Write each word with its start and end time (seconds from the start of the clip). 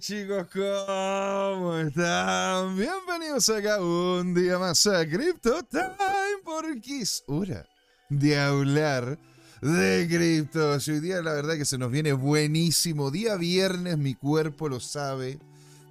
chicos, 0.00 0.46
¿cómo 0.50 1.76
están? 1.76 2.74
Bienvenidos 2.74 3.50
acá 3.50 3.82
un 3.82 4.32
día 4.32 4.58
más 4.58 4.86
a 4.86 5.06
Crypto 5.06 5.62
Time 5.64 6.40
porque 6.42 7.02
es 7.02 7.22
hora 7.26 7.66
de 8.08 8.38
hablar 8.38 9.18
de 9.60 10.08
criptos. 10.08 10.88
Hoy 10.88 11.00
día 11.00 11.20
la 11.20 11.34
verdad 11.34 11.56
que 11.56 11.66
se 11.66 11.76
nos 11.76 11.90
viene 11.90 12.14
buenísimo. 12.14 13.10
Día 13.10 13.36
viernes, 13.36 13.98
mi 13.98 14.14
cuerpo 14.14 14.70
lo 14.70 14.80
sabe. 14.80 15.38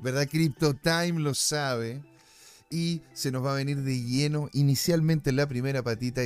¿Verdad? 0.01 0.27
Crypto 0.27 0.73
Time 0.73 1.19
lo 1.19 1.35
sabe. 1.35 2.01
Y 2.71 3.01
se 3.13 3.31
nos 3.31 3.45
va 3.45 3.51
a 3.51 3.57
venir 3.57 3.77
de 3.77 4.01
lleno 4.01 4.49
inicialmente 4.53 5.29
en 5.29 5.35
la 5.35 5.47
primera 5.47 5.83
patita 5.83 6.21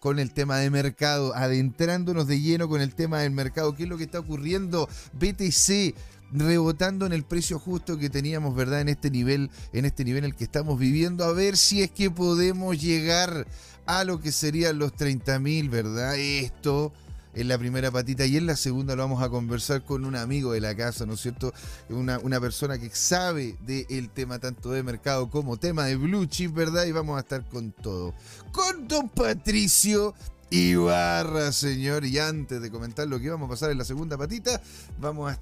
con 0.00 0.18
el 0.18 0.32
tema 0.32 0.58
de 0.58 0.70
mercado, 0.70 1.34
adentrándonos 1.36 2.26
de 2.26 2.40
lleno 2.40 2.68
con 2.68 2.80
el 2.80 2.94
tema 2.94 3.20
del 3.20 3.32
mercado, 3.32 3.74
qué 3.74 3.84
es 3.84 3.88
lo 3.88 3.98
que 3.98 4.04
está 4.04 4.20
ocurriendo, 4.20 4.88
BTC, 5.14 5.94
rebotando 6.32 7.06
en 7.06 7.12
el 7.12 7.24
precio 7.24 7.58
justo 7.58 7.98
que 7.98 8.10
teníamos, 8.10 8.54
¿verdad? 8.54 8.80
En 8.80 8.88
este 8.88 9.10
nivel, 9.10 9.50
en 9.72 9.84
este 9.84 10.04
nivel 10.04 10.24
en 10.24 10.30
el 10.30 10.36
que 10.36 10.44
estamos 10.44 10.78
viviendo, 10.78 11.24
a 11.24 11.32
ver 11.32 11.56
si 11.56 11.82
es 11.82 11.90
que 11.90 12.10
podemos 12.10 12.80
llegar 12.80 13.46
a 13.86 14.04
lo 14.04 14.20
que 14.20 14.32
serían 14.32 14.78
los 14.78 14.94
30 14.94 15.38
mil, 15.40 15.68
¿verdad? 15.68 16.16
Esto 16.16 16.92
en 17.34 17.48
la 17.48 17.58
primera 17.58 17.90
patita 17.90 18.26
y 18.26 18.36
en 18.36 18.46
la 18.46 18.56
segunda 18.56 18.96
lo 18.96 19.02
vamos 19.02 19.22
a 19.22 19.28
conversar 19.28 19.84
con 19.84 20.04
un 20.04 20.16
amigo 20.16 20.52
de 20.52 20.60
la 20.60 20.74
casa, 20.74 21.06
¿no 21.06 21.14
es 21.14 21.20
cierto? 21.20 21.52
Una, 21.88 22.18
una 22.18 22.40
persona 22.40 22.78
que 22.78 22.90
sabe 22.90 23.56
del 23.60 24.10
tema 24.10 24.38
tanto 24.38 24.70
de 24.70 24.82
mercado 24.82 25.30
como 25.30 25.56
tema 25.56 25.84
de 25.84 25.96
blue 25.96 26.26
chip, 26.26 26.54
¿verdad? 26.54 26.86
Y 26.86 26.92
vamos 26.92 27.16
a 27.16 27.20
estar 27.20 27.44
con 27.48 27.72
todo. 27.72 28.14
Con 28.52 28.88
don 28.88 29.08
Patricio 29.08 30.14
Ibarra, 30.50 31.52
señor. 31.52 32.04
Y 32.04 32.18
antes 32.18 32.60
de 32.60 32.70
comentar 32.70 33.06
lo 33.06 33.20
que 33.20 33.30
vamos 33.30 33.46
a 33.46 33.50
pasar 33.50 33.70
en 33.70 33.78
la 33.78 33.84
segunda 33.84 34.18
patita, 34.18 34.60
vamos 34.98 35.32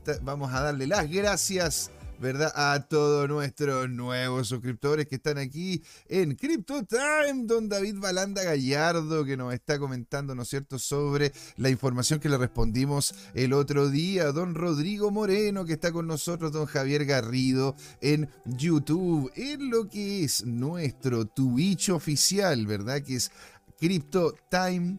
a, 0.53 0.61
darle 0.61 0.87
las 0.87 1.11
gracias. 1.11 1.91
¿verdad? 2.21 2.53
A 2.57 2.85
todos 2.89 3.29
nuestros 3.29 3.89
nuevos 3.89 4.49
suscriptores 4.49 5.07
que 5.07 5.15
están 5.15 5.39
aquí 5.39 5.85
en 6.09 6.35
Crypto 6.35 6.85
Time, 6.85 7.45
don 7.45 7.69
David 7.69 8.01
Balanda 8.01 8.43
Gallardo, 8.43 9.25
que 9.25 9.37
nos 9.37 9.55
está 9.55 9.79
comentando, 9.79 10.35
¿no 10.35 10.43
es 10.43 10.49
cierto?, 10.49 10.81
sobre 10.81 11.33
la 11.59 11.71
información 11.71 12.19
que 12.19 12.29
le 12.29 12.37
respondimos 12.37 13.15
el 13.35 13.53
otro 13.53 13.89
día, 13.89 14.33
don 14.33 14.57
Rodrigo 14.57 15.13
Moreno, 15.13 15.65
que 15.65 15.75
está 15.75 15.93
con 15.93 16.09
nosotros, 16.09 16.51
don 16.51 16.67
Javier 16.67 17.05
Garrido 17.05 17.77
en 18.01 18.29
YouTube, 18.47 19.31
en 19.37 19.71
lo 19.71 19.89
que 19.89 20.25
es 20.25 20.45
nuestro 20.45 21.25
Twitch 21.25 21.91
oficial, 21.91 22.67
¿verdad? 22.67 23.01
Que 23.01 23.15
es 23.15 23.31
Crypto 23.79 24.35
Time, 24.51 24.99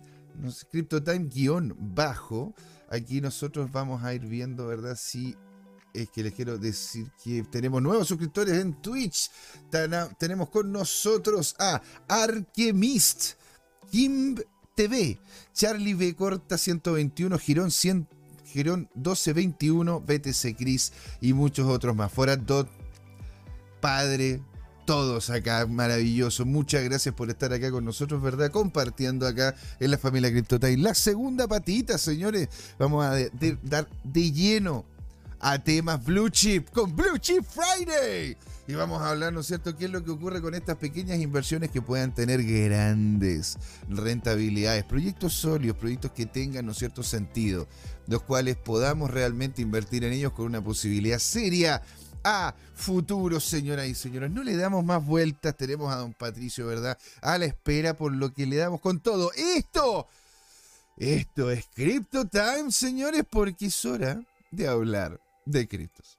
Crypto 0.72 1.04
Time 1.04 1.26
guion 1.26 1.76
bajo. 1.78 2.54
Aquí 2.90 3.22
nosotros 3.22 3.72
vamos 3.72 4.04
a 4.04 4.14
ir 4.14 4.26
viendo, 4.26 4.68
¿verdad? 4.68 4.96
Si 4.98 5.36
es 5.94 6.10
que 6.10 6.24
les 6.24 6.34
quiero 6.34 6.58
decir 6.58 7.12
que 7.24 7.44
tenemos 7.44 7.82
nuevos 7.82 8.08
suscriptores 8.08 8.58
en 8.60 8.74
Twitch. 8.82 9.30
tenemos 10.18 10.50
con 10.50 10.72
nosotros 10.72 11.56
a 11.60 11.82
Archemist, 12.08 13.34
Kim 13.92 14.36
TV, 14.76 15.20
Charlie 15.54 15.94
B. 15.94 16.16
Corta 16.16 16.58
121, 16.58 17.38
Girón 17.38 17.72
100, 17.72 18.08
Girón 18.46 18.90
1221, 18.96 20.02
BTC 20.02 20.58
Chris 20.58 20.94
y 21.22 21.34
muchos 21.34 21.68
otros 21.68 21.96
más. 21.96 22.12
Fuera 22.12 22.38
Dot, 22.38 22.70
Padre, 23.82 24.42
todos 24.90 25.30
acá, 25.30 25.68
maravilloso. 25.68 26.48
Muchas 26.48 26.84
gracias 26.84 27.14
por 27.14 27.30
estar 27.30 27.54
acá 27.54 27.70
con 27.70 27.86
nosotros, 27.86 28.24
¿verdad? 28.24 28.50
Compartiendo 28.50 29.28
acá 29.28 29.54
en 29.80 29.92
la 29.92 30.00
familia 30.00 30.32
CryptoTime. 30.32 30.78
La 30.78 30.96
segunda 30.96 31.48
patita, 31.48 32.00
señores, 32.00 32.50
vamos 32.80 33.06
a 33.06 33.16
dar 33.62 33.88
de 34.04 34.32
lleno 34.32 34.86
a 35.40 35.60
temas 35.60 36.04
Blue 36.04 36.30
Chip 36.30 36.72
con 36.72 36.96
Blue 36.96 37.20
Chip 37.20 37.44
Friday. 37.44 38.36
Y 38.68 38.74
vamos 38.74 39.00
a 39.04 39.12
hablar, 39.12 39.32
¿no 39.32 39.42
es 39.42 39.46
cierto?, 39.46 39.78
qué 39.78 39.86
es 39.86 39.92
lo 39.92 40.04
que 40.04 40.10
ocurre 40.10 40.42
con 40.42 40.56
estas 40.56 40.78
pequeñas 40.78 41.20
inversiones 41.20 41.70
que 41.70 41.84
puedan 41.84 42.16
tener 42.16 42.44
grandes 42.44 43.60
rentabilidades, 43.90 44.86
proyectos 44.86 45.36
sólidos, 45.36 45.78
proyectos 45.78 46.14
que 46.14 46.26
tengan, 46.26 46.66
¿no 46.66 46.72
es 46.72 46.80
cierto?, 46.80 47.04
sentido, 47.04 47.68
los 48.08 48.24
cuales 48.24 48.58
podamos 48.58 49.12
realmente 49.12 49.62
invertir 49.62 50.04
en 50.04 50.14
ellos 50.14 50.34
con 50.34 50.48
una 50.48 50.64
posibilidad 50.64 51.20
seria 51.20 51.84
a 52.24 52.54
futuro, 52.74 53.40
señoras 53.40 53.88
y 53.88 53.96
señores. 53.96 54.32
No 54.32 54.44
le 54.44 54.56
damos 54.56 54.84
más 54.84 55.06
vueltas, 55.06 55.56
tenemos 55.56 55.92
a 55.94 55.98
don 55.98 56.14
Patricio, 56.14 56.68
¿verdad? 56.68 56.98
A 57.22 57.38
la 57.38 57.46
espera 57.46 57.96
por 57.96 58.14
lo 58.14 58.34
que 58.34 58.46
le 58.46 58.58
damos 58.58 58.82
con 58.82 59.00
todo. 59.00 59.32
Esto, 59.34 60.08
esto 60.98 61.52
es 61.52 61.66
Crypto 61.74 62.26
Time, 62.26 62.72
señores, 62.72 63.24
porque 63.30 63.68
es 63.68 63.86
hora 63.86 64.22
de 64.52 64.68
hablar 64.68 65.20
de 65.46 65.68
criptos. 65.68 66.18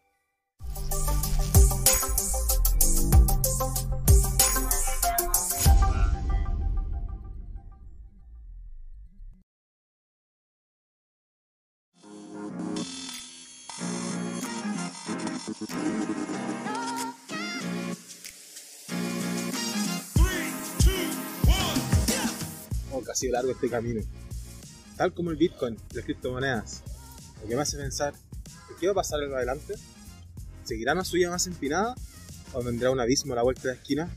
Oh, 22.93 23.03
casi 23.05 23.29
largo 23.29 23.51
este 23.51 23.69
camino. 23.69 24.01
Tal 24.97 25.13
como 25.13 25.31
el 25.31 25.37
Bitcoin, 25.37 25.77
las 25.93 26.05
criptomonedas. 26.07 26.83
Lo 27.43 27.49
que 27.49 27.57
me 27.57 27.61
hace 27.61 27.77
pensar, 27.77 28.15
¿qué 28.79 28.87
va 28.87 28.93
a 28.93 28.95
pasar 28.95 29.23
en 29.23 29.35
adelante? 29.35 29.75
¿Seguirá 30.65 30.95
una 30.95 31.05
suya 31.05 31.29
más 31.29 31.47
empinada? 31.47 31.95
¿O 32.55 32.63
vendrá 32.63 32.91
un 32.91 33.01
abismo 33.01 33.35
a 33.35 33.37
la 33.37 33.43
vuelta 33.43 33.63
de 33.63 33.69
la 33.69 33.75
esquina? 33.75 34.17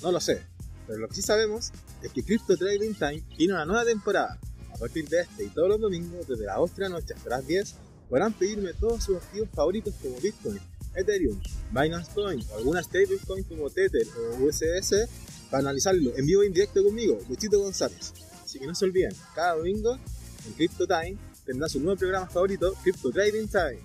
No 0.00 0.10
lo 0.10 0.20
sé, 0.20 0.42
pero 0.86 1.00
lo 1.00 1.08
que 1.08 1.16
sí 1.16 1.22
sabemos 1.22 1.70
es 2.02 2.12
que 2.12 2.22
Crypto 2.22 2.56
Trading 2.56 2.94
Time 2.94 3.22
tiene 3.36 3.52
una 3.52 3.66
nueva 3.66 3.84
temporada. 3.84 4.38
A 4.72 4.78
partir 4.78 5.06
de 5.06 5.20
este 5.20 5.44
y 5.44 5.48
todos 5.48 5.68
los 5.68 5.80
domingos, 5.80 6.26
desde 6.26 6.46
las 6.46 6.56
8 6.58 6.74
de 6.76 6.82
la 6.82 6.88
noche 6.88 7.12
hasta 7.12 7.28
las 7.28 7.46
10, 7.46 7.74
podrán 8.08 8.32
pedirme 8.32 8.72
todos 8.74 9.04
sus 9.04 9.16
activos 9.16 9.48
favoritos 9.54 9.94
como 10.02 10.20
Bitcoin, 10.20 10.60
Ethereum, 10.94 11.40
Binance 11.70 12.10
Coin 12.14 12.44
o 12.50 12.56
alguna 12.56 12.82
stablecoin 12.82 13.44
como 13.44 13.70
Tether 13.70 14.06
o 14.18 14.44
USS 14.44 15.08
para 15.50 15.60
analizarlo 15.60 16.16
en 16.16 16.26
vivo 16.26 16.42
e 16.42 16.46
indirecto 16.46 16.82
conmigo, 16.82 17.18
Luchito 17.28 17.60
González. 17.60 18.12
Así 18.44 18.58
que 18.58 18.66
no 18.66 18.74
se 18.74 18.84
olviden, 18.84 19.14
cada 19.34 19.56
domingo 19.56 19.98
en 20.46 20.52
Crypto 20.54 20.86
Time 20.86 21.16
tendrá 21.44 21.68
su 21.68 21.80
nuevo 21.80 21.98
programa 21.98 22.26
favorito, 22.26 22.74
Crypto 22.82 23.10
Trading 23.10 23.46
Time. 23.48 23.80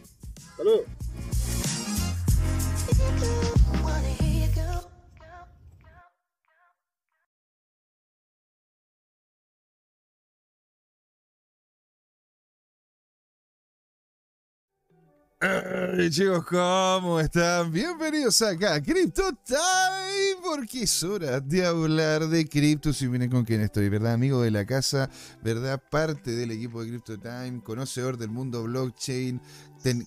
¡Saludos! 0.56 0.86
Chicos, 16.10 16.46
¿cómo 16.46 17.20
están? 17.20 17.72
Bienvenidos 17.72 18.42
acá 18.42 18.74
a 18.74 18.82
Crypto 18.82 19.22
Time, 19.46 20.42
porque 20.44 20.82
es 20.82 21.04
hora 21.04 21.40
de 21.40 21.64
hablar 21.64 22.28
de 22.28 22.48
cripto. 22.48 22.92
Si 22.92 23.08
miren 23.08 23.30
con 23.30 23.46
quién 23.46 23.62
estoy, 23.62 23.88
¿verdad? 23.88 24.14
Amigo 24.14 24.42
de 24.42 24.50
la 24.50 24.66
casa, 24.66 25.12
¿verdad? 25.44 25.80
Parte 25.92 26.32
del 26.32 26.50
equipo 26.50 26.82
de 26.82 26.90
Crypto 26.90 27.20
Time, 27.20 27.62
conocedor 27.64 28.18
del 28.18 28.30
mundo 28.30 28.64
blockchain, 28.64 29.40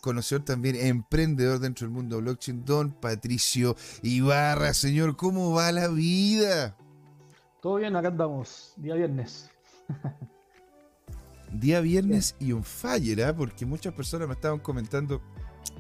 conocedor 0.01 0.45
también, 0.45 0.75
emprendedor 0.75 1.61
dentro 1.61 1.87
del 1.87 1.95
mundo 1.95 2.19
blockchain, 2.19 2.65
don 2.65 2.91
Patricio 2.91 3.77
Ibarra. 4.03 4.75
Señor, 4.75 5.17
¿cómo 5.17 5.53
va 5.53 5.71
la 5.71 5.87
vida? 5.87 6.77
Todo 7.63 7.77
bien, 7.77 7.95
acá 7.95 8.09
andamos, 8.09 8.75
día 8.77 8.97
viernes. 8.97 9.49
día 11.53 11.81
viernes 11.81 12.37
y 12.39 12.53
un 12.53 12.65
fire, 12.65 13.25
¿ah? 13.25 13.37
porque 13.37 13.67
muchas 13.67 13.95
personas 13.95 14.29
me 14.29 14.35
estaban 14.35 14.61
comentando 14.61 15.21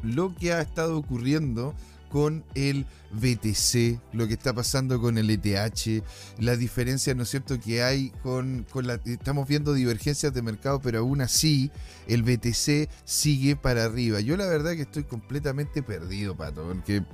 lo 0.02 0.34
que 0.34 0.52
ha 0.52 0.60
estado 0.60 0.96
ocurriendo 0.96 1.74
con 2.10 2.44
el 2.54 2.86
BTC, 3.12 4.00
lo 4.12 4.26
que 4.26 4.34
está 4.34 4.52
pasando 4.52 5.00
con 5.00 5.16
el 5.16 5.30
ETH, 5.30 6.02
las 6.38 6.58
diferencias, 6.58 7.16
¿no 7.16 7.22
es 7.22 7.30
cierto?, 7.30 7.58
que 7.60 7.82
hay 7.82 8.10
con, 8.22 8.66
con 8.70 8.86
la... 8.86 9.00
Estamos 9.04 9.46
viendo 9.46 9.72
divergencias 9.72 10.34
de 10.34 10.42
mercado, 10.42 10.80
pero 10.80 10.98
aún 10.98 11.20
así 11.20 11.70
el 12.08 12.24
BTC 12.24 12.90
sigue 13.04 13.54
para 13.54 13.84
arriba. 13.84 14.20
Yo 14.20 14.36
la 14.36 14.46
verdad 14.46 14.72
que 14.72 14.82
estoy 14.82 15.04
completamente 15.04 15.82
perdido, 15.84 16.36
Pato, 16.36 16.64
porque 16.66 17.04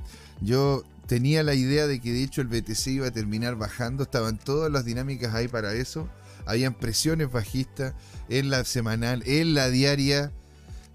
yo 0.41 0.82
tenía 1.06 1.43
la 1.43 1.55
idea 1.55 1.87
de 1.87 2.00
que 2.00 2.12
de 2.12 2.23
hecho 2.23 2.41
el 2.41 2.49
BTC 2.49 2.87
iba 2.88 3.06
a 3.06 3.12
terminar 3.12 3.55
bajando, 3.56 4.05
estaban 4.05 4.38
todas 4.38 4.73
las 4.73 4.87
dinámicas 4.87 5.35
ahí 5.35 5.47
para 5.47 5.75
eso 5.75 6.09
habían 6.47 6.75
presiones 6.75 7.31
bajistas 7.31 7.95
en 8.29 8.51
la 8.51 8.65
semanal, 8.65 9.23
en 9.27 9.55
la 9.55 9.69
diaria. 9.69 10.33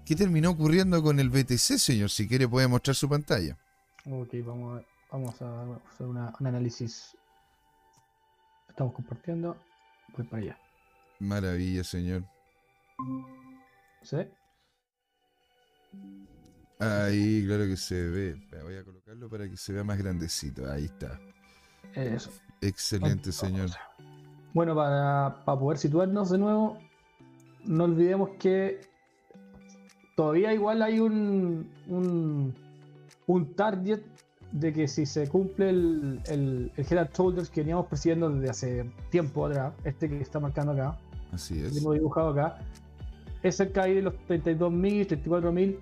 ¿Qué 0.04 0.16
terminó 0.16 0.50
ocurriendo 0.50 1.02
con 1.02 1.20
el 1.20 1.30
BTC, 1.30 1.78
señor? 1.78 2.10
Si 2.10 2.26
quiere 2.26 2.48
puede 2.48 2.66
mostrar 2.66 2.96
su 2.96 3.08
pantalla. 3.08 3.56
Ok, 4.04 4.34
vamos 4.44 4.80
a, 4.80 4.86
vamos 5.12 5.42
a 5.42 5.76
hacer 5.92 6.06
un 6.06 6.46
análisis. 6.46 7.16
Estamos 8.68 8.94
compartiendo. 8.94 9.56
Voy 10.16 10.26
para 10.26 10.42
allá. 10.42 10.58
Maravilla, 11.20 11.84
señor. 11.84 12.24
¿Sí? 14.02 14.16
Ahí, 16.80 17.44
claro 17.46 17.66
que 17.66 17.76
se 17.76 18.08
ve. 18.08 18.34
Voy 18.62 18.76
a 18.76 18.84
colocarlo 18.84 19.28
para 19.28 19.48
que 19.48 19.56
se 19.56 19.72
vea 19.72 19.84
más 19.84 19.98
grandecito. 19.98 20.68
Ahí 20.70 20.86
está. 20.86 21.20
Eso. 21.94 22.32
Excelente, 22.60 23.30
señor. 23.30 23.70
Bueno, 24.54 24.74
para, 24.74 25.42
para 25.44 25.58
poder 25.58 25.78
situarnos 25.78 26.30
de 26.30 26.38
nuevo, 26.38 26.78
no 27.64 27.84
olvidemos 27.84 28.30
que 28.38 28.80
todavía 30.16 30.52
igual 30.52 30.82
hay 30.82 31.00
un, 31.00 31.70
un, 31.88 32.54
un 33.26 33.54
target 33.54 34.00
de 34.52 34.72
que 34.72 34.86
si 34.86 35.06
se 35.06 35.28
cumple 35.28 35.70
el, 35.70 36.20
el, 36.26 36.72
el 36.76 36.86
Head 36.90 37.08
Shoulders 37.16 37.48
que 37.48 37.62
veníamos 37.62 37.86
persiguiendo 37.86 38.28
desde 38.28 38.50
hace 38.50 38.92
tiempo 39.10 39.46
atrás, 39.46 39.72
este 39.84 40.08
que 40.08 40.20
está 40.20 40.40
marcando 40.40 40.72
acá, 40.72 40.98
Así 41.32 41.54
que 41.54 41.66
es. 41.68 41.76
hemos 41.78 41.94
dibujado 41.94 42.30
acá, 42.30 42.58
es 43.42 43.56
cerca 43.56 43.84
ahí 43.84 43.94
de 43.94 44.02
los 44.02 44.14
32.000, 44.28 45.06
34.000. 45.24 45.78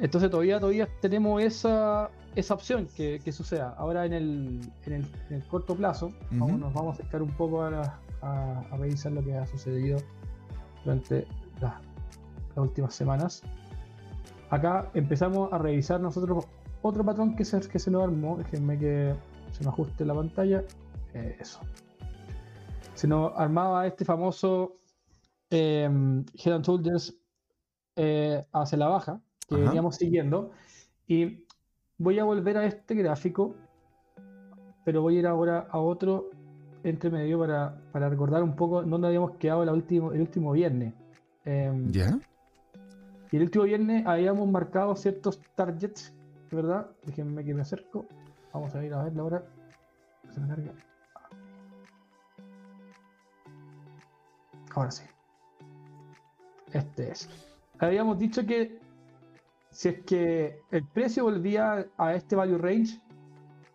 Entonces 0.00 0.30
todavía, 0.30 0.60
todavía 0.60 0.88
tenemos 1.00 1.42
esa, 1.42 2.10
esa 2.34 2.54
opción 2.54 2.88
que, 2.96 3.20
que 3.24 3.32
suceda. 3.32 3.74
Ahora 3.78 4.06
en 4.06 4.12
el, 4.12 4.60
en 4.86 4.92
el, 4.92 5.06
en 5.28 5.36
el 5.36 5.46
corto 5.46 5.74
plazo, 5.76 6.12
vamos- 6.30 6.50
Ujú. 6.50 6.58
nos 6.58 6.72
vamos 6.74 6.90
a 6.90 6.92
acercar 7.00 7.22
un 7.22 7.30
poco 7.32 7.62
a, 7.62 7.70
la- 7.70 8.00
a, 8.22 8.60
a 8.70 8.76
revisar 8.76 9.12
lo 9.12 9.22
que 9.22 9.36
ha 9.36 9.46
sucedido 9.46 9.98
durante 10.84 11.26
las, 11.60 11.74
las 12.54 12.56
últimas 12.58 12.94
semanas. 12.94 13.42
Acá 14.50 14.90
empezamos 14.94 15.52
a 15.52 15.58
revisar 15.58 16.00
nosotros 16.00 16.46
otro 16.82 17.04
patrón 17.04 17.36
que 17.36 17.44
se, 17.44 17.60
que 17.60 17.78
se 17.78 17.90
nos 17.90 18.02
armó. 18.04 18.36
Déjenme 18.36 18.78
que 18.78 19.14
se 19.52 19.64
me 19.64 19.70
ajuste 19.70 20.04
la 20.04 20.14
pantalla. 20.14 20.64
Eh, 21.14 21.36
eso. 21.40 21.60
Se 22.94 23.06
nos 23.06 23.32
armaba 23.36 23.86
este 23.86 24.04
famoso 24.04 24.76
eh, 25.50 25.84
Head 26.34 26.52
and 26.54 26.64
Shoulders 26.64 27.14
eh, 27.96 28.44
hacia 28.52 28.78
la 28.78 28.88
baja 28.88 29.20
que 29.48 29.54
Ajá. 29.56 29.64
veníamos 29.64 29.96
siguiendo. 29.96 30.50
Y 31.06 31.44
voy 32.02 32.18
a 32.18 32.24
volver 32.24 32.56
a 32.56 32.64
este 32.66 32.94
gráfico, 32.96 33.54
pero 34.84 35.02
voy 35.02 35.16
a 35.16 35.18
ir 35.20 35.26
ahora 35.26 35.68
a 35.70 35.78
otro 35.78 36.30
entre 36.82 37.10
medio 37.10 37.38
para, 37.38 37.80
para 37.92 38.08
recordar 38.08 38.42
un 38.42 38.56
poco 38.56 38.82
dónde 38.82 39.06
habíamos 39.06 39.36
quedado 39.36 39.64
la 39.64 39.72
último, 39.72 40.12
el 40.12 40.20
último 40.20 40.50
viernes. 40.52 40.94
Em, 41.44 41.90
¿Ya? 41.92 42.18
y 43.30 43.36
el 43.36 43.42
último 43.42 43.64
viernes 43.64 44.04
habíamos 44.04 44.48
marcado 44.48 44.96
ciertos 44.96 45.40
targets, 45.54 46.12
¿verdad? 46.50 46.88
Déjenme 47.06 47.44
que 47.44 47.54
me 47.54 47.62
acerco. 47.62 48.04
Vamos 48.52 48.74
a 48.74 48.84
ir 48.84 48.92
a 48.92 49.04
verlo 49.04 49.22
ahora. 49.22 49.44
Se 50.34 50.40
me 50.40 50.48
carga. 50.48 50.72
Ahora 54.74 54.90
sí. 54.90 55.04
Este 56.72 57.12
es. 57.12 57.28
Habíamos 57.78 58.18
dicho 58.18 58.44
que 58.44 58.81
si 59.72 59.88
es 59.88 60.00
que 60.04 60.60
el 60.70 60.84
precio 60.86 61.24
volvía 61.24 61.86
a 61.98 62.14
este 62.14 62.36
value 62.36 62.58
range, 62.58 63.00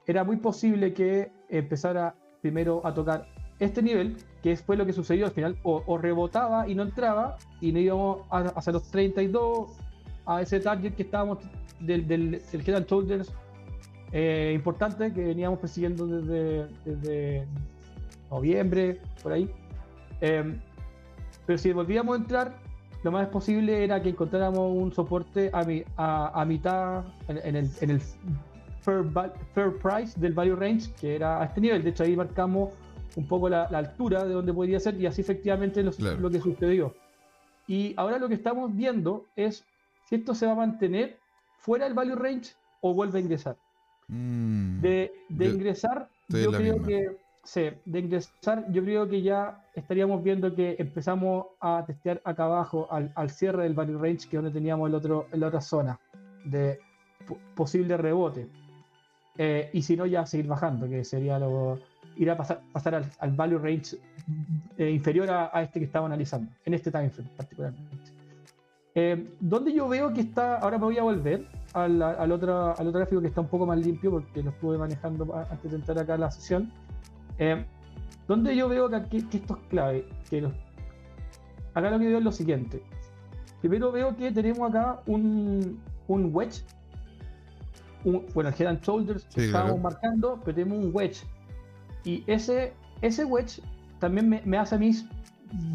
era 0.05 0.23
muy 0.23 0.37
posible 0.37 0.93
que 0.93 1.31
empezara 1.49 2.15
primero 2.41 2.81
a 2.85 2.93
tocar 2.93 3.27
este 3.59 3.81
nivel, 3.81 4.15
que 4.43 4.55
fue 4.55 4.77
lo 4.77 4.85
que 4.85 4.93
sucedió 4.93 5.25
al 5.25 5.31
final, 5.31 5.57
o, 5.63 5.83
o 5.87 5.97
rebotaba 5.97 6.67
y 6.69 6.75
no 6.75 6.83
entraba, 6.83 7.37
y 7.59 7.71
no 7.71 7.79
íbamos 7.79 8.19
a- 8.29 8.53
hacia 8.55 8.73
los 8.73 8.89
32, 8.91 9.71
a 10.25 10.41
ese 10.41 10.59
target 10.59 10.93
que 10.93 11.03
estábamos 11.03 11.39
del, 11.79 12.07
del, 12.07 12.31
del 12.51 12.61
Head 12.69 12.75
and 12.75 12.87
Shoulders 12.87 13.33
eh, 14.13 14.53
importante 14.55 15.11
que 15.11 15.23
veníamos 15.23 15.59
persiguiendo 15.59 16.07
desde, 16.07 16.67
desde 16.85 17.47
noviembre, 18.31 19.01
por 19.21 19.33
ahí. 19.33 19.49
Eh, 20.21 20.57
pero 21.45 21.57
si 21.57 21.71
volvíamos 21.73 22.17
a 22.17 22.21
entrar, 22.21 22.57
lo 23.07 23.11
más 23.13 23.27
posible 23.29 23.85
era 23.85 24.01
que 24.01 24.09
encontráramos 24.09 24.69
un 24.75 24.91
soporte 24.93 25.49
a, 25.53 25.63
mi- 25.63 25.83
a, 25.95 26.41
a 26.41 26.43
mitad 26.43 27.05
en, 27.29 27.37
en 27.37 27.55
el, 27.55 27.69
en 27.79 27.89
el 27.91 28.01
fair, 28.81 29.05
fair 29.53 29.77
price 29.81 30.19
del 30.19 30.33
value 30.33 30.57
range, 30.57 30.91
que 30.99 31.15
era 31.15 31.41
a 31.41 31.45
este 31.45 31.61
nivel. 31.61 31.81
De 31.85 31.91
hecho, 31.91 32.03
ahí 32.03 32.17
marcamos 32.17 32.71
un 33.15 33.25
poco 33.25 33.47
la, 33.47 33.65
la 33.71 33.77
altura 33.77 34.25
de 34.25 34.33
donde 34.33 34.53
podría 34.53 34.77
ser 34.81 34.99
y 34.99 35.05
así 35.05 35.21
efectivamente 35.21 35.81
lo, 35.83 35.91
Claro. 35.93 36.19
lo 36.19 36.29
que 36.29 36.41
sucedió. 36.41 36.93
Y 37.65 37.93
ahora 37.95 38.17
lo 38.19 38.27
que 38.27 38.33
estamos 38.35 38.75
viendo 38.75 39.25
es 39.37 39.63
si 40.09 40.15
esto 40.15 40.35
se 40.35 40.45
va 40.45 40.51
a 40.51 40.55
mantener 40.55 41.17
fuera 41.59 41.85
del 41.85 41.93
value 41.93 42.15
range 42.15 42.55
o 42.81 42.93
vuelve 42.93 43.19
a 43.19 43.21
ingresar. 43.21 43.55
Mm, 44.09 44.81
De, 44.81 45.13
de 45.29 45.45
Yo 45.45 45.53
ingresar, 45.53 46.09
yo 46.27 46.51
creo 46.51 46.73
misma. 46.73 46.87
que 46.87 47.17
sí, 47.47 47.69
de 47.85 47.99
ingresar, 47.99 48.65
yo 48.71 48.83
creo 48.83 49.07
que 49.07 49.21
ya 49.21 49.63
estaríamos 49.73 50.21
viendo 50.21 50.53
que 50.53 50.75
empezamos 50.79 51.45
a 51.61 51.83
testear 51.87 52.21
acá 52.25 52.43
abajo 52.43 52.87
al, 52.91 53.09
al 53.15 53.29
cierre 53.29 53.63
del 53.63 53.73
value 53.73 53.97
range, 53.97 54.27
que 54.27 54.35
es 54.35 54.43
donde 54.43 54.51
teníamos 54.51 54.89
el 54.89 54.95
otro, 54.95 55.27
la 55.31 55.47
otra 55.47 55.61
zona 55.61 55.97
de 56.43 56.77
po- 57.25 57.37
posible 57.55 57.95
rebote. 57.95 58.47
Eh, 59.37 59.69
y 59.71 59.81
si 59.81 59.95
no, 59.95 60.05
ya 60.05 60.25
seguir 60.25 60.47
bajando, 60.47 60.89
que 60.89 61.05
sería 61.05 61.39
lo 61.39 61.79
ir 62.17 62.29
a 62.31 62.35
pasar, 62.35 62.59
pasar 62.73 62.95
al, 62.95 63.05
al 63.19 63.31
value 63.31 63.59
range 63.59 63.97
eh, 64.77 64.89
inferior 64.89 65.29
a, 65.29 65.49
a 65.53 65.61
este 65.61 65.79
que 65.79 65.85
estaba 65.85 66.05
analizando, 66.07 66.51
en 66.65 66.73
este 66.73 66.91
time 66.91 67.09
frame 67.09 67.29
particularmente. 67.37 67.95
Eh, 68.95 69.35
donde 69.39 69.71
yo 69.71 69.87
veo 69.87 70.11
que 70.11 70.21
está, 70.21 70.57
ahora 70.57 70.77
me 70.79 70.85
voy 70.85 70.97
a 70.97 71.03
volver 71.03 71.45
al, 71.73 72.01
al 72.01 72.31
otro, 72.31 72.75
al 72.77 72.87
otro 72.87 72.99
gráfico 72.99 73.21
que 73.21 73.27
está 73.27 73.41
un 73.41 73.47
poco 73.47 73.67
más 73.67 73.77
limpio 73.77 74.09
porque 74.09 74.41
lo 74.41 74.49
estuve 74.49 74.77
manejando 74.77 75.33
antes 75.51 75.69
de 75.71 75.77
entrar 75.77 75.99
acá 75.99 76.15
a 76.15 76.17
la 76.17 76.31
sesión. 76.31 76.71
Eh, 77.39 77.65
donde 78.27 78.55
yo 78.55 78.67
veo 78.67 78.89
que, 78.89 78.95
aquí- 78.95 79.21
que 79.23 79.37
esto 79.37 79.57
es 79.61 79.67
clave. 79.69 80.07
Que 80.29 80.41
los- 80.41 80.53
acá 81.73 81.89
lo 81.91 81.99
que 81.99 82.07
veo 82.07 82.17
es 82.17 82.23
lo 82.23 82.31
siguiente. 82.31 82.83
Primero 83.61 83.91
veo 83.91 84.15
que 84.15 84.31
tenemos 84.31 84.69
acá 84.69 85.01
un, 85.05 85.79
un 86.07 86.29
wedge. 86.35 86.63
Un- 88.03 88.25
bueno, 88.33 88.49
el 88.49 88.55
head 88.59 88.67
and 88.67 88.81
shoulders 88.81 89.25
que 89.25 89.41
Sí, 89.41 89.45
estábamos 89.47 89.79
claro. 89.79 89.83
marcando, 89.83 90.39
pero 90.43 90.55
tenemos 90.55 90.85
un 90.85 90.91
wedge. 90.93 91.23
Y 92.03 92.23
ese, 92.27 92.73
ese 93.01 93.25
wedge 93.25 93.61
también 93.99 94.29
me, 94.29 94.41
me 94.45 94.57
hace 94.57 94.75
a 94.75 94.77
mí 94.77 94.91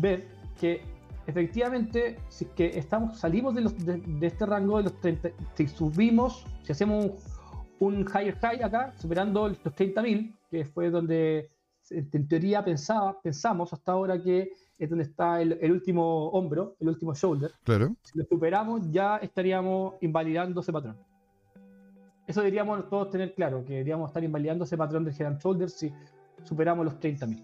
ver 0.01 0.27
que 0.61 0.83
efectivamente, 1.27 2.17
si 2.29 2.45
es 2.45 2.51
que 2.53 2.79
estamos, 2.79 3.19
salimos 3.19 3.55
de, 3.55 3.61
los, 3.63 3.77
de, 3.85 3.99
de 3.99 4.27
este 4.27 4.47
rango 4.47 4.79
de 4.79 4.85
los 4.85 5.01
30, 5.01 5.31
si 5.55 5.67
subimos, 5.69 6.45
si 6.63 6.73
hacemos 6.73 7.07
un, 7.81 7.95
un 7.95 8.01
higher 8.09 8.37
high 8.39 8.63
acá, 8.63 8.93
superando 8.97 9.49
los 9.49 9.59
30.000, 9.63 10.35
que 10.53 10.67
fue 10.67 10.91
donde 10.91 11.51
en 11.91 12.29
teoría 12.29 12.63
pensaba, 12.63 13.21
pensamos 13.21 13.73
hasta 13.73 13.93
ahora 13.93 14.23
que 14.23 14.53
es 14.79 14.91
donde 14.91 15.05
está 15.05 15.41
el, 15.41 15.59
el 15.61 15.73
último 15.73 16.29
hombro, 16.29 16.77
el 16.79 16.89
último 16.89 17.15
shoulder. 17.15 17.53
Claro. 17.65 17.97
Si 18.03 18.19
lo 18.19 18.25
superamos, 18.27 18.83
ya 18.91 19.17
estaríamos 19.17 19.95
invalidando 20.03 20.61
ese 20.61 20.73
patrón. 20.73 20.97
Eso 22.27 22.41
deberíamos 22.41 22.89
todos 22.91 23.11
tener 23.11 23.35
claro, 23.35 23.65
que 23.65 23.73
deberíamos 23.73 24.11
estar 24.11 24.23
invalidando 24.23 24.65
ese 24.65 24.77
patrón 24.77 25.05
del 25.05 25.15
head 25.15 25.27
and 25.27 25.41
shoulder 25.41 25.71
si 25.71 25.91
superamos 26.45 26.85
los 26.85 27.01
30.000. 27.01 27.43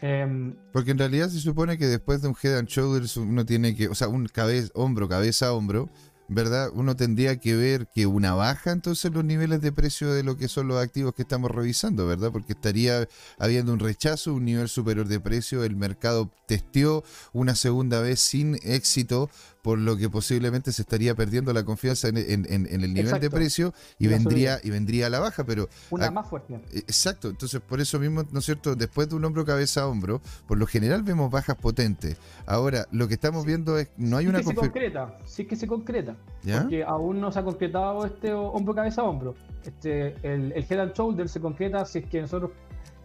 Em, 0.00 0.54
Porque 0.72 0.92
en 0.92 0.98
realidad 0.98 1.28
se 1.28 1.40
supone 1.40 1.76
que 1.76 1.86
después 1.86 2.22
de 2.22 2.28
un 2.28 2.36
head 2.40 2.58
and 2.58 2.68
shoulders 2.68 3.16
uno 3.16 3.44
tiene 3.44 3.74
que, 3.74 3.88
o 3.88 3.94
sea, 3.96 4.06
un 4.06 4.26
cabeza, 4.26 4.70
hombro, 4.74 5.08
cabeza, 5.08 5.52
hombro, 5.52 5.88
¿verdad? 6.28 6.70
Uno 6.74 6.94
tendría 6.94 7.38
que 7.40 7.56
ver 7.56 7.88
que 7.88 8.06
una 8.06 8.34
baja 8.34 8.70
entonces 8.70 9.12
los 9.12 9.24
niveles 9.24 9.62
de 9.62 9.72
precio 9.72 10.12
de 10.12 10.22
lo 10.22 10.36
que 10.36 10.48
son 10.48 10.68
los 10.68 10.80
activos 10.82 11.14
que 11.14 11.22
estamos 11.22 11.50
revisando, 11.50 12.06
¿verdad? 12.06 12.30
Porque 12.30 12.52
estaría 12.52 13.08
habiendo 13.38 13.72
un 13.72 13.78
rechazo, 13.78 14.34
un 14.34 14.44
nivel 14.44 14.68
superior 14.68 15.08
de 15.08 15.20
precio, 15.20 15.64
el 15.64 15.74
mercado 15.74 16.30
testeó 16.46 17.02
una 17.32 17.54
segunda 17.54 18.00
vez 18.00 18.20
sin 18.20 18.58
éxito, 18.62 19.30
por 19.62 19.78
lo 19.78 19.96
que 19.96 20.08
posiblemente 20.08 20.72
se 20.72 20.82
estaría 20.82 21.14
perdiendo 21.14 21.52
la 21.52 21.64
confianza 21.64 22.08
en, 22.08 22.16
en- 22.16 22.46
en- 22.48 22.66
en 22.66 22.80
el 22.84 22.94
nivel 22.94 23.06
de 23.20 23.28
precio 23.30 23.74
y 23.98 24.06
vendría, 24.06 24.60
y 24.62 24.70
vendría 24.70 25.06
a 25.06 25.10
la 25.10 25.18
baja, 25.20 25.44
pero 25.44 25.68
una 25.90 26.10
más 26.10 26.28
fuerte. 26.28 26.60
Exacto, 26.72 27.28
entonces 27.28 27.60
por 27.60 27.80
eso 27.80 27.98
mismo, 27.98 28.24
¿no 28.30 28.38
es 28.38 28.44
cierto? 28.44 28.76
Después 28.76 29.08
de 29.08 29.16
un 29.16 29.24
hombro 29.24 29.44
cabeza 29.44 29.82
a 29.82 29.86
hombro, 29.88 30.20
por 30.46 30.58
lo 30.58 30.66
general 30.66 31.02
vemos 31.02 31.30
bajas 31.30 31.56
potentes. 31.56 32.16
Ahora, 32.46 32.86
lo 32.92 33.08
que 33.08 33.14
estamos 33.14 33.44
viendo 33.44 33.78
es, 33.78 33.88
no 33.96 34.16
hay 34.16 34.24
Sí 34.24 34.28
una 34.30 34.38
que 34.38 34.44
se 34.44 34.54
concreta, 34.54 35.18
sí 35.26 35.44
que 35.44 35.56
se 35.56 35.66
concreta. 35.66 36.16
¿Ya? 36.44 36.60
Porque 36.62 36.84
aún 36.84 37.20
no 37.20 37.32
se 37.32 37.38
ha 37.40 37.44
concretado 37.44 38.06
este 38.06 38.32
ho- 38.32 38.48
hombro 38.52 38.74
cabeza 38.74 39.02
a 39.02 39.04
hombro. 39.04 39.34
Este, 39.64 40.14
el, 40.22 40.52
el 40.52 40.66
head 40.68 40.78
and 40.80 40.92
shoulder 40.94 41.28
se 41.28 41.40
concreta 41.40 41.84
si 41.84 41.98
es 41.98 42.06
que 42.06 42.20
nosotros 42.22 42.52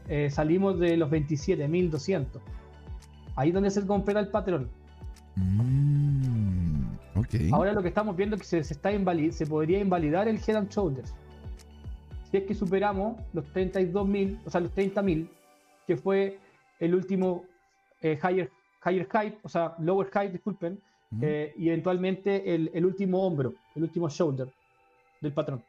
eh, 0.07 0.29
salimos 0.31 0.79
de 0.79 0.95
los 0.97 1.09
27.200. 1.09 2.25
Ahí 3.35 3.49
es 3.49 3.53
donde 3.53 3.71
se 3.71 3.85
completa 3.85 4.19
el 4.19 4.27
patrón. 4.27 4.69
Mm, 5.35 6.95
ok. 7.15 7.27
Ahora 7.51 7.73
lo 7.73 7.81
que 7.81 7.87
estamos 7.87 8.15
viendo 8.15 8.35
es 8.35 8.41
que 8.41 8.47
se, 8.47 8.63
se 8.63 8.73
está 8.73 8.91
se 9.31 9.45
podría 9.45 9.79
invalidar 9.79 10.27
el 10.27 10.37
head 10.37 10.55
and 10.55 10.69
shoulders. 10.69 11.13
Si 12.29 12.37
es 12.37 12.43
que 12.43 12.53
superamos 12.55 13.17
los 13.33 13.45
32.000, 13.53 14.39
o 14.45 14.49
sea, 14.49 14.61
los 14.61 14.71
30.000, 14.73 15.27
que 15.85 15.97
fue 15.97 16.39
el 16.79 16.95
último 16.95 17.43
eh, 18.01 18.17
higher, 18.23 18.49
higher 18.85 19.07
high, 19.09 19.37
o 19.43 19.49
sea, 19.49 19.75
lower 19.79 20.09
high, 20.11 20.31
disculpen, 20.31 20.73
Ujú. 21.11 21.21
eh, 21.23 21.53
y 21.57 21.67
eventualmente 21.69 22.53
el, 22.55 22.71
el 22.73 22.85
último 22.85 23.25
hombro, 23.25 23.53
el 23.75 23.83
último 23.83 24.09
shoulder 24.09 24.47
del 25.21 25.33
patrón. 25.33 25.63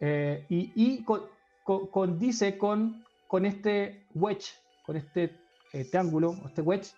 Eh, 0.00 0.46
y 0.48 0.72
y 0.74 1.04
co- 1.04 1.28
co- 1.62 1.90
condice 1.90 2.56
con, 2.58 3.04
con 3.28 3.44
este 3.46 4.06
wedge, 4.14 4.54
con 4.84 4.96
este 4.96 5.36
eh, 5.72 5.84
triángulo, 5.84 6.34
este 6.46 6.62
wedge, 6.62 6.90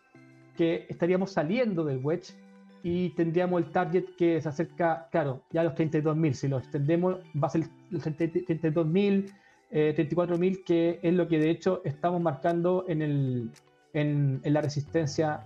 que 0.57 0.87
estaríamos 0.89 1.33
saliendo 1.33 1.85
del 1.85 1.99
wedge 1.99 2.35
y 2.83 3.11
tendríamos 3.11 3.63
el 3.63 3.71
target 3.71 4.05
que 4.17 4.41
se 4.41 4.49
acerca, 4.49 5.09
claro, 5.11 5.43
ya 5.51 5.63
a 5.63 5.65
los 5.65 5.75
32.000. 5.75 6.33
Si 6.35 6.49
lo 6.49 6.59
extendemos, 6.59 7.17
va 7.43 7.47
a 7.49 7.51
ser 7.51 7.63
los 7.91 8.05
32.000, 8.05 9.33
eh, 9.71 9.95
34.000, 9.97 10.65
que 10.65 11.01
es 11.03 11.15
lo 11.15 11.27
que 11.27 11.39
de 11.39 11.51
hecho 11.51 11.81
estamos 11.85 12.21
marcando 12.21 12.85
en, 12.89 13.01
el, 13.01 13.51
en, 13.95 14.41
en 14.43 14.53
la 14.53 14.61
resistencia 14.61 15.45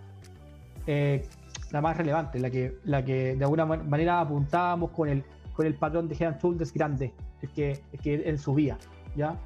eh, 0.87 1.23
la 1.71 1.81
más 1.81 1.97
relevante, 1.97 2.39
la 2.39 2.51
que, 2.51 2.79
la 2.85 3.05
que 3.05 3.37
de 3.37 3.45
alguna 3.45 3.67
manera 3.67 4.21
apuntábamos 4.21 4.91
con 4.91 5.09
el, 5.09 5.23
con 5.53 5.67
el 5.67 5.75
patrón 5.75 6.09
de 6.09 6.17
Head 6.17 6.41
Shoulders 6.41 6.73
grande, 6.73 7.13
el 7.43 7.51
que, 7.51 7.81
el 7.93 8.01
que 8.01 8.15
él 8.15 8.39
subía. 8.39 8.79
¿ya? 9.15 9.39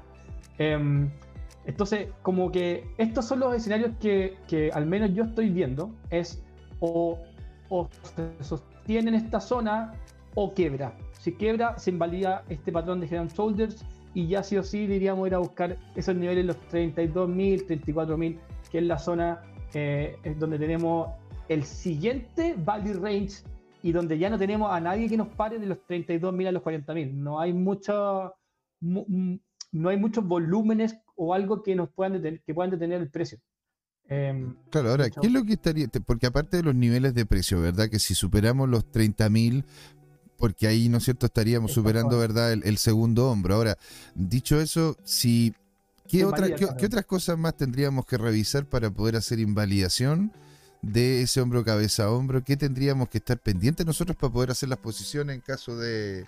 Em, 0.57 1.11
entonces, 1.65 2.09
como 2.21 2.51
que 2.51 2.85
estos 2.97 3.25
son 3.25 3.39
los 3.39 3.55
escenarios 3.55 3.91
que, 3.99 4.37
que 4.47 4.69
al 4.71 4.85
menos 4.85 5.13
yo 5.13 5.23
estoy 5.23 5.49
viendo, 5.49 5.91
es 6.09 6.43
o, 6.79 7.17
se 8.15 8.43
sostiene 8.43 9.09
en 9.09 9.15
esta 9.15 9.39
zona 9.39 9.93
o 10.35 10.53
quiebra. 10.53 10.97
Si 11.19 11.33
quiebra, 11.33 11.77
se 11.79 11.91
invalida 11.91 12.43
este 12.49 12.71
patrón 12.71 12.99
de 12.99 13.07
Head 13.07 13.21
and 13.21 13.31
Shoulders 13.31 13.85
y 14.13 14.27
ya 14.27 14.43
sí 14.43 14.57
o 14.57 14.63
sí 14.63 14.85
diríamos 14.85 15.25
ir 15.27 15.35
a 15.35 15.37
buscar 15.37 15.77
esos 15.95 16.15
niveles, 16.15 16.45
los 16.45 16.57
32.000, 16.69 17.65
34.000, 17.65 18.37
que 18.69 18.77
es 18.79 18.83
la 18.83 18.99
zona 18.99 19.41
eh, 19.73 20.17
donde 20.37 20.59
tenemos 20.59 21.09
el 21.47 21.63
siguiente 21.63 22.55
value 22.57 22.93
range 22.93 23.43
y 23.81 23.91
donde 23.91 24.17
ya 24.17 24.29
no 24.29 24.37
tenemos 24.37 24.71
a 24.71 24.79
nadie 24.79 25.09
que 25.09 25.17
nos 25.17 25.29
pare 25.29 25.59
de 25.59 25.65
los 25.65 25.77
32.000 25.87 26.47
a 26.47 26.51
los 26.51 26.63
40.000. 26.63 27.13
No 27.13 27.39
hay 27.39 27.53
mucho, 27.53 28.33
no 28.81 29.89
hay 29.89 29.97
muchos 29.97 30.25
volúmenes 30.25 30.97
o 31.15 31.33
algo 31.33 31.63
que 31.63 31.75
nos 31.75 31.89
puedan 31.89 32.13
detener, 32.13 32.41
que 32.41 32.53
puedan 32.53 32.71
detener 32.71 33.01
el 33.01 33.09
precio. 33.09 33.39
Em, 34.07 34.55
claro, 34.69 34.89
ahora, 34.89 35.09
¿qué 35.09 35.27
es 35.27 35.31
lo 35.31 35.43
que 35.45 35.53
estaría? 35.53 35.87
Porque 36.05 36.27
aparte 36.27 36.57
de 36.57 36.63
los 36.63 36.75
niveles 36.75 37.13
de 37.13 37.25
precio, 37.25 37.61
¿verdad? 37.61 37.89
Que 37.89 37.99
si 37.99 38.15
superamos 38.15 38.67
los 38.69 38.85
30.000, 38.91 39.63
porque 40.37 40.67
ahí, 40.67 40.89
¿no 40.89 40.97
es 40.97 41.05
cierto?, 41.05 41.25
estaríamos 41.25 41.71
superando, 41.71 42.17
¿verdad?, 42.17 42.51
el, 42.51 42.77
segundo 42.77 43.31
hombro. 43.31 43.55
Ahora, 43.55 43.77
dicho 44.13 44.59
eso, 44.59 44.97
si 45.03 45.53
¿Qué, 46.07 46.25
otra, 46.25 46.53
¿qué, 46.53 46.65
otras 46.65 47.05
cosas 47.05 47.37
más 47.37 47.55
tendríamos 47.55 48.05
que 48.05 48.17
revisar 48.17 48.65
para 48.65 48.91
poder 48.91 49.15
hacer 49.15 49.39
invalidación 49.39 50.33
de 50.81 51.21
ese 51.21 51.39
hombro 51.39 51.63
cabeza 51.63 52.03
a 52.03 52.11
hombro? 52.11 52.43
¿Qué 52.43 52.57
tendríamos 52.57 53.07
que 53.07 53.19
estar 53.19 53.39
pendientes 53.39 53.85
nosotros 53.85 54.17
para 54.17 54.33
poder 54.33 54.51
hacer 54.51 54.69
las 54.69 54.79
posiciones 54.79 55.33
en 55.33 55.41
caso 55.41 55.77
de, 55.77 56.27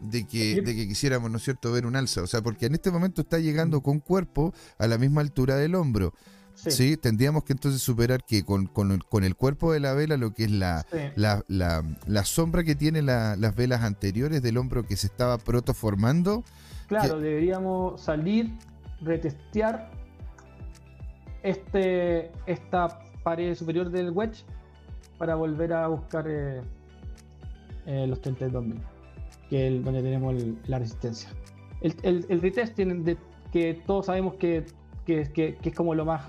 de, 0.00 0.26
que, 0.26 0.62
de 0.62 0.74
que 0.74 0.88
quisiéramos, 0.88 1.30
¿no 1.30 1.38
es 1.38 1.44
cierto?, 1.44 1.72
ver 1.72 1.86
un 1.86 1.96
alza. 1.96 2.22
O 2.22 2.26
sea, 2.26 2.42
porque 2.42 2.66
en 2.66 2.74
este 2.74 2.90
momento 2.90 3.22
está 3.22 3.38
llegando 3.38 3.82
con 3.82 4.00
cuerpo 4.00 4.54
a 4.78 4.86
la 4.86 4.98
misma 4.98 5.20
altura 5.20 5.56
del 5.56 5.74
hombro. 5.74 6.12
Sí. 6.54 6.96
Tendríamos 6.96 7.44
que 7.44 7.54
entonces 7.54 7.80
superar 7.80 8.24
que 8.24 8.44
con, 8.44 8.66
con, 8.66 8.90
el 9.24 9.34
cuerpo 9.34 9.72
de 9.72 9.80
la 9.80 9.94
vela, 9.94 10.16
lo 10.16 10.34
que 10.34 10.44
es 10.44 10.50
la, 10.50 10.84
la, 11.16 11.42
la, 11.48 12.24
sombra 12.24 12.64
que 12.64 12.74
tiene 12.74 13.00
las 13.00 13.54
velas 13.54 13.82
anteriores 13.82 14.42
del 14.42 14.58
hombro 14.58 14.84
que 14.84 14.96
se 14.96 15.06
estaba 15.06 15.38
protoformando. 15.38 16.44
Claro, 16.88 17.18
deberíamos 17.18 18.02
salir, 18.02 18.52
retestear 19.00 19.90
este, 21.42 22.30
esta 22.46 23.00
pared 23.22 23.54
superior 23.54 23.90
del 23.90 24.10
wedge 24.10 24.44
para 25.18 25.34
volver 25.34 25.72
a 25.72 25.86
buscar 25.88 26.26
eh, 26.28 26.60
eh, 27.86 28.06
los 28.06 28.20
32.000, 28.20 28.80
que 29.50 29.66
es 29.66 29.84
donde 29.84 30.02
tenemos 30.02 30.34
la 30.66 30.78
resistencia. 30.78 31.28
El, 31.80 32.24
el, 32.28 32.40
retest 32.40 32.74
tiene 32.76 33.16
que 33.52 33.74
todos 33.86 34.06
sabemos 34.06 34.34
que, 34.34 34.64
que, 35.04 35.58
es 35.62 35.74
como 35.74 35.94
lo 35.94 36.04
más 36.04 36.22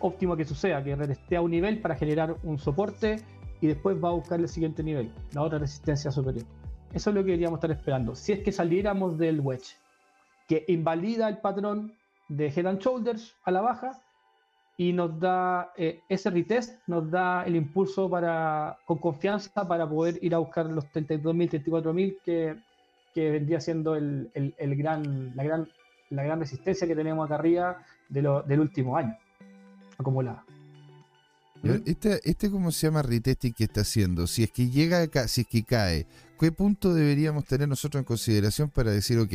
óptimo 0.00 0.36
que 0.36 0.44
suceda, 0.44 0.82
que 0.82 0.96
retestea 0.96 1.42
un 1.42 1.50
nivel 1.50 1.80
para 1.80 1.94
generar 1.94 2.36
un 2.42 2.58
soporte 2.58 3.16
y 3.60 3.66
después 3.66 4.02
va 4.02 4.08
a 4.08 4.12
buscar 4.12 4.40
el 4.40 4.48
siguiente 4.48 4.82
nivel, 4.82 5.12
la 5.32 5.42
otra 5.42 5.58
resistencia 5.58 6.10
superior. 6.10 6.46
Eso 6.92 7.10
es 7.10 7.16
lo 7.16 7.22
que 7.22 7.26
deberíamos 7.26 7.58
estar 7.58 7.70
esperando. 7.70 8.14
Si 8.14 8.32
es 8.32 8.40
que 8.40 8.52
saliéramos 8.52 9.18
del 9.18 9.40
wedge, 9.40 9.76
que 10.48 10.64
invalida 10.68 11.28
el 11.28 11.38
patrón 11.38 11.92
de 12.28 12.48
Head 12.48 12.66
and 12.66 12.80
Shoulders 12.80 13.36
a 13.44 13.50
la 13.50 13.60
baja, 13.60 14.00
y 14.76 14.92
nos 14.92 15.18
da 15.20 15.72
eh, 15.76 16.00
ese 16.08 16.30
retest, 16.30 16.80
nos 16.88 17.10
da 17.10 17.44
el 17.44 17.56
impulso 17.56 18.10
para, 18.10 18.78
con 18.84 18.98
confianza 18.98 19.66
para 19.68 19.88
poder 19.88 20.18
ir 20.22 20.34
a 20.34 20.38
buscar 20.38 20.66
los 20.66 20.84
32.000, 20.86 21.64
34.000 21.64 22.18
que, 22.24 22.56
que 23.14 23.30
vendría 23.30 23.60
siendo 23.60 23.94
el, 23.94 24.30
el, 24.34 24.76
gran, 24.76 25.34
la, 25.36 25.44
gran, 25.44 25.68
la 26.10 26.24
gran 26.24 26.40
resistencia 26.40 26.86
que 26.86 26.96
tenemos 26.96 27.24
acá 27.24 27.36
arriba 27.36 27.84
de 28.08 28.22
lo, 28.22 28.42
del 28.42 28.60
último 28.60 28.96
año 28.96 29.16
acumulada. 29.96 30.44
Este, 31.86 32.20
este, 32.28 32.50
¿cómo 32.50 32.70
se 32.70 32.86
llama 32.86 33.02
retesting 33.02 33.54
que 33.54 33.64
está 33.64 33.80
haciendo? 33.82 34.26
Si 34.26 34.42
es 34.42 34.50
que 34.50 34.68
llega 34.68 35.00
acá, 35.00 35.28
si 35.28 35.42
es 35.42 35.46
que 35.46 35.64
cae, 35.64 36.06
¿qué 36.44 36.52
punto 36.52 36.92
deberíamos 36.92 37.46
tener 37.46 37.66
nosotros 37.66 37.98
en 38.02 38.04
consideración 38.04 38.68
para 38.68 38.90
decir, 38.90 39.18
ok, 39.18 39.30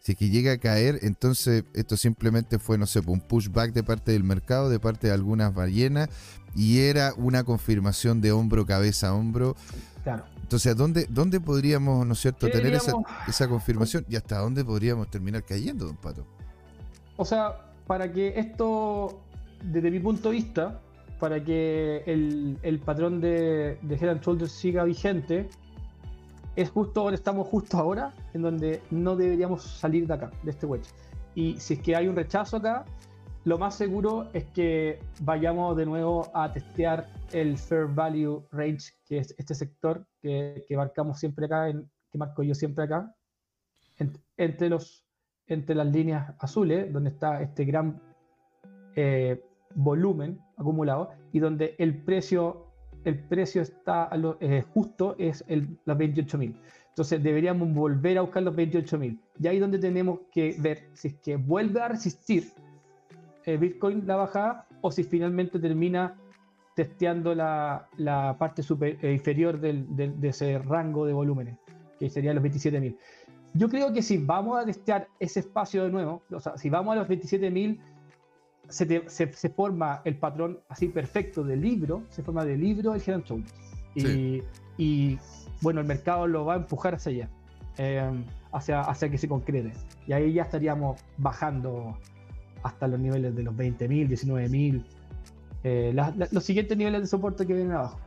si 0.00 0.12
es 0.12 0.16
que 0.16 0.30
llega 0.30 0.52
a 0.52 0.56
caer, 0.56 0.98
entonces 1.02 1.62
esto 1.74 1.94
simplemente 1.98 2.58
fue, 2.58 2.78
no 2.78 2.86
sé, 2.86 3.00
un 3.06 3.20
pushback 3.20 3.74
de 3.74 3.82
parte 3.82 4.12
del 4.12 4.24
mercado, 4.24 4.70
de 4.70 4.80
parte 4.80 5.08
de 5.08 5.12
algunas 5.12 5.54
ballenas, 5.54 6.08
y 6.56 6.78
era 6.78 7.12
una 7.18 7.44
confirmación 7.44 8.22
de 8.22 8.32
hombro, 8.32 8.64
cabeza, 8.64 9.12
hombro. 9.12 9.56
Claro. 10.04 10.24
Entonces, 10.40 10.72
¿a 10.72 10.74
dónde, 10.74 11.06
dónde 11.10 11.38
podríamos, 11.38 12.06
¿no 12.06 12.14
es 12.14 12.20
cierto?, 12.20 12.48
tener 12.48 12.72
esa, 12.72 12.94
esa 13.28 13.46
confirmación 13.46 14.06
y 14.08 14.16
hasta 14.16 14.38
dónde 14.38 14.64
podríamos 14.64 15.10
terminar 15.10 15.44
cayendo, 15.44 15.84
don 15.84 15.96
Pato. 15.96 16.26
O 17.18 17.26
sea, 17.26 17.74
para 17.86 18.10
que 18.10 18.40
esto, 18.40 19.20
desde 19.62 19.90
mi 19.90 20.00
punto 20.00 20.30
de 20.30 20.36
vista, 20.36 20.80
para 21.20 21.44
que 21.44 22.04
el, 22.06 22.80
patrón 22.82 23.20
de, 23.20 23.76
de 23.82 23.94
Head 23.96 24.08
and 24.08 24.22
Shoulders 24.22 24.52
siga 24.52 24.84
vigente, 24.84 25.50
es 26.56 26.70
justo 26.70 27.10
estamos 27.10 27.48
justo 27.48 27.76
ahora 27.78 28.12
en 28.32 28.42
donde 28.42 28.80
no 28.90 29.16
deberíamos 29.16 29.62
salir 29.62 30.06
de 30.06 30.14
acá, 30.14 30.30
de 30.42 30.50
este 30.50 30.66
wedge. 30.66 30.88
Y 31.34 31.58
si 31.58 31.74
es 31.74 31.80
que 31.80 31.96
hay 31.96 32.06
un 32.06 32.16
rechazo 32.16 32.58
acá, 32.58 32.84
lo 33.44 33.58
más 33.58 33.74
seguro 33.74 34.28
es 34.32 34.44
que 34.46 35.00
vayamos 35.20 35.76
de 35.76 35.84
nuevo 35.84 36.30
a 36.34 36.52
testear 36.52 37.08
el 37.32 37.58
Fair 37.58 37.86
Value 37.86 38.44
Range, 38.52 38.92
que 39.04 39.18
es 39.18 39.34
este 39.36 39.54
sector 39.54 40.06
que, 40.22 40.64
que 40.66 40.76
marcamos 40.76 41.18
siempre 41.18 41.46
acá, 41.46 41.68
en, 41.68 41.90
que 42.10 42.18
marco 42.18 42.42
yo 42.42 42.54
siempre 42.54 42.84
acá, 42.84 43.12
entre, 44.36 44.68
los, 44.68 45.04
entre 45.46 45.74
las 45.74 45.86
líneas 45.88 46.34
azules, 46.38 46.92
donde 46.92 47.10
está 47.10 47.42
este 47.42 47.64
gran 47.64 48.00
eh, 48.96 49.44
volumen 49.74 50.40
acumulado 50.56 51.10
y 51.32 51.40
donde 51.40 51.74
el 51.78 52.04
precio, 52.04 52.63
el 53.04 53.18
precio 53.18 53.62
está 53.62 54.10
eh, 54.40 54.64
justo 54.72 55.14
es 55.18 55.44
el, 55.46 55.78
los 55.84 55.96
28.000. 55.96 56.54
Entonces 56.88 57.22
deberíamos 57.22 57.72
volver 57.72 58.18
a 58.18 58.22
buscar 58.22 58.42
los 58.42 58.54
28.000. 58.54 59.18
Y 59.40 59.46
ahí 59.46 59.58
donde 59.58 59.78
tenemos 59.78 60.20
que 60.32 60.56
ver 60.58 60.88
si 60.94 61.08
es 61.08 61.14
que 61.14 61.36
vuelve 61.36 61.80
a 61.80 61.88
resistir 61.88 62.52
eh, 63.44 63.56
Bitcoin 63.56 64.06
la 64.06 64.16
bajada 64.16 64.66
o 64.80 64.90
si 64.90 65.02
finalmente 65.02 65.58
termina 65.58 66.16
testeando 66.74 67.34
la, 67.34 67.88
la 67.96 68.36
parte 68.38 68.62
eh, 68.80 69.12
inferior 69.12 69.60
del, 69.60 69.86
de 69.96 70.28
ese 70.28 70.58
rango 70.58 71.06
de 71.06 71.12
volúmenes, 71.12 71.56
que 71.98 72.10
serían 72.10 72.36
los 72.36 72.44
27.000. 72.44 72.96
Yo 73.56 73.68
creo 73.68 73.92
que 73.92 74.02
si 74.02 74.18
vamos 74.18 74.60
a 74.60 74.64
testear 74.64 75.06
ese 75.20 75.40
espacio 75.40 75.84
de 75.84 75.90
nuevo, 75.90 76.22
o 76.30 76.40
sea, 76.40 76.56
si 76.56 76.68
vamos 76.70 76.92
a 76.92 76.96
los 76.96 77.08
27.000, 77.08 77.78
se, 78.68 79.48
forma 79.48 80.02
el 80.04 80.16
patrón 80.16 80.60
así 80.68 80.88
perfecto 80.88 81.42
del 81.44 81.60
libro, 81.60 82.02
se 82.08 82.22
forma 82.22 82.44
del 82.44 82.60
libro 82.60 82.94
el 82.94 83.02
Head 83.02 83.14
and 83.14 83.44
Y, 84.76 85.18
bueno, 85.60 85.80
el 85.80 85.86
mercado 85.86 86.26
lo 86.26 86.44
va 86.44 86.54
a 86.54 86.56
empujar 86.56 86.94
hacia 86.94 87.12
allá, 87.12 87.28
eh, 87.78 88.24
hacia, 88.52 88.80
hacia 88.80 89.08
que 89.08 89.18
se 89.18 89.28
concrete. 89.28 89.72
Y 90.06 90.12
ahí 90.12 90.32
ya 90.32 90.42
estaríamos 90.42 91.00
bajando 91.16 91.96
hasta 92.62 92.88
los 92.88 92.98
niveles 92.98 93.34
de 93.36 93.42
los 93.42 93.54
20.000, 93.54 94.08
19.000, 94.08 94.84
eh, 95.64 95.94
los 96.30 96.44
siguientes 96.44 96.76
niveles 96.76 97.02
de 97.02 97.06
soporte 97.06 97.46
que 97.46 97.54
vienen 97.54 97.72
abajo, 97.72 97.98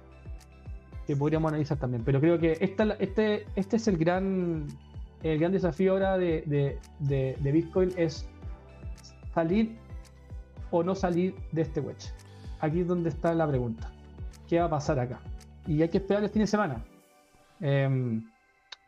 que 1.05 1.15
podríamos 1.15 1.49
analizar 1.49 1.77
también. 1.77 2.03
Pero 2.03 2.19
creo 2.19 2.39
que 2.39 2.57
esta, 2.59 2.83
este, 2.99 3.45
este 3.55 3.77
es 3.77 3.87
el 3.87 3.97
gran, 3.97 4.67
el 5.23 5.39
gran 5.39 5.51
desafío 5.51 5.93
ahora 5.93 6.17
de, 6.17 6.43
de, 6.99 7.37
de 7.39 7.51
Bitcoin, 7.51 7.91
es 7.95 8.27
salir 9.33 9.77
o 10.71 10.83
no 10.83 10.95
salir 10.95 11.35
de 11.51 11.61
este 11.61 11.79
wedge. 11.79 12.13
Aquí 12.59 12.81
es 12.81 12.87
donde 12.87 13.09
está 13.09 13.33
la 13.33 13.47
pregunta. 13.47 13.91
¿Qué 14.47 14.59
va 14.59 14.65
a 14.65 14.69
pasar 14.69 14.99
acá? 14.99 15.19
Y 15.65 15.81
hay 15.81 15.89
que 15.89 15.97
esperar 15.97 16.23
el 16.23 16.29
fin 16.29 16.41
de 16.41 16.47
semana. 16.47 16.83
Em, 17.59 18.23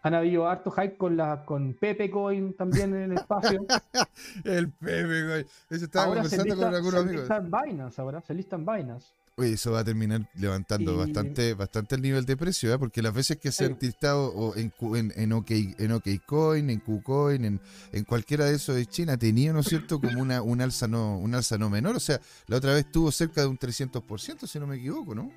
han 0.01 0.13
habido 0.13 0.47
harto 0.47 0.71
hype 0.71 0.95
con 0.95 1.17
la 1.17 1.43
con 1.45 1.73
Pepe 1.73 2.09
Coin 2.09 2.53
también 2.55 2.95
en 2.95 3.11
el 3.11 3.17
espacio. 3.17 3.65
el 4.45 4.71
Pepe 4.71 5.27
Coin. 5.27 5.45
Eso 5.69 5.85
estaba 5.85 6.07
conversando 6.07 6.55
con 6.55 6.75
algunos 6.75 7.01
amigos. 7.01 7.27
Se 7.27 7.33
listan 7.39 7.51
Binance 7.51 8.01
ahora, 8.01 8.21
se 8.21 8.33
listan 8.33 8.65
Binance 8.65 9.18
eso 9.41 9.71
va 9.71 9.79
a 9.79 9.83
terminar 9.83 10.21
levantando 10.35 10.97
bastante, 10.97 11.53
bastante 11.53 11.95
el 11.95 12.01
nivel 12.01 12.25
de 12.25 12.37
precio, 12.37 12.73
¿eh? 12.73 12.79
porque 12.79 13.01
las 13.01 13.13
veces 13.13 13.37
que 13.37 13.51
se 13.51 13.65
han 13.65 13.77
listado 13.79 14.53
en, 14.55 14.73
en, 14.95 15.13
en, 15.15 15.33
OK, 15.33 15.51
en 15.51 15.91
OKCoin, 15.91 16.69
en 16.69 16.79
KuCoin, 16.79 17.45
en, 17.45 17.61
en 17.91 18.03
cualquiera 18.03 18.45
de 18.45 18.55
esos 18.55 18.75
de 18.75 18.85
China, 18.85 19.17
tenía, 19.17 19.53
¿no 19.53 19.59
es 19.59 19.67
cierto?, 19.67 19.99
como 19.99 20.21
una, 20.21 20.41
un, 20.41 20.61
alza 20.61 20.87
no, 20.87 21.17
un 21.17 21.33
alza 21.35 21.57
no 21.57 21.69
menor. 21.69 21.95
O 21.95 21.99
sea, 21.99 22.19
la 22.47 22.57
otra 22.57 22.73
vez 22.73 22.91
tuvo 22.91 23.11
cerca 23.11 23.41
de 23.41 23.47
un 23.47 23.57
300%, 23.57 24.47
si 24.47 24.59
no 24.59 24.67
me 24.67 24.77
equivoco, 24.77 25.15
¿no? 25.15 25.31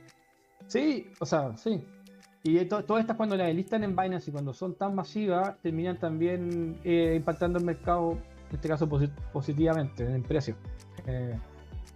Sí, 0.66 1.11
o 1.18 1.26
sea, 1.26 1.56
sí. 1.56 1.85
Y 2.44 2.64
todas 2.64 3.00
estas 3.00 3.16
cuando 3.16 3.37
las 3.37 3.54
listan 3.54 3.85
en 3.85 3.94
Binance 3.94 4.30
y 4.30 4.32
cuando 4.32 4.52
son 4.52 4.75
tan 4.75 4.94
masivas, 4.94 5.56
terminan 5.62 5.99
también 5.99 6.78
eh, 6.82 7.14
impactando 7.16 7.59
el 7.59 7.64
mercado, 7.64 8.18
en 8.49 8.56
este 8.56 8.68
caso 8.68 8.88
positivamente, 9.32 10.04
en 10.04 10.12
el 10.12 10.23
precio. 10.23 10.56
Eh, 11.06 11.38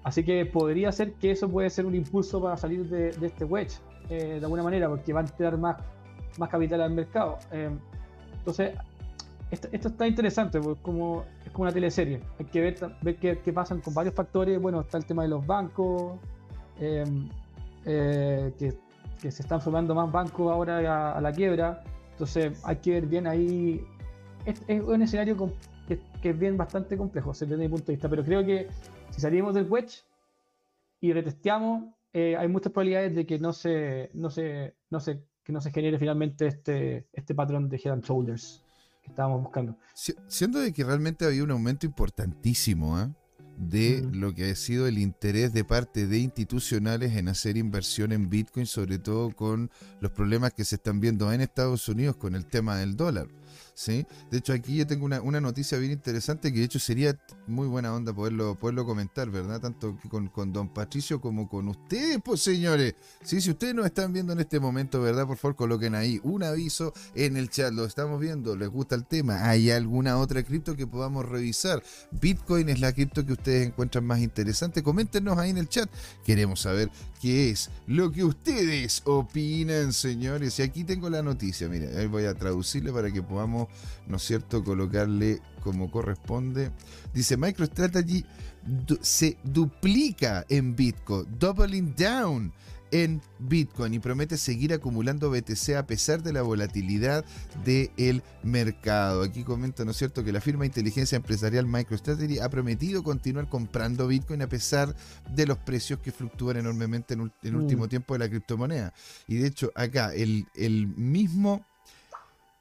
así 0.07 0.25
que 0.25 0.47
podría 0.47 0.93
ser 0.93 1.13
que 1.15 1.33
eso 1.33 1.49
puede 1.49 1.69
ser 1.69 1.85
un 1.85 1.95
impulso 1.95 2.41
para 2.41 2.57
salir 2.57 2.89
de, 2.89 3.09
este 3.09 3.45
wedge, 3.45 3.79
eh, 4.09 4.37
de 4.39 4.45
alguna 4.45 4.63
manera, 4.63 4.89
porque 4.89 5.13
van 5.13 5.27
a 5.27 5.29
tirar 5.29 5.59
más, 5.59 5.77
más 6.39 6.49
capital 6.49 6.81
al 6.81 6.93
mercado. 6.93 7.39
entonces, 7.51 8.73
esto, 9.51 9.69
está 9.89 10.07
interesante, 10.07 10.61
porque 10.61 10.81
como, 10.83 11.25
es 11.45 11.53
como 11.53 11.65
una 11.65 11.73
teleserie. 11.73 12.21
Hay 12.39 12.47
que 12.47 12.61
ver, 12.61 12.77
ver 13.03 13.17
qué, 13.17 13.39
qué 13.39 13.53
pasan 13.53 13.81
con 13.81 13.95
varios 13.95 14.15
factores. 14.15 14.61
Bueno, 14.61 14.81
está 14.81 14.99
el 14.99 15.07
tema 15.07 15.23
de 15.23 15.29
los 15.29 15.47
bancos, 15.47 16.15
que 16.79 17.05
que 19.21 19.31
se 19.31 19.43
están 19.43 19.61
formando 19.61 19.95
más 19.95 20.11
bancos 20.11 20.53
ahora 20.53 21.17
a, 21.17 21.21
la 21.21 21.33
quiebra. 21.33 21.83
Entonces 22.13 22.61
hay 22.65 22.77
que 22.77 22.93
ver 22.93 23.07
bien 23.07 23.27
ahí. 23.27 23.85
Es, 24.45 24.63
un 24.81 25.03
escenario 25.03 25.37
que, 25.89 25.99
es 26.23 26.39
bien 26.39 26.57
bastante 26.57 26.97
complejo 26.97 27.33
desde 27.33 27.57
mi 27.57 27.69
punto 27.69 27.87
de 27.87 27.93
vista, 27.95 28.09
pero 28.09 28.25
creo 28.25 28.45
que 28.45 28.69
si 29.11 29.21
salimos 29.21 29.55
del 29.55 29.67
wedge 29.69 30.05
y 31.01 31.13
retesteamos, 31.13 31.95
eh, 32.13 32.37
hay 32.37 32.49
muchas 32.49 32.73
probabilidades 32.73 33.15
de 33.15 33.27
que 33.27 33.39
no 33.39 33.53
se, 33.53 34.11
no 34.15 34.31
se, 34.31 34.75
no 34.91 35.01
se, 35.01 35.23
que 35.45 35.53
no 35.53 35.61
se 35.61 35.71
genere 35.71 35.99
finalmente 35.99 36.47
este, 36.47 37.07
este 37.13 37.35
patrón 37.35 37.69
de 37.69 37.77
head 37.77 37.93
and 37.93 38.05
shoulders 38.05 38.63
que 39.03 39.11
estábamos 39.11 39.43
buscando. 39.43 39.77
Siendo 39.95 40.59
de 40.59 40.73
que 40.73 40.85
realmente 40.85 41.25
había 41.25 41.45
un 41.45 41.51
aumento 41.51 41.87
importantísimo, 41.87 43.01
¿eh? 43.01 43.09
de 43.57 44.07
lo 44.13 44.35
que 44.35 44.51
ha 44.51 44.55
sido 44.55 44.87
el 44.87 44.99
interés 44.99 45.53
de 45.53 45.65
parte 45.65 46.07
de 46.07 46.19
institucionales 46.19 47.17
en 47.17 47.29
hacer 47.29 47.57
inversión 47.57 48.13
en 48.13 48.29
Bitcoin, 48.29 48.67
sobre 48.67 48.99
todo 48.99 49.31
con 49.35 49.71
los 50.01 50.13
problemas 50.13 50.53
que 50.53 50.65
se 50.65 50.77
están 50.77 51.01
viendo 51.01 51.33
en 51.33 51.41
Estados 51.41 51.89
Unidos 51.89 52.17
con 52.17 52.35
el 52.35 52.47
tema 52.47 52.77
del 52.77 52.97
dólar. 52.97 53.29
¿Sí? 53.76 54.06
De 54.30 54.38
hecho, 54.38 54.54
aquí 54.54 54.78
yo 54.78 54.87
tengo 54.87 55.04
una, 55.04 55.40
noticia 55.40 55.76
bien 55.76 55.92
interesante 55.92 56.50
que 56.50 56.61
de 56.61 56.64
hecho 56.64 56.78
sería 56.78 57.16
muy 57.47 57.68
buena 57.68 57.95
onda 57.95 58.12
poderlo, 58.12 58.59
poderlo 58.59 58.87
comentar, 58.87 59.30
¿verdad? 59.30 59.61
Tanto 59.61 59.99
con, 60.09 60.28
con 60.28 60.50
don 60.50 60.73
Patricio 60.73 61.21
como 61.21 61.47
con 61.47 61.68
ustedes, 61.68 62.18
pues 62.25 62.40
señores. 62.40 62.95
¿sí? 63.23 63.40
Si 63.40 63.50
ustedes 63.50 63.75
nos 63.75 63.85
están 63.85 64.14
viendo 64.14 64.33
en 64.33 64.40
este 64.40 64.59
momento, 64.59 65.02
¿verdad? 65.02 65.26
Por 65.26 65.37
favor, 65.37 65.56
coloquen 65.56 65.95
ahí 65.95 66.18
un 66.25 66.42
aviso 66.42 66.95
en 67.14 67.37
el 67.37 67.50
chat. 67.50 67.73
Lo 67.73 67.85
estamos 67.85 68.18
viendo, 68.18 68.56
les 68.56 68.71
gusta 68.71 68.95
el 68.95 69.04
tema. 69.04 69.47
¿Hay 69.47 69.71
alguna 69.71 70.16
otra 70.18 70.42
cripto 70.42 70.75
que 70.75 70.87
podamos 70.87 71.28
revisar? 71.28 71.83
Bitcoin 72.12 72.71
es 72.71 72.80
la 72.80 72.95
cripto 72.95 73.26
que 73.26 73.35
ustedes 73.35 73.66
encuentran 73.66 74.06
más 74.06 74.21
interesante. 74.21 74.83
Coméntenos 74.83 75.37
ahí 75.37 75.50
en 75.50 75.59
el 75.59 75.68
chat. 75.68 75.90
Queremos 76.25 76.61
saber 76.61 76.90
qué 77.21 77.50
es 77.50 77.71
lo 77.87 78.11
que 78.11 78.25
ustedes 78.25 79.02
opinan, 79.04 79.92
señores. 79.92 80.59
Y 80.59 80.62
aquí 80.62 80.83
tengo 80.85 81.11
la 81.11 81.23
noticia. 81.23 81.68
Mira, 81.68 81.88
ahí 81.99 82.06
voy 82.06 82.25
a 82.25 82.33
traducirle 82.33 82.90
para 82.90 83.12
que 83.12 83.23
podamos 83.23 83.66
¿no 84.07 84.17
es 84.17 84.23
cierto?, 84.23 84.63
colocarle 84.65 85.41
como 85.63 85.91
corresponde. 85.91 86.71
Dice, 87.13 87.37
MicroStrategy 87.37 88.25
se 89.01 89.37
duplica 89.43 90.45
en 90.49 90.77
Bitcoin, 90.77 91.27
doubling 91.39 91.95
down 91.97 92.53
en 92.93 93.21
Bitcoin 93.39 93.95
y 93.95 93.99
promete 93.99 94.37
seguir 94.37 94.73
acumulando 94.73 95.31
BTC 95.31 95.71
a 95.77 95.87
pesar 95.87 96.23
de 96.23 96.33
la 96.33 96.43
volatilidad 96.43 97.25
del 97.65 98.23
mercado. 98.43 99.23
Aquí 99.23 99.43
comenta, 99.43 99.85
¿no 99.85 99.91
es 99.91 99.97
cierto?, 99.97 100.23
que 100.25 100.33
la 100.33 100.41
firma 100.41 100.63
de 100.63 100.69
inteligencia 100.69 101.17
empresarial 101.17 101.67
MicroStrategy 101.67 102.39
ha 102.39 102.49
prometido 102.49 103.03
continuar 103.03 103.49
comprando 103.49 104.07
Bitcoin 104.07 104.43
a 104.43 104.49
pesar 104.49 104.95
de 105.35 105.47
los 105.47 105.59
precios 105.59 105.99
que 106.01 106.13
fluctúan 106.13 106.59
enormemente 106.59 107.15
en 107.15 107.33
el 107.43 107.53
mm. 107.53 107.57
último 107.57 107.89
tiempo 107.89 108.15
de 108.15 108.21
la 108.21 108.29
criptomoneda. 108.29 108.95
Y 109.27 109.37
de 109.37 109.49
hecho, 109.49 109.73
acá 109.75 110.15
el, 110.15 110.47
el 110.55 110.87
mismo 110.87 111.67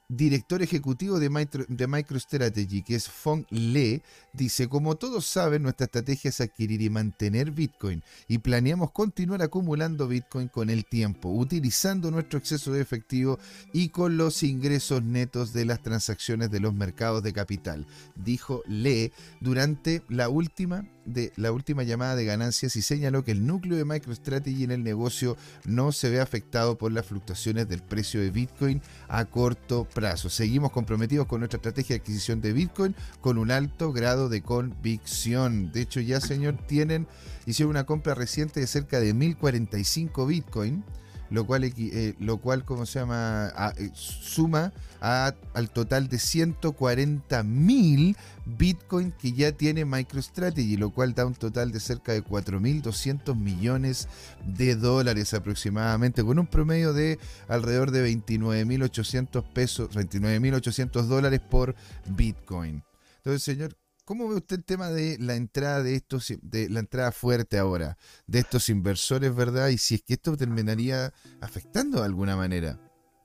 director 0.08 0.62
ejecutivo 0.62 1.18
de, 1.18 1.28
MicroStrategy, 1.30 2.82
que 2.82 2.94
es 2.94 3.08
Fong 3.08 3.44
Le, 3.50 4.02
dice, 4.32 4.68
como 4.68 4.96
todos 4.96 5.26
saben, 5.26 5.62
nuestra 5.62 5.86
estrategia 5.86 6.28
es 6.28 6.40
adquirir 6.40 6.80
y 6.82 6.90
mantener 6.90 7.50
Bitcoin 7.50 8.02
y 8.28 8.38
planeamos 8.38 8.92
continuar 8.92 9.42
acumulando 9.42 10.08
Bitcoin 10.08 10.48
con 10.48 10.70
el 10.70 10.84
tiempo, 10.84 11.30
utilizando 11.30 12.10
nuestro 12.10 12.38
exceso 12.38 12.72
de 12.72 12.80
efectivo 12.80 13.38
y 13.72 13.88
con 13.88 14.16
los 14.16 14.42
ingresos 14.42 15.02
netos 15.02 15.52
de 15.52 15.64
las 15.64 15.82
transacciones 15.82 16.50
de 16.50 16.60
los 16.60 16.74
mercados 16.74 17.22
de 17.22 17.32
capital, 17.32 17.86
dijo 18.14 18.62
Le 18.66 19.12
durante 19.40 20.02
la 20.08 20.28
última 20.28 20.86
de 21.06 21.32
la 21.36 21.52
última 21.52 21.82
llamada 21.82 22.16
de 22.16 22.24
ganancias 22.24 22.76
y 22.76 22.82
señaló 22.82 23.24
que 23.24 23.30
el 23.30 23.46
núcleo 23.46 23.76
de 23.76 23.84
MicroStrategy 23.84 24.64
en 24.64 24.72
el 24.72 24.84
negocio 24.84 25.36
no 25.64 25.92
se 25.92 26.10
ve 26.10 26.20
afectado 26.20 26.76
por 26.76 26.92
las 26.92 27.06
fluctuaciones 27.06 27.68
del 27.68 27.82
precio 27.82 28.20
de 28.20 28.30
Bitcoin 28.30 28.82
a 29.08 29.24
corto 29.24 29.84
plazo. 29.84 30.28
Seguimos 30.28 30.72
comprometidos 30.72 31.26
con 31.26 31.40
nuestra 31.40 31.58
estrategia 31.58 31.96
de 31.96 32.00
adquisición 32.00 32.40
de 32.40 32.52
Bitcoin 32.52 32.94
con 33.20 33.38
un 33.38 33.50
alto 33.50 33.92
grado 33.92 34.28
de 34.28 34.42
convicción. 34.42 35.72
De 35.72 35.82
hecho, 35.82 36.00
ya, 36.00 36.20
señor, 36.20 36.58
tienen, 36.66 37.06
hicieron 37.46 37.70
una 37.70 37.86
compra 37.86 38.14
reciente 38.14 38.60
de 38.60 38.66
cerca 38.66 39.00
de 39.00 39.14
1045 39.14 40.26
Bitcoin 40.26 40.84
lo 41.30 41.46
cual, 41.46 41.64
eh, 41.64 42.14
lo 42.18 42.38
cual 42.38 42.64
¿cómo 42.64 42.86
se 42.86 43.00
llama? 43.00 43.52
Eh, 43.76 43.90
suma 43.94 44.72
al 45.00 45.70
total 45.70 46.08
de 46.08 46.18
140 46.18 47.42
mil 47.42 48.16
Bitcoin 48.46 49.12
que 49.12 49.32
ya 49.32 49.52
tiene 49.52 49.84
MicroStrategy, 49.84 50.76
lo 50.76 50.90
cual 50.90 51.14
da 51.14 51.26
un 51.26 51.34
total 51.34 51.72
de 51.72 51.80
cerca 51.80 52.12
de 52.12 52.24
4.200 52.24 53.36
millones 53.36 54.08
de 54.46 54.76
dólares 54.76 55.34
aproximadamente, 55.34 56.24
con 56.24 56.38
un 56.38 56.46
promedio 56.46 56.92
de 56.92 57.18
alrededor 57.48 57.90
de 57.90 58.08
29.800 58.08 59.42
pesos, 59.52 59.90
29.800 59.90 61.02
dólares 61.02 61.40
por 61.40 61.74
Bitcoin. 62.06 62.82
Entonces, 63.18 63.42
señor, 63.42 63.76
¿Cómo 64.06 64.28
ve 64.28 64.36
usted 64.36 64.58
el 64.58 64.64
tema 64.64 64.90
de 64.90 65.18
la 65.18 65.34
entrada 65.34 65.82
de 65.82 65.96
estos, 65.96 66.32
de 66.40 66.70
la 66.70 66.78
entrada 66.78 67.10
fuerte 67.10 67.58
ahora, 67.58 67.98
de 68.28 68.38
estos 68.38 68.68
inversores, 68.68 69.34
verdad? 69.34 69.66
Y 69.66 69.78
si 69.78 69.96
es 69.96 70.02
que 70.02 70.14
esto 70.14 70.36
terminaría 70.36 71.12
afectando 71.40 71.98
de 71.98 72.04
alguna 72.04 72.36
manera 72.36 72.78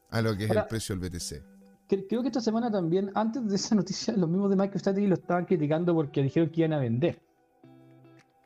a 0.10 0.24
lo 0.24 0.36
que 0.36 0.46
es 0.46 0.50
el 0.50 0.66
precio 0.66 0.96
del 0.96 1.08
BTC. 1.08 1.51
Creo 1.98 2.22
que 2.22 2.28
esta 2.28 2.42
semana 2.42 2.72
también, 2.72 3.12
antes 3.16 3.48
de 3.48 3.56
esa 3.56 3.76
noticia, 3.76 4.16
los 4.16 4.30
mismos 4.30 4.50
de 4.50 4.56
MicroStrategy 4.56 5.08
lo 5.08 5.16
estaban 5.16 5.46
criticando 5.46 5.94
porque 5.94 6.24
dijeron 6.24 6.50
que 6.50 6.62
iban 6.62 6.74
a 6.74 6.80
vender. 6.80 7.22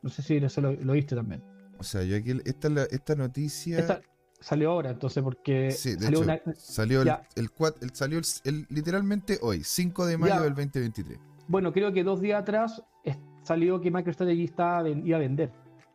No 0.02 0.10
sé 0.10 0.22
si 0.22 0.36
eso 0.36 0.60
lo, 0.60 0.72
lo 0.72 0.92
viste 0.92 1.14
también. 1.14 1.42
O 1.78 1.82
sea, 1.82 2.02
yo 2.02 2.16
aquí, 2.16 2.32
esta, 2.44 2.68
esta 2.90 3.14
noticia... 3.14 3.78
Esta 3.78 4.00
salió 4.40 4.70
ahora, 4.70 4.90
entonces, 4.90 5.22
porque 5.22 5.70
sí, 5.70 5.94
salió, 5.94 6.20
una... 6.20 6.40
salió, 6.56 7.02
el, 7.02 7.10
el, 7.36 7.50
salió 7.92 8.20
el, 8.44 8.66
literalmente 8.68 9.38
hoy, 9.42 9.62
5 9.64 10.06
de 10.06 10.18
mayo 10.18 10.42
del 10.42 10.54
2023. 10.54 11.18
Bueno, 11.48 11.72
creo 11.72 11.92
que 11.92 12.04
dos 12.04 12.20
días 12.20 12.42
atrás 12.42 12.82
salió 13.42 13.80
que 13.80 13.90
MicroStrategy 13.90 14.44
estaba, 14.44 14.88
iba 14.88 15.16
a 15.16 15.20
vender, 15.20 15.52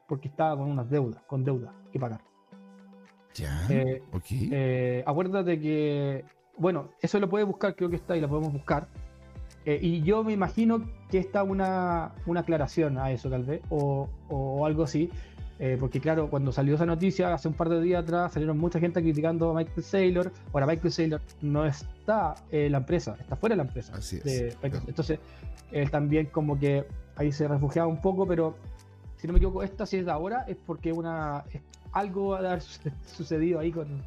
porque 0.07 0.29
estaba 0.29 0.57
con 0.57 0.71
unas 0.71 0.89
deudas, 0.89 1.21
con 1.23 1.43
deudas 1.43 1.73
que 1.91 1.99
pagar. 1.99 2.21
Ya, 3.33 3.65
eh, 3.69 4.01
ok. 4.11 4.25
Eh, 4.29 5.03
acuérdate 5.05 5.59
que, 5.59 6.25
bueno, 6.57 6.89
eso 7.01 7.19
lo 7.19 7.29
puedes 7.29 7.47
buscar, 7.47 7.75
creo 7.75 7.89
que 7.89 7.95
está 7.95 8.15
y 8.15 8.21
lo 8.21 8.29
podemos 8.29 8.53
buscar. 8.53 8.87
Eh, 9.65 9.79
y 9.81 10.01
yo 10.01 10.23
me 10.23 10.33
imagino 10.33 10.89
que 11.09 11.19
está 11.19 11.43
una, 11.43 12.13
una 12.25 12.39
aclaración 12.39 12.97
a 12.97 13.11
eso, 13.11 13.29
tal 13.29 13.43
vez, 13.43 13.61
o, 13.69 14.09
o 14.29 14.65
algo 14.65 14.83
así. 14.83 15.09
Eh, 15.63 15.77
porque 15.79 16.01
claro, 16.01 16.27
cuando 16.27 16.51
salió 16.51 16.73
esa 16.73 16.87
noticia 16.87 17.31
hace 17.31 17.47
un 17.47 17.53
par 17.53 17.69
de 17.69 17.79
días 17.79 18.01
atrás, 18.01 18.33
salieron 18.33 18.57
mucha 18.57 18.79
gente 18.79 18.99
criticando 18.99 19.51
a 19.51 19.53
Michael 19.53 19.83
Saylor. 19.83 20.31
Ahora 20.51 20.65
Michael 20.65 20.91
Saylor 20.91 21.21
no 21.41 21.67
está 21.67 22.33
en 22.49 22.71
la 22.71 22.79
empresa, 22.79 23.15
está 23.19 23.35
fuera 23.35 23.53
de 23.53 23.57
la 23.57 23.67
empresa. 23.67 23.93
Así 23.95 24.19
Entonces, 24.63 25.19
él 25.71 25.91
también 25.91 26.25
como 26.27 26.57
que 26.57 26.87
ahí 27.15 27.31
se 27.31 27.47
refugiaba 27.47 27.87
un 27.87 28.01
poco, 28.01 28.25
pero 28.25 28.55
si 29.17 29.27
no 29.27 29.33
me 29.33 29.37
equivoco, 29.37 29.61
esta 29.61 29.85
si 29.85 29.97
es 29.97 30.05
de 30.05 30.11
ahora 30.11 30.45
es 30.47 30.57
porque 30.65 30.91
una 30.91 31.43
algo 31.91 32.33
ha 32.33 32.59
sucedido 33.05 33.59
ahí 33.59 33.71
con, 33.71 34.01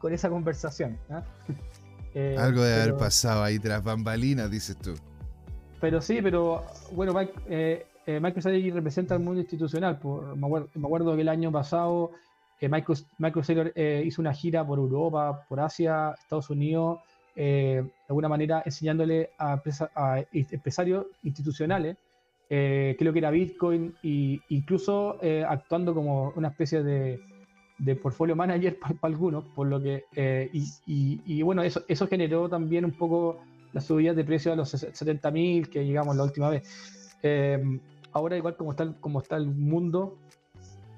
con 0.00 0.12
esa 0.12 0.28
conversación. 0.28 0.98
¿ah? 1.08 1.22
Eh, 2.18 2.34
algo 2.38 2.62
de 2.62 2.74
haber 2.74 2.96
pasado 2.96 3.42
ahí 3.42 3.58
tras 3.58 3.84
bambalinas, 3.84 4.50
dices 4.50 4.74
tú. 4.78 4.94
Pero 5.82 6.00
sí, 6.00 6.20
pero 6.22 6.64
bueno, 6.92 7.12
Mike, 7.12 7.32
eh, 7.46 7.86
eh, 8.06 8.20
Michael 8.20 8.72
representa 8.72 9.14
al 9.14 9.20
mundo 9.20 9.38
institucional. 9.38 9.98
Por, 9.98 10.34
me, 10.34 10.46
acuerdo, 10.46 11.14
que 11.14 11.20
el 11.20 11.28
año 11.28 11.52
pasado 11.52 12.12
Michael, 13.18 13.72
eh, 13.74 14.02
hizo 14.06 14.22
una 14.22 14.32
gira 14.32 14.66
por 14.66 14.78
Europa, 14.78 15.44
por 15.46 15.60
Asia, 15.60 16.14
Estados 16.18 16.48
Unidos, 16.48 17.00
de 17.34 17.84
alguna 18.08 18.30
manera 18.30 18.62
enseñándole 18.64 19.28
a, 19.38 19.60
empresarios 20.32 21.04
institucionales 21.22 21.98
lo 22.48 23.12
que 23.12 23.18
era 23.18 23.30
Bitcoin 23.30 23.94
e 24.02 24.40
incluso 24.48 25.18
actuando 25.46 25.92
como 25.92 26.32
una 26.34 26.48
especie 26.48 26.82
de, 26.82 27.20
portfolio 28.00 28.36
manager 28.36 28.78
para, 28.80 28.96
algunos, 29.02 29.44
por 29.54 29.66
lo 29.66 29.80
que 29.80 30.04
y, 30.52 31.42
bueno, 31.42 31.62
eso, 31.62 31.82
eso 31.88 32.06
generó 32.06 32.48
también 32.48 32.84
un 32.84 32.92
poco 32.92 33.38
la 33.72 33.80
subida 33.80 34.14
de 34.14 34.24
precio 34.24 34.52
a 34.52 34.56
los 34.56 34.72
70.000 34.72 35.68
que 35.68 35.84
llegamos 35.84 36.16
la 36.16 36.24
última 36.24 36.48
vez 36.48 36.62
ahora 38.16 38.36
igual 38.36 38.56
como 38.56 38.70
está, 38.70 38.90
como 39.00 39.20
está 39.20 39.36
el 39.36 39.46
mundo, 39.46 40.16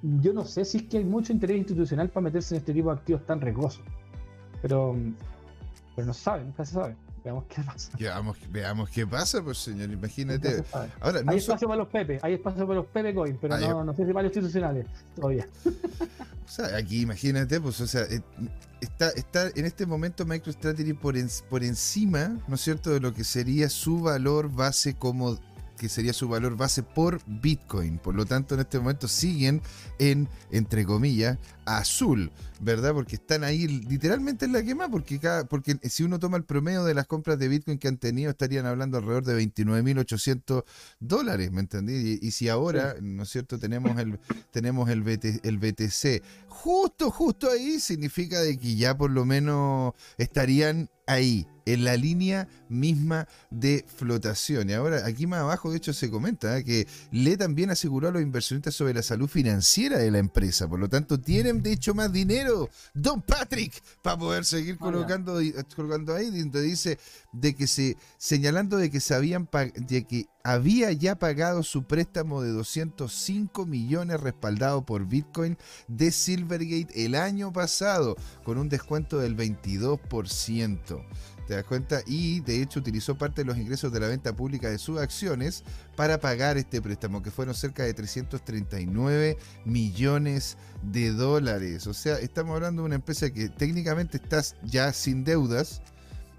yo 0.02 0.32
no 0.32 0.44
sé 0.44 0.64
si 0.64 0.78
es 0.78 0.82
que 0.84 0.98
hay 0.98 1.04
mucho 1.04 1.32
interés 1.32 1.58
institucional 1.58 2.08
para 2.10 2.22
meterse 2.22 2.54
en 2.54 2.60
este 2.60 2.72
tipo 2.72 2.90
de 2.90 2.96
activos 2.96 3.26
tan 3.26 3.40
riesgosos. 3.40 3.82
Pero, 4.62 4.94
pero 5.96 6.06
no 6.06 6.14
se 6.14 6.22
sabe, 6.22 6.44
nunca 6.44 6.64
se 6.64 6.74
sabe. 6.74 6.96
Veamos 7.24 7.44
qué 7.46 7.62
pasa. 7.62 7.90
Veamos, 7.98 8.36
veamos 8.50 8.90
qué 8.90 9.06
pasa, 9.06 9.42
pues 9.42 9.58
señor, 9.58 9.90
imagínate. 9.90 10.64
Ahora, 11.00 11.22
hay 11.26 11.38
espacio 11.38 11.68
para 11.68 11.78
los 11.78 11.88
Pepe, 11.88 12.18
hay 12.22 12.34
espacio 12.34 12.66
para 12.66 12.80
los 12.80 12.86
Pepe 12.86 13.14
Coin, 13.14 13.38
pero 13.40 13.58
no, 13.58 13.84
no, 13.84 13.94
sé 13.94 14.06
si 14.06 14.12
para 14.12 14.28
los 14.28 14.36
institucionales 14.36 14.86
todavía. 15.14 15.46
O 16.48 16.50
sea, 16.50 16.78
aquí 16.78 17.02
imagínate, 17.02 17.60
pues, 17.60 17.78
o 17.82 17.86
sea, 17.86 18.04
eh, 18.04 18.22
está, 18.80 19.10
está 19.10 19.48
en 19.54 19.66
este 19.66 19.84
momento 19.84 20.24
MicroStrategy 20.24 20.94
por, 20.94 21.14
por 21.50 21.62
encima, 21.62 22.38
¿no 22.48 22.54
es 22.54 22.62
cierto?, 22.62 22.88
de 22.88 23.00
lo 23.00 23.12
que 23.12 23.22
sería 23.22 23.68
su 23.68 24.00
valor 24.00 24.50
base 24.50 24.94
como 24.94 25.38
que 25.78 25.88
sería 25.88 26.12
su 26.12 26.28
valor 26.28 26.56
base 26.56 26.82
por 26.82 27.20
Bitcoin. 27.26 27.98
Por 27.98 28.14
lo 28.14 28.26
tanto, 28.26 28.54
en 28.54 28.60
este 28.60 28.78
momento 28.78 29.08
siguen 29.08 29.62
en, 29.98 30.28
entre 30.50 30.84
comillas, 30.84 31.38
azul, 31.76 32.30
¿verdad? 32.60 32.94
Porque 32.94 33.16
están 33.16 33.44
ahí 33.44 33.66
literalmente 33.66 34.46
en 34.46 34.52
la 34.52 34.62
quema, 34.62 34.88
porque, 34.88 35.18
cada, 35.18 35.44
porque 35.44 35.78
si 35.82 36.02
uno 36.02 36.18
toma 36.18 36.36
el 36.36 36.44
promedio 36.44 36.84
de 36.84 36.94
las 36.94 37.06
compras 37.06 37.38
de 37.38 37.48
Bitcoin 37.48 37.78
que 37.78 37.88
han 37.88 37.98
tenido, 37.98 38.30
estarían 38.30 38.66
hablando 38.66 38.98
alrededor 38.98 39.24
de 39.24 39.38
29.800 39.38 40.64
dólares, 41.00 41.52
¿me 41.52 41.60
entendí? 41.60 42.18
Y, 42.20 42.30
si 42.30 42.48
ahora, 42.48 42.96
¿no 43.00 43.24
es 43.24 43.28
cierto?, 43.28 43.58
tenemos 43.58 43.98
el, 43.98 44.18
tenemos 44.50 44.88
el, 44.88 45.02
el 45.42 45.58
BTC 45.58 46.22
justo, 46.58 47.10
justo 47.10 47.50
ahí, 47.50 47.78
significa 47.78 48.40
de 48.40 48.58
que 48.58 48.74
ya 48.74 48.96
por 48.96 49.10
lo 49.10 49.24
menos 49.24 49.94
estarían 50.16 50.90
ahí, 51.06 51.46
en 51.66 51.84
la 51.84 51.96
línea 51.96 52.48
misma 52.68 53.28
de 53.50 53.84
flotación. 53.96 54.68
Y 54.68 54.72
ahora 54.72 55.06
aquí 55.06 55.26
más 55.26 55.40
abajo, 55.40 55.70
de 55.70 55.76
hecho, 55.76 55.92
se 55.92 56.10
comenta 56.10 56.58
¿eh? 56.58 56.64
que 56.64 56.86
Le 57.12 57.36
también 57.36 57.70
aseguró 57.70 58.08
a 58.08 58.10
los 58.10 58.22
inversionistas 58.22 58.74
sobre 58.74 58.94
la 58.94 59.02
salud 59.02 59.28
financiera 59.28 59.98
de 59.98 60.10
la 60.10 60.18
empresa. 60.18 60.68
Por 60.68 60.80
lo 60.80 60.88
tanto, 60.88 61.20
tienen 61.20 61.57
de 61.62 61.72
hecho 61.72 61.94
más 61.94 62.12
dinero, 62.12 62.68
Don 62.94 63.22
Patrick, 63.22 63.82
para 64.02 64.18
poder 64.18 64.44
seguir 64.44 64.78
colocando, 64.78 65.38
colocando 65.74 66.14
ahí, 66.14 66.30
donde 66.30 66.62
dice 66.62 66.98
de 67.32 67.54
que 67.54 67.66
se, 67.66 67.96
señalando 68.16 68.76
de 68.76 68.90
que 68.90 69.00
se 69.00 69.14
habían 69.14 69.48
de 69.74 70.06
que 70.06 70.26
había 70.42 70.92
ya 70.92 71.18
pagado 71.18 71.62
su 71.62 71.84
préstamo 71.84 72.42
de 72.42 72.50
205 72.52 73.66
millones 73.66 74.20
respaldado 74.20 74.84
por 74.84 75.06
Bitcoin 75.06 75.58
de 75.88 76.10
Silvergate 76.10 77.04
el 77.04 77.14
año 77.14 77.52
pasado, 77.52 78.16
con 78.44 78.58
un 78.58 78.68
descuento 78.68 79.18
del 79.18 79.36
22%. 79.36 81.04
¿Te 81.48 81.54
das 81.54 81.64
cuenta? 81.64 82.02
Y 82.04 82.40
de 82.40 82.60
hecho 82.60 82.78
utilizó 82.78 83.16
parte 83.16 83.40
de 83.40 83.46
los 83.46 83.56
ingresos 83.56 83.90
de 83.90 83.98
la 83.98 84.08
venta 84.08 84.36
pública 84.36 84.68
de 84.68 84.76
sus 84.76 85.00
acciones 85.00 85.64
para 85.96 86.20
pagar 86.20 86.58
este 86.58 86.82
préstamo, 86.82 87.22
que 87.22 87.30
fueron 87.30 87.54
cerca 87.54 87.84
de 87.84 87.94
339 87.94 89.38
millones 89.64 90.58
de 90.82 91.10
dólares. 91.12 91.86
O 91.86 91.94
sea, 91.94 92.18
estamos 92.18 92.54
hablando 92.54 92.82
de 92.82 92.86
una 92.86 92.94
empresa 92.96 93.30
que 93.30 93.48
técnicamente 93.48 94.18
está 94.18 94.42
ya 94.62 94.92
sin 94.92 95.24
deudas, 95.24 95.80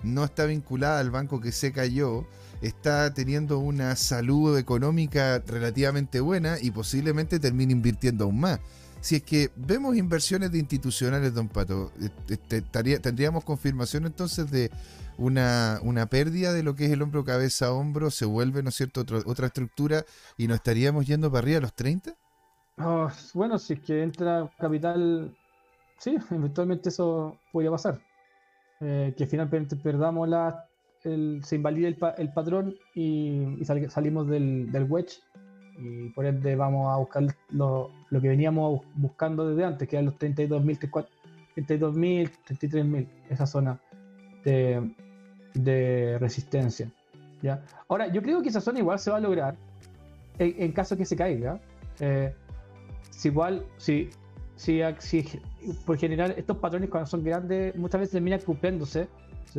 no 0.04 0.26
está 0.26 0.46
vinculada 0.46 1.00
al 1.00 1.10
banco 1.10 1.42
que 1.42 1.54
se 1.54 1.72
cayó, 1.72 2.28
está 2.62 3.12
teniendo 3.12 3.58
una 3.58 3.96
salud 3.96 4.60
económica 4.60 5.40
relativamente 5.40 6.20
buena 6.20 6.58
y 6.62 6.70
posiblemente 6.70 7.40
termine 7.40 7.74
invirtiendo 7.74 8.26
aún 8.26 8.42
más 8.42 8.60
si 9.02 9.18
es 9.18 9.24
que 9.24 9.50
vemos 9.56 9.96
inversiones 9.96 10.52
de 10.52 10.60
institucionales, 10.60 11.34
don 11.34 11.48
Pato, 11.48 11.92
este, 12.30 12.62
tendríamos 12.62 13.44
confirmación 13.44 14.06
entonces 14.06 14.52
de 14.52 14.72
una, 15.18 15.80
una, 15.84 16.08
pérdida 16.08 16.54
de 16.54 16.64
lo 16.64 16.76
que 16.76 16.86
es 16.86 16.92
el 16.92 17.02
hombro 17.02 17.24
cabeza 17.24 17.68
a 17.68 17.74
hombro, 17.74 18.12
se 18.12 18.26
vuelve, 18.26 18.64
¿no 18.64 18.70
es 18.70 18.76
cierto?, 18.76 19.06
otra 19.26 19.48
estructura 19.48 20.06
y 20.38 20.48
nos 20.48 20.56
estaríamos 20.56 21.06
yendo 21.06 21.30
para 21.32 21.40
arriba 21.40 21.58
a 21.60 21.62
los 21.62 21.74
30? 21.74 22.14
Ah, 22.78 23.14
bueno, 23.34 23.58
si 23.58 23.74
es 23.74 23.82
que 23.82 24.04
entra 24.04 24.50
capital, 24.58 25.36
sí, 25.98 26.18
eventualmente 26.32 26.90
eso 26.90 27.38
podría 27.52 27.72
pasar. 27.72 28.00
Eh, 28.82 29.14
que 29.18 29.28
finalmente 29.28 29.76
perdamos 29.76 30.30
la, 30.30 30.66
el, 31.04 31.42
se 31.44 31.58
invalide 31.58 31.98
el, 32.18 32.34
patrón 32.34 32.76
y, 32.96 33.58
salimos 33.90 34.28
del, 34.30 34.72
del 34.72 34.84
wedge 34.84 35.20
y 35.80 36.10
por 36.10 36.26
ende 36.26 36.56
vamos 36.56 36.94
a 36.94 36.98
buscar 36.98 37.24
lo, 37.52 37.92
que 38.10 38.28
veníamos 38.28 38.82
buscando 38.96 39.48
desde 39.48 39.64
antes, 39.64 39.88
que 39.88 39.96
eran 39.96 40.06
los 40.06 40.16
32.000, 40.16 41.10
32.000, 41.56 42.32
33.000, 42.48 43.08
esa 43.30 43.46
zona 43.46 43.80
de, 44.44 44.92
de 45.54 46.18
resistencia. 46.20 46.92
¿ya? 47.42 47.64
Ahora, 47.88 48.12
yo 48.12 48.22
creo 48.22 48.42
que 48.42 48.50
esa 48.50 48.62
zona 48.62 48.80
igual 48.80 49.00
se 49.00 49.12
va 49.12 49.18
a 49.18 49.22
lograr 49.22 49.56
en, 50.40 50.72
caso 50.72 50.98
que 50.98 51.06
se 51.06 51.16
caiga. 51.16 51.60
Eh, 52.00 52.34
si 53.10 53.28
igual, 53.28 53.66
si, 53.78 54.10
si, 54.56 54.82
si, 55.00 55.26
por 55.86 55.98
general 55.98 56.34
estos 56.38 56.58
patrones 56.58 56.90
cuando 56.90 57.08
son 57.08 57.24
grandes 57.24 57.76
muchas 57.76 58.00
veces 58.00 58.14
terminan 58.14 58.40
cumpliéndose, 58.42 59.08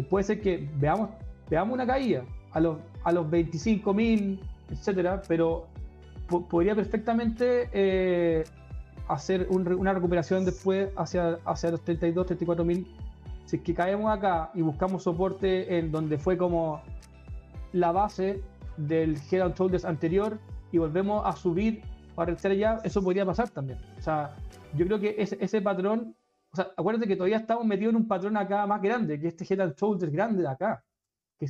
puede 0.09 0.24
ser 0.24 0.40
que 0.40 0.68
veamos, 0.76 1.11
veamos 1.48 1.74
una 1.74 1.87
caída 1.87 2.24
a 2.52 2.61
los, 2.61 2.78
a 3.04 3.12
los 3.12 3.26
25.000, 3.26 4.40
etcétera, 4.70 5.22
pero 5.28 5.66
podría 6.30 6.74
perfectamente 6.74 7.68
eh, 7.72 8.44
hacer 9.08 9.48
una 9.50 9.92
recuperación 9.92 10.44
después 10.44 10.90
hacia, 10.96 11.38
hacia 11.44 11.72
los 11.72 11.82
32, 11.82 12.26
34 12.26 12.64
mil. 12.64 12.86
Si 13.44 13.56
es 13.56 13.62
que 13.62 13.74
caemos 13.74 14.16
acá 14.16 14.50
y 14.54 14.62
buscamos 14.62 15.02
soporte 15.02 15.78
en 15.78 15.90
donde 15.90 16.18
fue 16.18 16.36
como 16.36 16.82
la 17.72 17.90
base 17.90 18.40
del 18.76 19.18
Head 19.30 19.42
and 19.42 19.56
Shoulders 19.56 19.84
anterior 19.84 20.38
y 20.70 20.78
volvemos 20.78 21.22
a 21.26 21.32
subir 21.32 21.82
para 22.14 22.32
estar 22.32 22.52
allá, 22.52 22.78
eso 22.84 23.02
podría 23.02 23.26
pasar 23.26 23.48
también. 23.50 23.78
O 23.98 24.02
sea, 24.02 24.36
yo 24.74 24.86
creo 24.86 25.00
que 25.00 25.16
ese, 25.18 25.36
ese 25.40 25.60
patrón, 25.60 26.14
o 26.52 26.56
sea, 26.56 26.70
acuérdate 26.76 27.08
que 27.08 27.16
todavía 27.16 27.38
estamos 27.38 27.64
metidos 27.64 27.90
en 27.90 27.96
un 27.96 28.08
patrón 28.08 28.36
acá 28.36 28.66
más 28.66 28.80
grande, 28.80 29.18
que 29.18 29.28
este 29.28 29.44
Head 29.44 29.60
and 29.60 29.74
Shoulders 29.76 30.12
grande 30.12 30.42
de 30.42 30.48
acá, 30.48 30.84
que, 31.38 31.46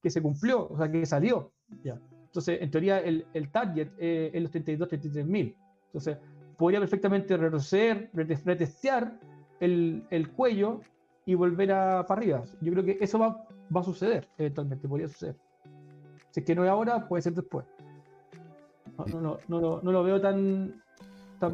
que 0.00 0.10
se 0.10 0.22
cumplió, 0.22 0.68
o 0.68 0.76
sea, 0.76 0.90
que 0.90 1.04
salió. 1.04 1.52
Ya. 1.82 1.98
Entonces, 2.30 2.62
en 2.62 2.70
teoría, 2.70 2.98
el, 3.00 3.26
el 3.34 3.50
target 3.50 3.88
eh, 3.98 4.30
es 4.32 4.40
los 4.40 4.52
32, 4.52 4.88
33 4.88 5.26
mil. 5.26 5.56
Entonces, 5.86 6.16
podría 6.56 6.78
perfectamente 6.78 7.36
retroceder, 7.36 8.08
retestear 8.12 9.18
el, 9.58 10.04
el, 10.10 10.30
cuello 10.30 10.80
y 11.26 11.34
volver 11.34 11.72
a, 11.72 12.06
para 12.06 12.20
arriba. 12.20 12.44
Yo 12.60 12.72
creo 12.72 12.84
que 12.84 12.98
eso 13.00 13.18
va, 13.18 13.44
va 13.74 13.80
a 13.80 13.82
suceder 13.82 14.28
eventualmente, 14.38 14.86
podría 14.86 15.08
suceder. 15.08 15.36
Si 16.30 16.40
es 16.40 16.46
que 16.46 16.54
no 16.54 16.64
es 16.64 16.70
ahora, 16.70 17.08
puede 17.08 17.22
ser 17.22 17.34
después. 17.34 17.66
No, 18.96 19.20
no, 19.20 19.38
no, 19.48 19.80
no 19.82 19.92
lo 19.92 20.02
veo 20.04 20.20
tan, 20.20 20.80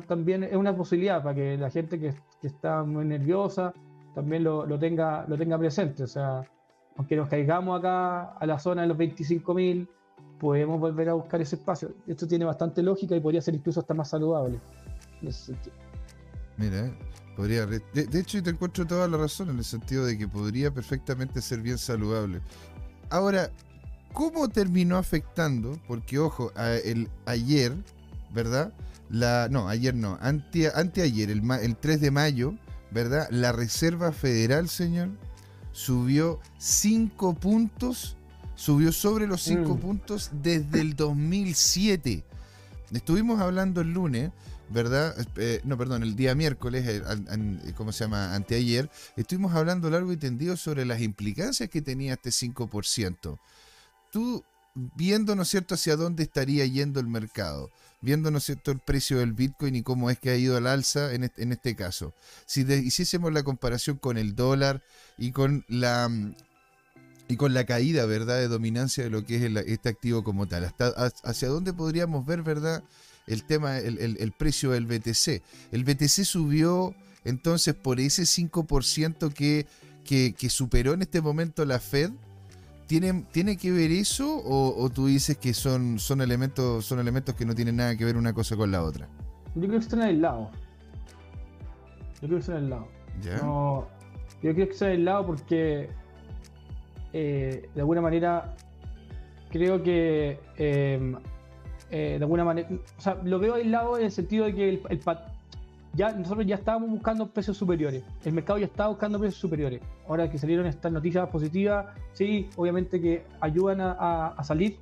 También 0.07 0.43
es 0.45 0.57
una 0.57 0.77
posibilidad 0.77 1.23
para 1.23 1.35
que 1.35 1.57
la 1.57 1.71
gente 1.71 1.99
que, 1.99 2.15
que 2.41 2.49
está 2.49 2.83
muy 2.83 3.07
nerviosa 3.07 3.73
también 4.15 4.45
lo, 4.45 4.67
lo, 4.67 4.79
tenga, 4.79 5.25
lo 5.27 5.39
tenga 5.39 5.59
presente. 5.59 6.03
O 6.03 6.07
sea, 6.07 6.43
aunque 6.97 7.17
nos 7.17 7.29
caigamos 7.29 7.79
acá 7.79 8.33
a 8.33 8.47
la 8.47 8.59
zona 8.59 8.83
de 8.83 8.89
los 8.89 8.97
25.000, 8.97 9.89
podemos 10.39 10.81
volver 10.81 11.09
a 11.09 11.15
buscar 11.15 11.41
ese 11.41 11.57
espacio. 11.57 11.93
Esto 12.07 12.27
tiene 12.27 12.45
bastante 12.45 12.83
lógica 12.83 13.17
y 13.17 13.21
podría 13.21 13.43
ser 13.43 13.55
incluso 13.55 13.81
hasta 13.81 13.95
más 13.95 14.11
saludable. 14.11 14.61
Mira, 16.57 16.93
podría. 17.37 17.67
De, 17.67 18.19
hecho, 18.19 18.43
te 18.43 18.51
encuentro 18.51 18.87
toda 18.87 19.09
la 19.09 19.17
razón 19.17 19.51
en 19.51 19.59
el 19.59 19.65
sentido 19.65 20.05
de 20.05 20.19
que 20.19 20.29
podría 20.29 20.73
perfectamente 20.73 21.41
ser 21.41 21.61
bien 21.61 21.79
saludable. 21.79 22.41
Ahora, 23.11 23.51
¿cómo 24.13 24.49
terminó 24.49 24.97
afectando? 24.97 25.79
Porque, 25.87 26.19
ojo, 26.19 26.53
el, 26.85 27.09
ayer, 27.27 27.73
¿verdad? 28.35 28.73
La, 29.09 29.49
no, 29.51 29.69
ayer 29.69 29.95
no, 29.95 30.19
ante, 30.21 30.71
anteayer, 30.75 31.31
el, 31.31 31.49
el 31.63 31.77
3 31.77 32.01
de 32.01 32.11
mayo, 32.11 32.55
¿verdad? 32.91 33.29
La 33.31 33.53
Reserva 33.53 34.11
Federal, 34.13 34.69
señor, 34.69 35.11
subió 35.73 36.41
5 36.59 37.35
puntos 37.35 38.16
subió 38.57 38.91
sobre 38.91 39.27
los 39.27 39.43
5 39.43 39.75
mm. 39.75 39.79
puntos 39.79 40.31
desde 40.33 40.81
el 40.81 40.97
2007. 40.97 42.25
Estuvimos 42.93 43.41
hablando 43.41 43.83
el 43.83 43.93
lunes, 43.93 44.33
¿verdad? 44.71 45.15
Eh, 45.37 45.61
no, 45.65 45.77
perdón, 45.77 46.03
el 46.03 46.17
día 46.17 46.35
miércoles, 46.35 46.85
eh, 46.87 47.73
¿cómo 47.77 47.93
se 47.93 48.05
llama? 48.05 48.35
Anteayer, 48.35 48.91
estuvimos 49.17 49.55
hablando 49.55 49.91
largo 49.91 50.13
y 50.13 50.17
tendido 50.17 50.57
sobre 50.57 50.85
las 50.85 51.01
implicancias 51.01 51.69
que 51.69 51.83
tenía 51.83 52.15
este 52.15 52.31
5%. 52.31 53.39
Tú, 54.11 54.43
viendo, 54.75 55.35
¿no 55.37 55.43
es 55.43 55.49
cierto?, 55.49 55.75
hacia 55.75 55.97
dónde 55.97 56.23
estaría 56.23 56.65
yendo 56.65 57.01
el 57.01 57.07
mercado, 57.07 57.71
viendo, 58.01 58.31
¿no 58.31 58.39
es 58.39 58.45
cierto?, 58.45 58.71
el 58.71 58.79
precio 58.79 59.19
del 59.19 59.33
Bitcoin 59.33 59.77
y 59.77 59.83
cómo 59.83 60.11
es 60.11 60.19
que 60.19 60.31
ha 60.31 60.37
ido 60.37 60.57
al 60.57 60.67
alza 60.67 61.13
en 61.13 61.25
este, 61.25 61.43
en 61.43 61.53
este 61.53 61.75
caso. 61.77 62.15
Si 62.47 62.63
hiciésemos 62.63 63.33
la 63.33 63.43
comparación 63.43 63.99
con 63.99 64.17
el 64.17 64.35
dólar 64.35 64.83
y 65.19 65.33
con 65.33 65.65
la, 65.69 66.09
y 67.29 67.37
con 67.37 67.55
la 67.55 67.65
caída, 67.65 68.07
¿verdad?, 68.07 68.39
de 68.39 68.49
dominancia 68.49 69.05
de 69.05 69.11
lo 69.11 69.25
que 69.25 69.37
es 69.37 69.67
este 69.67 69.89
activo 69.89 70.23
como 70.23 70.47
tal. 70.47 70.65
Hasta, 70.65 70.89
¿Hacia 71.25 71.49
dónde 71.49 71.73
podríamos 71.73 72.25
ver, 72.25 72.43
¿verdad?, 72.43 72.83
el 73.27 73.45
tema, 73.45 73.79
el, 73.79 74.33
precio 74.33 74.71
del 74.71 74.87
BTC. 74.87 75.43
El 75.73 75.85
BTC 75.85 76.25
subió 76.25 76.95
entonces 77.25 77.75
por 77.75 77.99
ese 77.99 78.23
5% 78.23 79.33
que, 79.33 79.67
que, 80.05 80.51
superó 80.51 80.93
en 80.95 81.03
este 81.03 81.21
momento 81.21 81.65
la 81.65 81.81
Fed. 81.81 82.11
¿Tiene, 82.87 83.25
¿Tiene 83.33 83.57
que 83.57 83.73
ver 83.73 83.91
eso 83.91 84.41
o, 84.45 84.89
tú 84.91 85.07
dices 85.07 85.37
que 85.37 85.55
son, 85.55 85.99
son, 85.99 86.21
elementos, 86.21 86.85
son 86.85 87.01
elementos 87.01 87.35
que 87.35 87.45
no 87.45 87.53
tienen 87.53 87.77
nada 87.77 87.97
que 87.97 88.05
ver 88.05 88.17
una 88.17 88.33
cosa 88.33 88.57
con 88.57 88.71
la 88.71 88.85
otra? 88.85 89.09
Yo 89.57 89.63
creo 89.63 89.73
que 89.73 89.77
están 89.79 90.03
aislados. 90.03 90.49
Yo 92.23 92.29
creo 92.29 92.31
que 92.31 92.39
están 92.39 92.57
aislados. 92.59 92.87
¿Ya? 93.23 93.39
No, 93.39 93.89
yo 94.41 94.55
creo 94.55 94.69
que 94.69 94.73
están 94.73 94.91
aislados 94.91 95.27
porque 95.27 95.91
eh, 97.19 97.69
de 97.75 97.81
alguna 97.81 98.03
manera 98.03 98.55
creo 99.51 99.83
que 99.83 100.39
eh, 100.59 101.15
eh, 101.91 102.17
de 102.19 102.25
alguna 102.25 102.45
manera, 102.45 102.69
o 102.99 103.01
sea, 103.01 103.15
lo 103.25 103.39
veo 103.39 103.55
aislado 103.55 103.97
en 103.97 104.05
el 104.05 104.11
sentido 104.11 104.45
de 104.45 104.55
que 104.55 104.69
el, 104.69 104.81
el 104.91 105.01
ya 105.95 106.13
nosotros 106.13 106.47
ya 106.47 106.57
estábamos 106.57 106.91
buscando 106.91 107.27
precios 107.33 107.57
superiores, 107.57 108.03
el 108.25 108.35
mercado 108.35 108.59
ya 108.59 108.67
estaba 108.67 108.91
buscando 108.91 109.19
precios 109.19 109.41
superiores. 109.41 109.81
Ahora 110.07 110.31
que 110.31 110.37
salieron 110.37 110.67
estas 110.67 110.93
noticias 110.93 111.27
positivas, 111.31 111.87
sí, 112.13 112.51
obviamente 112.57 113.01
que 113.01 113.25
ayudan 113.41 113.79
a, 113.81 114.35
salir 114.45 114.77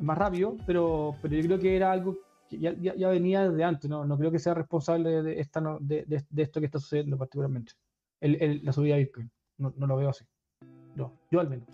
más 0.00 0.18
rápido, 0.18 0.56
pero, 0.66 1.14
pero 1.22 1.36
yo 1.36 1.42
creo 1.44 1.58
que 1.60 1.76
era 1.76 1.92
algo 1.92 2.16
que 2.50 2.58
ya, 2.58 2.72
ya- 2.80 2.96
ya 2.96 3.08
venía 3.08 3.48
desde 3.48 3.62
antes, 3.62 3.88
¿no? 3.88 4.04
No 4.04 4.18
creo 4.18 4.32
que 4.32 4.40
sea 4.40 4.54
responsable 4.54 5.22
de, 5.22 5.38
esta, 5.38 5.60
de, 5.80 6.04
de- 6.06 6.24
de 6.28 6.42
esto 6.42 6.58
que 6.58 6.66
está 6.66 6.80
sucediendo 6.80 7.16
particularmente, 7.16 7.72
el- 8.20 8.42
el- 8.42 8.64
la 8.64 8.72
subida 8.72 8.96
de 8.96 9.04
Bitcoin. 9.04 9.30
No, 9.58 9.72
no 9.76 9.86
lo 9.86 9.96
veo 9.96 10.08
así. 10.08 10.24
No, 10.98 11.12
yo 11.30 11.40
al 11.40 11.48
menos. 11.48 11.66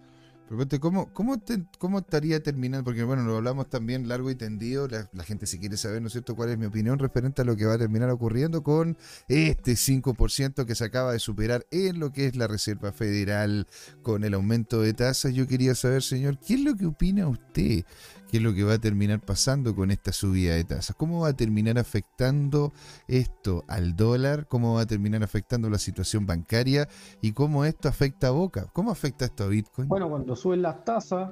Pero 0.47 0.81
¿cómo, 0.81 1.11
cómo, 1.15 1.41
¿Cómo 1.79 1.99
estaría 2.01 2.43
terminando? 2.43 2.85
Porque 2.85 3.03
bueno, 3.03 3.23
lo 3.23 3.37
hablamos 3.37 3.71
también 3.71 4.09
largo 4.09 4.31
y 4.31 4.35
tendido. 4.35 4.87
La, 4.87 5.09
la 5.13 5.25
gente 5.25 5.47
si 5.47 5.59
quiere 5.59 5.79
saber, 5.79 6.03
¿no 6.03 6.09
es 6.09 6.13
cierto?, 6.13 6.37
cuál 6.37 6.51
es 6.51 6.59
mi 6.59 6.67
opinión 6.67 6.99
referente 6.99 7.43
a 7.43 7.45
lo 7.47 7.57
que 7.57 7.65
va 7.65 7.75
a 7.75 7.79
terminar 7.79 8.11
ocurriendo 8.11 8.63
con 8.63 8.99
este 9.29 9.73
5% 9.73 10.67
que 10.67 10.75
se 10.75 10.85
acaba 10.85 11.13
de 11.13 11.19
superar 11.19 11.67
en 11.71 11.99
lo 11.99 12.13
que 12.13 12.27
es 12.27 12.37
la 12.37 12.47
Reserva 12.47 12.93
Federal 12.93 13.67
con 14.03 14.23
el 14.23 14.35
aumento 14.35 14.83
de 14.83 14.93
tasas. 14.93 15.33
Yo 15.33 15.47
quería 15.49 15.75
saber, 15.75 16.03
señor, 16.03 16.39
¿qué 16.39 16.55
es 16.55 16.61
lo 16.61 16.77
que 16.77 16.87
opina 16.87 17.27
usted? 17.27 17.85
¿Qué 18.31 18.39
es 18.39 18.43
lo 18.43 18.55
que 18.55 18.65
va 18.65 18.75
a 18.75 18.79
terminar 18.79 19.21
pasando 19.21 19.75
con 19.77 19.91
esta 19.91 20.13
subida 20.13 20.55
de 20.55 20.65
tasas? 20.65 20.97
¿Cómo 20.97 21.21
va 21.21 21.29
a 21.29 21.37
terminar 21.37 21.79
afectando 21.79 22.73
esto 23.07 23.65
al 23.69 23.95
dólar? 23.95 24.47
¿Cómo 24.49 24.75
va 24.75 24.83
a 24.83 24.87
terminar 24.87 25.23
afectando 25.23 25.71
la 25.71 25.79
situación 25.79 26.27
bancaria? 26.27 26.89
¿Y 27.21 27.33
cómo 27.33 27.65
esto 27.65 27.89
afecta 27.89 28.29
a 28.29 28.31
Boca? 28.31 28.67
¿Cómo 28.73 28.91
afecta 28.91 29.25
esto 29.25 29.45
a 29.45 29.49
Bitcoin? 29.49 29.89
Bueno, 29.89 30.09
cuando 30.09 30.35
suben 30.35 30.63
las 30.63 30.85
tasas, 30.85 31.31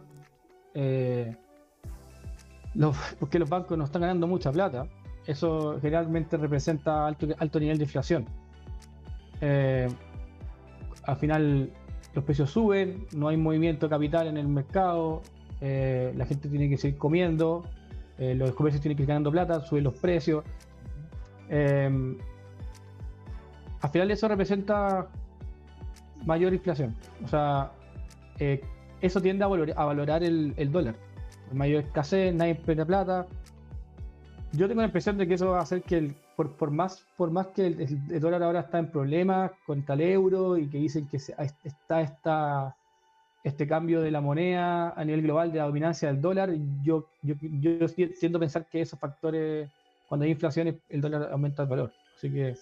eh, 0.75 1.37
porque 3.19 3.39
los 3.39 3.49
bancos 3.49 3.77
no 3.77 3.85
están 3.85 4.03
ganando 4.03 4.27
mucha 4.27 4.53
plata, 4.53 4.87
eso 5.27 5.79
generalmente 5.81 6.37
representa 6.37 7.07
alto, 7.07 7.27
alto 7.39 7.61
nivel 7.61 7.79
de 7.79 7.85
inflación. 7.85 8.27
Eh, 9.41 9.89
al 11.05 11.17
final 11.17 11.73
los 12.15 12.25
precios 12.25 12.51
suben, 12.51 13.07
no 13.13 13.29
hay 13.29 13.37
movimiento 13.37 13.87
de 13.87 13.91
capital 13.91 14.27
en 14.27 14.37
el 14.37 14.49
mercado, 14.49 15.23
eh, 15.63 16.13
la 16.17 16.27
gente 16.27 16.49
tiene 16.49 16.69
que 16.69 16.77
seguir 16.77 16.99
comiendo, 16.99 17.65
eh, 18.19 18.35
los 18.35 18.51
comercios 18.53 18.83
tienen 18.83 18.97
que 18.97 19.05
ir 19.05 19.09
ganando 19.09 19.31
plata, 19.31 19.61
suben 19.61 19.85
los 19.85 19.95
precios. 19.95 20.45
Eh, 21.49 22.17
al 23.81 23.91
final 23.91 24.11
eso 24.11 24.29
representa 24.29 25.09
mayor 26.27 26.53
inflación. 26.53 26.95
O 27.25 27.29
sea, 27.29 27.73
eh, 28.39 28.61
eso 29.01 29.21
tiende 29.21 29.45
a, 29.45 29.49
valor- 29.49 29.73
a 29.77 29.85
valorar 29.85 30.23
el, 30.23 30.55
el 30.57 30.71
dólar. 30.71 30.95
Mayor 31.53 31.83
escasez, 31.85 32.35
nadie 32.35 32.53
espera 32.53 32.85
plata. 32.85 33.27
Yo 34.53 34.69
tengo 34.69 34.81
la 34.83 34.87
impresión 34.87 35.17
de 35.19 35.27
que 35.27 35.35
eso 35.35 35.51
va 35.51 35.59
a 35.59 35.63
hacer 35.63 35.83
que, 35.83 36.15
por, 36.37 36.53
por 36.57 36.71
más, 36.71 37.05
por 37.17 37.31
más 37.31 37.49
que 37.49 37.67
el 37.67 38.21
dólar 38.21 38.43
ahora 38.43 38.61
está 38.61 38.79
en 38.79 38.91
problemas 38.91 39.51
contra 39.67 39.95
el 39.95 40.03
euro 40.03 40.57
y 40.59 40.69
que 40.69 40.79
dicen 40.79 41.07
que 41.09 41.19
se- 41.19 41.35
está 41.65 42.01
esta, 42.03 42.77
este 43.45 43.67
cambio 43.67 44.01
de 44.01 44.11
la 44.11 44.21
moneda 44.21 44.91
a 44.91 45.05
nivel 45.05 45.23
global 45.23 45.53
de 45.53 45.59
la 45.59 45.65
dominancia 45.65 46.09
del 46.09 46.21
dólar, 46.21 46.51
yo, 46.83 47.09
yo, 47.23 47.35
yo 47.41 47.87
tiendo 48.21 48.39
a 48.39 48.41
pensar 48.41 48.67
que 48.67 48.81
esos 48.81 48.99
factores, 48.99 49.69
cuando 50.09 50.25
hay 50.25 50.31
inflación, 50.31 50.81
el 50.89 51.01
dólar 51.01 51.31
aumenta 51.33 51.63
el 51.63 51.69
valor. 51.69 51.93
Así 52.17 52.31
que 52.31 52.55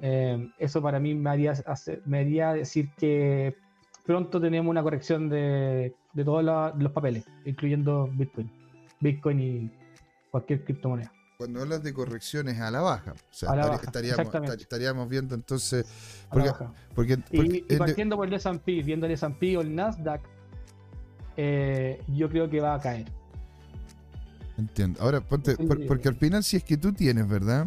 eh, 0.00 0.48
eso 0.58 0.80
para 0.80 0.98
mí 0.98 1.14
me 1.14 1.30
haría, 1.30 1.52
me 2.06 2.20
haría 2.20 2.54
decir 2.54 2.88
que 2.96 3.54
pronto 4.06 4.40
tenemos 4.40 4.70
una 4.70 4.82
corrección 4.82 5.28
de, 5.28 5.94
de 6.12 6.24
todos 6.24 6.42
los 6.78 6.92
papeles, 6.92 7.26
incluyendo 7.44 8.08
Bitcoin. 8.12 8.50
Bitcoin 9.00 9.40
y 9.40 9.70
cualquier 10.30 10.64
criptomoneda. 10.64 11.12
Cuando 11.42 11.60
hablas 11.60 11.82
de 11.82 11.92
correcciones 11.92 12.60
a 12.60 12.70
la 12.70 12.82
baja, 12.82 13.14
o 13.14 13.34
sea, 13.34 13.50
A 13.50 13.56
la 13.56 13.64
estari- 13.80 14.14
baja, 14.16 14.54
estaríamos, 14.54 15.08
viendo 15.08 15.34
entonces, 15.34 15.84
a 15.84 16.36
la 16.36 16.44
porque, 16.44 16.48
baja. 16.50 16.72
porque, 16.94 17.12
Y, 17.32 17.36
porque 17.36 17.64
y 17.68 17.72
en- 17.72 17.78
partiendo 17.78 18.16
por 18.16 18.28
el 18.28 18.34
S&P, 18.34 18.80
viendo 18.84 19.06
el 19.06 19.12
S&P 19.12 19.56
o 19.56 19.60
el 19.60 19.74
Nasdaq, 19.74 20.20
eh, 21.36 22.00
yo 22.06 22.28
creo 22.28 22.48
que 22.48 22.60
va 22.60 22.74
a 22.74 22.80
caer. 22.80 23.06
entiendo. 24.56 25.02
Ahora, 25.02 25.20
ponte, 25.20 25.56
por- 25.56 25.84
porque 25.88 26.06
al 26.08 26.14
final 26.14 26.44
si 26.44 26.58
es 26.58 26.62
que 26.62 26.76
tú 26.76 26.92
tienes, 26.92 27.26
¿verdad? 27.26 27.66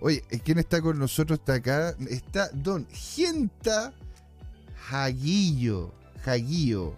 Oye, 0.00 0.22
¿quién 0.42 0.58
está 0.58 0.80
con 0.80 0.98
nosotros? 0.98 1.38
Está 1.40 1.54
acá, 1.54 1.94
está 2.08 2.48
Don 2.54 2.86
Genta 2.88 3.92
Jaguillo, 4.88 5.92
Jaguillo. 6.24 6.96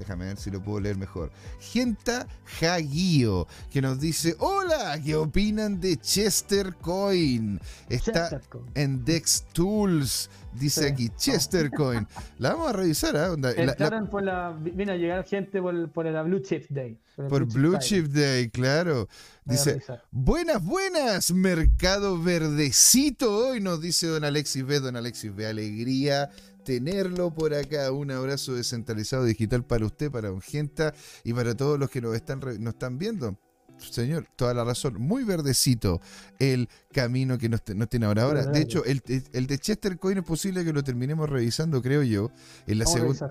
Déjame 0.00 0.24
ver 0.24 0.38
si 0.38 0.50
lo 0.50 0.62
puedo 0.62 0.80
leer 0.80 0.96
mejor. 0.96 1.30
Genta 1.60 2.26
Jaguillo, 2.58 3.46
que 3.70 3.82
nos 3.82 4.00
dice, 4.00 4.34
hola, 4.38 4.98
¿qué 5.04 5.14
opinan 5.14 5.78
de 5.78 5.98
Chester 5.98 6.74
Coin? 6.80 7.60
Está, 7.90 8.40
en 8.74 9.04
Dex 9.04 9.44
Tools. 9.52 10.30
Dice 10.54 10.80
Sí. 10.80 10.86
aquí 10.92 11.08
Chester 11.16 11.70
Coin. 11.76 12.08
La 12.38 12.54
vamos 12.54 12.70
a 12.70 12.72
revisar, 12.72 13.14
¿ah? 13.16 13.30
Onda, 13.32 13.50
la- 13.52 13.64
la- 13.66 13.72
Entraron 13.72 14.08
por 14.08 14.22
la. 14.22 14.48
A 14.48 14.96
llegar 14.96 15.24
gente 15.24 15.60
por, 15.60 15.90
por 15.92 16.06
la 16.06 16.22
Blue 16.22 16.40
Chip 16.40 16.64
Day. 16.70 16.98
por 17.28 17.44
Blue. 17.44 17.78
Chip 17.78 18.06
Day, 18.06 18.48
claro. 18.48 19.06
Dice, 19.44 19.82
buenas, 20.10 20.64
buenas, 20.64 21.30
mercado 21.32 22.20
verdecito. 22.22 23.48
Hoy 23.48 23.60
nos 23.60 23.80
dice 23.80 24.06
don 24.06 24.24
Alexis 24.24 24.64
B. 24.64 24.80
Don 24.80 24.96
Alexis 24.96 25.34
B. 25.34 25.46
Alegría 25.46 26.30
tenerlo 26.64 27.32
por 27.32 27.54
acá. 27.54 27.90
Un 27.92 28.10
abrazo 28.10 28.54
descentralizado 28.54 29.24
digital 29.24 29.64
para 29.64 29.86
usted, 29.86 30.10
para 30.10 30.28
Don 30.28 30.40
Genta 30.40 30.94
y 31.24 31.32
para 31.32 31.54
todos 31.56 31.78
los 31.78 31.90
que 31.90 32.00
nos 32.00 32.14
están, 32.14 32.40
nos 32.40 32.74
están 32.74 32.98
viendo. 32.98 33.38
Señor, 33.78 34.26
toda 34.36 34.52
la 34.52 34.62
razón. 34.62 35.00
Muy 35.00 35.24
verdecito 35.24 36.02
el 36.38 36.68
camino 36.92 37.38
que 37.38 37.48
nos, 37.48 37.62
nos 37.74 37.88
tiene 37.88 38.04
ahora. 38.04 38.24
Ahora, 38.24 38.44
de 38.44 38.60
hecho, 38.60 38.84
el, 38.84 39.02
el- 39.32 39.46
de 39.46 39.58
Chester 39.58 39.96
Coin 39.98 40.18
es 40.18 40.24
posible 40.24 40.66
que 40.66 40.72
lo 40.74 40.84
terminemos 40.84 41.30
revisando, 41.30 41.80
creo 41.80 42.02
yo, 42.02 42.30
en 42.66 42.78
la, 42.78 42.84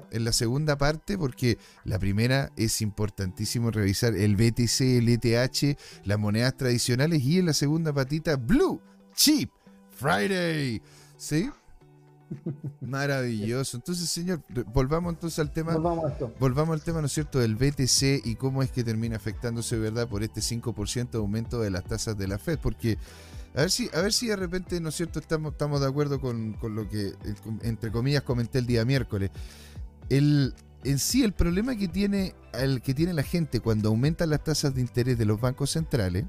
en 0.10 0.26
la 0.26 0.34
segunda 0.34 0.76
parte, 0.76 1.20
porque 1.20 1.60
la 1.84 2.00
primera 2.00 2.52
es 2.58 2.82
importantísimo 2.82 3.70
revisar 3.70 4.16
el 4.16 4.36
BTC, 4.38 4.82
el 4.98 5.10
ETH, 5.10 5.78
las 6.06 6.18
monedas 6.18 6.58
tradicionales 6.58 7.22
y 7.22 7.38
en 7.38 7.46
la 7.46 7.54
segunda 7.54 7.94
patita, 7.94 8.36
Blue 8.36 8.82
Chip 9.14 9.52
Friday. 9.92 10.82
¿Sí? 11.16 11.50
Maravilloso. 12.82 13.78
Entonces, 13.78 14.10
señor, 14.10 14.42
volvamos 14.74 15.14
entonces 15.14 15.40
al 15.40 15.52
tema. 15.52 15.76
Volvamos 16.40 16.74
al 16.74 16.82
tema, 16.82 17.02
¿no 17.02 17.08
es 17.08 17.14
cierto?, 17.14 17.40
del 17.40 17.56
BTC 17.56 18.26
y 18.26 18.36
cómo 18.36 18.64
es 18.64 18.72
que 18.72 18.84
termina 18.84 19.16
afectándose, 19.16 19.78
¿verdad?, 19.78 20.08
por 20.08 20.24
este 20.24 20.42
5% 20.42 21.12
de 21.12 21.18
aumento 21.18 21.60
de 21.60 21.72
las 21.72 21.84
tasas 21.84 22.18
de 22.18 22.28
la 22.28 22.38
Fed. 22.38 22.60
Porque, 22.62 22.98
a 23.56 23.62
ver 23.62 23.72
si, 23.72 23.90
a 23.94 24.02
ver 24.02 24.14
si 24.14 24.28
de 24.28 24.36
repente, 24.36 24.80
¿no 24.80 24.90
es 24.90 24.96
cierto?, 24.96 25.20
estamos, 25.20 25.54
estamos 25.54 25.82
de 25.82 25.88
acuerdo 25.88 26.20
con, 26.20 26.54
con 26.54 26.76
lo 26.76 26.88
que, 26.90 27.08
eh, 27.08 27.16
entre 27.62 27.92
comillas, 27.92 28.24
comenté 28.24 28.60
el 28.60 28.66
día 28.66 28.86
miércoles. 28.86 29.32
El, 30.10 30.54
en 30.84 31.00
sí, 31.00 31.24
el 31.24 31.34
problema 31.34 31.76
que 31.76 31.88
tiene, 31.88 32.34
el 32.54 32.82
que 32.82 32.94
tiene 32.94 33.14
la 33.14 33.24
gente 33.24 33.60
cuando 33.60 33.90
aumentan 33.90 34.30
las 34.30 34.44
tasas 34.44 34.74
de 34.74 34.82
interés 34.82 35.18
de 35.18 35.26
los 35.26 35.40
bancos 35.40 35.72
centrales 35.72 36.26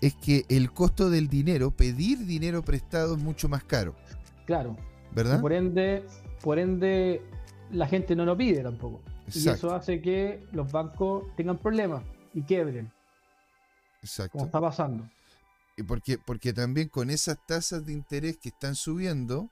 es 0.00 0.14
que 0.14 0.44
el 0.48 0.72
costo 0.72 1.10
del 1.10 1.28
dinero, 1.28 1.70
pedir 1.70 2.26
dinero 2.26 2.62
prestado 2.62 3.16
es 3.16 3.22
mucho 3.22 3.48
más 3.48 3.64
caro, 3.64 3.94
Claro. 4.46 4.76
¿Verdad? 5.16 5.38
Y 5.38 5.42
por 5.42 5.52
ende, 5.52 6.04
por 6.42 6.58
ende, 6.60 7.22
la 7.72 7.88
gente 7.88 8.14
no 8.14 8.24
lo 8.24 8.36
pide 8.36 8.62
tampoco. 8.62 9.02
Y 9.34 9.48
eso 9.48 9.74
hace 9.74 10.00
que 10.00 10.46
los 10.52 10.70
bancos 10.70 11.24
tengan 11.36 11.58
problemas 11.58 12.04
y 12.32 12.42
quiebren, 12.42 12.92
exacto. 14.02 14.32
como 14.32 14.44
está 14.44 14.60
pasando. 14.60 15.10
Y 15.76 15.82
porque, 15.82 16.16
porque 16.18 16.52
también 16.52 16.88
con 16.88 17.10
esas 17.10 17.36
tasas 17.46 17.84
de 17.84 17.92
interés 17.92 18.36
que 18.38 18.50
están 18.50 18.76
subiendo, 18.76 19.50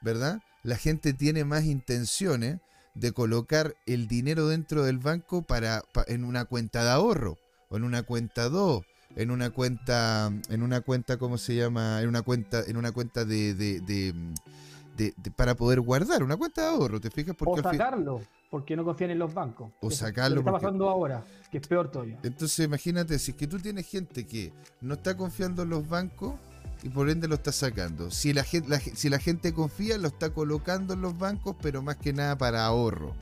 ¿verdad? 0.00 0.40
La 0.62 0.76
gente 0.76 1.12
tiene 1.12 1.44
más 1.44 1.64
intenciones 1.64 2.60
de 2.94 3.12
colocar 3.12 3.74
el 3.86 4.06
dinero 4.06 4.46
dentro 4.46 4.84
del 4.84 4.98
banco 4.98 5.42
para, 5.42 5.82
pa- 5.92 6.04
en 6.06 6.24
una 6.24 6.44
cuenta 6.44 6.84
de 6.84 6.90
ahorro, 6.90 7.36
o 7.68 7.76
en 7.76 7.82
una 7.84 8.04
cuenta 8.04 8.48
2, 8.48 8.84
en 9.16 9.30
una 9.32 9.50
cuenta, 9.50 10.32
en 10.48 10.62
una 10.62 10.80
cuenta, 10.80 11.18
¿cómo 11.18 11.36
se 11.36 11.56
llama? 11.56 12.00
En 12.00 12.08
una 12.08 12.22
cuenta, 12.22 12.62
en 12.66 12.76
una 12.76 12.92
cuenta 12.92 13.24
de, 13.24 13.54
de- 13.54 13.80
de- 13.80 14.14
de- 14.96 15.14
de- 15.16 15.30
para 15.30 15.54
poder 15.54 15.80
guardar, 15.80 16.22
una 16.22 16.36
cuenta 16.36 16.62
de 16.62 16.68
ahorro, 16.68 17.00
¿te 17.00 17.10
fijas? 17.10 17.34
O 17.44 17.56
al 17.56 17.62
fin- 17.62 17.72
sacarlo, 17.72 18.20
porque 18.50 18.76
no 18.76 18.84
confían 18.84 19.10
en 19.10 19.18
los 19.18 19.32
bancos. 19.34 19.70
O 19.80 19.88
es 19.88 19.96
sacarlo 19.96 20.36
Lo 20.36 20.42
que 20.42 20.48
está 20.48 20.50
porque- 20.52 20.64
pasando 20.66 20.88
ahora, 20.88 21.24
que 21.50 21.58
es 21.58 21.66
peor 21.66 21.90
todavía. 21.90 22.18
Entonces 22.22 22.64
imagínate, 22.64 23.18
si 23.18 23.32
es 23.32 23.36
que 23.36 23.46
tú 23.46 23.58
tienes 23.58 23.86
gente 23.86 24.26
que 24.26 24.52
no 24.80 24.94
está 24.94 25.16
confiando 25.16 25.62
en 25.64 25.70
los 25.70 25.88
bancos 25.88 26.34
y 26.82 26.88
por 26.90 27.08
ende 27.10 27.28
lo 27.28 27.34
está 27.36 27.50
sacando. 27.52 28.10
Si 28.10 28.32
la, 28.32 28.44
gente, 28.44 28.68
la, 28.68 28.78
si 28.78 29.08
la 29.08 29.18
gente 29.18 29.52
confía, 29.54 29.96
lo 29.98 30.08
está 30.08 30.30
colocando 30.30 30.94
en 30.94 31.00
los 31.00 31.18
bancos, 31.18 31.56
pero 31.62 31.82
más 31.82 31.96
que 31.96 32.12
nada 32.12 32.36
para 32.36 32.64
ahorro. 32.66 33.14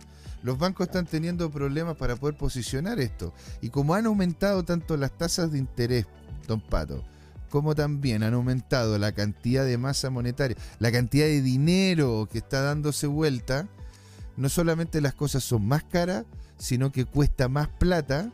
Los 0.42 0.58
bancos 0.58 0.88
están 0.88 1.06
teniendo 1.06 1.48
problemas 1.50 1.96
para 1.96 2.16
poder 2.16 2.36
posicionar 2.36 2.98
esto. 2.98 3.32
Y 3.60 3.68
como 3.70 3.94
han 3.94 4.06
aumentado 4.06 4.64
tanto 4.64 4.96
las 4.96 5.12
tasas 5.16 5.52
de 5.52 5.58
interés, 5.58 6.04
don 6.48 6.60
Pato, 6.60 7.04
como 7.52 7.74
también 7.74 8.22
han 8.22 8.32
aumentado 8.32 8.96
la 8.96 9.12
cantidad 9.12 9.66
de 9.66 9.76
masa 9.76 10.08
monetaria, 10.08 10.56
la 10.78 10.90
cantidad 10.90 11.26
de 11.26 11.42
dinero 11.42 12.26
que 12.32 12.38
está 12.38 12.62
dándose 12.62 13.06
vuelta, 13.06 13.68
no 14.38 14.48
solamente 14.48 15.02
las 15.02 15.12
cosas 15.12 15.44
son 15.44 15.66
más 15.66 15.84
caras, 15.84 16.24
sino 16.56 16.90
que 16.92 17.04
cuesta 17.04 17.50
más 17.50 17.68
plata 17.68 18.32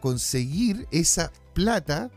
conseguir 0.00 0.88
esa 0.90 1.30
plata 1.54 2.10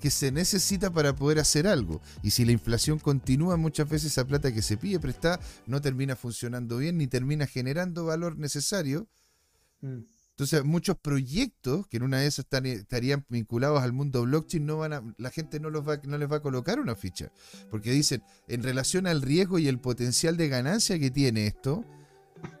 que 0.00 0.10
se 0.10 0.32
necesita 0.32 0.90
para 0.90 1.14
poder 1.14 1.38
hacer 1.38 1.68
algo. 1.68 2.00
Y 2.20 2.30
si 2.30 2.44
la 2.44 2.50
inflación 2.50 2.98
continúa, 2.98 3.56
muchas 3.56 3.88
veces 3.88 4.10
esa 4.10 4.26
plata 4.26 4.52
que 4.52 4.62
se 4.62 4.76
pide 4.76 4.98
prestada 4.98 5.38
no 5.66 5.80
termina 5.80 6.16
funcionando 6.16 6.78
bien 6.78 6.98
ni 6.98 7.06
termina 7.06 7.46
generando 7.46 8.06
valor 8.06 8.36
necesario. 8.36 9.06
Mm. 9.82 10.00
Entonces, 10.36 10.64
muchos 10.64 10.98
proyectos 10.98 11.86
que 11.86 11.96
en 11.96 12.02
una 12.02 12.18
de 12.18 12.26
esas 12.26 12.44
estarían 12.52 13.24
vinculados 13.30 13.82
al 13.82 13.94
mundo 13.94 14.20
blockchain, 14.24 14.66
no 14.66 14.76
van 14.76 14.92
a, 14.92 15.02
la 15.16 15.30
gente 15.30 15.60
no, 15.60 15.70
los 15.70 15.88
va, 15.88 15.98
no 16.04 16.18
les 16.18 16.30
va 16.30 16.36
a 16.36 16.42
colocar 16.42 16.78
una 16.78 16.94
ficha. 16.94 17.32
Porque 17.70 17.90
dicen, 17.90 18.22
en 18.46 18.62
relación 18.62 19.06
al 19.06 19.22
riesgo 19.22 19.58
y 19.58 19.66
el 19.66 19.80
potencial 19.80 20.36
de 20.36 20.48
ganancia 20.48 20.98
que 20.98 21.10
tiene 21.10 21.46
esto, 21.46 21.86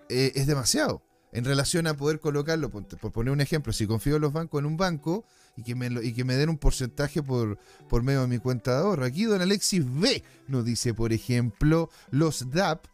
eh, 0.08 0.32
es 0.34 0.46
demasiado. 0.46 1.02
En 1.32 1.44
relación 1.44 1.86
a 1.86 1.94
poder 1.94 2.18
colocarlo, 2.18 2.70
por, 2.70 2.86
poner 3.12 3.30
un 3.30 3.42
ejemplo, 3.42 3.74
si 3.74 3.86
confío 3.86 4.16
en 4.16 4.22
los 4.22 4.32
bancos 4.32 4.58
en 4.60 4.64
un 4.64 4.78
banco 4.78 5.26
y 5.54 5.62
que 5.62 5.74
me, 5.74 5.88
y 6.02 6.14
que 6.14 6.24
me 6.24 6.34
den 6.34 6.48
un 6.48 6.56
porcentaje 6.56 7.22
por, 7.22 7.58
por 7.90 8.02
medio 8.02 8.22
de 8.22 8.28
mi 8.28 8.38
cuenta 8.38 8.70
de 8.70 8.78
ahorro. 8.78 9.04
Aquí 9.04 9.24
don 9.24 9.42
Alexis 9.42 9.84
B 9.84 10.24
nos 10.48 10.64
dice, 10.64 10.94
por 10.94 11.12
ejemplo, 11.12 11.90
los 12.10 12.50
DAP 12.52 12.86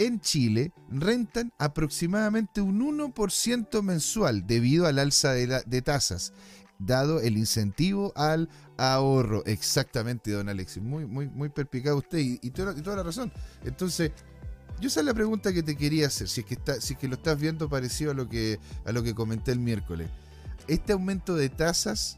en 0.00 0.18
Chile 0.18 0.72
rentan 0.88 1.52
aproximadamente 1.58 2.62
un 2.62 2.80
1% 2.80 3.82
mensual 3.82 4.46
debido 4.46 4.86
al 4.86 4.98
alza 4.98 5.32
de, 5.32 5.82
tasas, 5.82 6.32
dado 6.78 7.20
el 7.20 7.36
incentivo 7.36 8.10
al 8.16 8.48
ahorro. 8.78 9.44
Exactamente, 9.44 10.30
don 10.30 10.48
Alexis. 10.48 10.82
Muy, 10.82 11.04
muy, 11.04 11.28
muy 11.28 11.50
perpicado 11.50 11.98
usted 11.98 12.18
y, 12.18 12.50
toda, 12.50 12.96
la 12.96 13.02
razón. 13.02 13.30
Entonces, 13.62 14.12
yo 14.80 14.88
esa 14.88 15.00
es 15.00 15.06
la 15.06 15.12
pregunta 15.12 15.52
que 15.52 15.62
te 15.62 15.76
quería 15.76 16.06
hacer, 16.06 16.30
si 16.30 16.40
es 16.40 16.46
que, 16.46 16.54
está, 16.54 16.76
lo 17.06 17.14
estás 17.14 17.38
viendo 17.38 17.68
parecido 17.68 18.12
a 18.12 18.14
lo 18.14 18.26
que, 18.26 18.58
a 18.86 18.92
lo 18.92 19.02
que 19.02 19.14
comenté 19.14 19.52
el 19.52 19.58
miércoles. 19.58 20.08
Este 20.66 20.94
aumento 20.94 21.36
de 21.36 21.50
tasas 21.50 22.16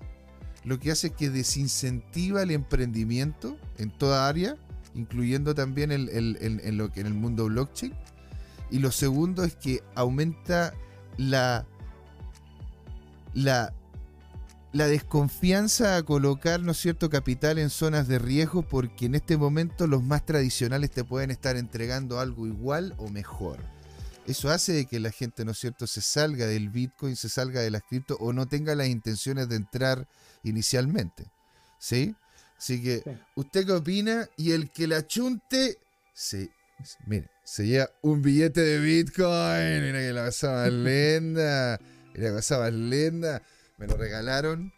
lo 0.62 0.78
que 0.78 0.92
hace 0.92 1.08
es 1.08 1.14
que 1.14 1.30
desincentiva 1.30 2.44
el 2.44 2.52
emprendimiento 2.52 3.58
en 3.78 3.90
toda 3.90 4.28
área 4.28 4.56
incluyendo 4.94 5.54
también 5.54 5.92
el, 5.92 6.08
en, 6.10 6.76
lo 6.76 6.90
en 6.94 7.06
el 7.06 7.14
mundo 7.14 7.46
blockchain. 7.46 7.94
Y 8.70 8.78
lo 8.78 8.90
segundo 8.90 9.44
es 9.44 9.54
que 9.56 9.82
aumenta 9.94 10.74
la, 11.18 11.66
la, 13.34 13.74
la 14.72 14.86
desconfianza 14.86 15.96
a 15.96 16.02
colocar 16.02 16.60
¿no 16.60 16.72
cierto? 16.72 17.10
capital 17.10 17.58
en 17.58 17.68
zonas 17.68 18.08
de 18.08 18.18
riesgo 18.18 18.62
porque 18.62 19.06
en 19.06 19.14
este 19.14 19.36
momento 19.36 19.86
los 19.86 20.02
más 20.02 20.24
tradicionales 20.24 20.90
te 20.90 21.04
pueden 21.04 21.30
estar 21.30 21.56
entregando 21.56 22.18
algo 22.18 22.46
igual 22.46 22.94
o 22.96 23.08
mejor. 23.08 23.58
Eso 24.26 24.50
hace 24.50 24.72
de 24.72 24.86
que 24.86 25.00
la 25.00 25.10
gente, 25.10 25.44
¿no 25.44 25.50
es 25.50 25.58
cierto?, 25.58 25.86
se 25.86 26.00
salga 26.00 26.46
del 26.46 26.70
Bitcoin, 26.70 27.16
se 27.16 27.28
salga 27.28 27.60
de 27.60 27.70
las 27.70 27.82
cripto 27.82 28.16
o 28.20 28.32
no 28.32 28.46
tenga 28.46 28.74
las 28.74 28.86
intenciones 28.86 29.48
de 29.48 29.56
entrar 29.56 30.08
inicialmente. 30.44 31.30
¿Sí? 31.78 32.14
Así 32.62 32.80
que, 32.80 33.02
¿usted 33.34 33.66
qué 33.66 33.72
opina? 33.72 34.28
Y 34.36 34.52
el 34.52 34.70
que 34.70 34.86
la 34.86 35.04
chunte, 35.04 35.78
se, 36.14 36.48
mire, 37.06 37.28
se 37.42 37.66
lleva 37.66 37.90
un 38.02 38.22
billete 38.22 38.60
de 38.60 38.78
Bitcoin. 38.78 39.82
Mira 39.82 39.98
que 39.98 40.12
la 40.12 40.26
cosa 40.26 40.52
más 40.52 40.72
linda. 40.72 41.80
Mira 42.14 42.28
la 42.30 42.36
cosa 42.36 42.58
más 42.60 42.72
linda. 42.72 43.42
Me 43.78 43.88
lo 43.88 43.96
regalaron. 43.96 44.72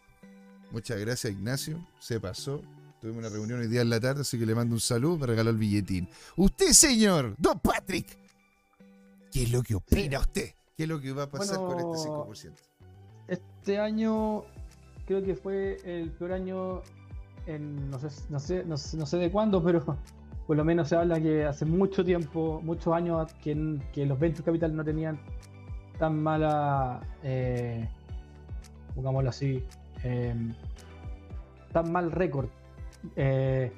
Muchas 0.71 0.99
gracias, 0.99 1.35
Ignacio. 1.35 1.87
Se 2.01 2.19
pasó. 2.21 2.63
Tuvimos 3.03 3.19
una 3.19 3.29
reunión 3.29 3.61
hoy 3.61 3.69
día 3.69 3.83
en 3.83 3.91
la 3.91 4.01
tarde, 4.01 4.23
así 4.23 4.39
que 4.39 4.47
le 4.47 4.55
mando 4.55 4.75
un 4.75 4.81
saludo. 4.81 5.19
Me 5.19 5.27
regaló 5.27 5.51
el 5.51 5.59
billetín. 5.59 6.09
Usted, 6.37 6.73
señor, 6.73 7.35
Don 7.37 7.61
Patrick, 7.61 8.17
¿qué 9.31 9.43
es 9.43 9.51
lo 9.51 9.63
que 9.63 9.75
opina 9.75 10.21
usted? 10.21 10.55
¿Qué 10.75 10.85
es 10.85 10.89
lo 10.89 11.03
que 11.03 11.13
va 11.13 11.25
a 11.25 11.29
pasar 11.29 11.59
con 11.59 11.79
este 11.79 12.09
5%? 12.09 12.55
Este 13.29 13.79
año 13.79 14.47
creo 15.07 15.23
que 15.23 15.35
fue 15.35 15.83
el 15.85 16.11
peor 16.13 16.33
año 16.33 16.83
no, 17.47 17.99
sé, 17.99 18.25
no, 18.31 18.39
sé, 18.39 18.65
no, 18.65 18.77
sé, 19.07 19.17
de 19.19 19.31
cuándo, 19.31 19.63
pero 19.63 19.85
por 20.47 20.57
lo 20.57 20.65
menos 20.65 20.89
se 20.89 20.97
habla 20.97 21.21
que 21.21 21.45
hace 21.45 21.65
mucho 21.65 22.05
tiempo, 22.05 22.61
muchos 22.63 22.93
años, 22.95 23.33
que, 23.43 23.55
los 23.55 24.19
venture 24.19 24.45
capital 24.45 24.75
no 24.75 24.85
tenían 24.85 25.19
tan 25.99 26.23
mala, 26.23 27.01
eh, 27.23 27.89
pongámoslo 28.95 29.31
así, 29.31 29.63
em, 30.03 30.53
tan 31.73 31.93
mal 31.93 32.11
récord. 32.11 32.49
Eh, 33.17 33.71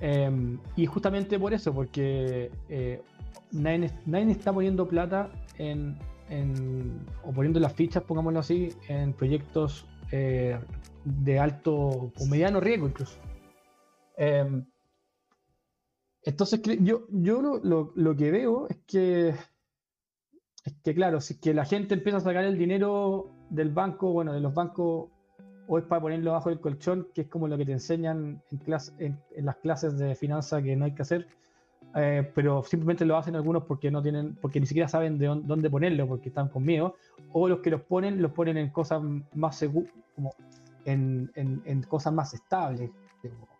em, 0.00 0.58
y 0.76 0.86
justamente 0.86 1.38
por 1.38 1.52
eso, 1.54 1.72
porque 1.72 2.50
eh, 2.68 3.02
nadie, 3.52 3.90
está 4.30 4.52
poniendo 4.52 4.88
plata 4.88 5.30
en, 5.58 5.96
en, 6.28 7.00
o 7.24 7.32
poniendo 7.32 7.60
las 7.60 7.72
fichas, 7.72 8.02
pongámoslo 8.02 8.40
así, 8.40 8.70
en 8.88 9.12
proyectos 9.12 9.86
eh, 10.12 10.58
de 11.04 11.38
alto 11.38 11.74
o 11.74 12.26
mediano 12.26 12.60
riesgo 12.60 12.86
incluso. 12.86 13.18
Em, 14.16 14.64
entonces, 16.22 16.60
yo, 16.80 17.06
yo 17.10 17.40
lo, 17.62 18.16
que 18.16 18.30
veo 18.30 18.68
es 18.68 18.76
que, 18.86 19.28
es 19.30 20.74
que, 20.82 20.94
claro, 20.94 21.20
si 21.20 21.40
que 21.40 21.54
la 21.54 21.64
gente 21.64 21.94
empieza 21.94 22.18
a 22.18 22.20
sacar 22.20 22.44
el 22.44 22.58
dinero 22.58 23.30
del 23.48 23.70
banco, 23.70 24.12
bueno, 24.12 24.32
de 24.32 24.40
los 24.40 24.52
bancos, 24.52 25.08
o 25.66 25.78
es 25.78 25.84
para 25.84 26.02
ponerlo 26.02 26.32
bajo 26.32 26.50
el 26.50 26.60
colchón, 26.60 27.08
que 27.14 27.22
es 27.22 27.28
como 27.28 27.48
lo 27.48 27.56
que 27.56 27.64
te 27.64 27.72
enseñan 27.72 28.42
en, 28.50 29.18
en, 29.34 29.46
las 29.46 29.56
clases 29.56 29.96
de 29.96 30.14
finanzas 30.14 30.62
que 30.62 30.76
no 30.76 30.84
hay 30.84 30.92
que 30.92 31.02
hacer, 31.02 31.26
eh, 31.96 32.30
pero 32.34 32.62
simplemente 32.62 33.04
lo 33.04 33.16
hacen 33.16 33.34
algunos 33.34 33.64
porque 33.64 33.90
no 33.90 34.02
tienen, 34.02 34.34
porque 34.34 34.60
ni 34.60 34.66
siquiera 34.66 34.88
saben 34.88 35.18
de 35.18 35.26
dónde 35.26 35.70
ponerlo, 35.70 36.06
porque 36.06 36.28
están 36.28 36.48
con 36.48 36.64
miedo, 36.64 36.96
o 37.32 37.48
los 37.48 37.60
que 37.60 37.70
los 37.70 37.80
ponen, 37.82 38.20
los 38.20 38.32
ponen 38.32 38.58
en 38.58 38.70
cosas 38.70 39.02
más 39.34 39.56
seguras, 39.56 39.92
como 40.14 40.34
en, 40.84 41.84
cosas 41.88 42.12
más 42.12 42.34
estables 42.34 42.90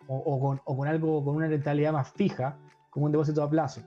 o, 0.08 0.58
con, 0.64 0.88
algo, 0.88 1.24
con 1.24 1.36
una 1.36 1.46
rentabilidad 1.46 1.92
más 1.92 2.10
fija, 2.12 2.56
como 2.90 3.06
un 3.06 3.12
depósito 3.12 3.42
a 3.42 3.50
plazo. 3.50 3.82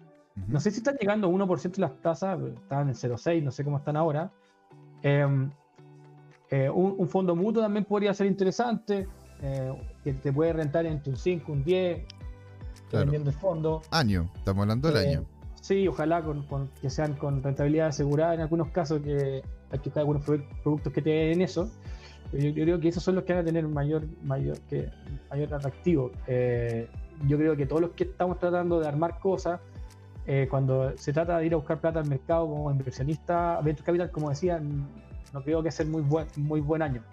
No 0.47 0.59
sé 0.59 0.71
si 0.71 0.77
están 0.77 0.95
llegando 0.99 1.27
a 1.27 1.29
1% 1.29 1.77
las 1.77 2.01
tasas, 2.01 2.39
estaban 2.41 2.87
en 2.87 2.95
0,6, 2.95 3.43
no 3.43 3.51
sé 3.51 3.63
cómo 3.63 3.77
están 3.77 3.97
ahora. 3.97 4.31
Em, 5.03 5.51
eh, 6.49 6.69
un, 6.69 7.07
fondo 7.07 7.35
mutuo 7.35 7.61
también 7.61 7.85
podría 7.85 8.13
ser 8.13 8.27
interesante, 8.27 9.07
eh, 9.41 9.73
que 10.03 10.13
te 10.13 10.31
puede 10.31 10.53
rentar 10.53 10.85
entre 10.85 11.11
un 11.11 11.17
5, 11.17 11.51
un 11.51 11.63
10, 11.63 12.05
dependiendo 12.91 13.31
del 13.31 13.39
fondo. 13.39 13.81
Año, 13.91 14.29
estamos 14.35 14.61
hablando 14.61 14.91
del 14.91 14.97
eh, 14.97 15.09
año. 15.09 15.25
Sí, 15.61 15.87
ojalá 15.87 16.21
con, 16.21 16.69
que 16.81 16.89
sean 16.89 17.13
con 17.13 17.41
rentabilidad 17.43 17.87
asegurada 17.87 18.33
en 18.33 18.41
algunos 18.41 18.69
casos, 18.69 19.01
que 19.01 19.43
hay 19.71 19.79
que 19.79 19.85
buscar 19.85 20.01
algunos 20.01 20.23
productos 20.23 20.91
que 20.93 21.01
te 21.01 21.09
den 21.09 21.41
eso. 21.41 21.69
Yo, 22.33 22.53
creo 22.53 22.79
que 22.79 22.87
esos 22.87 23.03
son 23.03 23.15
los 23.15 23.23
que 23.23 23.33
van 23.33 23.43
a 23.43 23.45
tener 23.45 23.67
mayor, 23.67 24.03
mayor, 24.23 24.59
que, 24.61 24.89
mayor 25.29 25.53
atractivo. 25.53 26.11
Eh, 26.27 26.89
yo 27.27 27.37
creo 27.37 27.55
que 27.55 27.65
todos 27.65 27.81
los 27.81 27.91
que 27.91 28.05
estamos 28.05 28.39
tratando 28.39 28.79
de 28.79 28.87
armar 28.87 29.19
cosas, 29.19 29.59
eh, 30.25 30.47
cuando 30.49 30.97
se 30.97 31.13
trata 31.13 31.37
de 31.37 31.45
ir 31.45 31.53
a 31.53 31.57
buscar 31.57 31.79
plata 31.79 31.99
al 31.99 32.07
mercado 32.07 32.47
como 32.47 32.71
inversionista, 32.71 33.59
Venture 33.61 33.85
Capital, 33.85 34.11
como 34.11 34.29
decía, 34.29 34.59
no 34.59 35.43
creo 35.43 35.61
que 35.61 35.71
sea 35.71 35.85
muy 35.85 36.01
buen, 36.01 36.27
muy 36.37 36.61
buen 36.61 36.81
año. 36.81 37.03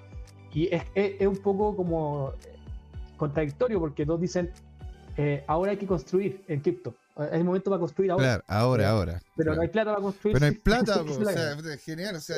Y 0.53 0.75
es, 0.75 0.83
es, 0.95 1.27
un 1.27 1.37
poco 1.37 1.77
como 1.77 2.33
contradictorio 3.17 3.79
porque 3.79 4.07
todos 4.07 4.21
dicen, 4.21 4.51
eh, 5.17 5.45
ahora 5.47 5.73
hay 5.73 5.77
que 5.77 5.87
construir 5.87 6.43
en 6.49 6.61
cripto. 6.61 6.95
Es 7.19 7.33
el 7.33 7.45
momento 7.45 7.71
para 7.71 7.81
construir 7.81 8.11
ahora. 8.11 8.25
Claro, 8.25 8.45
ahora, 8.47 8.91
ahora. 8.91 9.23
Pero 9.37 9.55
no 9.55 9.63
hay 9.63 9.69
plata 9.69 9.91
para 9.91 10.03
construir. 10.03 10.35
Pero 10.35 10.47
no 10.47 10.53
hay 10.53 10.59
plata, 10.63 11.03
o 11.03 11.25
sea, 11.25 11.77
genial. 11.79 12.17
O 12.17 12.21
sea, 12.21 12.37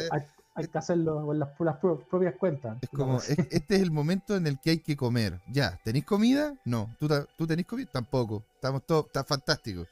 hay 0.54 0.68
que 0.68 0.78
hacerlo 0.78 1.26
con 1.26 1.38
las, 1.38 1.48
propias 1.78 2.34
cuentas. 2.36 2.78
Es 2.82 2.90
como, 2.90 3.18
este 3.18 3.74
es 3.74 3.82
el 3.82 3.90
momento 3.90 4.36
en 4.36 4.46
el 4.46 4.60
que 4.60 4.70
hay 4.70 4.78
que 4.78 4.96
comer. 4.96 5.40
Ya, 5.50 5.78
¿tenéis 5.82 6.04
comida? 6.04 6.54
No. 6.64 6.94
¿Tú, 6.98 7.08
¿Tú 7.36 7.46
tenés 7.46 7.66
comida? 7.66 7.88
Tampoco. 7.90 8.44
Estamos 8.54 8.84
todos, 8.86 9.06
está 9.06 9.24
fantástico. 9.24 9.86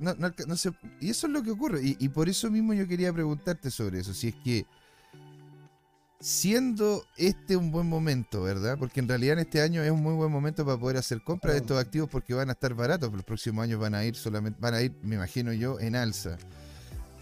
No, 0.00 0.32
y 1.00 1.10
eso 1.10 1.26
es 1.28 1.32
lo 1.32 1.42
que 1.42 1.52
ocurre. 1.52 1.80
Y, 1.82 2.08
por 2.08 2.28
eso 2.28 2.50
mismo 2.50 2.74
yo 2.74 2.88
quería 2.88 3.12
preguntarte 3.12 3.70
sobre 3.70 4.00
eso. 4.00 4.12
Si 4.12 4.28
es 4.28 4.34
que, 4.42 4.66
siendo 6.18 7.04
este 7.16 7.56
un 7.56 7.70
buen 7.70 7.88
momento, 7.88 8.42
¿verdad? 8.42 8.76
Porque 8.76 8.98
en 8.98 9.08
realidad 9.08 9.34
en 9.34 9.40
este 9.40 9.60
año 9.60 9.84
es 9.84 9.90
un 9.92 10.02
muy 10.02 10.14
buen 10.14 10.32
momento 10.32 10.64
para 10.64 10.78
poder 10.78 10.96
hacer 10.96 11.22
compras 11.22 11.54
de 11.54 11.60
estos 11.60 11.78
activos 11.78 12.08
porque 12.10 12.34
van 12.34 12.48
a 12.48 12.52
estar 12.52 12.74
baratos. 12.74 13.12
Los 13.12 13.22
próximos 13.22 13.62
años 13.62 13.78
van 13.78 13.94
a 13.94 14.04
ir 14.04 14.16
solamente, 14.16 14.58
van 14.60 14.74
a 14.74 14.82
ir, 14.82 14.96
me 15.02 15.14
imagino 15.14 15.52
yo, 15.52 15.78
en 15.78 15.94
alza. 15.94 16.38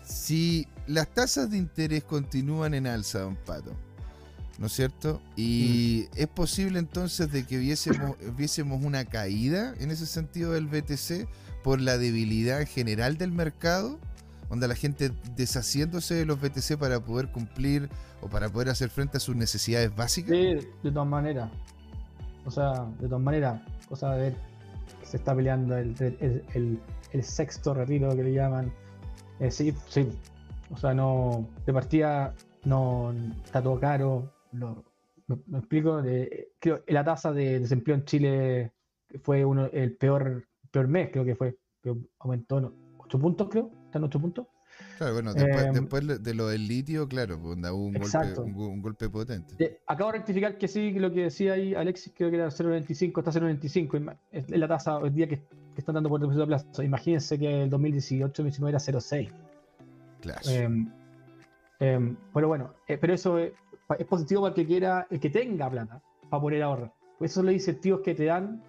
Si 0.07 0.69
las 0.87 1.09
tasas 1.09 1.51
de 1.51 1.59
interés 1.59 2.05
continúan 2.05 2.75
en 2.75 2.87
alza, 2.87 3.21
don 3.21 3.35
Pato, 3.35 3.73
¿no 4.59 4.67
es 4.67 4.73
cierto? 4.73 5.21
Y 5.35 6.07
mm. 6.13 6.19
es 6.19 6.27
posible 6.29 6.79
entonces 6.79 7.31
de 7.33 7.45
que 7.45 7.59
viésemos, 7.59 8.17
viésemos 8.37 8.85
una 8.85 9.05
caída 9.05 9.75
en 9.81 9.91
ese 9.91 10.07
sentido 10.07 10.53
del 10.53 10.69
BTC 10.69 11.27
por 11.65 11.81
la 11.81 11.99
debilidad 11.99 12.65
general 12.69 13.19
del 13.19 13.33
mercado, 13.33 13.99
donde 14.49 14.69
la 14.69 14.77
gente 14.77 15.11
deshaciéndose 15.35 16.15
de 16.15 16.25
los 16.25 16.41
BTC 16.41 16.79
para 16.79 17.01
poder 17.01 17.33
cumplir 17.33 17.89
o 18.21 18.29
para 18.29 18.49
poder 18.49 18.69
hacer 18.69 18.91
frente 18.91 19.17
a 19.17 19.21
sus 19.21 19.35
necesidades 19.35 19.95
básicas. 19.95 20.31
Sí, 20.31 20.69
de 20.85 20.93
todas 20.93 21.09
maneras. 21.09 21.51
O 22.45 22.51
sea, 22.53 22.87
de 23.01 23.09
todas 23.09 23.25
maneras, 23.25 23.61
cosa 23.89 24.13
de 24.13 24.21
ver 24.21 24.37
que 25.01 25.07
se 25.07 25.17
está 25.17 25.35
peleando 25.35 25.77
el, 25.77 25.97
el, 25.99 26.45
el, 26.55 26.81
el 27.11 27.25
sexto 27.25 27.75
retiro 27.75 28.15
que 28.15 28.23
le 28.23 28.33
llaman. 28.33 28.73
Eh, 29.41 29.51
sí, 29.51 29.75
sí. 29.89 30.09
O 30.71 30.77
sea, 30.77 30.95
no. 30.95 31.49
De 31.65 31.73
partida 31.73 32.35
no 32.65 33.15
está 33.45 33.63
todo 33.63 33.79
caro. 33.79 34.33
No, 34.53 34.85
me, 35.27 35.39
me 35.47 35.59
explico. 35.59 36.03
De, 36.03 36.53
creo 36.59 36.83
la 36.87 37.05
tasa 37.05 37.33
de 37.33 37.61
desempleo 37.61 37.97
en 37.97 38.05
Chile 38.05 38.73
fue 39.23 39.45
uno, 39.45 39.67
el 39.73 39.97
peor, 39.97 40.47
peor 40.71 40.89
mes, 40.89 41.11
creo 41.11 41.25
que 41.25 41.35
fue. 41.35 41.57
Aumentó 42.19 42.61
¿no? 42.61 42.73
8 42.99 43.19
puntos, 43.19 43.49
creo. 43.49 43.71
Está 43.87 43.99
en 43.99 44.05
8 44.05 44.21
puntos. 44.21 44.47
Claro, 44.97 45.15
bueno, 45.15 45.35
después, 45.35 45.67
Em, 45.67 45.75
después 45.75 46.23
de 46.23 46.35
lo 46.35 46.47
del 46.49 46.67
litio, 46.67 47.07
claro, 47.09 47.39
pues, 47.41 47.59
hubo 47.71 47.85
un 47.87 47.93
golpe, 47.95 48.41
un, 48.41 48.55
un 48.57 48.83
golpe 48.83 49.09
potente. 49.11 49.55
Eh, 49.59 49.81
acabo 49.87 50.11
de 50.13 50.19
rectificar 50.19 50.57
que 50.59 50.69
sí, 50.69 50.93
lo 50.93 51.11
que 51.13 51.25
decía 51.25 51.53
ahí 51.53 51.75
Alexis, 51.75 52.13
creo 52.17 52.31
que 52.31 52.37
era 52.37 52.49
0.95, 52.51 53.19
está 53.19 53.31
0.95. 53.33 53.97
Ima- 53.99 54.17
Es 54.31 54.49
la 54.51 54.67
tasa 54.69 54.97
hoy 54.99 55.11
día 55.11 55.29
que, 55.29 55.39
que 55.41 55.47
están 55.79 55.95
dando 55.97 56.09
por 56.09 56.21
depósito 56.21 56.45
a 56.45 56.47
plazo. 56.47 56.83
Imagínense 56.83 57.39
que 57.39 57.65
el 57.65 57.71
2018-2019 57.71 58.69
era 58.69 58.79
0.6. 58.79 59.31
Claro. 60.21 60.41
Em, 60.51 60.91
em, 61.79 62.17
pero 62.33 62.49
bueno, 62.49 62.73
eh, 62.89 62.97
pero 62.99 63.13
eso 63.15 63.39
es, 63.39 63.53
pa- 63.87 63.97
es 63.97 64.07
positivo 64.07 64.41
para 64.43 64.51
el 64.51 64.55
que 64.55 64.67
quiera, 64.67 65.07
el 65.11 65.21
que 65.21 65.31
tenga 65.31 65.71
plata 65.71 66.01
para 66.31 66.41
poder 66.41 66.63
ahorrar. 66.63 66.93
Pues 67.19 67.31
esos 67.31 67.41
son 67.41 67.47
los 67.47 67.55
incentivos 67.55 68.01
que 68.01 68.15
te 68.15 68.25
dan 68.25 68.63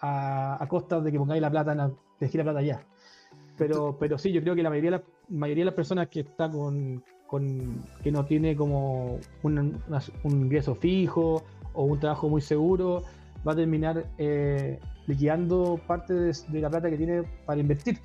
a, 0.00 0.62
a 0.62 0.68
costa 0.68 1.00
de 1.00 1.12
que 1.12 1.18
pongáis 1.18 1.40
la 1.40 1.50
plata, 1.50 1.72
en 1.72 1.78
la, 1.78 1.88
de 2.18 2.30
la 2.38 2.42
plata 2.44 2.62
ya. 2.62 2.84
Pero, 3.56 3.96
pero 3.98 4.18
sí, 4.18 4.32
yo 4.32 4.40
creo 4.42 4.54
que 4.54 4.62
la 4.62 4.70
mayoría 4.70 4.90
de 4.92 4.96
las, 4.98 5.06
mayoría 5.32 5.62
de 5.62 5.66
las 5.66 5.74
personas 5.74 6.08
que 6.08 6.20
está 6.20 6.50
con, 6.50 7.02
con 7.26 7.82
que 8.02 8.12
no 8.12 8.24
tiene 8.24 8.54
como 8.54 9.18
un, 9.42 9.82
un 10.24 10.32
ingreso 10.32 10.74
fijo 10.74 11.42
o 11.72 11.84
un 11.84 11.98
trabajo 11.98 12.28
muy 12.28 12.40
seguro, 12.40 13.02
va 13.46 13.52
a 13.52 13.56
terminar 13.56 14.06
eh, 14.18 14.78
liquidando 15.06 15.80
parte 15.86 16.14
de, 16.14 16.60
la 16.60 16.70
plata 16.70 16.90
que 16.90 16.96
tiene 16.96 17.22
para 17.46 17.60
invertir. 17.60 17.98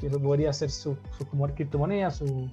Que 0.00 0.08
podría 0.10 0.52
ser 0.52 0.70
su 0.70 0.96
como 1.30 1.48
criptomonedas, 1.48 2.18
su 2.18 2.48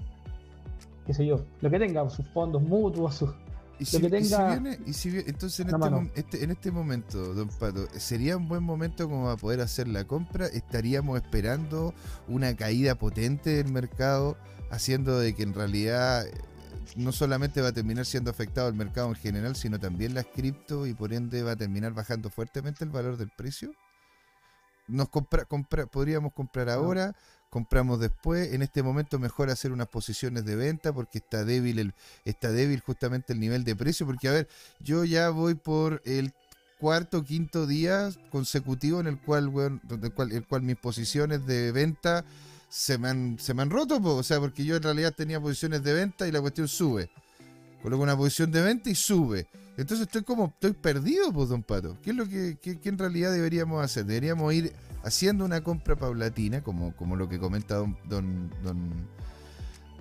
qué 1.06 1.14
sé 1.14 1.26
yo, 1.26 1.46
lo 1.62 1.70
que 1.70 1.78
tenga, 1.78 2.10
sus 2.10 2.26
fondos 2.30 2.62
mutuos, 2.64 3.16
sus 3.16 3.30
Y 3.78 3.84
lo 3.84 3.86
si, 3.86 3.98
y 4.20 4.30
viene- 4.62 4.80
y 4.86 4.94
si 4.94 5.10
vie- 5.12 5.24
entonces 5.28 5.60
en 5.60 5.68
este, 5.68 5.80
este- 6.16 6.44
en 6.44 6.52
este 6.52 6.72
momento, 6.72 7.34
don 7.34 7.50
Pato, 7.50 7.88
¿sería 7.98 8.38
un 8.38 8.48
buen 8.48 8.64
momento 8.64 9.10
como 9.10 9.26
para 9.26 9.38
poder 9.38 9.62
hacer 9.62 9.88
la 9.88 10.06
compra? 10.06 10.48
¿Estaríamos 10.48 11.22
esperando 11.22 11.94
una 12.28 12.56
caída 12.56 12.96
potente 12.96 13.50
del 13.52 13.72
mercado, 13.72 14.38
haciendo 14.72 15.20
de 15.20 15.36
que 15.36 15.44
en 15.44 15.54
realidad 15.54 16.26
eh, 16.26 16.32
no 16.96 17.12
solamente 17.12 17.62
va 17.62 17.70
a 17.70 17.74
terminar 17.74 18.06
siendo 18.06 18.32
afectado 18.32 18.70
el 18.70 18.76
mercado 18.76 19.10
en 19.10 19.16
general, 19.16 19.56
sino 19.58 19.78
también 19.80 20.14
las 20.14 20.26
cripto 20.28 20.88
y 20.88 20.94
por 20.94 21.12
ende 21.14 21.44
va 21.44 21.52
a 21.52 21.56
terminar 21.58 21.92
bajando 21.94 22.30
fuertemente 22.30 22.84
el 22.86 22.92
valor 22.92 23.18
del 23.18 23.30
precio? 23.36 23.72
Nos 24.88 25.10
compra, 25.10 25.46
compra- 25.46 25.88
podríamos 25.88 26.32
comprar 26.34 26.70
ahora, 26.70 27.16
compramos 27.56 28.02
después, 28.02 28.52
en 28.52 28.64
este 28.64 28.84
momento 28.84 29.18
mejor 29.18 29.50
hacer 29.50 29.72
unas 29.72 29.88
posiciones 29.88 30.44
de 30.44 30.58
venta 30.58 30.92
porque 30.92 31.20
está 31.20 31.46
débil 31.46 31.80
el, 31.80 31.94
está 32.26 32.52
débil 32.52 32.82
justamente 32.82 33.32
el 33.32 33.40
nivel 33.40 33.64
de 33.64 33.78
precio, 33.78 34.06
porque 34.06 34.28
a 34.28 34.34
ver, 34.34 34.50
yo 34.82 35.06
ya 35.06 35.30
voy 35.30 35.56
por 35.56 36.02
el 36.04 36.34
cuarto, 36.82 37.24
quinto 37.24 37.66
día 37.66 38.10
consecutivo 38.30 39.00
en 39.00 39.08
el 39.08 39.22
cual, 39.22 39.54
donde 39.84 40.08
el 40.08 40.14
cual, 40.14 40.34
el 40.34 40.46
cual 40.46 40.64
mis 40.64 40.76
posiciones 40.76 41.46
de 41.46 41.72
venta 41.72 42.26
se 42.68 42.98
me 42.98 43.08
han, 43.08 43.40
se 43.40 43.54
me 43.54 43.62
han 43.62 43.70
roto, 43.70 44.02
o 44.04 44.24
sea, 44.24 44.42
porque 44.42 44.66
yo 44.66 44.76
en 44.76 44.84
realidad 44.84 45.14
tenía 45.16 45.40
posiciones 45.40 45.82
de 45.82 45.94
venta 45.94 46.28
y 46.28 46.34
la 46.34 46.42
cuestión 46.42 46.68
sube. 46.68 47.10
Coloco 47.86 48.02
una 48.02 48.18
posición 48.18 48.52
de 48.52 48.64
venta 48.64 48.90
y 48.90 48.96
sube. 48.96 49.46
Entonces 49.78 50.08
estoy 50.08 50.24
como, 50.24 50.46
estoy 50.46 50.74
perdido, 50.74 51.32
pues, 51.32 51.50
don 51.50 51.62
Pato. 51.62 51.96
¿Qué 52.02 52.10
es 52.10 52.16
lo 52.16 52.28
que, 52.28 52.58
qué- 52.60 52.80
qué 52.80 52.90
en 52.90 52.98
realidad 52.98 53.32
deberíamos 53.32 53.86
hacer? 53.86 54.06
Deberíamos 54.08 54.52
ir 54.56 54.74
haciendo 55.04 55.46
una 55.46 55.62
compra 55.62 55.96
paulatina, 55.96 56.62
como, 56.62 56.96
como 56.96 57.16
lo 57.16 57.30
que 57.30 57.38
comenta 57.38 57.76
don, 57.76 57.96
don, 58.10 58.50
don, 58.64 58.90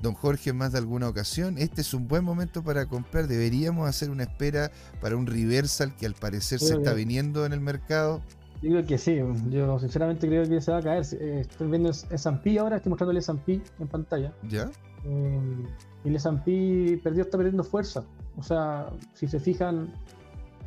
don 0.00 0.14
Jorge 0.14 0.48
en 0.48 0.56
más 0.56 0.72
de 0.72 0.78
alguna 0.78 1.10
ocasión. 1.10 1.58
Este 1.58 1.82
es 1.82 1.92
un 1.92 2.08
buen 2.08 2.24
momento 2.24 2.64
para 2.64 2.86
comprar. 2.86 3.26
Deberíamos 3.28 3.86
hacer 3.86 4.08
una 4.08 4.22
espera 4.22 4.70
para 5.02 5.14
un 5.16 5.26
reversal 5.26 5.94
que 5.94 6.06
al 6.06 6.14
parecer 6.14 6.60
se 6.60 6.76
está 6.76 6.94
viniendo 6.94 7.44
en 7.44 7.52
el 7.52 7.60
mercado. 7.60 8.22
Yo 8.62 8.70
creo 8.70 8.86
que 8.86 8.96
sí, 8.96 9.18
yo 9.50 9.78
sinceramente 9.78 10.26
creo 10.26 10.48
que 10.48 10.58
se 10.62 10.70
va 10.72 10.78
a 10.78 10.82
caer. 10.82 11.04
Eh, 11.20 11.40
Estoy 11.40 11.68
viendo 11.68 11.90
S&P 11.90 12.58
ahora, 12.58 12.76
estoy 12.78 12.88
mostrando 12.88 13.10
el 13.10 13.18
S&P 13.18 13.60
en 13.78 13.88
pantalla. 13.88 14.32
¿Ya? 14.48 14.70
Eh, 15.06 15.64
y 16.04 16.08
el 16.08 16.16
S&P 16.16 17.00
perdió, 17.02 17.22
está 17.22 17.36
perdiendo 17.36 17.64
fuerza. 17.64 18.04
O 18.36 18.42
sea, 18.42 18.90
si 19.14 19.26
se 19.28 19.38
fijan, 19.40 19.92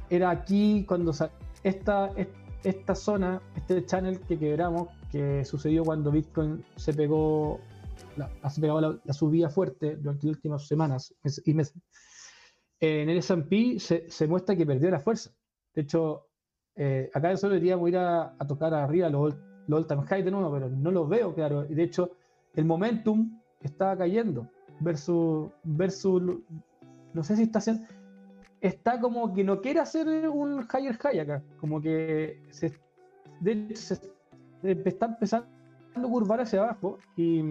era 0.09 0.29
aquí 0.29 0.85
cuando 0.87 1.11
esta, 1.63 2.07
es- 2.15 2.27
esta 2.63 2.95
zona, 2.95 3.41
este 3.55 3.85
channel 3.85 4.19
que 4.21 4.37
quebramos, 4.37 4.89
que 5.11 5.45
sucedió 5.45 5.83
cuando 5.83 6.11
Bitcoin 6.11 6.63
se 6.75 6.93
pegó, 6.93 7.59
la, 8.15 8.29
se 8.49 8.61
pegó 8.61 8.81
la, 8.81 8.97
la 9.03 9.13
subida 9.13 9.49
fuerte 9.49 9.95
durante 9.95 10.27
las 10.27 10.35
últimas 10.35 10.67
semanas 10.67 11.13
y 11.45 11.53
meses. 11.53 11.75
En 12.79 13.09
el 13.09 13.17
S&P 13.17 13.79
se, 13.79 14.09
se 14.09 14.27
muestra 14.27 14.55
que 14.55 14.65
perdió 14.65 14.89
la 14.91 14.99
fuerza. 14.99 15.31
De 15.73 15.81
hecho, 15.81 16.27
eh, 16.75 17.09
acá 17.13 17.35
solo 17.37 17.53
deberíamos 17.55 17.89
ir 17.89 17.97
a, 17.97 18.35
a 18.37 18.47
tocar 18.47 18.73
arriba 18.73 19.09
los 19.09 19.35
los 19.67 19.79
all-time 19.81 20.03
high 20.03 20.23
de 20.23 20.31
nuevo, 20.31 20.49
pero 20.51 20.69
no 20.69 20.91
los 20.91 21.09
veo, 21.09 21.33
claro. 21.35 21.63
De 21.63 21.83
hecho, 21.83 22.11
el 22.55 22.63
momentum 22.63 23.37
está 23.61 23.97
cayendo 23.97 24.47
versus, 24.79 25.49
versus 25.63 26.21
no 27.13 27.23
sé 27.23 27.35
si 27.35 27.43
está 27.43 27.59
haciendo, 27.59 27.87
está 28.61 28.99
como 28.99 29.33
que 29.33 29.43
no 29.43 29.61
quiere 29.61 29.79
hacer 29.79 30.07
un 30.29 30.67
higher 30.73 30.97
high 30.97 31.19
acá, 31.19 31.43
como 31.59 31.81
que 31.81 32.41
se, 32.51 32.73
de 33.39 33.75
se, 33.75 33.95
se 33.95 34.71
está 34.85 35.07
empezando 35.07 35.47
a 35.95 36.01
curvar 36.01 36.41
hacia 36.41 36.63
abajo 36.63 36.99
y, 37.15 37.43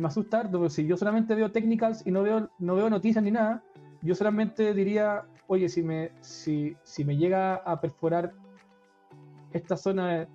me 0.00 0.06
asusta 0.06 0.40
harto, 0.40 0.58
porque 0.58 0.70
si 0.70 0.86
yo 0.86 0.96
solamente 0.96 1.34
veo 1.34 1.52
technicals 1.52 2.06
y 2.06 2.10
no 2.10 2.22
veo, 2.22 2.48
no 2.58 2.74
veo 2.74 2.88
noticias 2.88 3.22
ni 3.22 3.30
nada, 3.30 3.62
yo 4.00 4.14
solamente 4.14 4.72
diría, 4.72 5.24
oye, 5.46 5.68
si 5.68 5.82
me, 5.82 6.10
si, 6.20 6.74
si 6.84 7.04
me 7.04 7.18
llega 7.18 7.56
a 7.56 7.80
perforar 7.80 8.32
esta 9.52 9.76
zona 9.76 10.26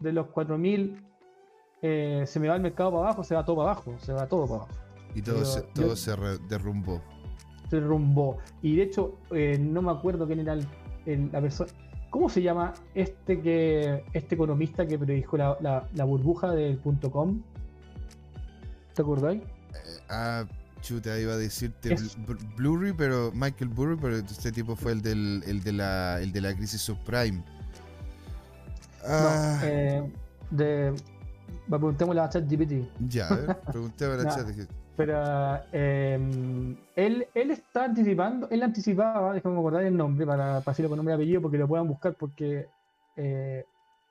de 0.00 0.12
los 0.12 0.26
4000, 0.28 1.02
eh, 1.82 2.24
se 2.26 2.40
me 2.40 2.48
va 2.48 2.56
el 2.56 2.62
mercado 2.62 2.90
para 2.92 3.04
abajo, 3.04 3.22
se 3.24 3.34
va 3.34 3.44
todo 3.44 3.56
para 3.56 3.72
abajo, 3.72 3.94
se 4.00 4.12
va 4.12 4.26
todo 4.26 4.46
para 4.46 4.62
abajo 4.62 4.74
Y 5.14 5.22
todo, 5.22 5.36
Pero 5.36 5.46
se, 5.46 5.60
yo- 5.60 5.66
todo 5.74 5.96
se 5.96 6.10
derrumbó. 6.48 7.02
se 7.70 7.76
derrumbó. 7.80 8.38
Y 8.62 8.76
de 8.76 8.82
hecho, 8.84 9.18
eh, 9.30 9.58
no 9.58 9.82
me 9.82 9.90
acuerdo 9.90 10.26
quién 10.26 10.40
era 10.40 10.52
el- 10.54 10.66
el- 11.06 11.30
la 11.32 11.40
persona. 11.40 11.70
¿Cómo 12.10 12.28
se 12.28 12.40
llama 12.42 12.72
este 12.94 13.40
que 13.40 14.04
este 14.12 14.34
economista 14.36 14.86
que 14.86 14.98
predijo 14.98 15.36
la, 15.36 15.56
la- 15.60 15.86
la 15.94 16.04
burbuja 16.04 16.50
del 16.52 16.78
punto 16.78 17.10
com? 17.10 17.42
¿Te 18.94 19.02
acordáis? 19.02 19.42
Ah, 20.08 20.44
chuta, 20.80 21.18
iba 21.18 21.34
a 21.34 21.36
decirte 21.36 21.92
Es- 21.92 22.16
Bl- 22.18 22.26
Bl- 22.38 22.56
Blurry, 22.56 22.92
pero 22.92 23.32
Michael 23.34 23.68
Burry, 23.70 23.96
pero 24.00 24.16
este 24.16 24.52
tipo 24.52 24.76
fue 24.76 24.92
el 24.92 25.02
del 25.02 25.42
el 25.46 25.62
de 25.62 25.72
la 25.72 26.20
el 26.22 26.32
de 26.32 26.40
la 26.40 26.54
crisis 26.54 26.80
subprime. 26.80 27.42
Ah, 29.04 29.58
No, 29.60 29.66
eh, 29.66 30.12
de. 30.50 30.94
Preguntémosle 31.68 32.20
a 32.20 32.28
ChatGPT. 32.28 32.72
ya, 33.08 33.28
a 33.28 33.36
ver, 33.36 33.56
pregunté 33.72 34.04
a 34.04 34.08
la 34.16 34.24
no. 34.24 34.30
chat. 34.30 34.46
dije, 34.46 34.66
Pero 34.96 35.14
eh, 35.72 36.18
él, 36.96 37.26
él 37.34 37.50
está 37.50 37.84
anticipando, 37.84 38.48
él 38.50 38.62
anticipaba, 38.62 39.34
déjame 39.34 39.58
acordar 39.58 39.82
el 39.84 39.96
nombre 39.96 40.26
para, 40.26 40.60
para 40.60 40.72
decirlo 40.72 40.88
con 40.90 40.96
nombre 40.98 41.14
y 41.14 41.16
apellido 41.16 41.42
porque 41.42 41.58
lo 41.58 41.68
puedan 41.68 41.88
buscar 41.88 42.14
porque 42.14 42.66
eh, 43.16 43.64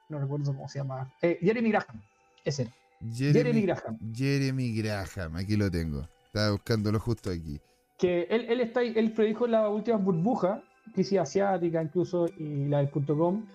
no 0.10 0.20
recuerdo 0.20 0.54
cómo 0.54 0.68
se 0.70 0.80
llama. 0.80 1.12
Eh, 1.22 1.40
Jeremy 1.42 1.72
Graham, 1.72 2.02
ese 2.44 2.64
era. 2.64 2.72
Jeremy 3.14 3.62
Graham. 3.62 3.98
Jeremy 4.14 4.82
Graham, 4.82 5.36
aquí 5.36 5.56
lo 5.56 5.70
tengo. 5.72 6.08
Estaba 6.26 6.52
buscándolo 6.52 7.00
justo 7.00 7.30
aquí. 7.30 7.60
que 7.98 8.24
él, 8.30 8.46
él, 8.50 8.60
está, 8.62 8.82
él 8.84 9.12
predijo 9.14 9.48
la 9.48 9.70
última 9.70 9.98
burbuja, 9.98 10.62
crisis 10.94 11.20
asiática 11.20 11.82
incluso, 11.82 12.28
y 12.38 12.66
la 12.66 12.80
del 12.80 12.90
punto 12.90 13.18
com, 13.18 13.46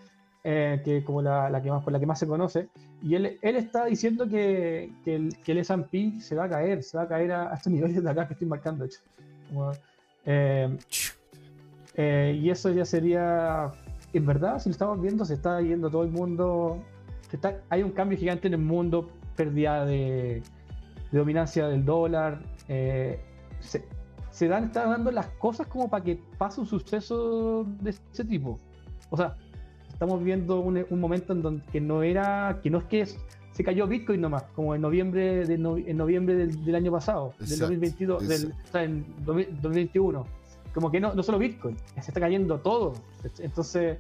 eh, 0.44 0.80
que 0.84 1.04
como 1.04 1.22
la, 1.22 1.50
la 1.50 1.62
que 1.62 1.70
más, 1.70 1.82
por 1.84 1.92
la 1.92 2.00
que 2.00 2.06
más 2.06 2.18
se 2.18 2.26
conoce, 2.26 2.68
y 3.02 3.14
él, 3.14 3.38
él 3.40 3.56
está 3.56 3.86
diciendo 3.86 4.28
que, 4.28 4.92
que 5.04 5.16
el, 5.16 5.36
que 5.42 5.52
el 5.52 5.58
S&P 5.58 6.20
se 6.20 6.34
va 6.34 6.44
a 6.44 6.48
caer, 6.48 6.82
se 6.82 6.96
va 6.96 7.04
a 7.04 7.08
caer 7.08 7.32
a, 7.32 7.52
a 7.52 7.54
estos 7.56 7.72
niveles 7.72 8.02
de 8.02 8.10
acá 8.10 8.26
que 8.26 8.34
estoy 8.34 8.48
marcando, 8.48 8.84
hecho. 8.84 9.00
Como, 9.48 9.72
eh, 10.24 10.76
eh, 11.94 12.38
y 12.40 12.50
eso 12.50 12.70
ya 12.70 12.84
sería, 12.84 13.72
en 14.12 14.26
verdad, 14.26 14.58
si 14.58 14.68
lo 14.68 14.72
estamos 14.72 15.00
viendo, 15.00 15.24
se 15.24 15.34
está 15.34 15.60
yendo 15.60 15.90
todo 15.90 16.04
el 16.04 16.10
mundo, 16.10 16.82
se 17.28 17.36
está, 17.36 17.60
hay 17.68 17.82
un 17.82 17.90
cambio 17.90 18.18
gigante 18.18 18.48
en 18.48 18.54
el 18.54 18.60
mundo, 18.60 19.10
pérdida 19.36 19.84
de, 19.84 20.42
de 21.10 21.18
dominancia 21.18 21.68
del 21.68 21.84
dólar, 21.84 22.40
eh, 22.68 23.20
se, 23.60 23.84
se 24.30 24.48
dan, 24.48 24.64
están 24.64 24.90
dando 24.90 25.10
las 25.10 25.26
cosas 25.38 25.66
como 25.66 25.88
para 25.88 26.04
que 26.04 26.20
pase 26.38 26.60
un 26.60 26.66
suceso 26.66 27.64
de 27.64 27.90
ese 27.90 28.24
tipo. 28.24 28.58
O 29.10 29.16
sea, 29.16 29.36
estamos 30.00 30.24
viendo 30.24 30.60
un, 30.60 30.82
un 30.88 30.98
momento 30.98 31.34
en 31.34 31.42
donde 31.42 31.62
que 31.70 31.78
no 31.78 32.02
era, 32.02 32.58
que 32.62 32.70
no 32.70 32.78
es 32.78 32.84
que 32.84 33.00
es- 33.02 33.18
se 33.52 33.62
cayó 33.62 33.86
Bitcoin 33.86 34.18
nomás, 34.22 34.44
como 34.54 34.74
en 34.74 34.80
noviembre, 34.80 35.44
de 35.46 35.58
no- 35.58 35.76
en 35.76 35.94
noviembre 35.98 36.34
del, 36.36 36.64
del 36.64 36.74
año 36.74 36.90
pasado, 36.90 37.34
del 37.38 37.48
Exacto, 37.48 37.64
2022, 37.66 38.28
del, 38.28 38.52
o 38.52 38.66
sea, 38.72 38.84
en 38.84 39.04
2000 39.26 39.48
2021. 39.60 40.24
Como 40.72 40.90
que 40.90 41.00
no, 41.00 41.12
no 41.14 41.22
solo 41.22 41.38
Bitcoin, 41.38 41.76
se 42.00 42.10
está 42.10 42.18
cayendo 42.20 42.58
todo. 42.60 42.94
Entonces, 43.38 43.98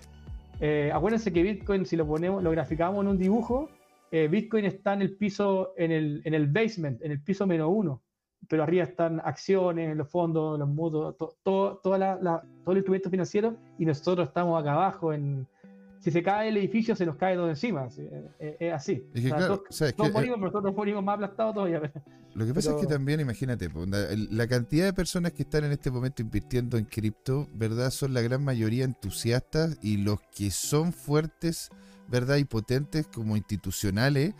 Eh, 0.62 0.90
acuérdense 0.92 1.32
que 1.32 1.42
Bitcoin, 1.42 1.86
si 1.86 1.96
lo 1.96 2.06
ponemos, 2.06 2.42
lo 2.42 2.50
graficamos 2.50 3.00
en 3.02 3.08
un 3.08 3.16
dibujo, 3.18 3.70
eh, 4.10 4.28
Bitcoin 4.28 4.66
está 4.66 4.92
en 4.92 5.00
el 5.00 5.16
piso, 5.16 5.72
en 5.78 5.90
el, 5.90 6.20
en 6.26 6.34
el 6.34 6.48
basement, 6.48 7.00
en 7.02 7.12
el 7.12 7.20
piso 7.22 7.46
menos 7.46 7.70
uno, 7.72 8.02
pero 8.46 8.62
arriba 8.62 8.84
están 8.84 9.20
acciones, 9.24 9.96
los 9.96 10.08
fondos, 10.10 10.58
los 10.58 10.68
mutuos, 10.68 11.16
todo, 11.42 11.78
toda 11.82 11.96
la, 11.96 12.18
todo 12.62 12.72
el 12.72 12.76
instrumento 12.78 13.08
financiero 13.08 13.54
y 13.78 13.86
nosotros 13.86 14.28
estamos 14.28 14.60
acá 14.60 14.74
abajo 14.74 15.14
en, 15.14 15.46
si 16.00 16.10
se 16.10 16.22
cae 16.22 16.48
el 16.48 16.56
edificio, 16.56 16.96
se 16.96 17.04
nos 17.04 17.16
cae 17.16 17.36
todo 17.36 17.48
encima. 17.48 17.88
Es, 18.38 18.72
así. 18.72 19.04
todos, 19.96 20.12
morimos, 20.12 20.38
pero 20.38 20.46
nosotros 20.46 20.74
morimos 20.74 21.04
más 21.04 21.14
aplastados 21.14 21.54
todavía. 21.54 21.92
Lo 22.34 22.46
que 22.46 22.54
pasa 22.54 22.74
es 22.74 22.80
que 22.80 22.86
también, 22.86 23.20
imagínate, 23.20 23.68
la, 24.30 24.46
cantidad 24.46 24.86
de 24.86 24.92
personas 24.92 25.32
que 25.32 25.42
están 25.42 25.64
en 25.64 25.72
este 25.72 25.90
momento 25.90 26.22
invirtiendo 26.22 26.78
en 26.78 26.86
cripto, 26.86 27.48
¿verdad? 27.52 27.90
Son 27.90 28.14
la 28.14 28.22
gran 28.22 28.42
mayoría 28.42 28.84
entusiastas 28.84 29.78
y 29.82 29.98
los 29.98 30.20
que 30.34 30.50
son 30.50 30.92
fuertes, 30.92 31.68
¿verdad? 32.08 32.36
Y 32.36 32.44
potentes 32.44 33.06
como 33.06 33.36
institucionales 33.36 34.34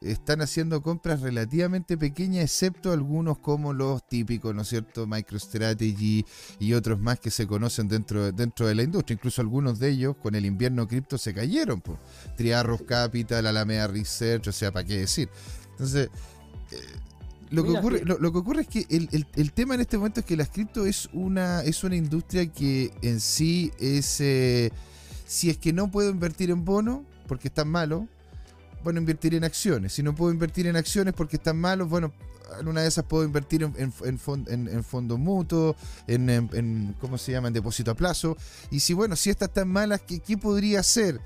están 0.00 0.40
haciendo 0.42 0.82
compras 0.82 1.20
relativamente 1.20 1.96
pequeñas, 1.96 2.44
excepto 2.44 2.92
algunos 2.92 3.38
como 3.38 3.72
los 3.72 4.06
típicos, 4.06 4.54
¿no 4.54 4.62
es 4.62 4.68
cierto? 4.68 5.06
MicroStrategy 5.06 6.24
y 6.58 6.72
otros 6.74 7.00
más 7.00 7.20
que 7.20 7.30
se 7.30 7.46
conocen 7.46 7.88
dentro, 7.88 8.32
dentro 8.32 8.66
de 8.66 8.74
la 8.74 8.82
industria. 8.82 9.14
Incluso 9.14 9.40
algunos 9.40 9.78
de 9.78 9.90
ellos 9.90 10.16
con 10.22 10.34
el 10.34 10.46
invierno 10.46 10.86
cripto 10.88 11.18
se 11.18 11.32
cayeron. 11.32 11.80
Pues. 11.80 11.98
Triarros 12.36 12.82
Capital, 12.82 13.46
Alameda 13.46 13.86
Research, 13.86 14.48
o 14.48 14.52
sea, 14.52 14.72
¿para 14.72 14.86
qué 14.86 14.98
decir? 14.98 15.28
Entonces, 15.70 16.10
eh, 16.72 16.76
lo, 17.50 17.64
que 17.64 17.70
ocurre, 17.70 18.02
lo, 18.04 18.32
que 18.32 18.38
ocurre 18.38 18.62
es 18.62 18.68
que 18.68 18.86
el, 18.90 19.52
tema 19.52 19.74
en 19.74 19.80
este 19.80 19.96
momento 19.96 20.20
es 20.20 20.26
que 20.26 20.36
las 20.36 20.48
cripto 20.48 20.86
es 20.86 21.08
una, 21.12 21.62
es 21.62 21.84
una 21.84 21.96
industria 21.96 22.46
que 22.46 22.92
en 23.02 23.20
sí 23.20 23.72
es... 23.78 24.20
Eh, 24.20 24.72
si 25.26 25.50
es 25.50 25.56
que 25.56 25.72
no 25.72 25.90
puedo 25.90 26.10
invertir 26.10 26.50
en 26.50 26.64
bono, 26.64 27.04
porque 27.26 27.48
está 27.48 27.64
malo, 27.64 28.08
bueno, 28.84 29.00
invertir 29.00 29.34
en 29.34 29.42
acciones. 29.42 29.94
Si 29.94 30.02
no 30.02 30.14
puedo 30.14 30.30
invertir 30.32 30.66
en 30.66 30.76
acciones 30.76 31.14
porque 31.14 31.36
están 31.36 31.58
malos, 31.58 31.88
bueno, 31.88 32.12
en 32.60 32.68
una 32.68 32.82
de 32.82 32.88
esas 32.88 33.04
puedo 33.04 33.24
invertir 33.24 33.64
en, 33.64 33.74
en, 33.76 34.20
en, 34.46 34.68
en 34.68 34.84
fondos 34.84 35.18
mutuos, 35.18 35.74
en, 36.06 36.94
¿cómo 37.00 37.18
se 37.18 37.32
llama?, 37.32 37.48
en 37.48 37.54
depósito 37.54 37.90
a 37.90 37.94
plazo. 37.94 38.36
Y 38.70 38.80
si, 38.80 38.92
bueno, 38.92 39.16
si 39.16 39.30
estas 39.30 39.48
están 39.48 39.68
malas, 39.68 40.02
¿qué, 40.02 40.20
qué 40.20 40.38
podría 40.38 40.80
hacer? 40.80 41.20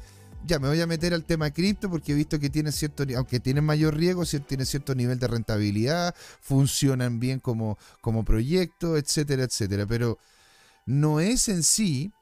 Ya, 0.46 0.60
me 0.60 0.68
voy 0.68 0.80
a 0.80 0.86
meter 0.86 1.12
al 1.12 1.24
tema 1.24 1.50
cripto 1.50 1.90
porque 1.90 2.12
he 2.12 2.14
visto 2.14 2.38
que 2.38 2.48
tienen 2.48 2.72
cierto, 2.72 3.04
aunque 3.16 3.40
tienen 3.40 3.64
mayor 3.64 3.96
riesgo, 3.96 4.24
tienen 4.24 4.66
cierto 4.66 4.94
nivel 4.94 5.18
de 5.18 5.26
rentabilidad, 5.26 6.14
funcionan 6.40 7.18
bien 7.18 7.40
como, 7.40 7.76
como 8.00 8.24
proyecto, 8.24 8.96
etcétera, 8.96 9.42
etcétera. 9.42 9.84
Pero 9.86 10.18
no 10.86 11.18
es 11.18 11.48
en 11.48 11.64
sí 11.64 12.12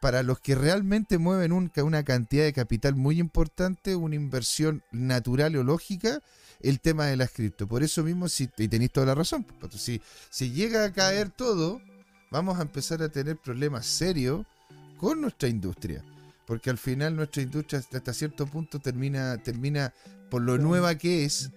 para 0.00 0.22
los 0.22 0.40
que 0.40 0.54
realmente 0.54 1.18
mueven 1.18 1.52
una 1.52 2.02
cantidad 2.04 2.44
de 2.44 2.54
capital 2.54 2.96
muy 2.96 3.20
importante, 3.20 3.94
una 3.94 4.14
inversión 4.14 4.82
natural 4.90 5.54
o 5.56 5.62
lógica, 5.62 6.22
el 6.60 6.80
tema 6.80 7.06
de 7.06 7.16
las 7.16 7.30
cripto. 7.30 7.68
Por 7.68 7.82
eso 7.82 8.02
mismo, 8.02 8.28
si, 8.28 8.48
y 8.56 8.68
tenéis 8.68 8.92
toda 8.92 9.06
la 9.06 9.14
razón, 9.14 9.46
si, 9.76 10.00
si 10.30 10.52
llega 10.52 10.84
a 10.84 10.92
caer 10.92 11.30
todo, 11.30 11.82
vamos 12.30 12.58
a 12.58 12.62
empezar 12.62 13.02
a 13.02 13.10
tener 13.10 13.36
problemas 13.36 13.86
serios 13.86 14.46
con 14.96 15.20
nuestra 15.20 15.48
industria. 15.48 16.02
Porque 16.46 16.70
al 16.70 16.78
final 16.78 17.14
nuestra 17.14 17.42
industria 17.42 17.78
hasta 17.78 18.12
cierto 18.14 18.46
punto 18.46 18.80
termina, 18.80 19.36
termina 19.38 19.92
por 20.30 20.42
lo 20.42 20.56
nueva 20.56 20.96
que 20.96 21.24
es, 21.24 21.50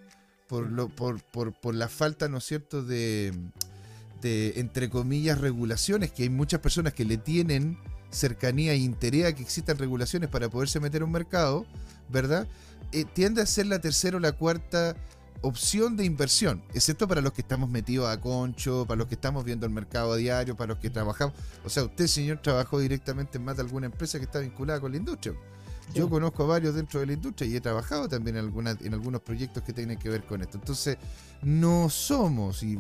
por, 0.48 0.70
lo, 0.70 0.90
por, 0.90 1.24
por, 1.24 1.54
por 1.54 1.76
la 1.76 1.88
falta, 1.88 2.28
¿no 2.28 2.40
es 2.40 2.44
cierto?, 2.44 2.84
de, 2.84 3.34
de, 4.22 4.54
entre 4.58 4.90
comillas, 4.90 5.40
regulaciones, 5.40 6.12
que 6.12 6.24
hay 6.24 6.30
muchas 6.30 6.60
personas 6.60 6.94
que 6.94 7.06
le 7.06 7.18
tienen 7.18 7.80
cercanía 8.14 8.74
e 8.74 8.78
interés 8.78 9.26
a 9.26 9.34
que 9.34 9.42
existan 9.42 9.78
regulaciones 9.78 10.30
para 10.30 10.50
poderse 10.50 10.80
meter 10.80 11.02
a 11.02 11.06
un 11.06 11.12
mercado, 11.12 11.66
¿verdad? 12.10 12.48
Eh, 12.92 13.06
tiende 13.12 13.42
a 13.42 13.46
ser 13.46 13.66
la 13.66 13.80
tercera 13.80 14.18
o 14.18 14.20
la 14.20 14.32
cuarta 14.34 14.96
opción 15.42 15.98
de 15.98 16.06
inversión, 16.06 16.64
excepto 16.74 17.08
para 17.08 17.20
los 17.20 17.34
que 17.34 17.42
estamos 17.42 17.70
metidos 17.70 18.08
a 18.08 18.20
concho, 18.22 18.86
para 18.88 18.98
los 18.98 19.08
que 19.08 19.16
estamos 19.16 19.44
viendo 19.44 19.66
el 19.66 19.74
mercado 19.74 20.14
a 20.14 20.16
diario, 20.16 20.56
para 20.56 20.70
los 20.70 20.78
que 20.78 20.90
trabajamos. 20.90 21.36
O 21.66 21.70
sea, 21.70 21.84
usted, 21.84 22.08
señor, 22.08 22.38
trabajó 22.42 22.80
directamente 22.80 23.38
en 23.38 23.46
más 23.46 23.58
de 23.58 23.64
alguna 23.64 23.88
empresa 23.88 24.20
que 24.20 24.26
está 24.26 24.40
vinculada 24.40 24.80
con 24.80 24.92
la 24.92 24.98
industria. 24.98 25.34
Yo 25.94 26.10
conozco 26.10 26.44
a 26.44 26.48
varios 26.48 26.76
dentro 26.76 27.00
de 27.00 27.08
la 27.08 27.14
industria 27.14 27.48
y 27.48 27.56
he 27.56 27.62
trabajado 27.62 28.08
también 28.08 28.38
en, 28.38 28.46
algunas, 28.46 28.82
en 28.82 28.94
algunos 28.94 29.22
proyectos 29.22 29.64
que 29.64 29.74
tienen 29.74 30.00
que 30.00 30.10
ver 30.10 30.24
con 30.24 30.42
esto. 30.42 30.58
Entonces, 30.58 30.98
no 31.42 31.90
somos, 31.90 32.64
y, 32.64 32.78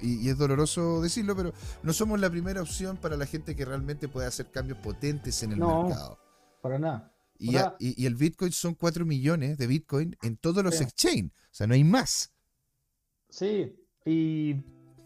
y, 0.00 0.28
es 0.28 0.38
doloroso 0.38 1.02
decirlo, 1.02 1.36
pero 1.36 1.52
no 1.82 1.92
somos 1.92 2.20
la 2.20 2.30
primera 2.30 2.62
opción 2.62 2.96
para 2.96 3.16
la 3.16 3.26
gente 3.26 3.54
que 3.56 3.64
realmente 3.64 4.08
puede 4.08 4.26
hacer 4.26 4.50
cambios 4.50 4.78
potentes 4.78 5.42
en 5.42 5.52
el 5.52 5.58
no, 5.58 5.84
mercado. 5.84 6.18
Para 6.62 6.78
nada. 6.78 7.12
Y, 7.38 7.56
y, 7.78 8.06
el 8.06 8.14
Bitcoin 8.14 8.52
son 8.52 8.74
4 8.74 9.04
millones 9.04 9.58
de 9.58 9.66
Bitcoin 9.66 10.16
en 10.22 10.36
todos 10.36 10.62
los 10.62 10.80
exchanges. 10.80 11.32
O 11.32 11.54
sea, 11.54 11.66
no 11.66 11.74
hay 11.74 11.84
más. 11.84 12.32
Sí, 13.28 13.74
y 14.06 14.54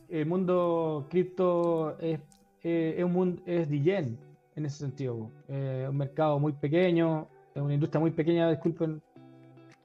el 0.08 0.26
mundo 0.26 1.06
cripto 1.10 1.98
es, 1.98 2.20
eh, 2.62 2.94
es, 2.98 3.04
un 3.04 3.12
mundo, 3.12 3.42
es 3.46 3.68
DJen 3.68 4.18
en 4.56 4.66
ese 4.66 4.78
sentido. 4.78 5.30
Eh, 5.48 5.86
un 5.88 5.96
mercado 5.96 6.38
muy 6.38 6.52
pequeño, 6.52 7.28
una 7.62 7.74
industria 7.74 8.00
muy 8.00 8.10
pequeña, 8.10 8.50
disculpen. 8.50 9.02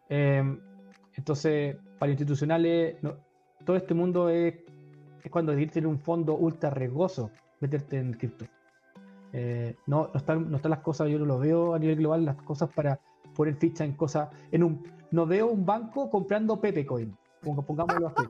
Em, 0.10 0.60
entonces, 1.16 1.76
para 2.00 2.12
institucionales, 2.12 2.96
todo 3.66 3.76
este 3.76 3.94
mundo 3.94 4.30
es, 4.30 4.56
es 5.24 5.32
cuando 5.32 5.52
decir 5.52 5.72
tener 5.72 5.88
un 5.88 6.00
fondo 6.00 6.36
ultra 6.36 6.70
riesgoso 6.70 7.32
meterte 7.60 7.98
en 7.98 8.14
cripto. 8.14 8.46
Eh, 9.32 9.76
no, 9.88 10.10
no, 10.14 10.20
están, 10.20 10.52
no 10.52 10.58
están 10.58 10.72
las 10.72 10.82
cosas, 10.82 11.10
yo 11.10 11.18
no 11.18 11.26
lo 11.26 11.40
veo 11.40 11.74
a 11.74 11.80
nivel 11.80 11.98
global, 11.98 12.26
las 12.26 12.36
cosas 12.44 12.70
para 12.70 13.00
poner 13.36 13.56
ficha 13.56 13.84
en 13.84 13.94
cosas. 13.94 14.30
En 14.52 14.64
un, 14.64 14.84
no 15.12 15.26
veo 15.26 15.48
un 15.48 15.66
banco 15.66 16.10
comprando 16.10 16.60
Pepecoin, 16.60 17.16
pongámoslo 17.42 18.08
así. 18.08 18.30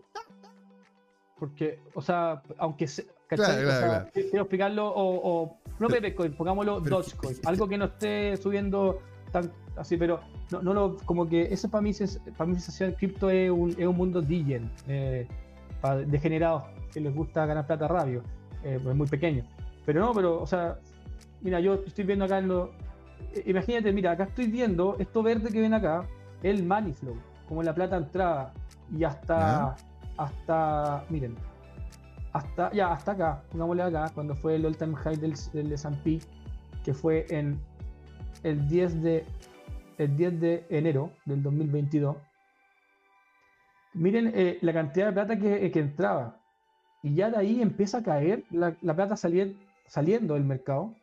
Porque, 1.38 1.80
o 1.94 2.02
sea, 2.02 2.42
aunque 2.58 2.88
se, 2.88 3.08
quiero 3.28 4.44
explicarlo, 4.44 4.88
o, 4.88 5.44
o 5.44 5.58
no 5.80 5.88
Pepecoin, 5.88 6.34
pongámoslo 6.34 6.80
Dogecoin, 6.80 7.38
algo 7.46 7.68
que 7.68 7.78
no 7.78 7.86
esté 7.86 8.38
subiendo 8.38 9.00
tan 9.34 9.52
así, 9.76 9.98
pero 9.98 10.22
no, 10.52 10.62
no 10.62 10.74
lo, 10.74 10.98
como 11.06 11.28
que 11.28 11.42
eso 11.52 11.70
para 11.70 11.82
mí, 11.82 11.92
para 12.38 12.50
mí 12.50 12.58
el 12.80 12.96
cripto 12.96 13.30
es 13.30 13.52
un, 13.52 13.72
es 13.72 13.86
un 13.86 13.98
mundo 13.98 14.22
DJ, 14.22 14.62
eh, 14.88 15.28
para 15.82 15.98
degenerados 15.98 16.64
que 16.94 17.02
les 17.02 17.14
gusta 17.14 17.46
ganar 17.46 17.68
plata 17.68 17.88
rápido, 17.88 18.22
eh, 18.64 18.80
es 18.80 18.96
muy 18.96 19.08
pequeño. 19.08 19.44
Pero 19.86 20.00
no, 20.00 20.14
pero, 20.14 20.42
o 20.42 20.48
sea, 20.48 20.78
mira, 21.42 21.60
yo 21.60 21.74
estoy 21.86 22.06
viendo 22.06 22.24
acá 22.26 22.38
en 22.38 22.48
lo. 22.48 22.72
Eh, 23.34 23.44
imagínate, 23.48 23.92
mira, 23.92 24.12
acá 24.12 24.24
estoy 24.26 24.48
viendo 24.48 24.96
esto 25.00 25.22
verde 25.22 25.50
que 25.50 25.60
ven 25.60 25.74
acá, 25.74 26.04
el 26.44 26.64
money 26.64 26.94
flow, 26.94 27.18
como 27.50 27.64
la 27.64 27.74
plata 27.74 27.98
entrada, 27.98 28.54
y 28.96 29.04
hasta. 29.04 29.76
Hasta. 30.16 31.04
Miren, 31.10 31.36
hasta. 32.32 32.72
Ya, 32.72 32.94
hasta 32.94 33.12
acá, 33.14 33.44
pongámosle 33.52 33.84
acá, 33.84 34.12
cuando 34.14 34.36
fue 34.36 34.56
el 34.56 34.66
all 34.66 34.78
time 34.78 34.96
high 34.96 35.18
del, 35.18 35.34
del 35.52 35.74
SP, 35.74 36.22
que 36.86 36.94
fue 36.94 37.26
en 37.30 37.60
el 38.42 38.68
10 38.68 39.02
de, 39.02 39.26
el 39.98 40.16
10 40.16 40.40
de 40.40 40.66
enero 40.70 41.12
del 41.26 41.44
2022, 41.44 42.18
miren 43.94 44.32
eh, 44.34 44.58
la 44.62 44.74
cantidad 44.74 45.08
de 45.08 45.14
plata 45.14 45.38
que, 45.38 45.72
que, 45.72 45.80
entraba. 45.80 46.40
Y 47.04 47.16
ya 47.16 47.30
de 47.30 47.38
ahí 47.38 47.62
empieza 47.62 48.00
a 48.00 48.04
caer 48.04 48.44
la, 48.50 48.76
la 48.82 48.96
plata 48.96 49.16
saliendo 49.16 50.34
del 50.34 50.44
mercado. 50.44 50.96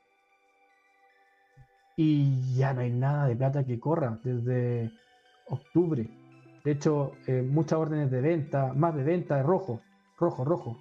Y 1.96 2.54
ya 2.56 2.72
no 2.72 2.80
hay 2.80 2.90
nada 2.90 3.26
de 3.26 3.36
plata 3.36 3.64
que 3.64 3.78
corra 3.78 4.18
desde 4.24 4.90
octubre. 5.48 6.08
De 6.64 6.72
hecho, 6.72 7.12
eh, 7.26 7.42
muchas 7.42 7.78
órdenes 7.78 8.10
de 8.10 8.20
venta, 8.20 8.72
más 8.74 8.94
de 8.94 9.02
venta 9.02 9.36
de 9.36 9.42
rojo, 9.42 9.80
rojo, 10.18 10.44
rojo. 10.44 10.78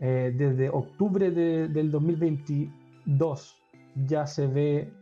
Eh, 0.00 0.34
desde 0.36 0.68
octubre 0.68 1.30
de, 1.30 1.68
del 1.68 1.90
2022 1.90 3.56
ya 4.06 4.26
se 4.26 4.46
ve 4.46 4.92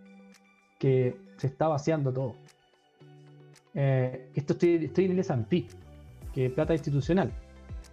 que 0.82 1.16
se 1.36 1.46
está 1.46 1.68
vaciando 1.68 2.12
todo. 2.12 2.34
Eh, 3.72 4.30
esto 4.34 4.54
estoy, 4.54 4.86
estoy 4.86 5.04
en 5.04 5.12
el 5.12 5.20
S&P, 5.20 5.68
que 6.34 6.46
es 6.46 6.52
plata 6.52 6.72
institucional. 6.72 7.32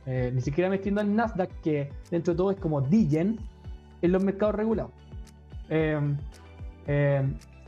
Eh, 0.08 0.32
ni 0.34 0.42
siquiera 0.42 0.72
metiendo 0.72 1.00
al 1.00 1.16
Nasdaq, 1.16 1.52
que 1.62 1.92
dentro 2.10 2.34
de 2.34 2.38
todo 2.38 2.50
es 2.50 2.58
como 2.58 2.82
Digen 2.82 3.38
en 4.02 4.12
los 4.12 4.24
mercados 4.24 4.56
regulados. 4.56 4.92
Em, 5.70 6.18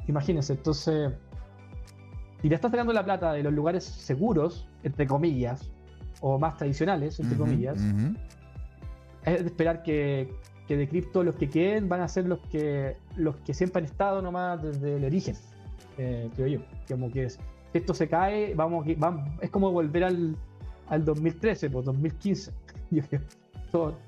imagínense, 0.08 0.54
entonces, 0.54 1.14
si 2.42 2.50
ya 2.50 2.56
estás 2.56 2.72
sacando 2.72 2.92
la 2.92 3.06
plata 3.06 3.34
de 3.34 3.44
los 3.44 3.54
lugares 3.54 3.84
seguros, 3.84 4.68
entre 4.82 5.06
comillas, 5.06 5.70
o 6.22 6.40
más 6.40 6.58
tradicionales, 6.58 7.20
entre 7.20 7.38
comillas, 7.38 7.78
es 9.24 9.40
de 9.40 9.46
esperar 9.46 9.84
que, 9.84 10.34
de 10.78 10.88
cripto 10.88 11.24
los 11.24 11.36
que 11.36 11.50
queden 11.50 11.90
van 11.90 12.02
a 12.02 12.08
ser 12.08 12.28
los 12.28 12.40
que 12.48 12.96
los 13.16 13.36
que 13.38 13.54
siempre 13.54 13.80
han 13.80 13.86
estado 13.86 14.22
nomás 14.22 14.62
desde 14.62 14.98
el 14.98 15.06
origen, 15.06 15.36
eh, 15.98 16.30
creo 16.36 16.48
yo. 16.48 16.60
Como 16.88 17.12
que 17.12 17.26
es, 17.26 17.40
esto 17.74 17.94
se 17.94 18.08
cae, 18.08 18.54
vamos, 18.54 18.86
es 19.42 19.50
como 19.50 19.72
volver 19.72 20.04
al, 20.04 20.36
al 20.88 21.06
2013, 21.06 21.70
pues 21.70 21.86
2015. 21.86 22.52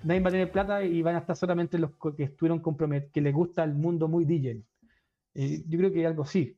nadie 0.04 0.20
va 0.20 0.28
a 0.28 0.32
tener 0.32 0.52
plata 0.52 0.84
y 0.84 1.02
van 1.02 1.16
a 1.16 1.20
estar 1.20 1.36
solamente 1.36 1.78
los 1.78 1.92
que 2.16 2.24
estuvieron 2.24 2.60
comprometidos, 2.60 3.14
que 3.14 3.22
les 3.22 3.34
gusta 3.34 3.64
el 3.64 3.74
mundo 3.74 4.08
muy 4.08 4.26
DJ. 4.26 4.64
Y 5.34 5.70
yo 5.70 5.78
creo 5.80 5.92
que 5.92 6.06
algo 6.06 6.26
sí. 6.26 6.56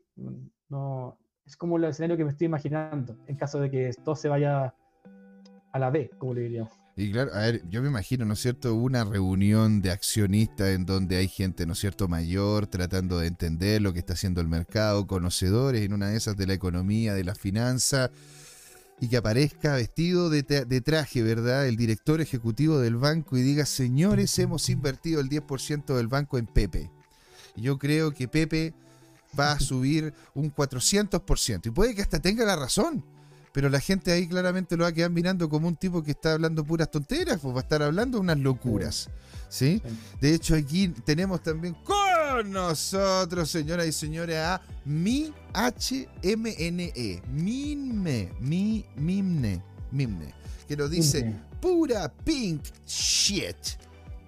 No, 0.70 1.18
es 1.46 1.56
como 1.56 1.78
el 1.78 1.84
escenario 1.86 2.18
que 2.18 2.26
me 2.26 2.32
estoy 2.32 2.46
imaginando, 2.46 3.16
en 3.28 3.36
caso 3.36 3.60
de 3.60 3.70
que 3.70 3.92
todo 4.04 4.16
se 4.16 4.30
vaya 4.30 4.74
a 5.72 5.80
la 5.80 5.90
B, 5.90 6.10
como 6.18 6.34
le 6.34 6.42
diríamos. 6.42 6.85
Y 6.98 7.12
claro, 7.12 7.34
a 7.34 7.40
ver, 7.40 7.68
yo 7.70 7.82
me 7.82 7.90
imagino, 7.90 8.24
¿no 8.24 8.36
es 8.36 8.40
cierto?, 8.40 8.74
una 8.74 9.04
reunión 9.04 9.82
de 9.82 9.92
accionistas 9.92 10.70
en 10.70 10.86
donde 10.86 11.18
hay 11.18 11.28
gente, 11.28 11.66
¿no 11.66 11.74
es 11.74 11.80
cierto?, 11.80 12.08
mayor 12.08 12.68
tratando 12.68 13.20
de 13.20 13.28
entender 13.28 13.82
lo 13.82 13.92
que 13.92 14.00
está 14.00 14.14
haciendo 14.14 14.40
el 14.40 14.48
mercado, 14.48 15.06
conocedores 15.06 15.82
en 15.82 15.92
una 15.92 16.08
de 16.08 16.16
esas 16.16 16.38
de 16.38 16.48
la 16.48 16.54
economía, 16.54 17.14
de 17.14 17.26
la 17.26 17.36
finanza, 17.36 18.12
y 19.02 19.10
que 19.10 19.18
aparezca 19.18 19.76
vestido 19.76 20.30
de, 20.30 20.44
de 20.44 20.82
traje, 20.82 21.22
¿verdad?, 21.22 21.68
el 21.68 21.76
director 21.76 22.22
ejecutivo 22.22 22.80
del 22.80 22.96
banco 22.96 23.36
y 23.36 23.42
diga, 23.42 23.66
señores, 23.66 24.40
hemos 24.40 24.70
invertido 24.70 25.20
el 25.20 25.28
10% 25.28 25.98
del 25.98 26.08
banco 26.08 26.38
en 26.38 26.46
Pepe. 26.46 26.90
Yo 27.58 27.78
creo 27.78 28.14
que 28.14 28.30
Pepe 28.30 28.74
va 29.38 29.52
a 29.52 29.60
subir 29.60 30.14
un 30.34 30.50
400%, 30.50 31.66
y 31.66 31.72
puede 31.72 31.94
que 31.94 32.02
hasta 32.02 32.22
tenga 32.22 32.46
la 32.46 32.56
razón 32.56 33.04
pero 33.56 33.70
la 33.70 33.80
gente 33.80 34.12
ahí 34.12 34.28
claramente 34.28 34.76
lo 34.76 34.84
va 34.84 34.90
a 34.90 34.92
quedar 34.92 35.12
mirando 35.12 35.48
como 35.48 35.70
un 35.70 35.78
tipo 35.78 36.04
que 36.04 36.12
está 36.12 36.34
hablando 36.34 36.66
puras 36.66 36.92
tonteras, 36.92 37.40
pues 37.40 37.56
va 37.56 37.60
a 37.60 37.64
estar 37.64 37.82
hablando 37.82 38.20
unas 38.20 38.38
locuras. 38.38 39.10
¿sí? 39.48 39.82
De 40.20 40.34
hecho, 40.34 40.56
aquí 40.56 40.90
tenemos 40.90 41.42
también 41.42 41.74
con 41.86 42.52
nosotros, 42.52 43.50
señoras 43.50 43.88
y 43.88 43.94
señores, 43.94 44.36
a 44.40 44.62
Mi 44.84 45.34
H-M-N-E. 45.54 47.22
Mimne, 47.32 48.34
Mi, 48.42 48.86
Mimne, 48.98 49.64
Mimne, 49.90 50.34
que 50.68 50.76
nos 50.76 50.92
dice 50.92 51.34
pura 51.62 52.12
pink 52.26 52.62
shit. 52.86 53.56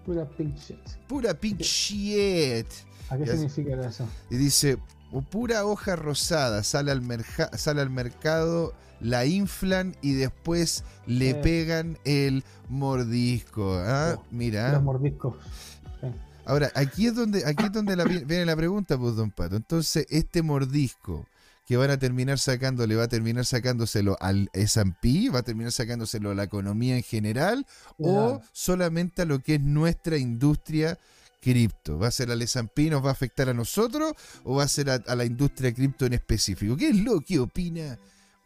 Pura 0.06 0.26
pink 0.26 0.56
shit. 0.56 0.80
Pura 1.06 1.34
pink 1.34 1.60
shit. 1.60 2.68
¿A 3.10 3.18
qué 3.18 3.26
significa 3.26 3.90
eso? 3.90 4.08
Y 4.30 4.38
dice, 4.38 4.78
pura 5.30 5.66
hoja 5.66 5.98
rosada, 5.98 6.64
sale 6.64 6.92
al, 6.92 7.04
sale 7.58 7.82
al 7.82 7.90
mercado 7.90 8.74
la 9.00 9.26
inflan 9.26 9.96
y 10.02 10.14
después 10.14 10.84
le 11.06 11.36
pegan 11.36 11.98
el 12.06 12.44
mordisco. 12.70 13.76
¿ah? 13.78 14.22
Mira. 14.32 14.72
Los 14.74 14.84
mordiscos. 14.84 15.36
Ahora, 16.46 16.72
aquí 16.76 17.08
es 17.08 17.16
donde, 17.16 17.46
aquí 17.46 17.66
es 17.66 17.72
donde 17.74 17.96
viene 18.26 18.46
la 18.46 18.56
pregunta, 18.56 18.98
pues, 18.98 19.18
don 19.18 19.32
Pato. 19.32 19.58
Entonces, 19.58 20.08
este 20.10 20.42
mordisco 20.42 21.26
que 21.66 21.76
van 21.76 21.92
a 21.92 22.00
terminar 22.00 22.40
sacándole, 22.40 22.96
va 22.96 23.04
a 23.04 23.08
terminar 23.10 23.46
sacándoselo 23.46 24.16
al 24.22 24.50
S&P, 24.54 25.30
va 25.30 25.40
a 25.40 25.44
terminar 25.44 25.74
sacándoselo 25.74 26.32
a 26.32 26.36
la 26.36 26.44
economía 26.44 26.96
en 26.96 27.04
general, 27.04 27.66
o 28.00 28.42
solamente 28.54 29.24
a 29.24 29.26
lo 29.26 29.40
que 29.40 29.56
es 29.56 29.62
nuestra 29.62 30.18
industria 30.18 30.98
cripto. 31.42 32.00
¿Va 32.00 32.08
a 32.08 32.12
ser 32.12 32.32
al 32.32 32.42
S&P, 32.42 32.90
nos 32.90 33.04
va 33.04 33.10
a 33.10 33.12
afectar 33.12 33.50
a 33.50 33.54
nosotros, 33.54 34.14
o 34.46 34.56
va 34.56 34.64
a 34.64 34.68
ser 34.70 34.90
a, 34.90 34.94
a 35.06 35.16
la 35.16 35.26
industria 35.26 35.74
cripto 35.74 36.06
en 36.06 36.14
específico? 36.14 36.78
¿Qué 36.78 36.88
es 36.88 36.96
lo 36.96 37.20
que 37.20 37.40
opina 37.40 38.00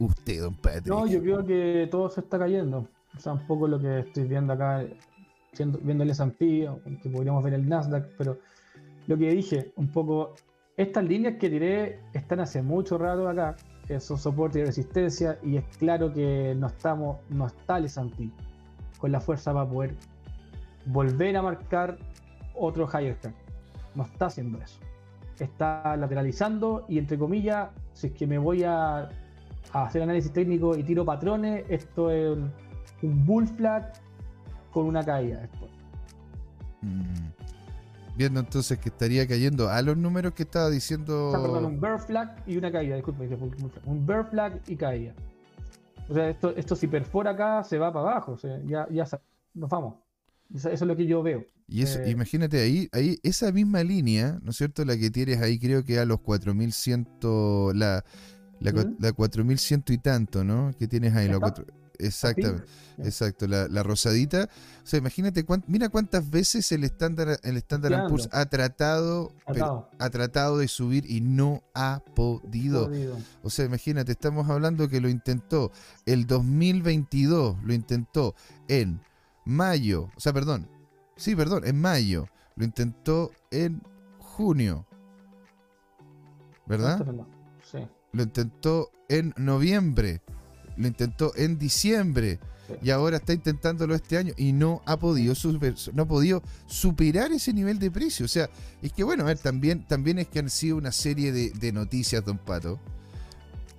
usted, 0.06 0.42
don 0.42 0.54
Patrick? 0.54 0.86
No, 0.86 1.06
yo 1.06 1.20
creo 1.20 1.44
que 1.44 1.88
todo 1.90 2.08
se 2.08 2.20
está 2.20 2.38
cayendo. 2.38 2.86
O 3.16 3.20
sea, 3.20 3.32
un 3.32 3.46
poco 3.46 3.68
lo 3.68 3.78
que 3.78 4.00
estoy 4.00 4.24
viendo 4.24 4.52
acá, 4.52 4.84
viendo 5.82 6.04
el 6.04 6.10
S&P, 6.10 6.68
que 7.02 7.10
podríamos 7.10 7.42
ver 7.44 7.54
el 7.54 7.68
Nasdaq, 7.68 8.08
pero 8.16 8.38
lo 9.06 9.18
que 9.18 9.30
dije, 9.30 9.72
un 9.76 9.88
poco, 9.88 10.34
estas 10.76 11.04
líneas 11.04 11.36
que 11.36 11.50
tiré 11.50 12.00
están 12.14 12.40
hace 12.40 12.62
mucho 12.62 12.96
rato 12.98 13.28
acá, 13.28 13.56
son 14.00 14.16
soporte 14.16 14.60
y 14.60 14.64
resistencia, 14.64 15.38
y 15.42 15.56
es 15.56 15.64
claro 15.76 16.12
que 16.12 16.54
no 16.56 16.68
estamos, 16.68 17.18
no 17.28 17.46
está 17.46 17.76
el 17.78 17.84
S&P 17.84 18.30
con 18.98 19.12
la 19.12 19.20
fuerza 19.20 19.52
para 19.52 19.68
poder 19.68 19.94
volver 20.86 21.36
a 21.36 21.42
marcar 21.42 21.98
otro 22.54 22.88
higher 22.88 23.16
track. 23.20 23.34
No 23.94 24.04
está 24.04 24.26
haciendo 24.26 24.58
eso. 24.58 24.78
Está 25.38 25.96
lateralizando 25.96 26.86
y 26.88 26.98
entre 26.98 27.18
comillas, 27.18 27.70
si 27.92 28.06
es 28.06 28.12
que 28.14 28.26
me 28.26 28.38
voy 28.38 28.62
a 28.64 29.08
a 29.72 29.84
hacer 29.84 30.02
análisis 30.02 30.32
técnico 30.32 30.76
y 30.76 30.82
tiro 30.82 31.04
patrones, 31.04 31.64
esto 31.68 32.10
es 32.10 32.36
un, 33.02 33.26
bull 33.26 33.46
flag 33.48 33.92
con 34.70 34.86
una 34.86 35.04
caída 35.04 35.40
después. 35.40 35.70
Mm. 36.82 37.30
Viendo 38.16 38.40
entonces 38.40 38.78
que 38.78 38.90
estaría 38.90 39.26
cayendo 39.26 39.68
a 39.68 39.80
los 39.80 39.96
números 39.96 40.34
que 40.34 40.42
estaba 40.42 40.68
diciendo. 40.68 41.28
O 41.28 41.30
sea, 41.30 41.40
perdón, 41.40 41.64
un 41.64 41.80
bear 41.80 41.98
flag 41.98 42.42
y 42.46 42.56
una 42.58 42.70
caída, 42.70 42.96
disculpe, 42.96 43.28
un 43.86 44.06
bear 44.06 44.28
flag 44.28 44.60
y 44.66 44.76
caída. 44.76 45.14
O 46.08 46.14
sea, 46.14 46.28
esto, 46.28 46.50
esto 46.56 46.76
si 46.76 46.86
perfora 46.88 47.30
acá 47.30 47.64
se 47.64 47.78
va 47.78 47.92
para 47.92 48.10
abajo, 48.10 48.32
o 48.32 48.38
sea, 48.38 48.60
ya, 48.64 48.86
ya 48.90 49.06
nos 49.54 49.70
vamos. 49.70 49.94
Eso, 50.54 50.68
es 50.68 50.82
lo 50.82 50.96
que 50.96 51.06
yo 51.06 51.22
veo. 51.22 51.44
Y 51.66 51.82
eso, 51.82 52.00
eh, 52.00 52.10
imagínate 52.10 52.60
ahí, 52.60 52.88
ahí, 52.92 53.18
esa 53.22 53.50
misma 53.52 53.82
línea, 53.82 54.38
¿no 54.42 54.50
es 54.50 54.56
cierto? 54.56 54.84
La 54.84 54.96
que 54.96 55.10
tienes 55.10 55.40
ahí, 55.40 55.58
creo 55.58 55.84
que 55.84 55.98
a 55.98 56.04
los 56.04 56.20
4100, 56.20 57.08
la, 57.74 58.04
la, 58.62 59.12
4100 59.12 59.84
y 59.88 59.98
tanto, 59.98 60.44
¿no? 60.44 60.72
Que 60.78 60.88
tienes 60.88 61.14
ahí. 61.14 61.28
La 61.28 61.38
cuatro, 61.38 61.64
exacto, 61.98 62.62
exacto, 62.98 63.46
la, 63.46 63.82
rosadita. 63.82 64.48
O 64.82 64.86
sea, 64.86 64.98
imagínate, 64.98 65.44
mira 65.66 65.88
cuántas 65.88 66.28
veces 66.30 66.70
el 66.72 66.84
estándar 66.84 67.38
el 67.42 67.56
estándar 67.56 68.08
Poor's 68.08 68.28
ha 68.32 68.46
tratado, 68.46 69.32
ha 69.98 70.10
tratado 70.10 70.58
de 70.58 70.68
subir 70.68 71.10
y 71.10 71.20
no 71.20 71.62
ha 71.74 72.02
podido. 72.14 72.90
O 73.42 73.50
sea, 73.50 73.64
imagínate, 73.64 74.12
estamos 74.12 74.48
hablando 74.48 74.88
que 74.88 75.00
lo 75.00 75.08
intentó 75.08 75.72
el 76.06 76.26
2022, 76.26 77.56
lo 77.62 77.72
intentó 77.72 78.34
en 78.68 79.00
mayo, 79.44 80.10
o 80.16 80.20
sea, 80.20 80.32
perdón, 80.32 80.68
sí, 81.16 81.34
perdón, 81.34 81.66
en 81.66 81.80
mayo, 81.80 82.28
lo 82.56 82.64
intentó 82.64 83.32
en 83.50 83.82
junio. 84.18 84.86
¿Verdad? 86.64 87.04
Lo 88.12 88.22
intentó 88.22 88.90
en 89.08 89.34
noviembre, 89.36 90.22
lo 90.76 90.86
intentó 90.86 91.32
en 91.36 91.58
diciembre 91.58 92.38
y 92.80 92.90
ahora 92.90 93.16
está 93.16 93.32
intentándolo 93.32 93.94
este 93.94 94.16
año 94.16 94.32
y 94.36 94.52
no 94.52 94.82
ha 94.86 94.98
podido 94.98 95.34
no 95.92 96.02
ha 96.02 96.06
podido 96.06 96.42
superar 96.66 97.32
ese 97.32 97.52
nivel 97.52 97.78
de 97.78 97.90
precio. 97.90 98.24
O 98.24 98.28
sea, 98.28 98.48
es 98.80 98.92
que 98.92 99.04
bueno, 99.04 99.24
a 99.24 99.26
ver, 99.26 99.38
también, 99.38 99.86
también 99.86 100.18
es 100.18 100.28
que 100.28 100.38
han 100.38 100.50
sido 100.50 100.76
una 100.76 100.92
serie 100.92 101.32
de, 101.32 101.72
noticias, 101.72 102.24
don 102.24 102.38
Pato, 102.38 102.78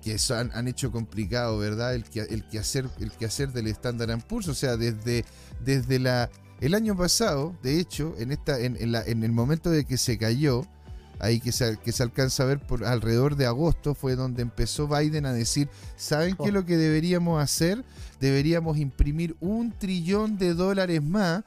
que 0.02 0.16
han, 0.30 0.50
han, 0.52 0.68
hecho 0.68 0.92
complicado, 0.92 1.58
¿verdad? 1.58 1.94
El 1.94 2.04
que, 2.04 2.20
el 2.20 2.44
hacer, 2.58 2.88
el 3.00 3.10
que 3.12 3.24
hacer 3.24 3.52
del 3.52 3.68
Standard 3.68 4.22
Poor's. 4.26 4.48
O 4.48 4.54
sea, 4.54 4.76
desde, 4.76 5.24
desde 5.64 5.98
la, 5.98 6.30
el 6.60 6.74
año 6.74 6.96
pasado, 6.96 7.56
de 7.62 7.80
hecho, 7.80 8.14
en, 8.18 8.30
esta, 8.30 8.60
en, 8.60 8.76
en, 8.78 8.92
la, 8.92 9.02
en 9.02 9.24
el 9.24 9.32
momento 9.32 9.70
de 9.70 9.84
que 9.84 9.96
se 9.96 10.18
cayó, 10.18 10.66
ahí 11.24 11.40
que 11.40 11.52
se, 11.52 11.78
que 11.78 11.92
se 11.92 12.02
alcanza 12.02 12.42
a 12.42 12.46
ver 12.46 12.60
por 12.60 12.84
alrededor 12.84 13.36
de 13.36 13.46
agosto, 13.46 13.94
fue 13.94 14.14
donde 14.14 14.42
empezó 14.42 14.86
Biden 14.86 15.24
a 15.24 15.32
decir, 15.32 15.68
¿saben 15.96 16.36
qué 16.36 16.48
es 16.48 16.52
lo 16.52 16.66
que 16.66 16.76
deberíamos 16.76 17.42
hacer? 17.42 17.82
Deberíamos 18.20 18.76
imprimir 18.76 19.34
un 19.40 19.72
trillón 19.72 20.36
de 20.36 20.52
dólares 20.52 21.02
más 21.02 21.42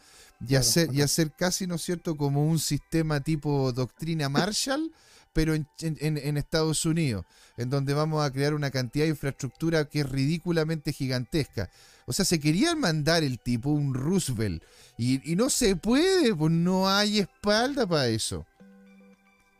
y, 0.47 0.55
hacer, 0.55 0.89
y 0.93 1.01
hacer 1.01 1.31
casi, 1.31 1.67
¿no 1.67 1.75
es 1.75 1.83
cierto?, 1.83 2.17
como 2.17 2.47
un 2.47 2.57
sistema 2.57 3.19
tipo 3.19 3.71
doctrina 3.71 4.29
Marshall, 4.29 4.91
pero 5.31 5.53
en, 5.53 5.67
en, 5.79 6.37
Estados 6.37 6.83
Unidos, 6.83 7.23
en 7.57 7.69
donde 7.69 7.93
vamos 7.93 8.25
a 8.25 8.31
crear 8.31 8.55
una 8.55 8.71
cantidad 8.71 9.05
de 9.05 9.11
infraestructura 9.11 9.85
que 9.85 9.99
es 9.99 10.09
ridículamente 10.09 10.91
gigantesca. 10.91 11.69
O 12.07 12.13
sea, 12.13 12.25
se 12.25 12.39
querían 12.39 12.79
mandar 12.79 13.23
el 13.23 13.37
tipo 13.37 13.69
un 13.69 13.93
Roosevelt 13.93 14.63
y, 14.97 15.31
y 15.31 15.35
no 15.35 15.51
se 15.51 15.75
puede, 15.75 16.33
pues 16.33 16.51
no 16.51 16.89
hay 16.89 17.19
espalda 17.19 17.85
para 17.85 18.07
eso. 18.07 18.46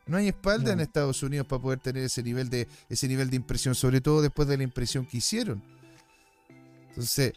No 0.08 0.18
hay 0.18 0.30
espalda 0.30 0.72
en 0.72 0.80
Estados 0.80 1.22
Unidos 1.22 1.47
para 1.47 1.62
poder 1.62 1.80
tener 1.80 2.03
ese 2.03 2.24
nivel 2.24 2.49
de 2.49 2.68
ese 2.89 3.08
nivel 3.08 3.30
de 3.30 3.36
impresión, 3.36 3.76
sobre 3.76 4.01
todo 4.01 4.22
después 4.22 4.47
de 4.47 4.58
la 4.58 4.64
impresión 4.64 5.05
que 5.05 5.18
hicieron. 5.18 5.62
Entonces, 6.89 7.34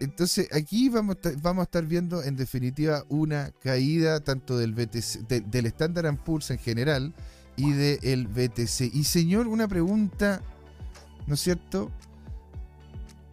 entonces 0.00 0.48
aquí 0.52 0.90
vamos, 0.90 1.16
vamos 1.40 1.62
a 1.62 1.64
estar 1.64 1.86
viendo 1.86 2.22
en 2.22 2.36
definitiva 2.36 3.04
una 3.08 3.52
caída 3.62 4.20
tanto 4.20 4.58
del 4.58 4.74
BTC, 4.74 5.26
del 5.28 5.66
Standard 5.66 6.14
Poor's 6.18 6.50
en 6.50 6.58
general 6.58 7.14
y 7.56 7.72
del 7.72 8.26
BTC. 8.26 8.92
Y 8.92 9.04
señor, 9.04 9.46
una 9.46 9.66
pregunta, 9.66 10.42
¿no 11.26 11.34
es 11.34 11.40
cierto? 11.40 11.90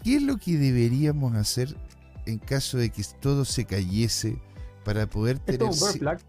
¿Qué 0.04 0.18
es 0.18 0.24
lo 0.24 0.38
que 0.38 0.58
deberíamos 0.58 1.36
hacer 1.36 1.76
en 2.26 2.40
caso 2.40 2.78
de 2.78 2.90
que 2.90 3.04
todo 3.20 3.44
se 3.44 3.66
cayese 3.66 4.40
para 4.86 5.08
poder 5.10 5.40
tener... 5.40 5.62
Esto 5.62 5.72
es 5.72 5.82
un 5.82 5.88
bear 5.88 6.00
flag. 6.00 6.20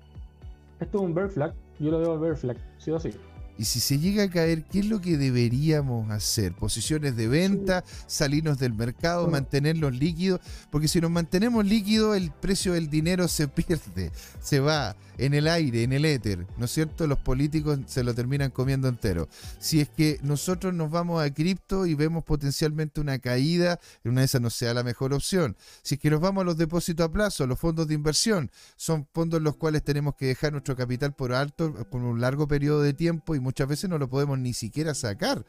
Esto 0.80 0.98
es 0.98 1.04
un 1.04 1.14
bear 1.14 1.28
flag 1.30 1.54
yo 1.78 1.90
lo 1.90 1.98
veo 1.98 2.18
ver 2.18 2.36
flag, 2.36 2.56
sí 2.78 2.90
o 2.90 2.98
sí. 2.98 3.10
Y 3.58 3.64
si 3.64 3.80
se 3.80 3.98
llega 3.98 4.24
a 4.24 4.30
caer, 4.30 4.64
¿qué 4.64 4.80
es 4.80 4.86
lo 4.86 5.00
que 5.00 5.16
deberíamos 5.16 6.10
hacer? 6.10 6.52
¿Posiciones 6.52 7.16
de 7.16 7.28
venta? 7.28 7.84
¿Salirnos 8.06 8.58
del 8.58 8.74
mercado? 8.74 9.28
¿Mantenerlos 9.28 9.94
líquidos? 9.94 10.40
Porque 10.70 10.88
si 10.88 11.00
nos 11.00 11.10
mantenemos 11.10 11.64
líquidos, 11.64 12.16
el 12.16 12.30
precio 12.30 12.74
del 12.74 12.90
dinero 12.90 13.28
se 13.28 13.48
pierde, 13.48 14.12
se 14.40 14.60
va 14.60 14.96
en 15.18 15.34
el 15.34 15.48
aire, 15.48 15.82
en 15.82 15.92
el 15.92 16.04
éter, 16.04 16.46
¿no 16.58 16.66
es 16.66 16.72
cierto? 16.72 17.06
Los 17.06 17.18
políticos 17.18 17.78
se 17.86 18.04
lo 18.04 18.14
terminan 18.14 18.50
comiendo 18.50 18.88
entero. 18.88 19.28
Si 19.58 19.80
es 19.80 19.88
que 19.88 20.18
nosotros 20.22 20.74
nos 20.74 20.90
vamos 20.90 21.22
a 21.22 21.32
cripto 21.32 21.86
y 21.86 21.94
vemos 21.94 22.24
potencialmente 22.24 23.00
una 23.00 23.18
caída, 23.18 23.80
una 24.04 24.20
de 24.20 24.26
esas 24.26 24.40
no 24.40 24.50
sea 24.50 24.74
la 24.74 24.82
mejor 24.82 25.14
opción. 25.14 25.56
Si 25.82 25.94
es 25.94 26.00
que 26.00 26.10
nos 26.10 26.20
vamos 26.20 26.42
a 26.42 26.44
los 26.44 26.56
depósitos 26.56 27.06
a 27.06 27.10
plazo, 27.10 27.46
los 27.46 27.58
fondos 27.58 27.88
de 27.88 27.94
inversión, 27.94 28.50
son 28.76 29.08
fondos 29.12 29.38
en 29.38 29.44
los 29.44 29.56
cuales 29.56 29.82
tenemos 29.82 30.14
que 30.16 30.26
dejar 30.26 30.52
nuestro 30.52 30.76
capital 30.76 31.14
por 31.14 31.32
alto, 31.32 31.72
por 31.90 32.02
un 32.02 32.20
largo 32.20 32.46
periodo 32.46 32.82
de 32.82 32.92
tiempo 32.92 33.34
y 33.34 33.40
muchas 33.46 33.66
veces 33.68 33.88
no 33.88 33.96
lo 33.98 34.08
podemos 34.08 34.38
ni 34.38 34.52
siquiera 34.52 34.92
sacar. 34.94 35.44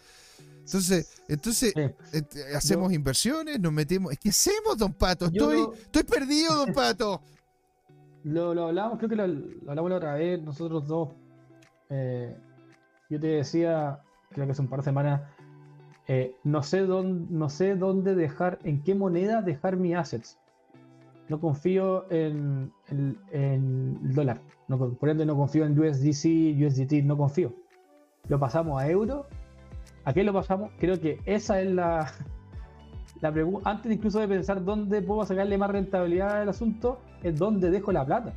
Entonces, 0.60 1.22
entonces 1.28 1.74
Sí. 1.76 2.20
hacemos 2.56 2.94
inversiones, 2.94 3.60
nos 3.60 3.72
metemos. 3.74 4.14
¿Qué 4.22 4.30
hacemos, 4.30 4.78
don 4.78 4.94
Pato? 4.94 5.26
Estoy, 5.26 5.62
no- 5.62 5.74
estoy 5.74 6.04
perdido, 6.04 6.56
don 6.56 6.74
Pato. 6.74 7.22
Lo, 8.24 8.54
lo 8.54 8.68
hablábamos, 8.68 8.98
creo 8.98 9.10
que 9.10 9.16
lo, 9.16 9.28
lo 9.28 9.70
hablamos 9.70 9.90
la 9.92 9.98
otra 9.98 10.14
vez, 10.16 10.42
nosotros 10.42 10.88
dos. 10.88 11.10
Eh, 11.90 12.36
yo 13.10 13.20
te 13.20 13.28
decía, 13.28 14.00
creo 14.32 14.46
que 14.46 14.52
hace 14.52 14.62
un 14.62 14.68
par 14.68 14.80
de 14.80 14.86
semanas, 14.86 15.22
eh, 16.08 16.36
no, 16.44 16.62
sé 16.64 16.82
dónde, 16.82 17.28
no 17.34 17.50
sé 17.50 17.76
dónde 17.76 18.16
dejar, 18.16 18.60
en 18.64 18.84
qué 18.84 18.94
moneda 18.96 19.42
dejar 19.42 19.78
mis 19.78 19.96
assets. 19.96 20.38
No 21.30 21.40
confío 21.40 22.10
en, 22.12 22.72
en- 22.90 23.18
en 23.32 24.00
el 24.04 24.14
dólar. 24.14 24.42
No, 24.68 24.78
por 24.78 25.08
ende, 25.10 25.26
no 25.26 25.38
confío 25.38 25.66
en 25.66 25.80
USDC, 25.80 26.56
USDT, 26.66 27.04
no 27.06 27.16
confío. 27.18 27.54
Lo 28.30 28.40
pasamos 28.40 28.82
a 28.82 28.88
euro. 28.90 29.28
¿A 30.06 30.14
qué 30.14 30.24
lo 30.24 30.34
pasamos? 30.34 30.72
Creo 30.80 31.00
que 31.00 31.20
esa 31.26 31.60
es 31.62 31.70
la, 31.72 32.12
la 33.22 33.32
pregunta. 33.32 33.70
Antes 33.70 33.92
incluso 33.92 34.20
de 34.20 34.28
pensar 34.28 34.64
dónde 34.64 35.02
puedo 35.02 35.26
sacarle 35.26 35.58
más 35.58 35.70
rentabilidad 35.72 36.42
al 36.42 36.50
asunto, 36.50 37.00
es 37.24 37.38
dónde 37.38 37.70
dejo 37.70 37.92
la 37.92 38.06
plata. 38.06 38.34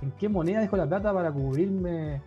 ¿En 0.00 0.10
qué 0.12 0.28
moneda 0.28 0.60
dejo 0.60 0.76
la 0.76 0.86
plata 0.88 1.12
para 1.14 1.30
cubrirme, 1.30 2.20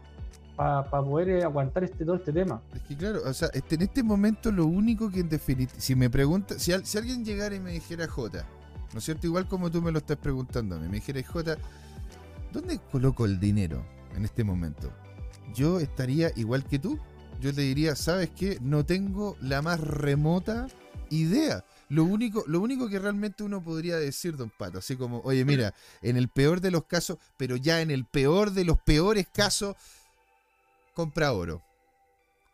para 0.56 0.84
poder 0.89 1.30
eh, 1.30 1.43
aguantar 1.43 1.84
este, 1.84 2.06
todo 2.06 2.16
este 2.16 2.32
tema? 2.32 2.62
Es 2.74 2.82
que 2.84 2.96
claro, 2.96 3.20
o 3.26 3.34
sea, 3.34 3.50
este, 3.54 3.76
en 3.76 3.82
este 3.84 4.02
momento 4.04 4.52
lo 4.52 4.66
único 4.66 5.10
que 5.10 5.20
en 5.20 5.28
definitiva, 5.30 5.78
si 5.80 5.93
me 5.96 6.10
pregunta, 6.10 6.58
si, 6.58 6.72
al- 6.72 6.86
si 6.86 6.98
alguien 6.98 7.26
llegara 7.26 7.54
y 7.56 7.60
me 7.60 7.72
dijera 7.72 8.08
J, 8.08 8.46
¿no 8.93 9.00
es 9.00 9.04
cierto? 9.04 9.28
Igual 9.28 9.48
como 9.50 9.70
tú 9.70 9.82
me 9.82 9.91
lo 9.91 9.98
estás 9.98 10.16
preguntando 10.18 10.80
me 10.80 10.88
dijera 10.88 11.22
J, 11.22 11.58
¿dónde 12.54 12.80
coloco 12.91 13.26
el 13.26 13.39
dinero 13.41 13.84
en 14.16 14.24
este 14.24 14.46
momento? 14.46 14.89
Yo 15.54 15.80
estaría 15.80 16.32
igual 16.36 16.66
que 16.66 16.80
tú. 16.80 17.00
Yo 17.41 17.54
te 17.54 17.62
diría, 17.62 17.96
¿sabes 17.96 18.30
qué? 18.30 18.58
No 18.62 18.86
tengo 18.86 19.38
la 19.41 19.62
más 19.62 19.80
remota 19.80 20.68
idea. 21.10 21.64
Lo 21.89 22.04
único, 22.04 22.43
lo 22.48 22.62
único 22.62 22.89
que 22.89 22.98
realmente 22.98 23.43
uno 23.43 23.62
podría 23.64 23.98
decir, 23.98 24.38
don 24.38 24.50
Pato, 24.50 24.80
así 24.80 24.96
como, 24.96 25.20
oye, 25.20 25.46
mira, 25.46 25.74
en 26.02 26.18
el 26.18 26.30
peor 26.30 26.62
de 26.62 26.72
los 26.72 26.86
casos, 26.86 27.18
pero 27.38 27.56
ya 27.58 27.82
en 27.82 27.91
el 27.91 28.06
peor 28.06 28.52
de 28.52 28.66
los 28.66 28.80
peores 28.82 29.28
casos, 29.32 29.76
compra 30.93 31.34
oro 31.34 31.62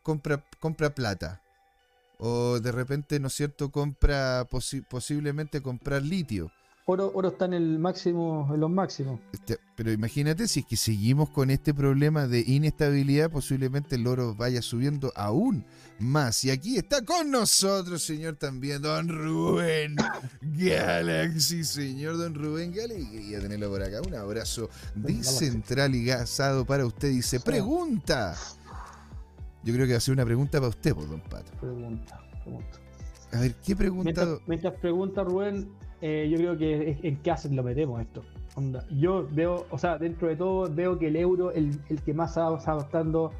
compra, 0.04 0.44
compra 0.60 0.94
plata. 0.94 1.42
O 2.18 2.60
de 2.60 2.72
repente, 2.72 3.20
¿no 3.20 3.28
es 3.28 3.34
cierto?, 3.34 3.72
compra 3.72 4.48
posi- 4.50 4.86
posiblemente 4.88 5.62
comprar 5.62 6.02
litio. 6.04 6.52
Oro, 6.92 7.10
oro 7.14 7.30
está 7.30 7.46
en 7.46 7.54
el 7.54 7.80
máximo, 7.80 8.50
en 8.54 8.60
los 8.60 8.70
máximos. 8.70 9.18
Este, 9.32 9.58
pero 9.78 9.94
imagínate 9.94 10.46
si 10.50 10.60
es 10.60 10.66
que 10.66 10.76
seguimos 10.76 11.30
con 11.30 11.50
este 11.50 11.74
problema 11.74 12.28
de 12.28 12.44
inestabilidad, 12.46 13.32
posiblemente 13.32 13.96
el 13.96 14.06
oro 14.08 14.36
vaya 14.36 14.62
subiendo 14.62 15.14
aún 15.16 15.64
más. 16.00 16.44
Y 16.44 16.52
aquí 16.52 16.76
está 16.76 17.02
con 17.06 17.32
nosotros, 17.32 18.04
señor, 18.04 18.36
también, 18.36 18.82
don 18.82 19.08
Rubén 19.08 19.96
Galaxy, 20.42 21.64
señor 21.64 22.18
don 22.18 22.36
Rubén 22.36 22.74
Galaxy. 22.74 23.10
Quería 23.10 23.39
tenerlo 23.39 23.70
por 23.70 23.84
acá. 23.84 24.02
Un 24.06 24.16
abrazo 24.16 24.70
descentralizado 24.94 26.66
para 26.66 26.86
usted. 26.86 27.08
Dice, 27.08 27.39
pregunta. 27.39 28.36
Yo 29.64 29.74
creo 29.74 29.86
que 29.86 29.94
va 29.94 29.98
a 29.98 30.02
ser 30.02 30.14
una 30.14 30.26
pregunta 30.26 30.58
para 30.58 30.68
usted, 30.68 30.94
pues, 30.94 31.10
don 31.10 31.22
Pato. 31.22 31.54
Pregunta, 31.58 32.22
pregunta. 32.44 32.80
A 33.32 33.39
ver, 33.39 33.56
¿qué 33.66 33.78
pregunta? 33.78 34.04
Mientras, 34.04 34.39
mientras 34.46 34.74
pregunta 34.82 35.24
Rubén, 35.24 35.72
eh, 36.02 36.28
yo 36.30 36.38
creo 36.38 36.58
que 36.58 36.97
en 37.04 37.18
qué 37.22 37.32
asset 37.32 37.52
lo 37.52 37.64
metemos 37.64 38.02
esto. 38.02 38.24
Yo 38.91 39.28
veo, 39.32 39.66
o 39.70 39.78
sea, 39.78 39.97
dentro 39.97 40.28
de 40.28 40.36
todo, 40.36 40.70
veo 40.74 40.97
que 40.99 41.08
el 41.08 41.16
euro, 41.16 41.52
el, 41.52 41.80
el 41.89 42.02
que 42.02 42.14
más 42.14 42.32
está 42.32 42.54
está 42.58 42.72
adaptando 42.74 43.32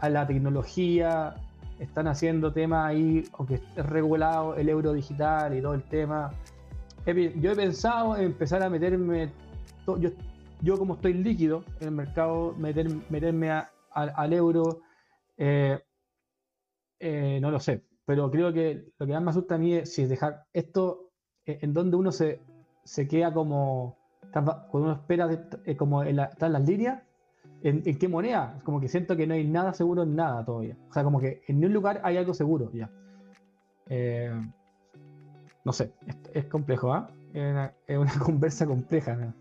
a 0.00 0.08
la 0.10 0.26
tecnología, 0.26 1.34
están 1.78 2.06
haciendo 2.08 2.52
temas 2.52 2.86
ahí, 2.86 3.24
aunque 3.38 3.54
es 3.54 3.86
regulado 3.86 4.54
el 4.56 4.68
euro 4.68 4.92
digital 4.92 5.56
y 5.56 5.62
todo 5.62 5.74
el 5.74 5.82
tema. 5.84 6.30
Yo 7.06 7.52
he 7.52 7.56
pensado 7.56 8.16
en 8.16 8.24
empezar 8.24 8.62
a 8.62 8.68
meterme, 8.68 9.30
yo, 9.86 10.10
yo 10.60 10.78
como 10.78 10.94
estoy 10.94 11.14
líquido 11.14 11.64
en 11.80 11.88
el 11.88 11.94
mercado, 11.94 12.54
meter- 12.58 13.00
meterme 13.08 13.50
a- 13.50 13.70
al- 13.92 14.32
euro. 14.34 14.80
eh, 15.38 15.78
eh, 17.00 17.38
no 17.40 17.50
lo 17.50 17.60
sé, 17.60 17.84
pero 18.04 18.30
creo 18.30 18.52
que 18.52 18.92
lo 18.98 19.06
que 19.06 19.12
más 19.12 19.22
me 19.22 19.30
asusta 19.30 19.54
a 19.54 19.58
mí 19.58 19.72
es 19.74 19.94
si 19.94 20.02
es 20.02 20.08
dejar 20.08 20.44
esto 20.52 21.07
en 21.62 21.72
donde 21.72 21.96
uno 21.96 22.12
se, 22.12 22.40
se 22.84 23.08
queda 23.08 23.32
como 23.32 23.96
cuando 24.32 24.66
uno 24.72 24.92
espera 24.92 25.28
eh, 25.64 25.76
como 25.76 26.02
en 26.02 26.16
la, 26.16 26.30
las 26.38 26.66
líneas 26.66 27.02
¿en, 27.62 27.82
en 27.84 27.98
qué 27.98 28.08
moneda? 28.08 28.58
Como 28.64 28.80
que 28.80 28.88
siento 28.88 29.16
que 29.16 29.26
no 29.26 29.34
hay 29.34 29.46
nada 29.46 29.72
seguro 29.72 30.02
en 30.02 30.16
nada 30.16 30.44
todavía. 30.44 30.76
O 30.90 30.92
sea, 30.92 31.04
como 31.04 31.20
que 31.20 31.42
en 31.46 31.64
un 31.64 31.72
lugar 31.72 32.00
hay 32.04 32.16
algo 32.16 32.34
seguro 32.34 32.70
ya. 32.72 32.90
Eh, 33.88 34.32
no 35.64 35.72
sé, 35.72 35.92
es, 36.06 36.16
es 36.34 36.44
complejo, 36.46 36.92
¿ah? 36.92 37.10
Es, 37.32 37.50
una, 37.50 37.72
es 37.86 37.98
una 37.98 38.12
conversa 38.24 38.66
compleja. 38.66 39.16
¿no? 39.16 39.34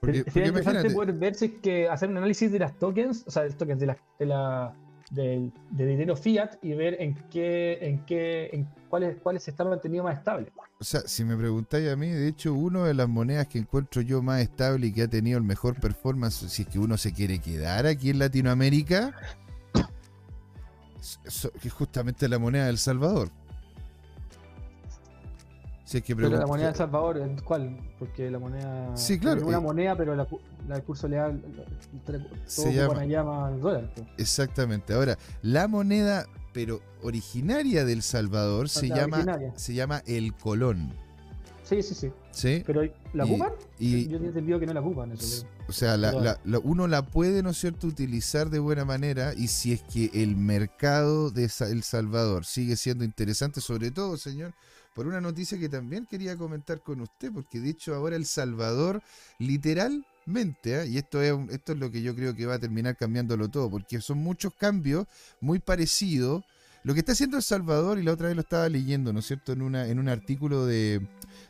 Porque, 0.00 0.18
Sería 0.18 0.32
porque 0.32 0.48
interesante 0.48 0.80
imagínate, 0.80 0.94
poder 0.94 1.12
ver 1.14 1.34
si 1.34 1.44
es 1.46 1.52
que 1.60 1.88
hacer 1.88 2.08
un 2.08 2.16
análisis 2.16 2.50
de 2.52 2.58
las 2.58 2.78
tokens, 2.78 3.24
o 3.26 3.30
sea, 3.30 3.42
de 3.42 3.48
los 3.48 3.58
tokens 3.58 3.80
de 3.80 3.86
la, 3.86 3.96
de 4.18 4.26
la 4.26 4.74
del- 5.10 5.52
de 5.70 5.86
dinero 5.86 6.16
fiat 6.16 6.56
y 6.62 6.74
ver 6.74 6.96
en 7.00 7.14
qué, 7.30 7.78
en 7.82 8.04
qué, 8.06 8.50
en 8.52 8.68
cuáles, 8.88 9.16
cuáles 9.22 9.42
se 9.42 9.50
están 9.50 9.68
manteniendo 9.68 10.04
más 10.04 10.18
estables. 10.18 10.50
o 10.80 10.84
sea, 10.84 11.00
si 11.00 11.24
me 11.24 11.36
preguntáis 11.36 11.88
a 11.90 11.96
mí, 11.96 12.08
de 12.08 12.28
hecho, 12.28 12.54
una 12.54 12.84
de 12.84 12.94
las 12.94 13.08
monedas 13.08 13.46
que 13.48 13.58
encuentro 13.58 14.00
yo 14.02 14.22
más 14.22 14.40
estable 14.40 14.86
y 14.88 14.92
que 14.92 15.02
ha 15.02 15.08
tenido 15.08 15.38
el 15.38 15.44
mejor 15.44 15.78
performance, 15.80 16.34
si 16.48 16.62
es 16.62 16.68
que 16.68 16.78
uno 16.78 16.96
se 16.96 17.12
quiere 17.12 17.38
quedar 17.40 17.86
aquí 17.86 18.10
en 18.10 18.18
Latinoamérica, 18.18 19.14
que 21.60 21.68
es 21.68 21.72
justamente 21.74 22.28
la 22.28 22.38
moneda 22.38 22.66
del 22.66 22.78
Salvador. 22.78 23.30
Si 25.88 25.96
es 25.96 26.04
que 26.04 26.14
Pero 26.14 26.28
la 26.28 26.46
moneda 26.46 26.66
de 26.66 26.72
El 26.72 26.76
Salvador, 26.76 27.16
¿en 27.16 27.36
¿cuál? 27.40 27.78
Porque 27.98 28.30
la 28.30 28.38
moneda. 28.38 28.94
Sí, 28.94 29.18
claro, 29.18 29.40
es 29.40 29.46
Una 29.46 29.56
eh. 29.56 29.60
moneda, 29.60 29.96
pero 29.96 30.14
la, 30.14 30.26
la 30.68 30.74
del 30.74 30.84
curso 30.84 31.08
leal. 31.08 31.40
Todos 32.04 32.20
Se 32.44 32.74
llama- 32.74 33.32
más 33.40 33.52
el 33.54 33.60
dólar. 33.62 33.90
pues. 33.94 34.06
Exactamente. 34.18 34.92
Ahora, 34.92 35.16
la 35.40 35.66
moneda, 35.66 36.26
pero 36.52 36.82
originaria 37.02 37.86
del 37.86 38.02
Salvador, 38.02 38.68
se 38.68 38.88
La 38.88 38.96
llama, 38.96 39.16
originaria. 39.16 39.52
se 39.56 39.72
llama 39.72 40.02
el 40.06 40.34
colón. 40.34 40.92
Sí, 41.62 41.82
sí, 41.82 41.94
sí. 41.94 42.10
¿Sí? 42.32 42.62
Pero 42.66 42.82
¿la 43.14 43.24
ocupan? 43.24 43.52
y- 43.78 44.04
Yo 44.08 44.16
tenía 44.16 44.28
entendido 44.28 44.60
que 44.60 44.66
no 44.66 44.74
la 44.74 44.80
ocupan. 44.80 45.12
Eso. 45.12 45.46
O 45.68 45.72
sea, 45.72 45.96
la- 45.96 46.10
Pero- 46.10 46.22
la- 46.24 46.40
la- 46.44 46.58
uno 46.58 46.86
la 46.86 47.06
puede, 47.06 47.42
¿no 47.42 47.48
es 47.48 47.56
cierto?, 47.58 47.86
utilizar 47.86 48.50
de 48.50 48.58
buena 48.58 48.84
manera 48.84 49.32
y 49.34 49.48
si 49.48 49.72
es 49.72 49.82
que 49.82 50.10
el 50.12 50.36
mercado 50.36 51.30
de 51.30 51.44
El 51.60 51.82
Salvador 51.82 52.44
sigue 52.44 52.76
siendo 52.76 53.04
interesante, 53.04 53.62
sobre 53.62 53.90
todo, 53.90 54.18
señor, 54.18 54.52
por 54.98 55.06
una 55.06 55.20
noticia 55.20 55.56
que 55.56 55.68
también 55.68 56.06
quería 56.06 56.36
comentar 56.36 56.80
con 56.80 57.00
usted, 57.00 57.30
porque 57.32 57.60
de 57.60 57.70
hecho 57.70 57.94
ahora 57.94 58.16
El 58.16 58.26
Salvador 58.26 59.00
literalmente, 59.38 60.74
¿ah? 60.74 60.84
y 60.84 60.98
esto 60.98 61.22
es, 61.22 61.32
esto 61.50 61.72
es 61.74 61.78
lo 61.78 61.88
que 61.92 62.02
yo 62.02 62.16
creo 62.16 62.34
que 62.34 62.46
va 62.46 62.54
a 62.54 62.58
terminar 62.58 62.96
cambiándolo 62.96 63.48
todo, 63.48 63.70
porque 63.70 64.00
son 64.00 64.18
muchos 64.18 64.52
cambios 64.54 65.06
muy 65.40 65.60
parecidos. 65.60 66.42
Lo 66.82 66.94
que 66.94 67.00
está 67.00 67.12
haciendo 67.12 67.36
El 67.36 67.44
Salvador, 67.44 68.00
y 68.00 68.02
la 68.02 68.12
otra 68.12 68.26
vez 68.26 68.34
lo 68.34 68.42
estaba 68.42 68.68
leyendo, 68.68 69.12
¿no 69.12 69.20
es 69.20 69.26
cierto?, 69.26 69.52
en, 69.52 69.62
una, 69.62 69.86
en 69.86 70.00
un 70.00 70.08
artículo 70.08 70.66
de, 70.66 71.00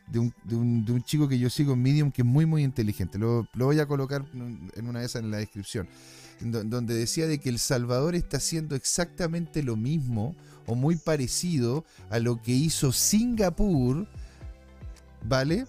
de, 0.08 0.18
un, 0.18 0.84
de 0.84 0.92
un 0.92 1.02
chico 1.02 1.26
que 1.26 1.38
yo 1.38 1.48
sigo 1.48 1.72
en 1.72 1.80
Medium 1.80 2.12
que 2.12 2.20
es 2.20 2.26
muy, 2.28 2.44
muy 2.44 2.62
inteligente. 2.62 3.16
Lo, 3.16 3.48
lo 3.54 3.64
voy 3.64 3.80
a 3.80 3.86
colocar 3.86 4.26
en 4.34 4.86
una 4.86 5.00
de 5.00 5.06
esas 5.06 5.22
en 5.22 5.30
la 5.30 5.38
descripción. 5.38 5.88
Donde 6.40 6.94
decía 6.94 7.26
de 7.26 7.38
que 7.38 7.48
El 7.48 7.58
Salvador 7.58 8.14
está 8.14 8.36
haciendo 8.36 8.76
exactamente 8.76 9.62
lo 9.62 9.76
mismo 9.76 10.34
o 10.66 10.74
muy 10.74 10.96
parecido 10.96 11.84
a 12.10 12.18
lo 12.18 12.42
que 12.42 12.52
hizo 12.52 12.92
Singapur, 12.92 14.06
¿vale? 15.24 15.66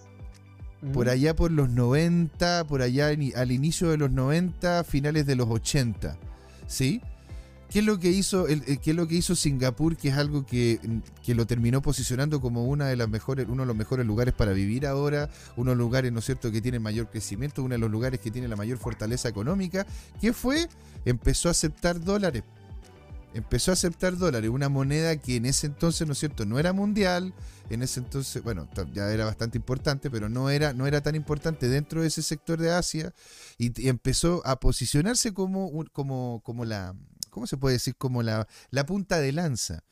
Por 0.94 1.10
allá 1.10 1.36
por 1.36 1.52
los 1.52 1.70
90, 1.70 2.66
por 2.68 2.82
allá 2.82 3.08
al 3.08 3.52
inicio 3.52 3.90
de 3.90 3.98
los 3.98 4.12
90, 4.12 4.84
finales 4.84 5.26
de 5.26 5.36
los 5.36 5.50
80, 5.50 6.18
¿sí? 6.68 7.02
¿Qué 7.70 7.80
es 7.80 7.86
lo 7.86 8.00
que 8.00 8.10
hizo, 8.10 8.48
el, 8.48 8.64
el- 8.66 8.80
qué 8.80 8.92
es 8.92 8.96
lo 8.96 9.08
que 9.08 9.14
hizo 9.16 9.36
Singapur, 9.36 9.96
que 9.96 10.10
es 10.10 10.16
algo 10.16 10.44
que, 10.46 10.80
que 11.24 11.36
lo 11.36 11.46
terminó 11.46 11.82
posicionando 11.84 12.42
como 12.42 12.66
una 12.66 12.88
de 12.88 12.96
las 12.96 13.08
mejores, 13.10 13.46
uno 13.48 13.62
de 13.62 13.68
los 13.68 13.76
mejores 13.76 14.08
lugares 14.08 14.34
para 14.34 14.54
vivir 14.54 14.88
ahora, 14.88 15.30
uno 15.56 15.72
de 15.72 15.76
los 15.76 15.86
lugares, 15.86 16.12
¿no 16.12 16.18
es 16.20 16.26
cierto?, 16.26 16.52
que 16.52 16.62
tiene 16.62 16.80
mayor 16.80 17.10
crecimiento, 17.12 17.62
uno 17.62 17.74
de 17.76 17.80
los 17.80 17.92
lugares 17.92 18.20
que 18.22 18.32
tiene 18.32 18.48
la 18.48 18.56
mayor 18.56 18.80
fortaleza 18.80 19.30
económica. 19.30 19.86
¿Qué 20.20 20.34
fue? 20.34 20.68
Empezó 21.06 21.48
a 21.48 21.52
aceptar 21.52 22.04
dólares. 22.04 22.44
Empezó 23.36 23.70
a 23.70 23.76
aceptar 23.76 24.18
dólares, 24.18 24.50
una 24.50 24.70
moneda 24.70 25.16
que 25.18 25.36
en 25.36 25.46
ese 25.46 25.68
entonces, 25.68 26.08
¿no 26.08 26.14
es 26.14 26.20
cierto?, 26.20 26.48
no 26.48 26.58
era 26.58 26.74
mundial, 26.74 27.36
en 27.70 27.84
ese 27.84 28.00
entonces, 28.00 28.42
bueno, 28.42 28.68
ya 28.96 29.12
era 29.12 29.26
bastante 29.26 29.60
importante, 29.60 30.10
pero 30.10 30.28
no 30.28 30.50
era, 30.50 30.74
no 30.74 30.88
era 30.88 31.02
tan 31.02 31.14
importante 31.14 31.68
dentro 31.70 32.02
de 32.02 32.08
ese 32.08 32.24
sector 32.24 32.60
de 32.60 32.72
Asia, 32.72 33.14
y, 33.60 33.80
y 33.80 33.90
empezó 33.90 34.42
a 34.48 34.60
posicionarse 34.60 35.36
como, 35.36 35.70
como, 35.94 36.42
como 36.44 36.66
la, 36.66 36.96
¿cómo 37.40 37.48
se 37.48 37.56
puede 37.56 37.76
decir? 37.76 37.96
Como 37.96 38.22
la, 38.22 38.50
la 38.70 38.86
punta 38.86 39.22
de 39.22 39.32
lanza, 39.32 39.86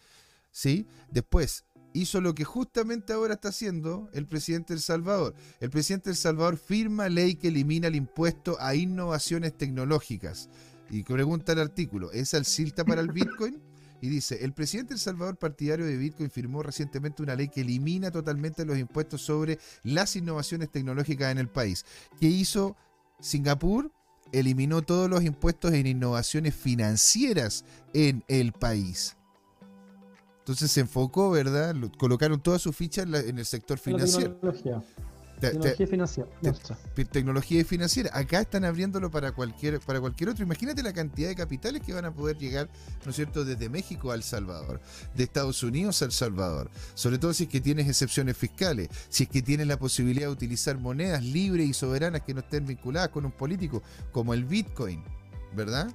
¿sí? 0.52 0.86
Después, 1.10 1.64
hizo 1.94 2.20
lo 2.20 2.36
que 2.36 2.44
justamente 2.44 3.14
ahora 3.14 3.36
está 3.36 3.48
haciendo 3.48 4.10
el 4.12 4.28
presidente 4.28 4.74
del 4.74 4.82
Salvador. 4.82 5.34
El 5.62 5.70
presidente 5.70 6.10
del 6.10 6.18
Salvador 6.18 6.58
firma 6.58 7.08
ley 7.08 7.36
que 7.36 7.48
elimina 7.48 7.88
el 7.88 7.96
impuesto 7.96 8.58
a 8.60 8.76
innovaciones 8.76 9.58
tecnológicas. 9.58 10.50
Y 10.90 11.04
pregunta 11.04 11.54
el 11.54 11.60
artículo, 11.60 12.12
¿es 12.12 12.34
alcista 12.34 12.84
para 12.84 13.00
el 13.00 13.14
Bitcoin? 13.14 13.62
Y 14.00 14.10
dice, 14.10 14.46
el 14.46 14.54
presidente 14.54 14.94
El 14.94 15.00
Salvador 15.00 15.38
partidario 15.38 15.84
de 15.84 15.98
Bitcoin 15.98 16.30
firmó 16.30 16.62
recientemente 16.62 17.24
una 17.24 17.34
ley 17.34 17.48
que 17.48 17.62
elimina 17.62 18.12
totalmente 18.12 18.64
los 18.64 18.78
impuestos 18.78 19.24
sobre 19.24 19.58
las 19.82 20.16
innovaciones 20.16 20.70
tecnológicas 20.70 21.32
en 21.32 21.40
el 21.40 21.50
país. 21.50 21.84
¿Qué 22.20 22.28
hizo 22.28 22.78
Singapur? 23.20 23.92
Eliminó 24.32 24.82
todos 24.82 25.10
los 25.10 25.24
impuestos 25.24 25.74
en 25.74 25.88
innovaciones 25.88 26.56
financieras 26.56 27.66
en 27.94 28.24
el 28.28 28.52
país. 28.54 29.16
Entonces 30.40 30.72
se 30.72 30.80
enfocó, 30.82 31.32
¿verdad? 31.32 31.76
Lo- 31.76 31.92
Colocaron 31.92 32.40
toda 32.42 32.58
su 32.60 32.72
ficha 32.74 33.02
en, 33.02 33.14
el 33.38 33.46
sector 33.46 33.78
La 33.78 34.54
tecnología. 35.40 35.76
Te- 35.76 35.86
te- 35.86 35.86
Tecnología 35.86 35.88
financiera. 35.88 36.30
te- 36.96 37.06
tecnología 37.06 37.66
financiera. 37.66 38.10
Acá 38.14 38.42
están 38.42 38.66
abriéndolo 38.66 39.10
para 39.12 39.32
cualquier, 39.32 39.80
para 39.80 40.00
cualquier 40.00 40.30
otro. 40.30 40.44
Imagínate 40.44 40.84
la 40.84 40.94
cantidad 40.94 41.30
de 41.30 41.36
capitales 41.36 41.82
que 41.82 41.94
van 41.94 42.06
a 42.06 42.14
poder 42.14 42.38
llegar, 42.38 42.70
¿no 43.06 43.12
es 43.12 43.16
cierto?, 43.16 43.46
desde 43.46 43.70
México 43.70 44.12
a 44.12 44.16
El 44.16 44.24
Salvador, 44.24 44.82
de 45.16 45.24
Estados 45.24 45.62
Unidos 45.64 46.02
a 46.02 46.06
El 46.06 46.12
Salvador. 46.12 46.70
Sobre 46.94 47.18
todo 47.18 47.34
si 47.34 47.44
es 47.44 47.50
que 47.50 47.62
tienes 47.62 47.88
excepciones 47.88 48.36
fiscales, 48.38 48.90
si 49.10 49.24
es 49.24 49.30
que 49.30 49.42
tienes 49.42 49.68
la 49.68 49.78
posibilidad 49.78 50.28
de 50.28 50.34
utilizar 50.34 50.78
monedas 50.78 51.24
libres 51.24 51.68
y 51.70 51.74
soberanas 51.74 52.22
que 52.22 52.34
no 52.34 52.40
estén 52.42 52.66
vinculadas 52.66 53.10
con 53.10 53.26
un 53.26 53.32
político, 53.32 53.84
como 54.12 54.34
el 54.34 54.46
Bitcoin, 54.46 55.04
¿verdad? 55.56 55.90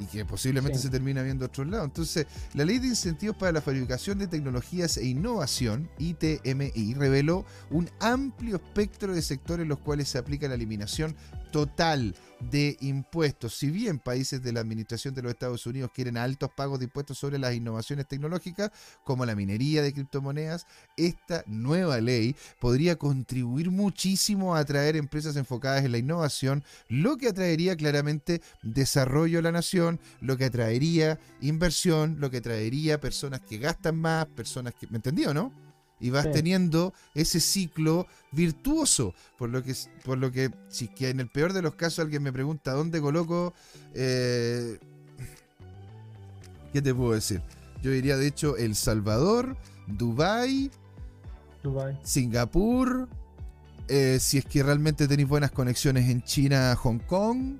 Y 0.00 0.06
que 0.06 0.24
posiblemente 0.24 0.78
Sí. 0.78 0.84
se 0.84 0.90
termina 0.90 1.22
viendo 1.22 1.44
a 1.44 1.48
otros 1.48 1.66
lados. 1.66 1.86
Entonces, 1.86 2.26
la 2.54 2.64
Ley 2.64 2.78
de 2.78 2.88
Incentivos 2.88 3.36
para 3.36 3.52
la 3.52 3.60
Fabricación 3.60 4.18
de 4.18 4.26
Tecnologías 4.28 4.96
e 4.96 5.06
Innovación, 5.06 5.88
ITMI, 5.98 6.94
reveló 6.94 7.44
un 7.70 7.90
amplio 8.00 8.56
espectro 8.56 9.14
de 9.14 9.22
sectores 9.22 9.62
en 9.64 9.68
los 9.68 9.78
cuales 9.78 10.08
se 10.08 10.18
aplica 10.18 10.46
la 10.48 10.54
eliminación 10.54 11.16
total 11.52 12.14
de 12.40 12.76
impuestos. 12.80 13.54
Si 13.56 13.70
bien 13.70 13.98
países 13.98 14.42
de 14.42 14.52
la 14.52 14.60
Administración 14.60 15.14
de 15.14 15.22
los 15.22 15.30
Estados 15.30 15.66
Unidos 15.66 15.90
quieren 15.94 16.16
altos 16.16 16.50
pagos 16.56 16.78
de 16.78 16.86
impuestos 16.86 17.18
sobre 17.18 17.38
las 17.38 17.54
innovaciones 17.54 18.06
tecnológicas, 18.06 18.70
como 19.04 19.26
la 19.26 19.34
minería 19.34 19.82
de 19.82 19.92
criptomonedas, 19.92 20.66
esta 20.96 21.44
nueva 21.46 22.00
ley 22.00 22.36
podría 22.60 22.96
contribuir 22.96 23.70
muchísimo 23.70 24.54
a 24.54 24.60
atraer 24.60 24.96
empresas 24.96 25.36
enfocadas 25.36 25.84
en 25.84 25.92
la 25.92 25.98
innovación, 25.98 26.64
lo 26.88 27.16
que 27.16 27.28
atraería 27.28 27.76
claramente 27.76 28.42
desarrollo 28.62 29.38
a 29.40 29.42
la 29.42 29.52
nación, 29.52 30.00
lo 30.20 30.36
que 30.36 30.46
atraería 30.46 31.18
inversión, 31.40 32.16
lo 32.18 32.30
que 32.30 32.40
traería 32.40 33.00
personas 33.00 33.40
que 33.40 33.58
gastan 33.58 33.96
más, 33.96 34.26
personas 34.26 34.74
que... 34.74 34.86
¿Me 34.88 34.96
entendió, 34.96 35.34
no? 35.34 35.67
Y 36.00 36.10
vas 36.10 36.24
Sí. 36.26 36.30
teniendo 36.32 36.92
ese 37.14 37.40
ciclo 37.40 38.06
virtuoso. 38.32 39.14
Por 39.36 39.50
lo 39.50 39.62
que, 39.62 39.74
por 40.04 40.18
lo 40.18 40.30
que, 40.30 40.50
si 40.68 40.86
es 40.86 40.90
que 40.92 41.08
en 41.10 41.20
el 41.20 41.28
peor 41.28 41.52
de 41.52 41.62
los 41.62 41.74
casos 41.74 42.00
alguien 42.00 42.22
me 42.22 42.32
pregunta 42.32 42.72
dónde 42.72 43.00
coloco, 43.00 43.52
eh, 43.94 44.78
¿qué 46.72 46.82
te 46.82 46.94
puedo 46.94 47.12
decir? 47.12 47.42
Yo 47.82 47.90
diría 47.90 48.16
de 48.16 48.26
hecho 48.26 48.56
El 48.56 48.74
Salvador, 48.74 49.56
Dubai, 49.86 50.70
Dubai. 51.62 51.98
Singapur, 52.02 53.08
eh, 53.88 54.18
si 54.20 54.38
es 54.38 54.44
que 54.44 54.62
realmente 54.62 55.08
tenéis 55.08 55.28
buenas 55.28 55.50
conexiones 55.50 56.08
en 56.10 56.22
China, 56.22 56.74
Hong 56.76 56.98
Kong, 56.98 57.56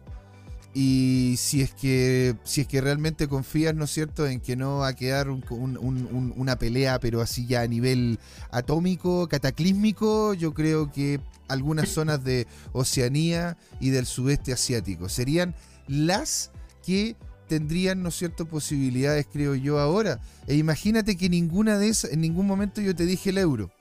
y 0.81 1.35
si 1.39 1.61
es 1.61 1.75
que 1.75 2.37
si 2.45 2.61
es 2.61 2.69
que 2.69 2.81
realmente 2.81 3.27
confías, 3.27 3.75
¿no 3.75 3.87
es 3.87 3.91
cierto?, 3.91 4.29
en 4.29 4.39
que 4.41 4.55
no 4.55 4.77
va 4.79 4.89
a 4.89 4.95
quedar 4.95 5.29
un- 5.29 5.43
un- 5.51 5.77
un- 5.77 6.07
un- 6.07 6.33
una 6.37 6.57
pelea, 6.57 7.01
pero 7.01 7.21
así 7.21 7.49
ya 7.49 7.63
a 7.63 7.67
nivel 7.67 8.21
atómico, 8.53 9.27
cataclísmico, 9.27 10.35
yo 10.35 10.55
creo 10.55 10.93
que 10.93 11.19
algunas 11.49 11.89
zonas 11.89 12.23
de 12.23 12.47
Oceanía 12.73 13.57
y 13.81 13.91
del 13.91 14.07
sudeste 14.07 14.53
asiático 14.53 15.09
serían 15.09 15.57
las 15.89 16.53
que 16.87 17.17
tendrían, 17.49 18.05
¿no 18.05 18.11
es 18.11 18.15
cierto?, 18.15 18.47
posibilidades, 18.47 19.27
creo 19.33 19.57
yo, 19.57 19.81
ahora. 19.81 20.21
E 20.47 20.55
imagínate 20.55 21.17
que 21.17 21.29
ninguna 21.29 21.77
de 21.77 21.89
esas, 21.89 22.13
en 22.13 22.21
ningún 22.21 22.47
momento 22.47 22.81
yo 22.81 22.95
te 22.95 23.05
dije 23.05 23.31
el 23.31 23.39
euro. 23.39 23.73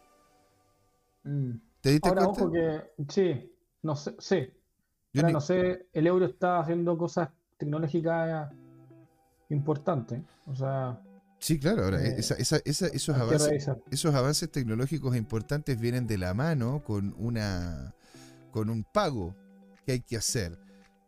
Mm. 1.23 1.51
¿Te 1.81 1.91
diste 1.91 2.09
Ahora, 2.09 2.25
cuenta? 2.25 2.41
ojo 2.43 2.51
que, 2.51 2.81
sí, 3.13 3.51
no 3.83 3.95
sé, 3.95 4.15
sí. 4.17 4.47
Ahora, 5.17 5.27
ni- 5.29 5.33
no 5.33 5.41
sé, 5.41 5.87
el 5.93 6.07
euro 6.07 6.25
está 6.25 6.59
haciendo 6.59 6.97
cosas 6.97 7.29
tecnológicas 7.57 8.51
importantes. 9.49 10.21
O 10.45 10.55
sea, 10.55 10.99
Sí, 11.39 11.59
claro, 11.59 11.83
ahora, 11.83 12.01
eh, 12.03 12.15
esa- 12.17 12.33
esa- 12.35 12.59
esa- 12.65 12.87
esos, 12.87 13.15
avances, 13.15 13.47
revisar. 13.47 13.77
esos 13.91 14.15
avances 14.15 14.51
tecnológicos 14.51 15.15
importantes 15.15 15.79
vienen 15.79 16.07
de 16.07 16.17
la 16.17 16.33
mano 16.33 16.83
con, 16.83 17.13
una, 17.17 17.93
con 18.51 18.71
un 18.71 18.83
pago 18.83 19.35
que 19.85 19.91
hay 19.93 19.99
que 20.01 20.17
hacer, 20.17 20.57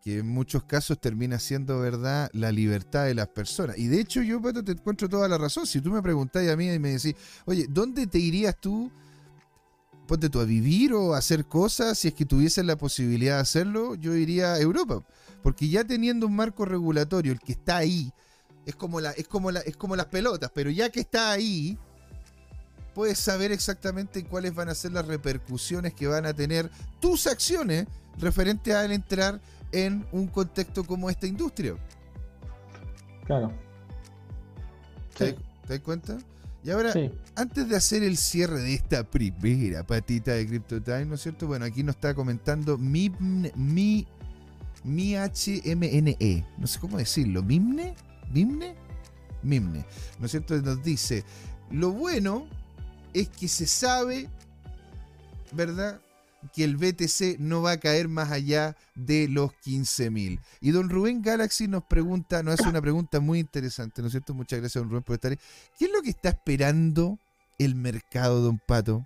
que 0.03 0.20
en 0.20 0.28
muchos 0.28 0.64
casos 0.66 0.99
termina 0.99 1.39
siendo, 1.39 1.80
¿verdad?, 1.80 2.30
la 2.34 2.51
libertad 2.51 3.05
de 3.05 3.16
las 3.16 3.28
personas. 3.30 3.78
Y 3.80 3.88
de 3.88 3.99
hecho 4.01 4.22
yo, 4.22 4.39
Pato, 4.39 4.64
te 4.64 4.74
encuentro 4.74 5.10
toda 5.10 5.28
la 5.28 5.38
razón. 5.39 5.66
Si 5.66 5.82
tú 5.82 5.89
me 5.91 6.01
preguntáis 6.01 6.47
a 6.51 6.55
mí 6.55 6.72
y 6.72 6.78
me 6.80 6.89
decís, 6.91 7.16
oye, 7.45 7.66
¿dónde 7.68 8.05
te 8.05 8.20
irías 8.20 8.55
tú? 8.62 8.91
Ponte 10.10 10.28
tú 10.32 10.39
a 10.39 10.43
vivir 10.45 10.91
o 10.93 11.14
a 11.14 11.20
hacer 11.20 11.45
cosas, 11.45 11.99
si 11.99 12.07
es 12.07 12.16
que 12.16 12.26
tuvieses 12.26 12.66
la 12.66 12.76
posibilidad 12.76 13.36
de 13.36 13.41
hacerlo, 13.41 13.93
yo 13.93 14.16
iría 14.16 14.53
a 14.55 14.60
Europa. 14.60 15.03
Porque 15.43 15.70
ya 15.70 15.84
teniendo 15.84 16.26
un 16.26 16.36
marco 16.36 16.66
regulatorio, 16.66 17.32
el 17.32 17.39
que 17.39 17.51
está 17.51 17.78
ahí, 17.78 18.12
es 18.66 18.76
como, 18.76 18.99
la, 19.01 19.12
es, 19.12 19.28
como 19.28 19.51
la, 19.51 19.60
es 19.60 19.78
como 19.78 19.95
las 19.95 20.07
pelotas, 20.07 20.49
pero 20.51 20.72
ya 20.72 20.89
que 20.89 21.01
está 21.01 21.30
ahí, 21.30 21.78
puedes 22.95 23.20
saber 23.20 23.51
exactamente 23.51 24.26
cuáles 24.26 24.55
van 24.55 24.70
a 24.70 24.74
ser 24.76 24.93
las 24.93 25.05
repercusiones 25.05 25.93
que 25.93 26.07
van 26.07 26.26
a 26.26 26.34
tener 26.34 26.72
tus 26.99 27.28
acciones 27.28 27.86
referente 28.18 28.74
al 28.74 28.91
entrar 28.91 29.39
en 29.72 30.07
un 30.12 30.26
contexto 30.28 30.84
como 30.86 31.12
esta 31.12 31.28
industria. 31.28 31.76
Claro. 33.28 33.51
¿Te, 35.16 35.28
Sí, 35.28 35.32
das- 35.34 35.43
te 35.68 35.74
das 35.74 35.80
cuenta? 35.82 36.18
Y 36.64 36.72
ahora, 36.72 36.91
sí. 36.91 37.10
antes 37.36 37.70
de 37.70 37.76
hacer 37.76 38.03
el 38.03 38.18
cierre 38.18 38.60
de 38.60 38.74
esta 38.74 39.03
primera 39.03 39.86
patita 39.86 40.34
de 40.34 40.45
CryptoTime, 40.45 41.05
¿no 41.05 41.16
es 41.16 41.22
cierto? 41.22 41.47
Bueno, 41.47 41.66
aquí 41.66 41.84
nos 41.84 41.95
está 41.95 42.14
comentando 42.14 42.78
Mimne, 42.78 43.53
mi, 43.55 44.05
mi 44.84 45.16
HMNE, 45.16 46.45
no 46.57 46.68
sé 46.68 46.80
cómo 46.80 46.97
decirlo, 46.97 47.43
Mimne, 47.43 47.95
Mimne, 48.32 48.76
Mimne, 49.41 49.86
¿no 50.20 50.26
es 50.26 50.32
cierto? 50.32 50.62
Nos 50.62 50.84
dice, 50.84 51.24
lo 51.72 51.91
bueno 51.91 52.45
es 53.14 53.30
que 53.30 53.47
se 53.47 53.66
sabe, 53.66 54.28
¿verdad? 55.53 56.01
Que 56.54 56.64
el 56.64 56.78
BTC 56.78 57.40
no 57.40 57.62
va 57.62 57.72
a 57.72 57.80
caer 57.80 58.08
más 58.08 58.32
allá 58.32 58.78
de 58.96 59.28
los 59.28 59.52
15.000. 59.66 60.40
Y 60.62 60.72
don 60.72 60.90
Rubén 60.90 61.22
Galaxy 61.22 61.68
nos 61.68 61.84
pregunta, 61.84 62.44
nos 62.44 62.60
hace 62.60 62.70
una 62.70 62.82
pregunta 62.82 63.20
muy 63.20 63.40
interesante, 63.40 64.02
¿no 64.02 64.08
es 64.08 64.12
cierto? 64.12 64.34
Muchas 64.34 64.60
gracias, 64.60 64.82
don 64.82 64.90
Rubén, 64.90 65.04
por 65.04 65.16
estar 65.16 65.32
ahí. 65.32 65.40
¿Qué 65.78 65.86
es 65.86 65.92
lo 65.92 66.02
que 66.02 66.10
está 66.10 66.30
esperando 66.30 67.20
el 67.58 67.76
mercado, 67.76 68.42
don 68.42 68.58
Pato, 68.58 69.06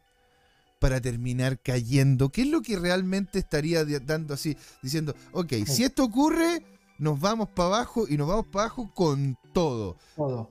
para 0.80 1.02
terminar 1.02 1.60
cayendo? 1.60 2.30
¿Qué 2.30 2.42
es 2.44 2.48
lo 2.48 2.62
que 2.62 2.78
realmente 2.78 3.40
estaría 3.40 3.84
dando 3.84 4.34
así, 4.34 4.56
diciendo, 4.82 5.16
ok, 5.32 5.54
si 5.66 5.84
esto 5.84 6.04
ocurre, 6.04 6.64
nos 7.00 7.20
vamos 7.20 7.50
para 7.50 7.68
abajo 7.68 8.06
y 8.08 8.16
nos 8.16 8.28
vamos 8.28 8.48
para 8.48 8.66
abajo 8.66 8.92
con 8.94 9.38
todo? 9.54 9.98
Todo. 10.16 10.50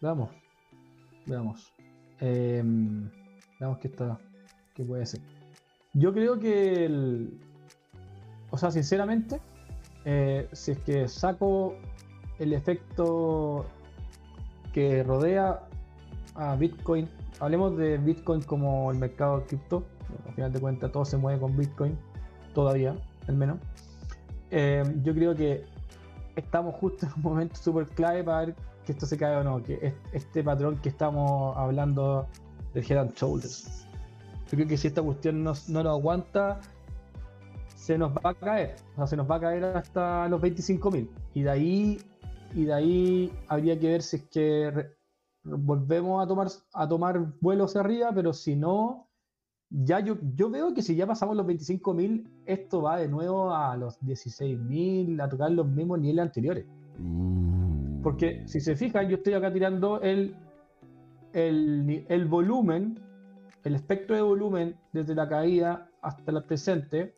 Veamos. 0.00 0.30
Veamos. 1.26 1.72
Em, 2.20 3.10
veamos 3.58 3.78
qué 3.78 3.88
está. 3.88 4.18
¿Qué 4.74 4.84
puede 4.84 5.06
ser? 5.06 5.20
Yo 5.94 6.12
creo 6.12 6.38
que 6.38 6.86
el. 6.86 7.40
O 8.50 8.58
sea, 8.58 8.70
sinceramente, 8.70 9.40
eh, 10.04 10.48
si 10.52 10.72
es 10.72 10.78
que 10.78 11.08
saco 11.08 11.74
el 12.38 12.52
efecto 12.52 13.66
que 14.72 15.02
rodea 15.02 15.60
a 16.34 16.56
Bitcoin, 16.56 17.08
hablemos 17.40 17.76
de 17.76 17.98
Bitcoin 17.98 18.42
como 18.42 18.90
el 18.90 18.98
mercado 18.98 19.40
de 19.40 19.46
cripto, 19.46 19.84
al 20.26 20.34
final 20.34 20.52
de 20.52 20.60
cuentas 20.60 20.92
todo 20.92 21.04
se 21.04 21.16
mueve 21.16 21.40
con 21.40 21.56
Bitcoin, 21.56 21.96
todavía, 22.54 22.94
al 23.28 23.36
menos. 23.36 23.58
Eh, 24.50 24.82
yo 25.02 25.14
creo 25.14 25.34
que 25.34 25.64
estamos 26.36 26.74
justo 26.76 27.06
en 27.06 27.12
un 27.16 27.22
momento 27.22 27.56
súper 27.56 27.86
clave 27.88 28.24
para 28.24 28.46
ver 28.46 28.54
que 28.84 28.92
esto 28.92 29.06
se 29.06 29.16
cae 29.16 29.36
o 29.36 29.44
no, 29.44 29.62
que 29.62 29.78
es- 29.82 29.94
este 30.12 30.42
patrón 30.42 30.76
que 30.78 30.88
estamos 30.88 31.56
hablando 31.56 32.26
del 32.74 32.84
Head 32.90 32.98
and 32.98 33.14
Shoulders. 33.14 33.86
Yo 34.50 34.56
creo 34.56 34.66
que 34.68 34.76
si 34.76 34.88
esta 34.88 35.02
cuestión 35.02 35.44
no, 35.44 35.52
no 35.68 35.82
lo 35.82 35.90
aguanta, 35.90 36.60
se 37.76 37.96
nos 37.96 38.12
va 38.12 38.30
a 38.30 38.34
caer. 38.34 38.76
O 38.94 38.96
sea, 38.96 39.06
se 39.06 39.16
nos 39.16 39.30
va 39.30 39.36
a 39.36 39.40
caer 39.40 39.64
hasta 39.64 40.28
los 40.28 40.40
25.000. 40.40 41.08
Y 41.34 41.42
de 41.42 41.50
ahí, 41.50 41.98
y 42.54 42.64
de 42.64 42.72
ahí 42.74 43.32
habría 43.48 43.78
que 43.78 43.86
ver 43.88 44.02
si 44.02 44.16
es 44.16 44.22
que 44.24 44.70
re- 44.70 44.96
volvemos 45.44 46.22
a 46.22 46.26
tomar, 46.26 46.48
a 46.74 46.88
tomar 46.88 47.32
vuelo 47.40 47.64
hacia 47.64 47.80
arriba, 47.80 48.10
pero 48.12 48.32
si 48.32 48.56
no, 48.56 49.06
ya 49.70 50.00
yo, 50.00 50.16
yo 50.34 50.50
veo 50.50 50.74
que 50.74 50.82
si 50.82 50.96
ya 50.96 51.06
pasamos 51.06 51.36
los 51.36 51.46
25.000, 51.46 52.28
esto 52.44 52.82
va 52.82 52.96
de 52.96 53.06
nuevo 53.08 53.54
a 53.54 53.76
los 53.76 54.00
16.000, 54.02 55.22
a 55.22 55.28
tocar 55.28 55.52
los 55.52 55.66
mismos 55.68 56.00
niveles 56.00 56.24
anteriores. 56.24 56.66
Porque 58.02 58.42
si 58.46 58.60
se 58.60 58.74
fijan, 58.74 59.08
yo 59.08 59.16
estoy 59.18 59.34
acá 59.34 59.52
tirando 59.52 60.00
el, 60.00 60.34
el, 61.32 62.04
el 62.08 62.24
volumen, 62.26 62.98
el 63.64 63.74
espectro 63.74 64.16
de 64.16 64.22
volumen 64.22 64.76
desde 64.92 65.14
la 65.14 65.28
caída 65.28 65.90
hasta 66.02 66.32
el 66.32 66.42
presente, 66.44 67.14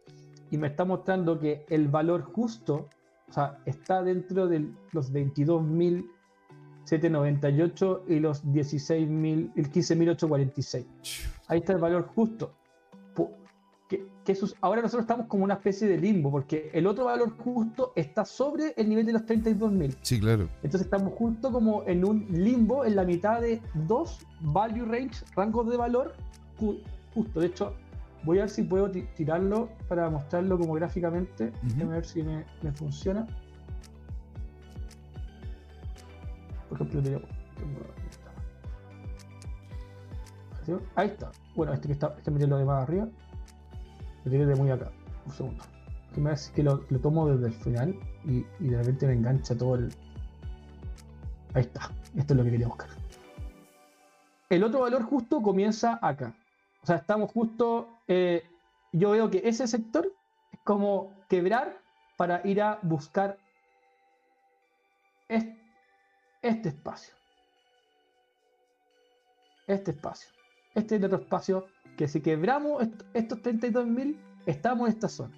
y 0.50 0.58
me 0.58 0.66
está 0.68 0.84
mostrando 0.84 1.38
que 1.38 1.64
el 1.70 1.88
valor 1.88 2.24
justo 2.24 2.90
O 3.28 3.32
sea, 3.32 3.58
está 3.64 4.02
dentro 4.02 4.46
de 4.46 4.68
los 4.92 5.10
22.798 5.12 8.02
y 8.08 8.20
los 8.20 8.44
16.000, 8.44 9.52
el 9.56 9.70
15.846. 9.70 10.84
Ahí 11.48 11.60
está 11.60 11.72
el 11.72 11.78
valor 11.78 12.08
justo. 12.14 12.52
Que, 14.24 14.34
sus- 14.36 14.54
ahora 14.60 14.82
nosotros 14.82 15.02
estamos 15.02 15.26
como 15.26 15.42
una 15.44 15.54
especie 15.54 15.88
de 15.88 15.98
limbo, 15.98 16.30
porque 16.30 16.70
el 16.72 16.86
otro 16.86 17.06
valor 17.06 17.36
justo 17.38 17.92
está 17.96 18.24
sobre 18.24 18.72
el 18.76 18.88
nivel 18.88 19.04
de 19.04 19.14
los 19.14 19.22
32.000. 19.26 19.96
Sí, 20.02 20.20
claro. 20.20 20.48
Entonces 20.62 20.82
estamos 20.82 21.12
justo 21.14 21.50
como 21.50 21.82
en 21.88 22.04
un 22.04 22.26
limbo 22.30 22.84
en 22.84 22.94
la 22.94 23.04
mitad 23.04 23.40
de 23.40 23.60
dos 23.74 24.20
value 24.40 24.84
range, 24.84 25.24
rangos 25.34 25.68
de 25.68 25.76
valor, 25.76 26.14
ju- 26.60 26.80
justo. 27.14 27.40
De 27.40 27.46
hecho, 27.48 27.74
voy 28.24 28.38
a 28.38 28.42
ver 28.42 28.50
si 28.50 28.62
puedo 28.62 28.88
ti- 28.92 29.08
tirarlo 29.16 29.70
para 29.88 30.08
mostrarlo 30.08 30.56
como 30.56 30.74
gráficamente. 30.74 31.46
Ujú. 31.48 31.66
Déjame 31.74 31.92
ver 31.94 32.04
si 32.06 32.22
me, 32.22 32.44
me 32.62 32.70
funciona. 32.72 33.26
Por 36.68 36.76
ejemplo, 36.78 37.02
tengo- 37.02 37.20
tengo- 40.64 40.80
ahí 40.94 41.08
está. 41.08 41.32
Bueno, 41.56 41.72
este 41.72 41.88
que 41.88 41.92
está, 41.94 42.14
este 42.16 42.30
lo 42.46 42.56
de 42.56 42.64
más 42.64 42.84
arriba. 42.84 43.08
Lo 44.24 44.30
tiré 44.30 44.46
de 44.46 44.54
muy 44.54 44.70
acá. 44.70 44.90
Un 45.26 45.32
segundo. 45.32 45.64
Ver 46.16 46.36
si 46.36 46.52
que 46.52 46.62
lo, 46.62 46.78
tomo 47.00 47.28
desde 47.28 47.46
el 47.46 47.54
final 47.54 47.98
y, 48.24 48.42
de 48.60 48.76
repente 48.76 49.06
me 49.06 49.14
engancha 49.14 49.56
todo 49.56 49.76
el. 49.76 49.92
Ahí 51.54 51.62
está. 51.62 51.90
Esto 52.16 52.34
es 52.34 52.38
lo 52.38 52.44
que 52.44 52.50
quería 52.50 52.68
buscar. 52.68 52.88
El 54.50 54.64
otro 54.64 54.80
valor 54.80 55.02
justo 55.04 55.40
comienza 55.40 55.98
acá. 56.02 56.34
O 56.82 56.86
sea, 56.86 56.96
estamos 56.96 57.30
justo. 57.32 57.88
eh, 58.08 58.44
yo 58.92 59.12
veo 59.12 59.30
que 59.30 59.40
ese 59.44 59.66
sector 59.66 60.12
es 60.52 60.60
como 60.64 61.14
quebrar 61.30 61.78
para 62.18 62.46
ir 62.46 62.60
a 62.60 62.78
buscar 62.82 63.38
es- 65.28 65.46
este 66.42 66.68
espacio. 66.68 67.14
Este 69.66 69.92
espacio. 69.92 70.30
Este 70.74 70.96
otro 71.02 71.16
espacio 71.18 71.66
que 71.96 72.08
si 72.08 72.20
quebramos 72.20 72.82
est- 72.82 73.02
estos 73.14 73.40
32.000, 73.42 74.16
estamos 74.46 74.88
en 74.88 74.94
esta 74.94 75.08
zona. 75.08 75.34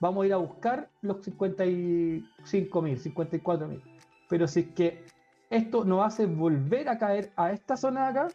Vamos 0.00 0.24
a 0.24 0.26
ir 0.26 0.32
a 0.32 0.36
buscar 0.38 0.88
los 1.00 1.18
55.000, 1.22 2.98
54.000. 2.98 3.82
Pero 4.28 4.48
si 4.48 4.60
es 4.60 4.66
que 4.68 5.04
esto 5.50 5.84
nos 5.84 6.04
hace 6.04 6.26
volver 6.26 6.88
a 6.88 6.98
caer 6.98 7.32
a 7.36 7.52
esta 7.52 7.76
zona 7.76 8.04
de 8.04 8.20
acá, 8.20 8.28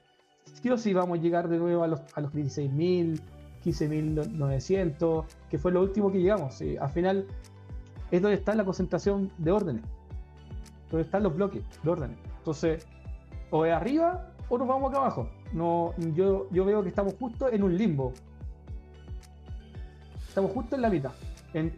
sí 0.61 0.69
o 0.69 0.77
sí 0.77 0.93
vamos 0.93 1.17
a 1.19 1.21
llegar 1.21 1.49
de 1.49 1.57
nuevo 1.57 1.83
a 1.83 1.87
los, 1.87 2.01
a 2.15 2.21
los 2.21 2.31
16.000, 2.33 3.19
15.900, 3.63 5.25
que 5.49 5.57
fue 5.57 5.71
lo 5.71 5.81
último 5.81 6.11
que 6.11 6.19
llegamos. 6.21 6.61
Al 6.79 6.89
final 6.89 7.25
es 8.11 8.21
donde 8.21 8.37
está 8.37 8.55
la 8.55 8.63
concentración 8.63 9.31
de 9.37 9.51
órdenes, 9.51 9.83
donde 10.89 11.03
están 11.03 11.23
los 11.23 11.35
bloques 11.35 11.63
de 11.83 11.89
órdenes. 11.89 12.17
Entonces, 12.37 12.87
o 13.51 13.65
es 13.65 13.73
arriba 13.73 14.31
o 14.49 14.57
nos 14.57 14.67
vamos 14.67 14.89
acá 14.89 14.99
abajo. 14.99 15.29
No, 15.53 15.93
yo, 16.15 16.49
yo 16.51 16.65
veo 16.65 16.83
que 16.83 16.89
estamos 16.89 17.13
justo 17.19 17.51
en 17.51 17.63
un 17.63 17.77
limbo. 17.77 18.13
Estamos 20.27 20.51
justo 20.51 20.75
en 20.75 20.81
la 20.81 20.89
mitad, 20.89 21.13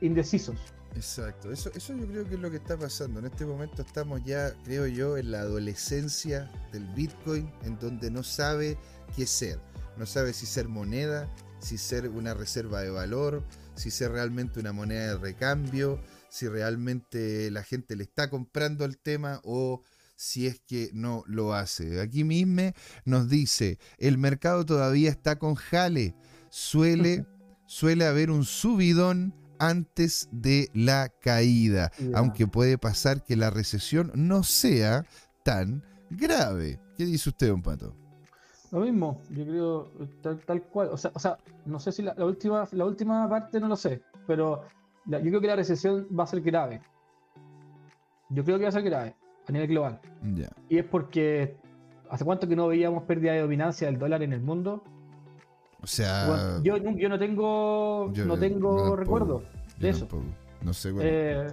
indecisos. 0.02 0.58
Exacto, 0.96 1.52
eso, 1.52 1.72
eso 1.76 1.96
yo 1.96 2.08
creo 2.08 2.26
que 2.28 2.36
es 2.36 2.42
lo 2.42 2.50
que 2.50 2.58
está 2.58 2.76
pasando. 2.78 3.20
En 3.20 3.28
este 3.28 3.46
momento 3.46 3.82
estamos 3.82 4.24
ya, 4.24 4.54
creo 4.64 4.88
yo, 4.88 5.18
en 5.18 5.32
la 5.32 5.42
adolescencia 5.42 6.52
del 6.72 6.86
Bitcoin, 6.88 7.50
en 7.64 7.78
donde 7.80 8.12
no 8.12 8.24
sabe 8.24 8.78
qué 9.16 9.26
ser. 9.26 9.60
No 9.98 10.06
sabe 10.06 10.34
si 10.34 10.46
ser 10.46 10.68
moneda, 10.68 11.30
si 11.60 11.78
ser 11.78 12.10
una 12.10 12.34
reserva 12.34 12.82
de 12.82 12.90
valor, 12.90 13.44
si 13.76 13.92
ser 13.92 14.12
realmente 14.12 14.60
una 14.60 14.74
moneda 14.74 15.14
de 15.14 15.18
recambio, 15.18 16.02
si 16.30 16.48
realmente 16.48 17.52
la 17.52 17.64
gente 17.64 17.96
le 17.96 18.04
está 18.04 18.30
comprando 18.30 18.86
el 18.86 18.98
tema 18.98 19.42
o 19.44 19.84
si 20.20 20.48
es 20.48 20.60
que 20.60 20.90
no 20.94 21.24
lo 21.28 21.54
hace. 21.54 22.02
Aquí 22.02 22.26
mismo 22.26 22.74
nos 23.06 23.30
dice, 23.30 23.80
el 23.98 24.18
mercado 24.18 24.66
todavía 24.66 25.10
está 25.10 25.40
con 25.40 25.56
jale, 25.56 26.14
suele, 26.50 27.26
suele 27.66 28.06
haber 28.06 28.30
un 28.30 28.44
subidón 28.44 29.34
antes 29.60 30.28
de 30.34 30.68
la 30.74 31.08
caída, 31.22 31.94
aunque 32.14 32.48
puede 32.48 32.78
pasar 32.78 33.24
que 33.24 33.38
la 33.38 33.50
recesión 33.50 34.12
no 34.14 34.44
sea 34.44 35.06
tan 35.46 35.82
grave. 36.10 36.82
¿Qué 36.98 37.06
dice 37.06 37.30
usted, 37.30 37.48
don 37.48 37.62
Pato? 37.62 37.96
Lo 38.72 38.82
mismo, 38.82 39.22
yo 39.30 39.46
creo 39.46 39.92
tal, 40.22 40.40
tal 40.46 40.64
cual. 40.64 40.90
O 40.92 40.98
sea, 40.98 41.12
o 41.14 41.20
sea, 41.20 41.38
no 41.66 41.80
sé 41.80 41.94
si 41.94 42.02
la, 42.02 42.14
la 42.16 42.26
última, 42.26 42.68
la 42.74 42.84
última 42.86 43.28
parte 43.30 43.58
no 43.62 43.70
lo 43.70 43.78
sé, 43.78 44.02
pero 44.28 44.66
la- 45.06 45.20
yo 45.20 45.30
creo 45.30 45.40
que 45.40 45.48
la 45.48 45.56
recesión 45.56 46.08
va 46.18 46.26
a 46.26 46.28
ser 46.28 46.42
grave. 46.42 46.82
Yo 48.30 48.44
creo 48.44 48.58
que 48.58 48.64
va 48.64 48.70
a 48.70 48.74
ser 48.74 48.84
grave 48.84 49.16
a 49.50 49.52
nivel 49.52 49.68
global. 49.68 50.00
Y 50.70 50.78
es 50.78 50.86
porque 50.86 51.56
hace 52.10 52.24
cuánto 52.24 52.48
que 52.48 52.56
no 52.56 52.68
veíamos 52.68 53.04
pérdida 53.04 53.34
de 53.34 53.42
dominancia 53.42 53.88
del 53.88 53.98
dólar 54.00 54.24
en 54.24 54.34
el 54.34 54.42
mundo. 54.42 54.84
O 55.82 55.88
sea, 55.88 56.28
Bueno, 56.28 56.64
yo, 56.64 56.80
no- 56.80 56.98
yo 56.98 57.10
no 57.10 57.18
tengo, 57.20 58.12
yo- 58.14 58.26
no 58.26 58.38
tengo 58.38 58.96
recuerdo 58.96 59.44
de 59.80 59.90
eso. 59.90 60.06
tampoco. 60.08 60.24
No 60.62 60.74
sé 60.74 60.92
cuándo. 60.92 61.10
Eh, 61.12 61.48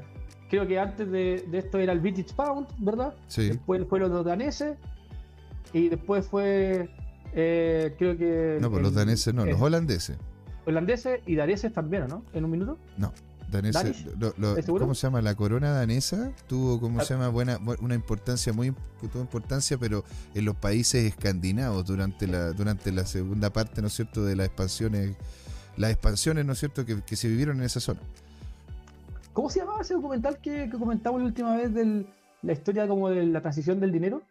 creo 0.51 0.67
que 0.67 0.79
antes 0.79 1.11
de, 1.11 1.45
de 1.49 1.59
esto 1.59 1.79
era 1.79 1.93
el 1.93 2.01
British 2.01 2.35
Pound, 2.35 2.67
¿verdad? 2.79 3.15
sí. 3.29 3.49
Después 3.49 3.87
fueron 3.89 4.13
los 4.13 4.25
daneses. 4.25 4.77
Y 5.73 5.89
después 5.89 6.27
fue, 6.27 6.89
eh, 7.35 7.95
creo 7.99 8.17
que. 8.17 8.59
No, 8.61 8.71
pues 8.71 8.83
los 8.83 8.95
daneses 8.95 9.33
no, 9.35 9.45
eh, 9.45 9.51
los 9.53 9.61
holandeses. 9.61 10.17
holandeses 10.65 11.21
y 11.27 11.35
daneses 11.37 11.73
también, 11.73 12.05
¿o 12.05 12.09
¿no? 12.09 12.23
En 12.33 12.45
un 12.45 12.51
minuto. 12.51 12.79
Daneses, 12.97 13.13
¿Danish? 13.51 14.05
lo- 14.19 14.35
lo- 14.39 14.51
¿Estás 14.51 14.65
seguro? 14.67 14.85
¿Cómo 14.85 14.95
se 14.95 15.07
llama? 15.07 15.23
La 15.23 15.35
corona 15.35 15.71
danesa 15.71 16.33
tuvo, 16.49 16.81
¿cómo 16.81 17.01
Ah. 17.01 17.05
se 17.05 17.15
llama? 17.15 17.29
Buena, 17.29 17.59
bu- 17.59 17.79
una 17.81 17.95
importancia 17.95 18.53
muy 18.53 18.73
tuvo 19.01 19.21
importancia, 19.23 19.79
pero 19.79 20.05
en 20.35 20.45
los 20.45 20.57
países 20.57 21.05
escandinavos 21.05 21.85
durante 21.87 22.27
la, 22.27 22.53
durante 22.53 22.91
la 22.93 23.07
segunda 23.07 23.51
parte, 23.53 23.81
¿no 23.81 23.87
es 23.89 23.95
cierto?, 23.95 24.25
de 24.25 24.35
las 24.37 24.47
expansiones, 24.47 25.17
las 25.77 25.91
expansiones, 25.93 26.45
¿no 26.45 26.53
es 26.55 26.59
cierto?, 26.59 26.85
que, 26.85 27.01
que 27.03 27.17
se 27.17 27.29
vivieron 27.29 27.59
en 27.59 27.65
esa 27.65 27.81
zona. 27.81 28.01
¿Cómo 29.33 29.51
se 29.51 29.61
llamaba 29.61 29.83
ese 29.83 29.95
documental 29.95 30.39
que, 30.39 30.69
que 30.71 30.79
comentamos 30.79 31.21
la 31.21 31.27
última 31.27 31.57
vez 31.57 31.73
de 31.75 32.07
la 32.43 32.53
historia 32.53 32.89
como 32.89 33.11
de 33.11 33.27
la 33.27 33.41
transición 33.43 33.79
del 33.81 33.93
dinero? 33.93 34.23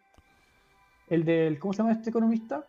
El 1.08 1.24
del, 1.24 1.58
¿cómo 1.60 1.72
se 1.72 1.78
llama 1.78 1.92
este 1.92 2.10
economista? 2.10 2.64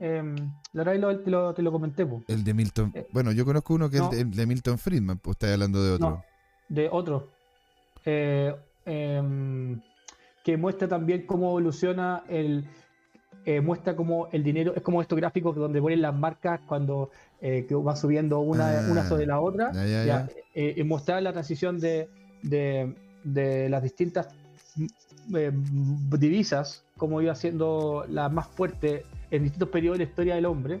Em, 0.00 0.34
la 0.72 0.82
otra 0.82 0.92
vez 0.92 1.00
lo- 1.00 1.18
te, 1.20 1.30
lo, 1.30 1.54
te 1.54 1.62
lo 1.62 1.70
comenté, 1.72 2.06
po. 2.06 2.22
El 2.26 2.42
de 2.42 2.54
Milton. 2.54 2.90
Eh, 2.94 3.06
bueno, 3.12 3.32
yo 3.32 3.44
conozco 3.44 3.74
uno 3.74 3.90
que 3.90 3.98
no. 3.98 4.10
es 4.10 4.18
el 4.20 4.30
de, 4.30 4.46
Milton 4.46 4.78
Friedman, 4.78 5.18
pues 5.18 5.34
estáis 5.36 5.52
hablando 5.52 5.84
de 5.84 5.92
otro. 5.92 6.08
No, 6.10 6.24
de 6.68 6.88
otro. 6.90 7.28
Eh, 8.06 8.54
em, 8.86 9.80
que 10.42 10.56
muestra 10.56 10.88
también 10.88 11.26
cómo 11.26 11.48
evoluciona 11.50 12.24
el. 12.28 12.64
eh, 13.44 13.60
muestra 13.60 13.94
cómo 13.94 14.28
el 14.32 14.42
dinero. 14.42 14.72
Es 14.74 14.82
como 14.82 15.02
estos 15.02 15.16
gráficos 15.18 15.54
donde 15.54 15.80
ponen 15.82 16.00
las 16.00 16.14
marcas 16.14 16.60
cuando 16.66 17.10
eh, 17.42 17.66
que 17.68 17.74
van 17.74 17.96
subiendo 17.96 18.40
una, 18.40 18.80
Ah, 18.80 18.88
una 18.90 19.06
sobre 19.08 19.26
la 19.26 19.40
otra. 19.40 19.70
Ya, 19.72 19.84
ya, 19.84 20.04
Ya, 20.04 20.04
ya. 20.06 20.28
eh, 20.54 20.74
y 20.78 20.82
mostrar 20.84 21.22
la 21.22 21.32
transición 21.32 21.78
de, 21.78 22.08
de, 22.42 22.94
de 23.24 23.68
las 23.68 23.82
distintas 23.82 24.28
mm, 24.76 24.86
eh, 25.36 25.52
divisas, 26.18 26.84
como 26.96 27.20
iba 27.20 27.34
siendo 27.34 28.04
la 28.08 28.28
más 28.30 28.46
fuerte 28.46 29.04
en 29.30 29.42
distintos 29.44 29.68
periodos 29.68 29.98
de 29.98 30.04
la 30.04 30.10
historia 30.10 30.34
del 30.34 30.46
hombre. 30.46 30.80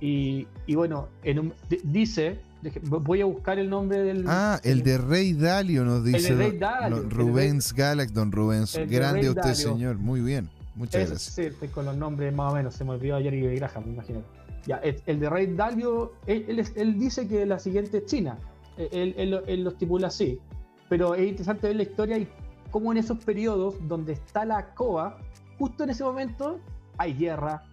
Y, 0.00 0.46
y 0.66 0.74
bueno, 0.74 1.08
en 1.22 1.38
un- 1.38 1.52
di- 1.68 1.80
dice, 1.84 2.40
voy 2.82 3.20
a 3.20 3.24
buscar 3.24 3.58
el 3.58 3.70
nombre 3.70 3.98
del... 4.02 4.24
Ah, 4.26 4.60
el 4.64 4.82
de 4.82 4.98
Rey 4.98 5.32
Dalio 5.32 5.84
nos 5.84 6.04
de 6.04 6.12
dice 6.12 6.34
Rey 6.34 6.50
don- 6.50 6.58
Dalio, 6.60 6.96
don 6.96 7.04
el 7.04 7.08
de 7.08 7.14
Rubens 7.14 7.72
Galax, 7.72 8.12
don 8.12 8.32
Rubens. 8.32 8.74
el 8.74 8.88
de 8.88 8.96
Grande 8.96 9.20
Rey 9.20 9.28
usted, 9.28 9.42
Dalio. 9.42 9.54
señor. 9.56 9.98
Muy 9.98 10.20
bien. 10.20 10.48
Muchas 10.74 11.02
Eso, 11.02 11.10
gracias. 11.10 11.34
sí, 11.34 11.42
estoy 11.42 11.68
con 11.68 11.84
los 11.84 11.96
nombres 11.96 12.34
más 12.34 12.50
o 12.52 12.56
menos, 12.56 12.74
se 12.74 12.82
me 12.84 12.92
olvidó 12.92 13.16
ayer 13.16 13.34
y 13.34 13.42
Graham, 13.56 13.84
me 13.86 13.92
imagino. 13.92 14.22
Ya, 14.66 14.76
el, 14.78 15.00
el 15.06 15.20
de 15.20 15.28
Rey 15.30 15.46
Dalio, 15.54 16.12
él, 16.26 16.46
él 16.48 16.66
él 16.76 16.98
dice 16.98 17.28
que 17.28 17.44
la 17.46 17.58
siguiente 17.58 17.98
es 17.98 18.06
China. 18.06 18.38
Él, 18.76 19.14
él 19.46 19.62
lo 19.64 19.70
estipula 19.70 20.06
así. 20.08 20.40
Pero 20.88 21.14
es 21.14 21.28
interesante 21.28 21.66
ver 21.68 21.76
la 21.76 21.82
historia 21.82 22.18
y 22.18 22.26
cómo 22.70 22.90
en 22.90 22.98
esos 22.98 23.18
periodos 23.18 23.74
donde 23.86 24.14
está 24.14 24.44
la 24.44 24.74
COA, 24.74 25.18
justo 25.58 25.84
en 25.84 25.90
ese 25.90 26.02
momento 26.04 26.58
hay 26.96 27.12
guerra 27.14 27.64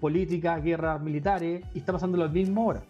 política, 0.00 0.58
guerras 0.58 1.00
militares, 1.00 1.64
y 1.74 1.78
está 1.78 1.92
pasando 1.92 2.16
lo 2.16 2.28
mismo 2.28 2.62
ahora. 2.62 2.82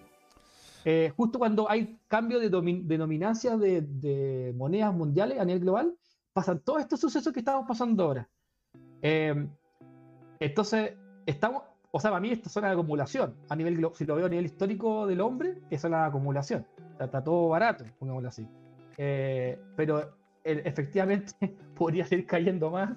Eh, 0.85 1.13
justo 1.17 1.39
cuando 1.39 1.69
hay 1.69 1.99
cambio 2.07 2.39
de, 2.39 2.49
de 2.49 2.99
dominancia 2.99 3.57
de, 3.57 3.83
de 3.83 4.55
monedas 4.57 4.95
mundiales 4.95 5.41
a 5.41 5.45
nivel 5.45 5.63
global, 5.63 5.95
pasan 6.33 6.61
todos 6.61 6.83
estos 6.83 7.01
sucesos 7.01 7.33
que 7.33 7.41
estamos 7.41 7.67
pasando 7.67 8.05
ahora. 8.05 8.29
Eh, 9.03 9.49
entonces, 10.39 10.95
estamos, 11.25 11.63
o 11.91 11.99
sea, 11.99 12.11
para 12.11 12.21
mí 12.21 12.31
esto 12.31 12.49
es 12.49 12.55
de 12.55 12.67
acumulación. 12.67 13.35
A 13.49 13.57
nivel, 13.57 13.85
si 13.95 14.05
lo 14.05 14.17
veo 14.17 14.27
a 14.27 14.29
nivel 14.29 14.45
histórico 14.45 15.07
del 15.07 15.21
hombre, 15.21 15.63
es 15.71 15.83
de 15.83 15.95
acumulación. 15.95 16.67
Está, 16.93 17.07
está 17.07 17.25
todo 17.25 17.49
barato, 17.49 17.85
pongámoslo 17.99 18.29
así. 18.29 18.47
Eh, 18.99 19.59
pero 19.77 20.01
eh, 20.45 20.63
efectivamente 20.65 21.33
podría 21.75 22.05
seguir 22.05 22.27
cayendo 22.27 22.71
más, 22.71 22.91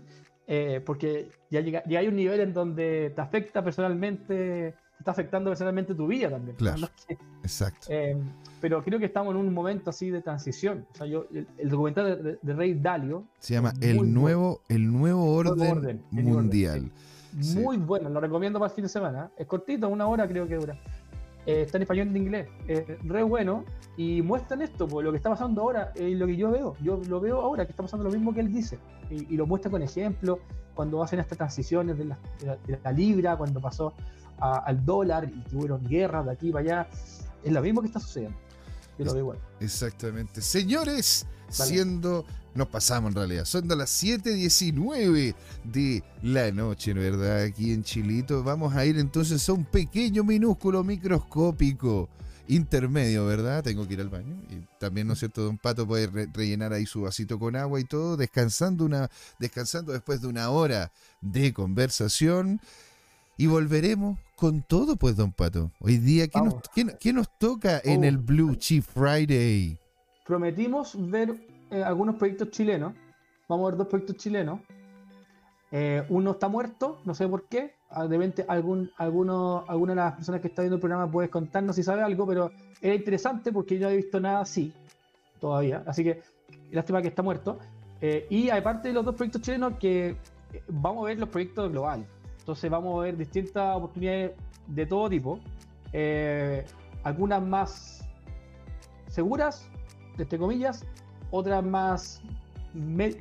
eh, 0.52 0.82
porque 0.84 1.30
ya, 1.52 1.62
llega, 1.62 1.84
ya 1.86 2.00
hay 2.00 2.08
un 2.08 2.16
nivel 2.16 2.40
en 2.40 2.54
donde 2.54 3.12
te 3.16 3.22
afecta 3.22 3.64
personalmente 3.64 4.74
está 4.98 5.12
afectando 5.12 5.50
personalmente 5.52 5.96
tu 5.96 6.08
vida 6.08 6.30
también. 6.30 6.58
Claro. 6.58 6.82
No 7.10 7.18
Exacto. 7.44 7.88
eh, 7.90 8.18
pero 8.60 8.84
creo 8.84 9.00
que 9.00 9.06
estamos 9.06 9.34
en 9.34 9.40
un 9.40 9.54
momento 9.54 9.92
así 9.92 10.10
de 10.10 10.22
transición. 10.22 10.86
O 10.92 10.96
sea, 10.98 11.08
yo, 11.08 11.26
el, 11.34 11.48
el 11.58 11.70
documental 11.70 12.22
de, 12.24 12.40
de 12.42 12.54
Rey 12.54 12.74
Dalio, 12.74 13.26
Se 13.40 13.54
llama 13.54 13.74
el 13.80 13.98
bueno. 13.98 14.12
nuevo, 14.20 14.62
el 14.68 14.92
nuevo 14.92 15.34
orden, 15.34 16.04
mundial. 16.12 16.92
Sí. 17.40 17.60
muy 17.60 17.78
bueno, 17.78 18.10
lo 18.10 18.20
recomiendo 18.20 18.60
para 18.60 18.70
el 18.72 18.76
fin 18.76 18.84
de 18.84 18.90
semana. 18.90 19.32
Es 19.38 19.46
cortito, 19.48 19.88
una 19.88 20.08
hora 20.08 20.28
creo 20.28 20.48
que 20.48 20.56
dura. 20.56 20.78
Eh, 21.50 21.62
está 21.64 21.78
en 21.78 21.82
español 21.84 22.08
y 22.08 22.10
en 22.12 22.18
inglés. 22.18 22.48
Es 22.68 22.84
re 23.04 23.24
bueno. 23.24 23.64
Y 23.98 24.22
muestran 24.22 24.62
esto, 24.62 24.88
pues, 24.88 25.04
lo 25.04 25.12
que 25.12 25.18
está 25.18 25.30
pasando 25.32 25.62
ahora, 25.62 25.92
es 25.96 26.16
lo 26.18 26.28
que 26.28 26.36
yo 26.38 26.52
veo. 26.52 26.76
Yo 26.82 27.02
lo 27.08 27.20
veo 27.20 27.42
ahora, 27.42 27.66
que 27.66 27.72
está 27.72 27.84
pasando 27.84 28.06
lo 28.06 28.12
mismo 28.12 28.34
que 28.34 28.40
él 28.42 28.52
dice. 28.54 28.78
Y, 29.10 29.34
y 29.34 29.38
lo 29.38 29.46
muestra 29.48 29.72
con 29.72 29.82
ejemplos, 29.82 30.40
cuando 30.76 31.02
hacen 31.04 31.20
estas 31.20 31.38
transiciones 31.38 31.98
de 31.98 32.06
la, 32.06 32.20
de 32.40 32.46
la- 32.46 32.56
de 32.68 32.80
la 32.84 32.92
libra, 32.92 33.36
cuando 33.36 33.60
pasó 33.60 33.94
a- 34.40 34.60
al 34.60 34.86
dólar 34.86 35.26
y 35.30 35.42
que 35.44 35.56
hubo 35.56 35.80
guerras 35.80 36.26
de 36.28 36.32
aquí 36.32 36.52
para 36.52 36.64
allá. 36.64 36.88
Es 37.44 37.52
lo 37.52 37.62
mismo 37.62 37.82
que 37.82 37.88
está 37.88 38.00
sucediendo. 38.00 38.38
Yo 38.98 39.06
lo 39.06 39.14
veo 39.14 39.22
igual. 39.22 39.38
Exactamente. 39.60 40.42
Señores, 40.42 41.26
Vale. 41.58 41.72
siendo. 41.72 42.26
Nos 42.60 42.68
pasamos 42.68 43.12
en 43.12 43.16
realidad. 43.16 43.46
Son 43.46 43.66
de 43.70 43.76
las 43.78 43.90
7:19 44.04 45.34
de 45.64 46.04
la 46.24 46.52
noche, 46.52 46.94
¿no 46.94 47.00
¿verdad? 47.00 47.44
Aquí 47.44 47.72
en 47.72 47.84
Chilito. 47.84 48.44
Vamos 48.44 48.76
a 48.76 48.86
ir 48.86 48.98
entonces 49.00 49.48
a 49.48 49.54
un 49.54 49.64
pequeño, 49.64 50.26
minúsculo, 50.26 50.84
microscópico 50.84 52.10
intermedio, 52.50 53.26
¿verdad? 53.28 53.64
Tengo 53.64 53.88
que 53.88 53.94
ir 53.94 54.02
al 54.02 54.10
baño. 54.10 54.36
Y 54.50 54.56
también, 54.78 55.08
¿no 55.08 55.14
es 55.14 55.20
cierto? 55.20 55.44
Don 55.44 55.58
Pato 55.58 55.88
puede 55.88 56.08
re- 56.08 56.28
rellenar 56.34 56.74
ahí 56.74 56.86
su 56.86 57.02
vasito 57.04 57.40
con 57.40 57.56
agua 57.56 57.80
y 57.80 57.86
todo, 57.86 58.18
descansando, 58.18 58.84
una, 58.84 59.10
descansando 59.40 59.94
después 59.94 60.20
de 60.20 60.28
una 60.28 60.50
hora 60.50 60.92
de 61.22 61.54
conversación. 61.54 62.60
Y 63.38 63.46
volveremos 63.48 64.20
con 64.36 64.64
todo, 64.64 64.98
pues, 64.98 65.16
Don 65.16 65.32
Pato. 65.32 65.72
Hoy 65.80 65.98
día, 65.98 66.28
¿qué, 66.28 66.42
nos, 66.42 66.56
qué 67.00 67.14
nos 67.14 67.28
toca 67.40 67.80
en 67.86 68.02
Oh. 68.02 68.08
el 68.08 68.18
Blue 68.18 68.56
Chip 68.56 68.84
Friday? 68.84 69.78
prometimos 70.26 70.96
ver 71.10 71.36
eh, 71.72 71.84
algunos 71.84 72.16
proyectos 72.16 72.50
chilenos. 72.52 72.94
Vamos 73.48 73.68
a 73.68 73.72
ver 73.72 73.78
dos 73.78 73.88
proyectos 73.88 74.18
chilenos. 74.18 74.60
Eh, 75.72 76.04
uno 76.10 76.32
está 76.32 76.48
muerto, 76.48 77.00
no 77.06 77.14
sé 77.14 77.28
por 77.28 77.48
qué. 77.48 77.76
Ah, 77.90 78.08
De 78.08 78.18
repente 78.18 78.46
algún, 78.48 78.92
alguno, 78.98 79.66
alguna 79.68 79.94
de 79.94 79.96
las 79.98 80.14
personas 80.16 80.42
que 80.42 80.48
está 80.48 80.62
viendo 80.62 80.76
el 80.76 80.82
programa 80.82 81.12
puede 81.12 81.30
contarnos 81.30 81.76
si 81.76 81.84
sabe 81.84 82.02
algo, 82.02 82.26
pero 82.26 82.52
era 82.82 82.96
interesante 82.96 83.52
porque 83.52 83.78
yo 83.78 83.88
no 83.88 83.94
he 83.94 83.98
visto 83.98 84.20
nada 84.20 84.42
así 84.42 84.74
todavía. 85.40 85.84
Así 85.86 86.04
que 86.04 86.22
lástima 86.72 87.02
que 87.02 87.10
está 87.10 87.22
muerto. 87.22 87.60
Eh, 88.02 88.26
y 88.30 88.50
aparte 88.50 88.88
de 88.88 88.94
los 88.94 89.06
dos 89.06 89.16
proyectos 89.16 89.42
chilenos, 89.42 89.74
que 89.80 90.16
vamos 90.68 91.04
a 91.04 91.08
ver 91.08 91.20
los 91.20 91.30
proyectos 91.30 91.72
globales. 91.72 92.08
Entonces 92.40 92.70
vamos 92.70 93.00
a 93.00 93.04
ver 93.04 93.18
distintas 93.18 93.76
oportunidades 93.76 94.32
de 94.68 94.86
todo 94.86 95.10
tipo. 95.10 95.40
Algunas 97.04 97.42
más 97.42 98.10
seguras, 99.08 99.68
entre 100.18 100.38
comillas, 100.38 100.86
otras 101.32 101.64
más 101.64 102.22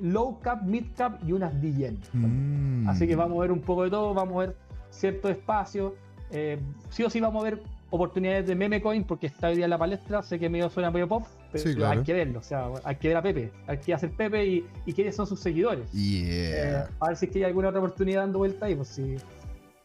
low 0.01 0.39
cap, 0.41 0.63
mid 0.63 0.85
cap 0.97 1.21
y 1.27 1.33
unas 1.33 1.53
DJN. 1.61 1.99
Mm. 2.13 2.89
Así 2.89 3.07
que 3.07 3.17
vamos 3.17 3.39
a 3.39 3.43
ver 3.43 3.53
un 3.53 3.61
poco 3.61 3.85
de 3.85 3.91
todo, 3.91 4.15
vamos 4.15 4.37
a 4.37 4.47
ver 4.47 4.57
cierto 4.91 5.29
espacio. 5.29 5.95
eh, 6.31 6.59
sí 6.91 7.03
o 7.05 7.11
sí 7.11 7.21
vamos 7.21 7.43
a 7.43 7.51
ver 7.51 7.63
oportunidades 7.91 8.47
de 8.47 8.55
meme 8.55 8.83
coin 8.83 9.03
porque 9.05 9.29
está 9.29 9.49
hoy 9.49 9.57
día 9.57 9.65
en 9.65 9.71
la 9.71 9.79
palestra. 9.79 10.23
Sé 10.23 10.39
que 10.39 10.51
medio 10.51 10.69
suena 10.69 10.91
medio 10.91 11.09
pop, 11.09 11.25
pero 11.51 11.65
Sí, 11.65 11.75
claro. 11.75 11.99
hay 12.01 12.05
que 12.05 12.13
verlo. 12.13 12.41
O 12.41 12.43
sea, 12.43 12.69
hay 12.85 12.97
que 12.97 13.09
ver 13.09 13.17
a 13.17 13.23
Pepe, 13.23 13.51
hay 13.67 13.79
que 13.79 13.95
hacer 13.95 14.11
Pepe 14.11 14.47
y, 14.47 14.67
y 14.85 14.93
quiénes 14.93 15.17
son 15.17 15.27
sus 15.27 15.41
seguidores. 15.41 15.91
Yeah. 15.93 16.83
Eh, 16.83 16.87
a 17.01 17.09
ver 17.09 17.17
si 17.17 17.27
es 17.27 17.33
que 17.33 17.39
hay 17.39 17.45
alguna 17.45 17.69
otra 17.69 17.81
oportunidad 17.81 18.21
dando 18.23 18.39
vuelta 18.41 18.67
ahí, 18.67 18.75
pues 18.75 18.89
si 18.89 19.17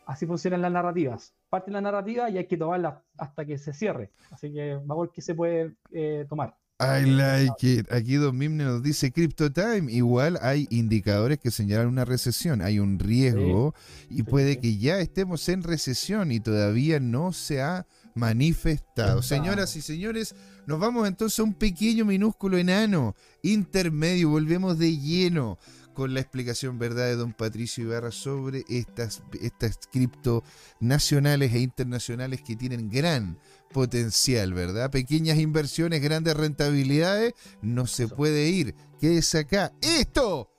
así 0.06 0.26
funcionan 0.26 0.62
las 0.62 0.72
narrativas. 0.74 1.34
Parte 1.50 1.72
la 1.72 1.80
narrativa 1.80 2.30
y 2.30 2.38
hay 2.38 2.46
que 2.48 2.58
tomarla 2.58 3.02
hasta 3.18 3.46
que 3.46 3.58
se 3.58 3.72
cierre. 3.72 4.12
Así 4.32 4.52
que 4.52 4.74
vamos 4.76 4.98
a 4.98 5.02
ver 5.04 5.10
qué 5.14 5.22
se 5.22 5.34
puede 5.34 5.76
eh, 5.94 6.26
tomar. 6.28 6.56
I 6.80 7.06
like 7.06 7.64
it. 7.64 7.92
Aquí 7.92 8.16
Don 8.16 8.38
Mimne 8.38 8.64
nos 8.64 8.84
dice 8.84 9.12
Crypto 9.12 9.52
Time. 9.52 9.92
Igual 9.92 10.38
hay 10.42 10.68
indicadores 10.70 11.40
que 11.40 11.52
señalan 11.52 11.88
una 11.88 12.04
recesión. 12.04 12.62
Hay 12.62 12.80
un 12.80 13.00
riesgo 13.00 13.74
y 14.10 14.24
puede 14.24 14.54
sí. 14.54 14.60
que 14.60 14.78
ya 14.78 15.00
estemos 15.00 15.48
en 15.50 15.64
recesión 15.64 16.32
y 16.32 16.40
todavía 16.40 17.00
no 17.00 17.32
se 17.32 17.62
ha 17.62 17.86
manifestado. 18.16 19.22
Señoras 19.22 19.76
y 19.76 19.82
señores, 19.82 20.36
nos 20.66 20.80
vamos 20.80 21.08
entonces 21.08 21.40
a 21.40 21.44
un 21.44 21.54
pequeño, 21.54 22.06
minúsculo, 22.06 22.58
enano, 22.58 23.16
intermedio. 23.42 24.30
Volvemos 24.30 24.78
de 24.78 24.98
lleno 24.98 25.58
con 25.94 26.14
la 26.14 26.20
explicación 26.20 26.80
verdad 26.80 27.06
de 27.06 27.16
don 27.16 27.34
Patricio 27.34 27.84
Ibarra 27.84 28.12
sobre 28.12 28.66
estas, 28.68 29.22
estas 29.42 29.80
cripto 29.92 30.44
nacionales 30.80 31.54
e 31.54 31.60
internacionales 31.60 32.42
que 32.42 32.56
tienen 32.56 32.90
gran 32.90 33.38
potencial, 33.74 34.54
¿verdad? 34.54 34.90
Pequeñas 34.90 35.38
inversiones, 35.38 36.02
grandes 36.02 36.38
rentabilidades, 36.38 37.34
no 37.62 37.88
se 37.88 38.08
puede 38.08 38.48
ir. 38.48 38.74
Quédese 39.02 39.40
acá. 39.40 39.74
¡Esto! 39.82 40.50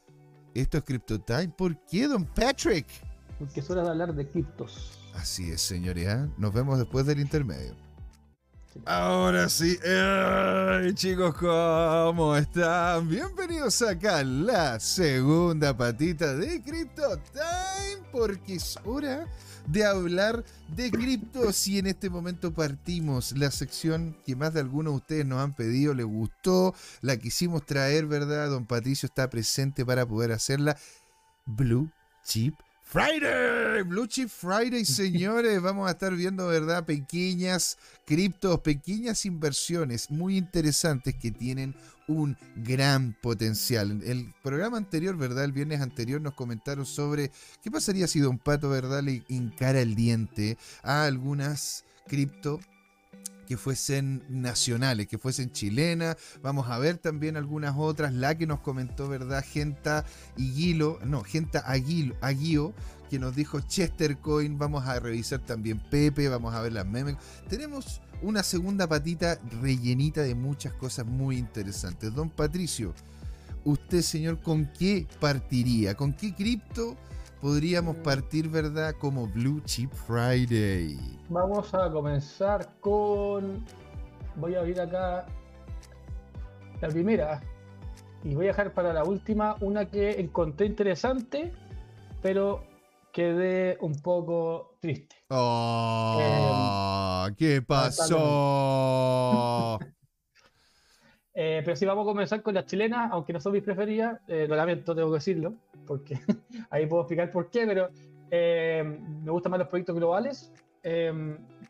Esto 0.54 0.78
es 0.78 0.84
Crypto 0.84 1.18
Time. 1.20 1.48
¿Por 1.48 1.82
qué, 1.86 2.06
don 2.06 2.26
Patrick? 2.26 2.86
Porque 3.38 3.60
es 3.60 3.70
hora 3.70 3.82
de 3.82 3.88
hablar 3.88 4.14
de 4.14 4.28
criptos. 4.28 4.98
Así 5.14 5.50
es, 5.50 5.62
señores. 5.62 6.06
¿ah? 6.08 6.28
Nos 6.36 6.52
vemos 6.52 6.78
después 6.78 7.06
del 7.06 7.20
intermedio. 7.20 7.74
Ahora 8.86 9.48
sí, 9.48 9.78
¡Ay, 9.86 10.92
chicos, 10.94 11.34
¿cómo 11.36 12.36
están? 12.36 13.08
Bienvenidos 13.08 13.80
acá 13.82 14.18
a 14.18 14.24
la 14.24 14.80
segunda 14.80 15.76
patita 15.76 16.34
de 16.34 16.60
Crypto 16.60 17.16
Time, 17.32 18.04
porque 18.10 18.56
es 18.56 18.76
hora 18.84 19.28
de 19.66 19.84
hablar 19.84 20.44
de 20.68 20.90
criptos 20.90 21.66
y 21.68 21.78
en 21.78 21.86
este 21.86 22.10
momento 22.10 22.52
partimos 22.52 23.32
la 23.36 23.50
sección 23.50 24.16
que 24.24 24.36
más 24.36 24.54
de 24.54 24.60
algunos 24.60 24.92
de 24.92 24.96
ustedes 24.96 25.26
nos 25.26 25.40
han 25.40 25.54
pedido, 25.54 25.94
les 25.94 26.06
gustó, 26.06 26.74
la 27.00 27.16
quisimos 27.16 27.64
traer, 27.64 28.06
¿verdad? 28.06 28.50
Don 28.50 28.66
Patricio 28.66 29.06
está 29.06 29.30
presente 29.30 29.84
para 29.84 30.06
poder 30.06 30.32
hacerla. 30.32 30.76
Blue 31.46 31.90
Chip 32.24 32.54
Friday, 32.82 33.82
Blue 33.82 34.06
Chip 34.06 34.28
Friday, 34.28 34.84
señores, 34.84 35.60
vamos 35.60 35.88
a 35.88 35.92
estar 35.92 36.14
viendo, 36.14 36.46
¿verdad? 36.46 36.84
Pequeñas 36.84 37.76
criptos, 38.06 38.60
pequeñas 38.60 39.24
inversiones 39.24 40.10
muy 40.10 40.36
interesantes 40.36 41.14
que 41.14 41.30
tienen 41.30 41.74
un 42.06 42.36
gran 42.56 43.16
potencial. 43.20 44.02
El 44.04 44.34
programa 44.42 44.76
anterior, 44.76 45.16
¿verdad? 45.16 45.44
El 45.44 45.52
viernes 45.52 45.80
anterior 45.80 46.20
nos 46.20 46.34
comentaron 46.34 46.86
sobre 46.86 47.30
qué 47.62 47.70
pasaría 47.70 48.06
si 48.06 48.20
Don 48.20 48.38
Pato, 48.38 48.68
¿verdad? 48.70 49.02
Le 49.02 49.24
encara 49.28 49.80
el 49.80 49.94
diente 49.94 50.58
a 50.82 51.04
algunas 51.04 51.84
cripto 52.06 52.60
que 53.46 53.56
fuesen 53.56 54.22
nacionales, 54.28 55.06
que 55.06 55.18
fuesen 55.18 55.52
chilenas. 55.52 56.16
Vamos 56.42 56.68
a 56.70 56.78
ver 56.78 56.98
también 56.98 57.36
algunas 57.36 57.74
otras. 57.76 58.12
La 58.12 58.36
que 58.36 58.46
nos 58.46 58.60
comentó, 58.60 59.08
¿verdad? 59.08 59.44
Genta 59.46 60.04
Higuilo, 60.36 60.98
no, 61.04 61.22
Genta 61.22 61.60
Aguilo, 61.60 62.16
Aguío, 62.20 62.74
que 63.10 63.18
nos 63.18 63.36
dijo 63.36 63.60
Chester 63.60 64.18
Coin. 64.18 64.58
Vamos 64.58 64.86
a 64.86 64.98
revisar 64.98 65.40
también 65.40 65.78
Pepe, 65.78 66.28
vamos 66.28 66.54
a 66.54 66.60
ver 66.62 66.72
las 66.72 66.86
memes. 66.86 67.16
Tenemos 67.48 68.00
una 68.24 68.42
segunda 68.42 68.88
patita 68.88 69.38
rellenita 69.60 70.22
de 70.22 70.34
muchas 70.34 70.72
cosas 70.72 71.06
muy 71.06 71.36
interesantes. 71.36 72.14
Don 72.14 72.30
Patricio, 72.30 72.94
usted, 73.64 74.00
señor, 74.00 74.40
¿con 74.40 74.70
qué 74.78 75.06
partiría? 75.20 75.94
¿Con 75.94 76.14
qué 76.14 76.34
cripto 76.34 76.96
podríamos 77.40 77.96
partir, 77.96 78.48
verdad, 78.48 78.94
como 78.98 79.26
Blue 79.28 79.60
Chip 79.66 79.92
Friday? 79.92 80.98
Vamos 81.28 81.74
a 81.74 81.90
comenzar 81.90 82.74
con. 82.80 83.62
Voy 84.36 84.54
a 84.54 84.60
abrir 84.60 84.80
acá 84.80 85.26
la 86.80 86.88
primera. 86.88 87.42
Y 88.24 88.34
voy 88.34 88.46
a 88.46 88.48
dejar 88.48 88.72
para 88.72 88.94
la 88.94 89.04
última 89.04 89.56
una 89.60 89.84
que 89.84 90.18
encontré 90.18 90.66
interesante, 90.66 91.52
pero 92.22 92.64
quedé 93.12 93.76
un 93.80 94.00
poco 94.00 94.73
triste. 94.84 95.16
Oh, 95.30 97.26
¿Qué 97.38 97.62
pasó? 97.62 98.20
Eh, 101.36 101.62
pero 101.64 101.74
si 101.74 101.84
vamos 101.84 102.04
a 102.04 102.06
comenzar 102.06 102.42
con 102.42 102.54
las 102.54 102.64
chilenas, 102.66 103.10
aunque 103.10 103.32
no 103.32 103.40
son 103.40 103.54
mis 103.54 103.64
preferidas, 103.64 104.20
eh, 104.28 104.46
lo 104.48 104.54
lamento, 104.54 104.94
tengo 104.94 105.08
que 105.08 105.14
decirlo, 105.14 105.54
porque 105.84 106.16
ahí 106.70 106.86
puedo 106.86 107.02
explicar 107.02 107.32
por 107.32 107.50
qué, 107.50 107.66
pero 107.66 107.88
eh, 108.30 108.84
me 109.24 109.32
gustan 109.32 109.50
más 109.50 109.58
los 109.58 109.66
proyectos 109.66 109.96
globales. 109.96 110.52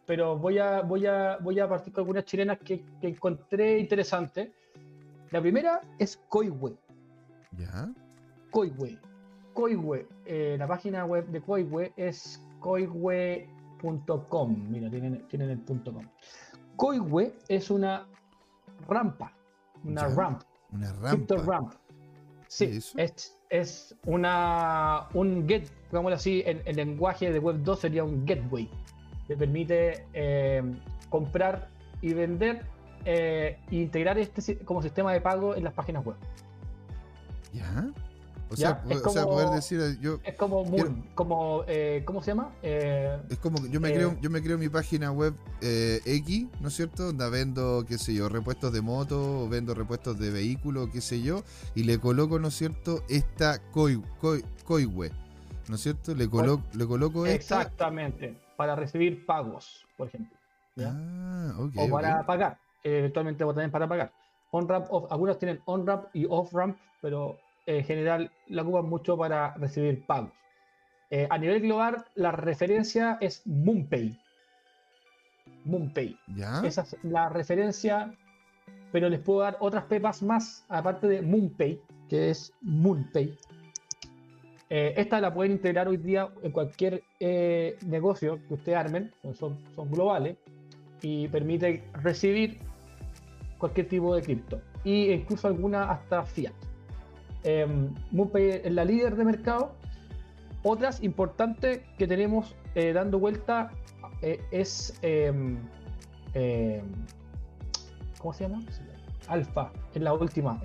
pero 0.04 0.36
voy 0.36 0.58
a, 0.58 0.82
voy, 0.82 1.06
a, 1.06 1.38
voy 1.38 1.60
a 1.60 1.66
partir 1.66 1.94
con 1.94 2.02
algunas 2.02 2.26
chilenas 2.26 2.58
que, 2.58 2.84
que 3.00 3.08
encontré 3.08 3.78
interesantes. 3.78 4.50
La 5.30 5.40
primera 5.40 5.80
es 5.98 6.18
Coihue. 6.28 6.76
¿Ya? 7.56 7.88
Coihue. 8.50 10.06
eh, 10.26 10.56
la 10.58 10.66
página 10.66 11.06
web 11.06 11.26
de 11.28 11.40
Coihue 11.40 11.92
es 11.96 12.42
coihue.com. 12.64 14.56
Mira, 14.70 14.88
tienen, 14.90 15.28
tienen 15.28 15.50
el 15.50 15.58
punto 15.60 15.92
.com. 15.92 16.04
Es 17.48 17.70
una 17.70 18.06
rampa. 18.88 19.32
Una 19.84 20.08
Ya. 20.08 20.14
ramp. 20.14 20.42
Una 20.72 20.92
rampa. 20.94 21.36
ramp. 21.36 21.74
Sí, 22.48 22.78
es, 22.96 23.36
es 23.50 23.94
una, 24.06 25.08
un 25.12 25.46
get, 25.46 25.68
digámoslo 25.90 26.16
así, 26.16 26.42
en 26.46 26.62
el 26.64 26.76
lenguaje 26.76 27.30
de 27.32 27.38
Web 27.38 27.62
2 27.62 27.78
sería 27.80 28.02
un 28.04 28.24
gateway. 28.24 28.70
te 29.26 29.36
permite 29.36 30.06
eh, 30.12 30.62
comprar 31.08 31.68
y 32.02 32.12
vender 32.12 32.66
eh, 33.06 33.58
e 33.70 33.76
integrar 33.76 34.18
este 34.18 34.58
como 34.64 34.82
sistema 34.82 35.12
de 35.14 35.20
pago 35.20 35.54
en 35.54 35.64
las 35.64 35.72
páginas 35.72 36.04
web. 36.04 36.16
¿Ya? 37.52 37.90
O 38.50 38.56
sea, 38.56 38.84
es 38.88 39.02
sea, 39.02 39.24
poder 39.24 39.48
decir, 39.50 39.80
eh, 39.80 39.96
yo, 40.00 40.20
Es 40.22 40.36
como 40.36 40.64
Moon, 40.64 41.08
como, 41.14 41.64
eh, 41.66 42.02
¿cómo 42.04 42.22
se 42.22 42.30
llama? 42.32 42.52
Eh, 42.62 43.18
es 43.30 43.38
como 43.38 43.66
yo 43.66 43.80
me 43.80 43.88
Eh, 43.88 43.94
creo, 43.94 44.16
yo 44.20 44.30
me 44.30 44.42
creo 44.42 44.58
mi 44.58 44.68
página 44.68 45.10
web 45.10 45.34
eh, 45.60 46.00
X, 46.04 46.46
¿no 46.60 46.68
es 46.68 46.74
cierto? 46.74 47.04
Donde 47.06 47.28
vendo, 47.30 47.84
qué 47.88 47.98
sé 47.98 48.14
yo, 48.14 48.28
repuestos 48.28 48.72
de 48.72 48.80
moto, 48.80 49.44
o 49.44 49.48
vendo 49.48 49.74
repuestos 49.74 50.18
de 50.18 50.30
vehículo, 50.30 50.90
qué 50.92 51.00
sé 51.00 51.20
yo, 51.22 51.42
y 51.74 51.82
le 51.84 51.98
coloco, 51.98 52.38
¿no 52.38 52.48
es 52.48 52.54
cierto? 52.54 53.02
Esta 53.08 53.58
koi, 53.72 54.00
koi, 54.20 54.44
koiwe, 54.64 55.10
¿no 55.68 55.74
es 55.76 55.80
cierto? 55.80 56.14
Le 56.14 56.28
coloco, 56.28 56.62
le 56.74 56.86
coloco 56.86 57.26
esta. 57.26 57.62
exactamente, 57.62 58.38
para 58.56 58.76
recibir 58.76 59.24
pagos, 59.26 59.84
por 59.96 60.08
ejemplo. 60.08 60.36
¿ya? 60.76 60.92
Ah, 60.94 61.54
ok. 61.58 61.72
o 61.78 61.88
para 61.90 62.24
pagar, 62.26 62.58
eh, 62.84 62.98
eventualmente 62.98 63.42
también 63.44 63.70
para 63.70 63.88
pagar. 63.88 64.12
On-ramp, 64.50 64.86
off- 64.90 65.10
algunos 65.10 65.38
tienen 65.38 65.60
on-ramp 65.64 66.04
y 66.12 66.26
off-ramp, 66.28 66.76
pero 67.00 67.32
eh, 67.32 67.43
en 67.66 67.84
general 67.84 68.30
la 68.48 68.62
ocupan 68.62 68.88
mucho 68.88 69.16
para 69.16 69.54
recibir 69.54 70.04
pagos. 70.06 70.32
Eh, 71.10 71.26
a 71.30 71.38
nivel 71.38 71.60
global, 71.60 72.04
la 72.14 72.32
referencia 72.32 73.18
es 73.20 73.42
MoonPay. 73.46 74.18
MoonPay. 75.64 76.18
¿Ya? 76.34 76.62
Esa 76.64 76.82
es 76.82 76.96
la 77.02 77.28
referencia, 77.28 78.14
pero 78.90 79.08
les 79.08 79.20
puedo 79.20 79.40
dar 79.40 79.56
otras 79.60 79.84
pepas 79.84 80.22
más, 80.22 80.64
aparte 80.68 81.06
de 81.06 81.22
MoonPay, 81.22 81.80
que 82.08 82.30
es 82.30 82.52
MoonPay. 82.62 83.36
Eh, 84.70 84.94
esta 84.96 85.20
la 85.20 85.32
pueden 85.32 85.52
integrar 85.52 85.88
hoy 85.88 85.98
día 85.98 86.28
en 86.42 86.50
cualquier 86.50 87.02
eh, 87.20 87.76
negocio 87.86 88.40
que 88.48 88.54
ustedes 88.54 88.78
armen, 88.78 89.12
son, 89.34 89.58
son 89.76 89.90
globales, 89.90 90.36
y 91.00 91.28
permite 91.28 91.84
recibir 92.02 92.58
cualquier 93.58 93.88
tipo 93.88 94.14
de 94.16 94.22
cripto, 94.22 94.60
e 94.84 95.12
incluso 95.12 95.46
alguna 95.46 95.90
hasta 95.90 96.24
fiat. 96.24 96.54
Eh, 97.44 97.66
es 98.64 98.72
la 98.72 98.84
líder 98.84 99.16
de 99.16 99.24
mercado. 99.24 99.72
Otras 100.62 101.02
importantes 101.02 101.82
que 101.98 102.06
tenemos 102.06 102.54
eh, 102.74 102.92
dando 102.92 103.18
vuelta 103.18 103.70
eh, 104.22 104.40
es 104.50 104.98
em, 105.02 105.58
eh, 106.32 106.82
¿cómo 108.18 108.32
se 108.32 108.44
llama? 108.48 108.62
Alfa, 109.28 109.72
es 109.94 110.02
la 110.02 110.12
última. 110.12 110.60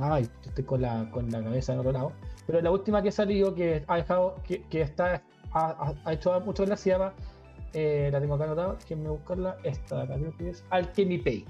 ay, 0.00 0.28
estoy 0.44 0.64
con 0.64 0.82
la, 0.82 1.08
con 1.10 1.30
la 1.30 1.42
cabeza 1.42 1.72
en 1.72 1.78
otro 1.80 1.92
lado. 1.92 2.12
Pero 2.46 2.60
la 2.60 2.70
última 2.70 3.02
que 3.02 3.08
ha 3.10 3.12
salido, 3.12 3.54
que 3.54 3.84
ha 3.86 3.96
dejado, 3.96 4.36
que, 4.44 4.62
que 4.64 4.82
está, 4.82 5.22
ha, 5.52 5.94
ha- 6.04 6.12
hecho 6.12 6.40
mucho 6.40 6.64
gracia, 6.64 6.76
se 6.76 6.90
llama, 6.98 8.10
la 8.12 8.20
tengo 8.20 8.34
acá 8.34 8.44
anotada, 8.44 8.74
déjenme 8.80 9.10
buscarla, 9.10 9.56
esta 9.62 9.96
de 9.98 10.02
acá 10.02 10.14
creo 10.16 10.36
que 10.36 10.50
es 10.50 10.64
Alchemy 10.70 11.18
Pay. 11.18 11.44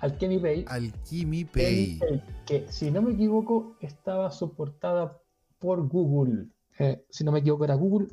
Alchemy 0.00 0.38
Pay, 0.38 0.64
Alchemy 0.68 1.44
Pay. 1.44 1.98
el- 2.08 2.22
que 2.46 2.66
si 2.68 2.90
no 2.90 3.02
me 3.02 3.12
equivoco 3.12 3.76
estaba 3.80 4.30
soportada 4.30 5.18
por 5.58 5.86
Google. 5.88 6.46
Eh, 6.78 7.04
si 7.10 7.22
no 7.24 7.32
me 7.32 7.40
equivoco 7.40 7.64
era 7.64 7.74
Google, 7.74 8.08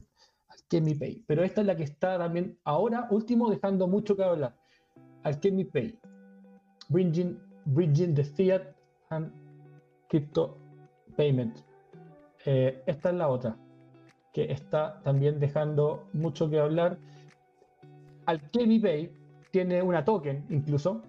Alchemy 0.50 0.96
Pay. 0.96 1.24
Pero 1.28 1.44
esta 1.44 1.62
es 1.62 1.68
la 1.68 1.76
que 1.78 1.84
está 1.84 2.18
también 2.18 2.58
ahora, 2.66 3.08
último, 3.10 3.50
dejando 3.50 3.88
mucho 3.88 4.16
que 4.16 4.24
hablar. 4.24 4.56
Alchemy 5.24 5.64
Pay. 5.66 6.00
Bridging, 6.90 7.38
bridging 7.66 8.14
the 8.16 8.24
fiat 8.24 8.64
and 9.10 9.32
crypto 10.10 10.58
payment. 11.16 11.58
Eh, 12.46 12.82
esta 12.86 13.10
es 13.10 13.16
la 13.16 13.28
otra, 13.30 13.58
que 14.34 14.52
está 14.52 15.02
también 15.04 15.40
dejando 15.40 16.06
mucho 16.14 16.50
que 16.50 16.60
hablar. 16.60 16.98
Alchemy 18.26 18.80
Pay 18.80 19.12
tiene 19.52 19.82
una 19.82 20.04
token 20.04 20.46
incluso, 20.50 21.02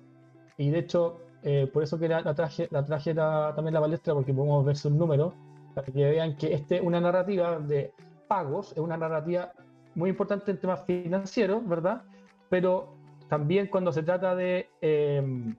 y 0.58 0.70
de 0.70 0.80
hecho, 0.80 1.20
eh, 1.42 1.70
por 1.72 1.82
eso 1.82 1.98
que 1.98 2.08
la, 2.08 2.20
la 2.20 2.34
traje, 2.34 2.68
la 2.70 2.84
traje 2.84 3.14
la- 3.14 3.52
también 3.54 3.72
la 3.74 3.80
palestra, 3.80 4.12
porque 4.12 4.34
podemos 4.34 4.64
ver 4.64 4.76
sus 4.76 4.92
números, 4.92 5.32
para 5.74 5.86
que 5.86 6.04
vean 6.10 6.36
que 6.36 6.52
este 6.52 6.76
es 6.76 6.82
una 6.82 7.00
narrativa 7.00 7.58
de 7.60 7.92
pagos, 8.26 8.72
es 8.72 8.78
una 8.78 8.96
narrativa 8.96 9.52
muy 9.94 10.10
importante 10.10 10.50
en 10.50 10.58
temas 10.60 10.84
financieros, 10.84 11.66
¿verdad? 11.66 12.02
Pero 12.50 12.88
también 13.28 13.68
cuando 13.68 13.92
se 13.92 14.02
trata 14.02 14.34
de 14.34 14.68
eh, 14.82 15.54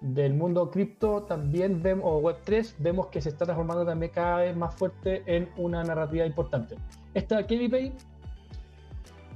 del 0.00 0.32
mundo 0.34 0.70
cripto, 0.70 1.22
también 1.24 1.82
vemos, 1.82 2.06
o 2.06 2.22
Web3, 2.22 2.74
vemos 2.78 3.08
que 3.08 3.20
se 3.20 3.28
está 3.28 3.44
transformando 3.44 3.84
también 3.84 4.10
cada 4.14 4.38
vez 4.38 4.56
más 4.56 4.74
fuerte 4.74 5.22
en 5.26 5.48
una 5.58 5.84
narrativa 5.84 6.24
importante. 6.24 6.76
Esta 7.12 7.46
KDPay 7.46 7.92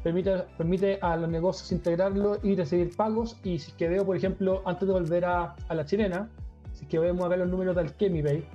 permite, 0.05 0.45
permite 0.57 0.99
a 1.01 1.17
los 1.17 1.29
negocios 1.29 1.73
integrarlo 1.73 2.39
y 2.43 2.55
recibir 2.55 2.95
pagos. 2.95 3.37
Y 3.43 3.59
si 3.59 3.71
es 3.71 3.77
que 3.77 3.89
veo, 3.89 4.07
por 4.07 4.17
ejemplo, 4.17 4.63
antes 4.67 4.87
de 4.87 4.93
volver 4.93 5.25
a, 5.25 5.57
a 5.69 5.75
la 5.75 5.85
chilena, 5.85 6.29
si 6.75 6.85
es 6.85 6.89
que 6.89 6.99
vemos 6.99 7.25
acá 7.25 7.37
los 7.37 7.49
números 7.49 7.75
del 7.75 7.93
KemiPay, 7.95 8.47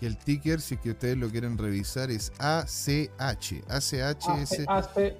Que 0.00 0.06
el 0.06 0.18
ticker, 0.18 0.60
si 0.60 0.74
es 0.74 0.80
que 0.80 0.90
ustedes 0.90 1.16
lo 1.16 1.30
quieren 1.30 1.56
revisar, 1.56 2.10
es 2.10 2.32
ACH. 2.38 3.62
ACH 3.68 4.28
es, 4.42 4.66
AC, 4.66 5.16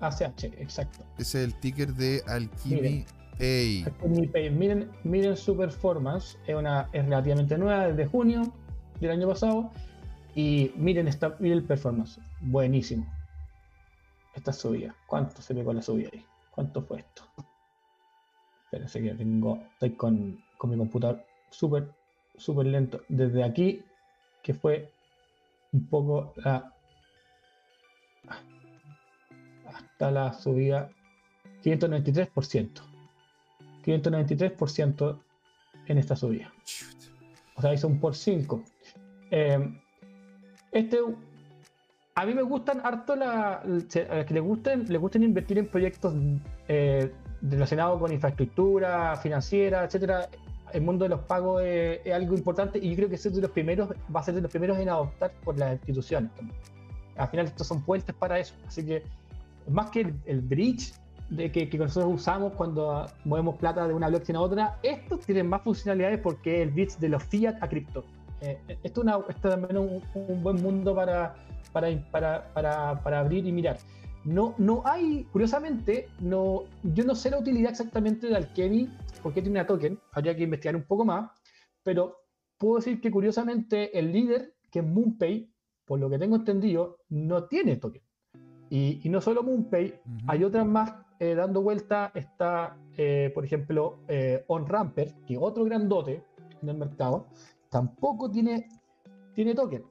ACH, 0.00 0.44
exacto. 0.58 1.04
ese 1.18 1.42
es 1.42 1.48
el 1.48 1.54
ticker 1.60 1.92
de 1.94 2.22
Alchemy 2.26 2.80
Miren. 2.80 3.04
Pay. 3.38 3.84
KemiPay, 4.00 4.50
miren, 4.50 4.90
miren 5.04 5.36
su 5.36 5.56
performance, 5.56 6.38
es, 6.46 6.54
una, 6.54 6.88
es 6.92 7.04
relativamente 7.04 7.58
nueva, 7.58 7.88
desde 7.88 8.06
junio 8.06 8.52
del 9.00 9.10
año 9.10 9.28
pasado. 9.28 9.70
Y 10.34 10.72
miren, 10.76 11.08
esta, 11.08 11.36
miren 11.40 11.58
el 11.58 11.64
performance, 11.64 12.18
buenísimo. 12.40 13.06
Esta 14.34 14.52
subida, 14.52 14.94
¿cuánto 15.06 15.42
se 15.42 15.54
pegó 15.54 15.72
la 15.72 15.82
subida 15.82 16.08
ahí? 16.12 16.24
¿Cuánto 16.50 16.82
fue 16.82 17.00
esto? 17.00 17.24
Espérense 18.64 19.02
que 19.02 19.14
tengo, 19.14 19.58
estoy 19.72 19.90
con, 19.92 20.44
con 20.56 20.70
mi 20.70 20.76
computador 20.76 21.24
súper, 21.50 21.92
súper 22.36 22.66
lento. 22.66 23.02
Desde 23.08 23.42
aquí, 23.42 23.82
que 24.42 24.54
fue 24.54 24.92
un 25.72 25.86
poco 25.86 26.32
la. 26.36 26.74
hasta 29.66 30.10
la 30.10 30.32
subida 30.32 30.90
593%. 31.62 32.82
593% 33.84 35.22
en 35.86 35.98
esta 35.98 36.16
subida. 36.16 36.52
O 37.56 37.62
sea, 37.62 37.74
hizo 37.74 37.88
un 37.88 38.00
por 38.00 38.14
5. 38.14 38.62
este, 40.72 40.98
a 42.14 42.26
mí 42.26 42.34
me 42.34 42.42
gustan 42.42 42.80
harto 42.84 43.16
la, 43.16 43.54
a 43.54 43.66
los 43.66 43.84
que 43.84 44.34
les 44.34 44.42
gusten, 44.42 44.84
les 44.88 45.00
gusten 45.00 45.22
invertir 45.22 45.58
en 45.58 45.66
proyectos 45.68 46.14
eh, 46.68 47.12
relacionados 47.42 47.98
con 48.00 48.12
infraestructura 48.12 49.16
financiera, 49.16 49.84
etcétera. 49.84 50.28
El 50.72 50.82
mundo 50.82 51.04
de 51.04 51.08
los 51.08 51.20
pagos 51.20 51.62
es, 51.62 52.00
es 52.04 52.12
algo 52.12 52.34
importante 52.34 52.78
y 52.78 52.90
yo 52.90 52.96
creo 52.96 53.08
que 53.08 53.16
es 53.16 53.34
de 53.34 53.40
los 53.40 53.50
primeros, 53.50 53.88
va 54.14 54.20
a 54.20 54.22
ser 54.22 54.34
de 54.34 54.40
los 54.40 54.50
primeros 54.50 54.78
en 54.78 54.88
adoptar 54.88 55.32
por 55.44 55.58
las 55.58 55.72
instituciones. 55.72 56.30
Al 57.16 57.28
final 57.28 57.46
estos 57.46 57.66
son 57.66 57.82
puentes 57.82 58.14
para 58.14 58.38
eso. 58.38 58.54
Así 58.66 58.84
que 58.84 59.02
más 59.68 59.90
que 59.90 60.02
el, 60.02 60.14
el 60.26 60.40
bridge 60.40 60.92
de 61.28 61.50
que, 61.50 61.68
que 61.68 61.78
nosotros 61.78 62.12
usamos 62.12 62.52
cuando 62.54 63.06
movemos 63.24 63.56
plata 63.56 63.86
de 63.86 63.94
una 63.94 64.08
blockchain 64.08 64.36
a 64.36 64.40
otra, 64.40 64.78
estos 64.82 65.20
tienen 65.20 65.48
más 65.48 65.62
funcionalidades 65.62 66.20
porque 66.20 66.56
es 66.56 66.68
el 66.68 66.74
bridge 66.74 66.98
de 66.98 67.08
los 67.08 67.22
fiat 67.24 67.56
a 67.62 67.68
cripto. 67.68 68.04
Eh, 68.40 68.58
esto, 68.82 69.00
es 69.00 69.04
una- 69.04 69.18
esto 69.28 69.48
también 69.50 69.76
un, 69.78 70.02
un 70.14 70.42
buen 70.42 70.62
mundo 70.62 70.94
para, 70.94 71.34
para, 71.72 71.88
para, 72.10 72.52
para, 73.02 73.18
abrir 73.20 73.46
y 73.46 73.52
mirar. 73.52 73.78
No, 74.24 74.54
no 74.58 74.82
hay, 74.84 75.24
curiosamente, 75.32 76.08
no, 76.20 76.64
yo 76.82 77.04
no 77.04 77.14
sé 77.14 77.30
la 77.30 77.38
utilidad 77.38 77.70
exactamente 77.70 78.26
de 78.26 78.36
Alchemy, 78.36 78.88
porque 79.22 79.40
tiene 79.42 79.58
una 79.58 79.66
token, 79.66 79.98
habría 80.12 80.36
que 80.36 80.42
investigar 80.44 80.76
un 80.76 80.84
poco 80.84 81.04
más, 81.04 81.30
pero 81.82 82.16
puedo 82.58 82.76
decir 82.76 83.00
que 83.00 83.10
curiosamente 83.10 83.98
el 83.98 84.12
líder, 84.12 84.54
que 84.70 84.80
es 84.80 84.84
MoonPay, 84.86 85.50
por 85.86 85.98
lo 85.98 86.10
que 86.10 86.18
tengo 86.18 86.36
entendido, 86.36 86.98
no 87.08 87.44
tiene 87.44 87.76
token. 87.76 88.02
Y, 88.68 89.00
y 89.02 89.08
no 89.08 89.20
solo 89.20 89.42
MoonPay, 89.42 90.00
hay 90.28 90.44
otras 90.44 90.64
más 90.66 90.94
eh, 91.18 91.34
dando 91.34 91.60
vuelta. 91.60 92.12
Está, 92.14 92.76
eh, 92.96 93.30
por 93.34 93.44
ejemplo, 93.44 93.98
eh, 94.06 94.44
OnRamper, 94.46 95.12
que 95.26 95.34
es 95.34 95.40
otro 95.42 95.64
grandote 95.64 96.22
en 96.62 96.68
el 96.68 96.76
mercado, 96.76 97.26
tampoco 97.70 98.30
tiene, 98.30 98.68
tiene 99.34 99.54
token. 99.54 99.82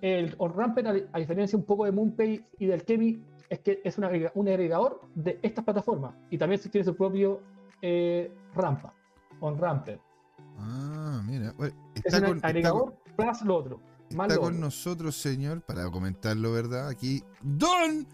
El 0.00 0.34
OnRamper, 0.38 0.86
a, 0.86 0.94
a 1.12 1.18
diferencia 1.18 1.58
un 1.58 1.64
poco 1.64 1.84
de 1.86 1.92
MoonPay 1.92 2.44
y 2.58 2.66
del 2.66 2.84
Kemi, 2.84 3.22
es 3.48 3.58
que 3.60 3.80
es 3.84 3.98
un, 3.98 4.04
agrega- 4.04 4.32
un 4.34 4.46
agregador 4.48 5.00
de 5.14 5.38
estas 5.42 5.64
plataformas 5.64 6.14
y 6.30 6.38
también 6.38 6.60
tiene 6.70 6.84
su 6.84 6.94
propio 6.94 7.40
eh, 7.82 8.32
rampa, 8.54 8.94
OnRamper. 9.40 9.98
Ah, 10.58 11.22
mira. 11.26 11.52
Bueno, 11.56 11.74
Es 11.94 12.04
está 12.06 12.18
un 12.18 12.24
con, 12.26 12.36
está 12.36 12.48
agregador 12.48 12.82
con- 12.84 13.14
plus 13.16 13.42
lo 13.42 13.56
otro. 13.56 13.80
Más 14.14 14.26
está 14.26 14.34
lo 14.36 14.40
con 14.42 14.52
otro. 14.54 14.60
nosotros, 14.66 15.16
señor, 15.16 15.62
para 15.62 15.90
comentarlo, 15.90 16.52
¿verdad? 16.52 16.88
Aquí, 16.88 17.22
Don 17.42 18.06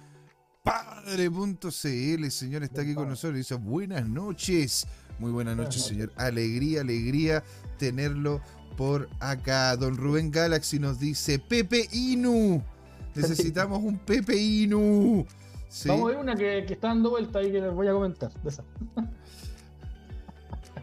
Padre.cl, 0.62 2.31
señor, 2.31 2.62
está 2.62 2.82
aquí 2.82 2.95
con 2.95 3.09
nosotros. 3.09 3.37
Dice, 3.37 3.55
buenas 3.57 4.09
noches. 4.09 4.87
Muy 5.19 5.32
buenas 5.32 5.57
noches. 5.57 5.82
señor. 5.82 6.12
Alegría, 6.16 6.81
alegría 6.82 7.43
tenerlo 7.78 8.41
por 8.81 9.11
acá. 9.20 9.77
Don 9.77 9.94
Rubén 9.94 10.31
Galaxy 10.31 10.78
nos 10.78 10.98
dice, 10.98 11.39
Pepe 11.39 11.86
Inu. 11.93 12.62
Necesitamos 13.15 13.78
un 13.82 13.98
Pepe 13.98 14.35
Inu. 14.35 15.27
Sí. 15.69 15.90
Vamos 15.90 16.07
a 16.07 16.09
ver 16.09 16.16
una 16.16 16.35
que, 16.35 16.65
que 16.66 16.73
está 16.73 16.89
dando 16.89 17.11
vuelta 17.11 17.43
y 17.43 17.52
que 17.52 17.61
les 17.61 17.74
voy 17.74 17.89
a 17.89 17.93
comentar. 17.93 18.32
De 18.43 18.48
esa. 18.48 18.65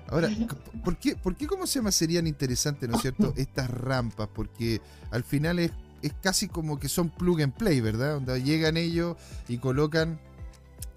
Ahora, 0.09 0.29
¿por 0.83 0.99
qué, 0.99 1.15
¿por 1.15 1.35
qué 1.35 1.47
cómo 1.47 1.65
se 1.65 1.79
llama 1.79 1.91
serían 1.91 2.27
interesantes, 2.27 2.87
¿no 2.87 2.97
es 2.97 3.01
cierto? 3.01 3.33
Estas 3.35 3.67
rampas, 3.67 4.29
porque 4.31 4.79
al 5.09 5.23
final 5.23 5.57
es, 5.57 5.71
es 6.03 6.13
casi 6.21 6.47
como 6.47 6.77
que 6.77 6.89
son 6.89 7.09
plug 7.09 7.41
and 7.41 7.53
play, 7.53 7.81
¿verdad? 7.81 8.13
Donde 8.13 8.43
llegan 8.43 8.77
ellos 8.77 9.17
y 9.47 9.57
colocan, 9.57 10.19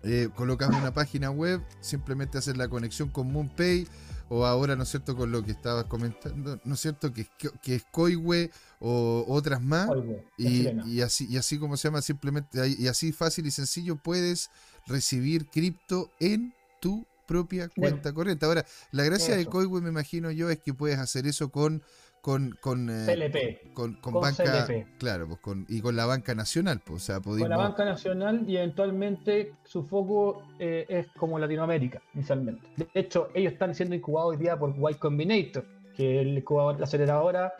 eh, 0.02 0.28
colocan 0.36 0.74
una 0.74 0.92
página 0.92 1.30
web, 1.30 1.62
simplemente 1.80 2.36
hacen 2.36 2.58
la 2.58 2.68
conexión 2.68 3.08
con 3.08 3.32
MoonPay, 3.32 3.86
o 4.32 4.46
ahora, 4.46 4.76
¿no 4.76 4.84
es 4.84 4.88
cierto?, 4.88 5.16
con 5.16 5.32
lo 5.32 5.44
que 5.44 5.50
estabas 5.50 5.86
comentando, 5.86 6.60
¿no 6.64 6.74
es 6.74 6.80
cierto?, 6.80 7.12
que, 7.12 7.26
que 7.60 7.74
es 7.74 7.84
Coihue 7.90 8.50
o 8.78 9.24
otras 9.28 9.60
más. 9.60 9.90
Y, 10.38 11.00
así, 11.00 11.26
y 11.28 11.36
así 11.36 11.58
como 11.58 11.76
se 11.76 11.88
llama, 11.88 12.00
simplemente, 12.00 12.76
y 12.78 12.86
así 12.86 13.10
fácil 13.10 13.46
y 13.46 13.50
sencillo 13.50 13.96
puedes 13.96 14.50
recibir 14.86 15.46
cripto 15.46 16.12
en 16.20 16.54
tu 16.80 17.04
propia 17.26 17.68
cuenta 17.68 18.12
corriente. 18.12 18.46
Ahora, 18.46 18.64
la 18.92 19.02
gracia 19.02 19.36
de. 19.36 19.46
Coihue, 19.46 19.80
me 19.80 19.88
imagino 19.88 20.30
yo, 20.30 20.48
es 20.48 20.60
que 20.60 20.74
puedes 20.74 20.98
hacer 20.98 21.26
eso 21.26 21.50
con 21.50 21.82
con 22.20 22.50
con, 22.60 22.90
eh, 22.90 23.06
CLP. 23.06 23.72
con, 23.72 23.94
con 23.94 24.12
con 24.12 24.22
banca, 24.22 24.44
CLP. 24.66 24.98
claro, 24.98 25.26
pues 25.28 25.40
con 25.40 25.64
y 25.68 25.80
con 25.80 25.96
la 25.96 26.04
banca 26.06 26.34
nacional, 26.34 26.80
pues, 26.84 27.02
o 27.02 27.06
sea, 27.06 27.20
podéis 27.20 27.42
Con 27.44 27.50
la 27.50 27.56
banca 27.56 27.84
nacional 27.84 28.44
y 28.48 28.56
eventualmente 28.56 29.52
su 29.64 29.82
foco 29.84 30.42
eh, 30.58 30.84
es 30.88 31.06
como 31.16 31.38
Latinoamérica, 31.38 32.02
inicialmente. 32.14 32.66
De 32.76 32.88
hecho, 32.94 33.28
ellos 33.34 33.52
están 33.54 33.74
siendo 33.74 33.94
incubados 33.94 34.32
hoy 34.32 34.36
día 34.36 34.58
por 34.58 34.74
Y 34.90 34.94
Combinator, 34.94 35.64
que 35.96 36.20
es 36.20 36.26
el 36.26 36.44
incubador- 36.44 36.78
la 36.78 36.84
aceleradora 36.84 37.54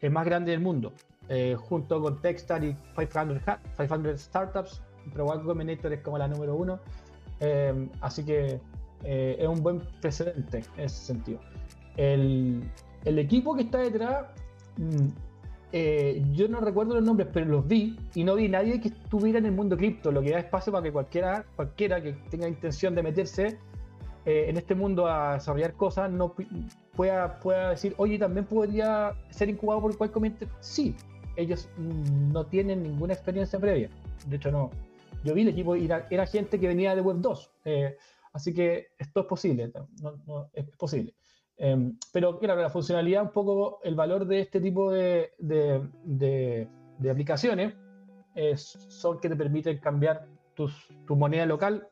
eh, 0.00 0.10
más 0.10 0.24
grande 0.26 0.52
del 0.52 0.60
mundo, 0.60 0.92
eh, 1.28 1.56
junto 1.58 2.00
con 2.00 2.20
Techstar 2.22 2.62
y 2.64 2.74
500, 2.96 3.40
ha- 3.48 3.60
500 3.76 4.20
Startups, 4.20 4.80
pero 5.12 5.26
Y 5.34 5.44
Combinator 5.44 5.92
es 5.92 6.00
como 6.02 6.18
la 6.18 6.28
número 6.28 6.54
uno. 6.54 6.78
Eh, 7.40 7.88
así 8.00 8.24
que 8.24 8.60
es 9.04 9.46
un 9.48 9.62
buen 9.62 9.80
precedente 10.00 10.64
en 10.76 10.84
ese 10.84 11.04
sentido. 11.06 11.40
El, 11.96 12.62
el 13.04 13.18
equipo 13.18 13.54
que 13.54 13.62
está 13.62 13.78
detrás, 13.78 14.26
mm, 14.76 15.06
eh, 15.72 16.22
yo 16.32 16.48
no 16.48 16.60
recuerdo 16.60 16.94
los 16.94 17.04
nombres, 17.04 17.28
pero 17.32 17.46
los 17.46 17.66
vi 17.68 17.96
y 18.14 18.24
no 18.24 18.34
vi 18.36 18.48
nadie 18.48 18.80
que 18.80 18.88
estuviera 18.88 19.38
en 19.38 19.46
el 19.46 19.52
mundo 19.52 19.76
cripto, 19.76 20.10
lo 20.10 20.22
que 20.22 20.30
da 20.30 20.38
espacio 20.38 20.72
para 20.72 20.82
que 20.82 20.92
cualquiera, 20.92 21.44
cualquiera 21.56 22.02
que 22.02 22.12
tenga 22.30 22.48
intención 22.48 22.94
de 22.94 23.02
meterse 23.02 23.58
eh, 24.24 24.46
en 24.48 24.56
este 24.56 24.74
mundo 24.74 25.06
a 25.06 25.34
desarrollar 25.34 25.74
cosas 25.74 26.10
no 26.10 26.34
pu- 26.34 26.46
pueda, 26.96 27.38
pueda 27.40 27.70
decir, 27.70 27.94
oye, 27.98 28.18
también 28.18 28.46
podría 28.46 29.12
ser 29.30 29.48
incubado 29.50 29.80
por 29.82 29.96
cual 29.96 30.10
comente. 30.10 30.48
Sí, 30.60 30.94
ellos 31.36 31.68
mm, 31.76 32.32
no 32.32 32.44
tienen 32.46 32.82
ninguna 32.82 33.12
experiencia 33.14 33.58
previa. 33.58 33.88
De 34.26 34.36
hecho, 34.36 34.50
no. 34.50 34.70
Yo 35.24 35.34
vi 35.34 35.42
el 35.42 35.48
equipo 35.48 35.76
y 35.76 35.84
era, 36.10 36.26
gente 36.26 36.58
que 36.60 36.66
venía 36.68 36.94
de 36.94 37.00
Web 37.00 37.18
2. 37.20 37.50
eh, 37.64 37.96
así 38.32 38.52
que 38.54 38.88
esto 38.98 39.20
es 39.20 39.26
posible. 39.26 39.70
no, 40.26 40.48
es 40.52 40.64
posible. 40.76 41.12
Eh, 41.58 41.92
pero 42.12 42.38
claro, 42.38 42.62
la 42.62 42.70
funcionalidad, 42.70 43.22
un 43.22 43.32
poco 43.32 43.80
el 43.82 43.94
valor 43.96 44.26
de 44.26 44.40
este 44.40 44.60
tipo 44.60 44.92
de, 44.92 45.30
de, 45.38 45.82
de- 46.04 46.68
de 46.98 47.10
aplicaciones 47.10 47.74
es- 48.34 48.78
son 48.88 49.18
que 49.20 49.28
te 49.28 49.36
permiten 49.36 49.78
cambiar 49.78 50.26
tus, 50.54 50.72
tu 51.06 51.16
moneda 51.16 51.46
local 51.46 51.88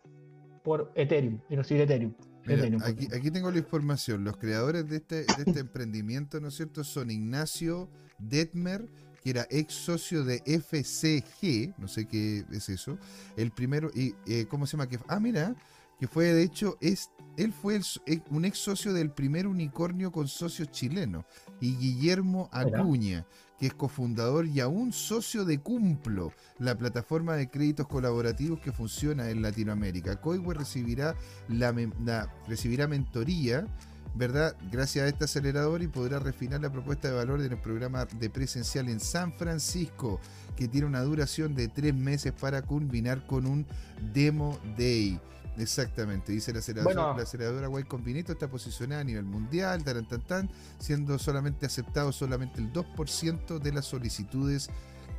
por 0.63 0.93
Ethereum 0.95 1.41
y 1.49 1.57
recibir 1.57 1.83
Ethereum. 1.83 2.15
Mira, 2.45 2.59
Ethereum, 2.61 2.81
por 2.81 2.91
aquí, 2.91 3.09
aquí 3.13 3.31
tengo 3.31 3.51
la 3.51 3.59
información. 3.59 4.23
Los 4.25 4.37
creadores 4.37 4.89
de 4.89 4.97
este, 4.97 5.17
de 5.25 5.43
este 5.47 5.61
emprendimiento, 5.67 6.41
¿no 6.41 6.49
es 6.49 6.55
cierto?, 6.55 6.85
son 6.85 7.11
Ignacio 7.11 7.89
Detmer, 8.19 8.89
que 9.23 9.31
era 9.31 9.47
ex 9.51 9.75
socio 9.75 10.23
de 10.25 10.43
FCG, 10.47 11.75
no 11.79 11.89
sé 11.89 12.07
qué 12.07 12.45
es 12.53 12.69
eso. 12.69 12.99
El 13.37 13.51
primero, 13.51 13.91
y 13.95 14.15
eh, 14.29 14.47
¿cómo 14.49 14.67
se 14.67 14.77
llama? 14.77 14.89
Ah, 15.09 15.19
mira, 15.21 15.55
que 15.99 16.09
fue 16.09 16.33
de 16.33 16.43
hecho, 16.43 16.77
es, 16.81 17.11
él 17.37 17.53
fue 17.53 17.77
el 17.77 17.85
eh, 18.07 18.21
un 18.31 18.45
ex 18.45 18.59
socio 18.59 18.93
del 18.93 19.11
primer 19.11 19.47
unicornio 19.47 20.13
con 20.13 20.29
socios 20.29 20.71
chilenos. 20.71 21.25
Y 21.61 21.77
Guillermo. 21.77 22.51
Acuña, 22.53 23.27
que 23.59 23.69
es 23.69 23.75
cofundador 23.75 24.47
y 24.47 24.61
aún 24.61 24.93
socio 24.93 25.47
de 25.47 25.59
Cumplo, 25.59 26.33
la 26.59 26.77
plataforma 26.77 27.35
de 27.35 27.49
créditos 27.49 27.89
colaborativos 27.89 28.61
que 28.61 28.73
funciona 28.73 29.31
en 29.31 29.41
Latinoamérica. 29.41 30.21
Coihue 30.21 30.53
recibirá 30.55 31.15
la- 31.49 32.31
recibirá 32.47 32.87
mentoría, 32.87 33.67
¿verdad? 34.15 34.55
Gracias 34.71 35.07
a 35.07 35.09
este 35.09 35.25
acelerador 35.25 35.83
y 35.83 35.89
podrá 35.89 36.19
refinar 36.19 36.61
la 36.61 36.71
propuesta 36.71 37.09
de 37.09 37.15
valor 37.15 37.41
del 37.41 37.57
programa 37.59 38.05
de 38.05 38.29
presencial 38.29 38.89
en 38.91 39.01
San 39.01 39.33
Francisco, 39.33 40.21
que 40.57 40.69
tiene 40.69 40.87
una 40.87 41.01
duración 41.01 41.55
de 41.55 41.69
tres 41.69 41.95
meses 41.95 42.33
para 42.33 42.61
culminar 42.63 43.27
con 43.27 43.47
un 43.47 43.67
Demo 44.13 44.59
Day. 44.77 45.19
Exactamente, 45.59 46.33
dice 46.33 46.53
la 46.53 46.59
aceleradora, 46.59 46.95
Bueno. 47.03 47.17
la 47.17 47.23
aceleradora 47.23 47.81
Y 47.81 47.85
Combinator 47.85 48.33
está 48.37 48.49
posicionada 48.49 49.01
a 49.01 49.05
nivel 49.05 49.25
mundial, 49.25 49.83
taran, 49.85 50.07
tan, 50.07 50.21
tan, 50.23 50.51
siendo 50.79 51.19
solamente 51.19 51.67
aceptado 51.67 52.13
solamente 52.13 52.61
el 52.61 52.73
2% 52.73 53.59
de 53.59 53.73
las 53.73 53.87
solicitudes 53.87 54.71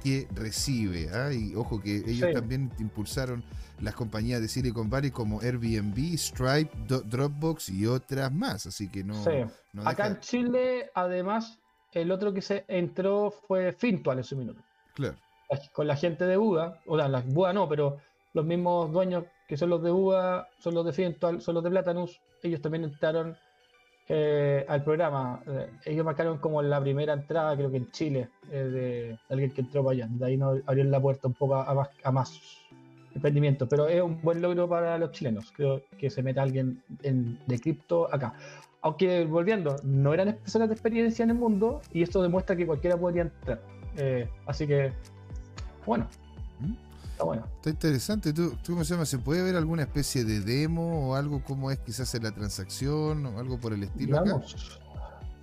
que 0.04 0.28
recibe. 0.36 1.10
¿ah? 1.12 1.34
Y 1.34 1.56
ojo 1.56 1.82
que 1.82 1.98
ellos 1.98 2.28
Sí. 2.30 2.34
también 2.34 2.72
impulsaron 2.80 3.44
las 3.82 3.96
compañías 3.96 4.42
de 4.42 4.48
Silicon 4.48 4.90
Valley 4.90 5.10
como 5.12 5.42
Airbnb, 5.42 6.16
Stripe, 6.18 6.72
Do- 6.88 7.02
Dropbox 7.02 7.70
y 7.70 7.88
otras 7.88 8.32
más. 8.32 8.68
Así 8.68 8.90
que 8.90 9.04
no. 9.04 9.16
Sí. 9.24 9.32
no 9.74 9.88
Acá 9.88 10.08
en 10.08 10.20
Chile, 10.20 10.92
además, 10.94 11.58
el 11.94 12.12
otro 12.12 12.32
que 12.34 12.42
se 12.44 12.64
entró 12.68 13.32
fue 13.32 13.72
Fintual 13.74 14.20
en 14.20 14.24
su 14.24 14.38
minuto. 14.38 14.62
Claro. 14.94 15.16
Con 15.74 15.88
la 15.88 15.96
gente 15.96 16.26
de 16.26 16.38
Buda, 16.38 16.80
o 16.86 16.98
sea, 16.98 17.08
las 17.08 17.26
Buda 17.26 17.54
no, 17.54 17.68
pero 17.70 17.98
los 18.34 18.46
mismos 18.46 18.92
dueños 18.92 19.24
que 19.48 19.58
son 19.58 19.70
los 19.70 19.82
de 19.82 19.92
Buda, 19.92 20.50
son 20.60 20.74
los 20.76 20.86
de 20.86 20.94
Fintual, 20.94 21.42
son 21.42 21.56
los 21.56 21.64
de 21.64 21.70
Platanus, 21.70 22.20
ellos 22.44 22.62
también 22.62 22.84
entraron 22.84 23.36
eh, 24.10 24.66
al 24.68 24.84
programa. 24.84 25.42
Eh, 25.48 25.70
ellos 25.86 26.06
marcaron 26.06 26.38
como 26.38 26.62
la 26.62 26.80
primera 26.82 27.14
entrada, 27.14 27.56
creo 27.56 27.72
que 27.72 27.78
en 27.78 27.92
Chile, 27.92 28.30
eh, 28.52 28.64
de 28.64 29.20
alguien 29.30 29.52
que 29.52 29.62
entró 29.62 29.84
para 29.84 29.94
allá. 29.96 30.08
De 30.10 30.26
ahí 30.26 30.38
nos 30.38 30.60
abrieron 30.66 30.92
la 30.92 31.00
puerta 31.02 31.28
un 31.28 31.34
poco 31.34 31.56
a, 31.56 31.64
a 31.64 31.74
más, 31.74 31.90
a 32.04 32.12
más 32.12 32.40
emprendimientos. 33.16 33.68
Pero 33.70 33.88
es 33.88 34.02
un 34.02 34.22
buen 34.22 34.42
logro 34.42 34.68
para 34.70 34.98
los 34.98 35.12
chilenos. 35.12 35.52
Creo 35.52 35.82
que 35.98 36.10
se 36.10 36.24
meta 36.24 36.42
alguien 36.42 36.82
en- 37.04 37.40
de 37.48 37.60
cripto 37.60 38.08
acá. 38.14 38.34
Aunque 38.82 39.26
volviendo, 39.26 39.76
no 39.84 40.14
eran 40.14 40.34
personas 40.36 40.70
de 40.70 40.76
experiencia 40.76 41.24
en 41.24 41.32
el 41.32 41.36
mundo 41.38 41.82
y 41.92 42.04
esto 42.04 42.22
demuestra 42.22 42.56
que 42.56 42.66
cualquiera 42.66 42.96
podría 42.96 43.24
entrar. 43.24 43.60
Eh, 43.98 44.30
así 44.46 44.68
que, 44.68 44.94
bueno, 45.86 46.08
¿Mm? 46.60 46.74
está 47.12 47.24
bueno. 47.26 47.44
Está 47.68 47.88
interesante. 47.88 48.32
¿Tú, 48.34 48.52
tú 48.64 48.72
cómo 48.74 48.86
se 48.86 48.94
llama? 48.94 49.06
¿Se 49.06 49.18
puede 49.18 49.44
ver 49.44 49.56
alguna 49.56 49.82
especie 49.84 50.24
de 50.24 50.40
demo 50.42 51.10
o 51.10 51.16
algo 51.16 51.44
como 51.44 51.70
es 51.72 51.80
quizás 51.80 52.14
en 52.16 52.24
la 52.24 52.32
transacción 52.32 53.26
o 53.26 53.40
algo 53.40 53.60
por 53.60 53.74
el 53.74 53.84
estilo 53.84 54.18
acá? 54.20 54.32
Vamos, 54.32 54.80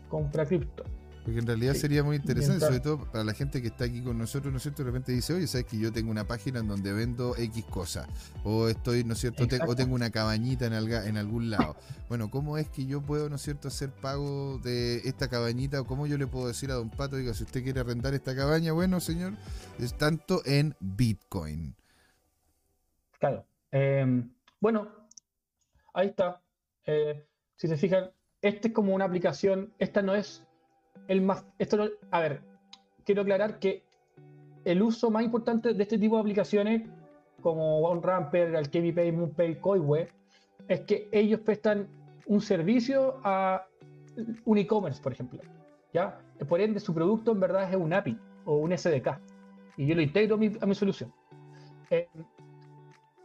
compra 0.09 0.47
cripto. 0.47 0.85
Porque 1.25 1.39
en 1.41 1.47
realidad 1.47 1.73
Sí. 1.73 1.81
sería 1.81 2.03
muy 2.05 2.17
interesante, 2.17 2.59
Mientras- 2.59 2.69
sobre 2.69 2.81
todo 2.99 3.11
para 3.11 3.25
la 3.25 3.33
gente 3.33 3.63
que 3.63 3.69
está 3.69 3.85
aquí 3.87 4.03
con 4.03 4.19
nosotros, 4.19 4.53
¿no 4.53 4.59
es 4.59 4.63
cierto? 4.63 4.83
De 4.85 4.91
repente 4.91 5.11
dice, 5.13 5.33
oye, 5.33 5.47
¿sabes 5.47 5.65
que 5.67 5.79
yo 5.79 5.91
tengo 5.91 6.11
una 6.11 6.27
página 6.27 6.61
en 6.61 6.69
donde 6.69 6.93
vendo 6.93 7.35
X 7.37 7.65
cosas? 7.65 8.07
O 8.45 8.69
estoy, 8.69 9.05
¿no 9.05 9.15
es 9.15 9.21
cierto? 9.21 9.47
Te- 9.49 9.59
o 9.67 9.75
tengo 9.75 9.95
una 9.95 10.11
cabañita 10.11 10.67
en, 10.67 10.75
alga- 10.75 11.07
en 11.07 11.17
algún 11.17 11.49
lado. 11.49 11.77
Bueno, 12.11 12.31
¿cómo 12.31 12.59
es 12.59 12.69
que 12.69 12.85
yo 12.85 13.01
puedo, 13.01 13.31
¿no 13.31 13.37
es 13.37 13.43
cierto?, 13.43 13.69
hacer 13.69 13.91
pago 13.91 14.61
de 14.63 14.97
esta 15.09 15.29
cabañita? 15.29 15.81
¿O 15.81 15.87
cómo 15.87 16.07
yo 16.07 16.19
le 16.19 16.27
puedo 16.27 16.47
decir 16.49 16.71
a 16.71 16.75
Don 16.75 16.91
Pato, 16.91 17.17
diga, 17.17 17.33
si 17.33 17.45
usted 17.45 17.63
quiere 17.65 17.81
arrendar 17.81 18.13
esta 18.13 18.37
cabaña, 18.37 18.73
bueno, 18.73 19.01
señor, 19.01 19.33
es 19.79 19.97
tanto 19.97 20.43
en 20.45 20.75
Bitcoin. 20.81 21.75
Eh, 23.73 24.23
bueno, 24.61 24.89
ahí 25.93 26.09
está. 26.09 26.41
Eh, 26.87 27.27
si 27.57 27.69
se 27.69 27.77
fijan, 27.77 28.11
este 28.43 28.69
es 28.69 28.75
como 28.75 28.95
una 28.95 29.05
aplicación. 29.05 29.73
Esta 29.79 30.03
no 30.03 30.15
es 30.15 30.45
el 31.09 31.23
más. 31.23 31.45
Esto 31.59 31.77
no- 31.77 31.89
a 32.11 32.21
ver, 32.21 32.43
quiero 33.05 33.23
aclarar 33.23 33.59
que 33.59 33.83
el 34.65 34.83
uso 34.83 35.11
más 35.11 35.25
importante 35.25 35.75
de 35.75 35.83
este 35.83 35.99
tipo 35.99 36.17
de 36.17 36.21
aplicaciones, 36.23 36.83
como 37.43 37.81
OneRamper, 37.81 38.57
Alchemy 38.57 39.13
MoonPay, 39.13 39.61
Coinweb, 39.61 40.09
es 40.69 40.81
que 40.83 41.09
ellos 41.13 41.41
prestan 41.41 41.87
un 42.27 42.41
servicio 42.41 43.21
a 43.23 43.67
un 44.47 44.59
e-commerce, 44.59 45.03
por 45.03 45.13
ejemplo. 45.13 45.41
¿ya? 45.93 46.19
Por 46.49 46.61
ende, 46.61 46.81
su 46.81 46.95
producto 46.95 47.33
en 47.33 47.41
verdad 47.41 47.69
es 47.71 47.77
un 47.77 47.93
API 47.93 48.19
o 48.47 48.57
un 48.57 48.73
SDK. 48.73 49.21
Y 49.77 49.87
yo 49.87 49.95
lo 49.95 50.03
integro 50.03 50.37
a 50.37 50.39
mi, 50.39 50.53
a 50.61 50.67
mi 50.67 50.75
solución. 50.75 51.13
Eh, 51.91 52.09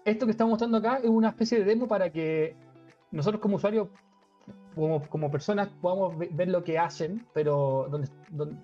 esto 0.10 0.26
que 0.26 0.32
estamos 0.32 0.52
mostrando 0.52 0.78
acá 0.78 0.98
es 1.04 1.10
una 1.10 1.30
especie 1.30 1.60
de 1.60 1.66
demo 1.66 1.88
para 1.88 2.10
que 2.12 2.56
nosotros 3.12 3.42
como 3.42 3.58
usuarios, 3.58 3.88
como, 4.76 5.08
como 5.10 5.32
personas, 5.32 5.70
podamos 5.82 6.18
ve- 6.18 6.30
ver 6.32 6.50
lo 6.50 6.64
que 6.64 6.78
hacen, 6.78 7.26
pero, 7.34 7.88
donde, 7.92 8.08
donde- 8.30 8.58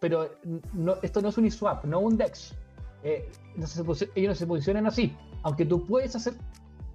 pero 0.00 0.30
no, 0.74 0.96
esto 1.02 1.20
no 1.22 1.28
es 1.30 1.38
un 1.38 1.46
eSwap, 1.46 1.84
no 1.84 2.00
un 2.00 2.16
DEX. 2.16 2.54
Eh, 3.02 3.28
no 3.56 3.66
se 3.66 3.80
ellos 4.14 4.28
no 4.30 4.34
se 4.34 4.46
posicionan 4.46 4.86
así. 4.86 5.16
Aunque 5.42 5.64
tú 5.64 5.84
puedes 5.86 6.14
hacer 6.16 6.34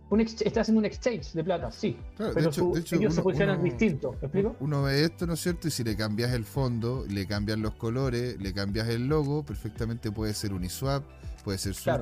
un 0.09 0.19
haciendo 0.21 0.79
un 0.79 0.85
exchange 0.85 1.33
de 1.33 1.43
plata, 1.43 1.71
sí. 1.71 1.97
Claro, 2.15 2.29
de 2.33 2.35
pero 2.35 2.49
hecho- 2.49 2.61
su- 2.61 2.73
de 2.73 2.79
hecho, 2.81 2.95
ellos 2.97 3.13
se 3.13 3.19
uno- 3.19 3.23
posicionan 3.23 3.55
uno- 3.55 3.63
distinto. 3.63 4.11
¿Me 4.11 4.17
explico? 4.27 4.55
Uno 4.59 4.83
ve 4.83 5.03
esto, 5.05 5.25
¿no 5.25 5.33
es 5.33 5.39
cierto? 5.41 5.67
Y 5.67 5.71
si 5.71 5.83
le 5.83 5.95
cambias 5.95 6.31
el 6.33 6.45
fondo, 6.45 7.03
le 7.09 7.25
cambias 7.25 7.57
los 7.57 7.73
colores, 7.75 8.39
le 8.39 8.53
cambias 8.53 8.87
el 8.89 9.07
logo, 9.07 9.43
perfectamente 9.43 10.11
puede 10.11 10.33
ser 10.33 10.53
Uniswap, 10.53 11.03
puede 11.43 11.57
ser 11.57 11.73
Claro. 11.73 11.99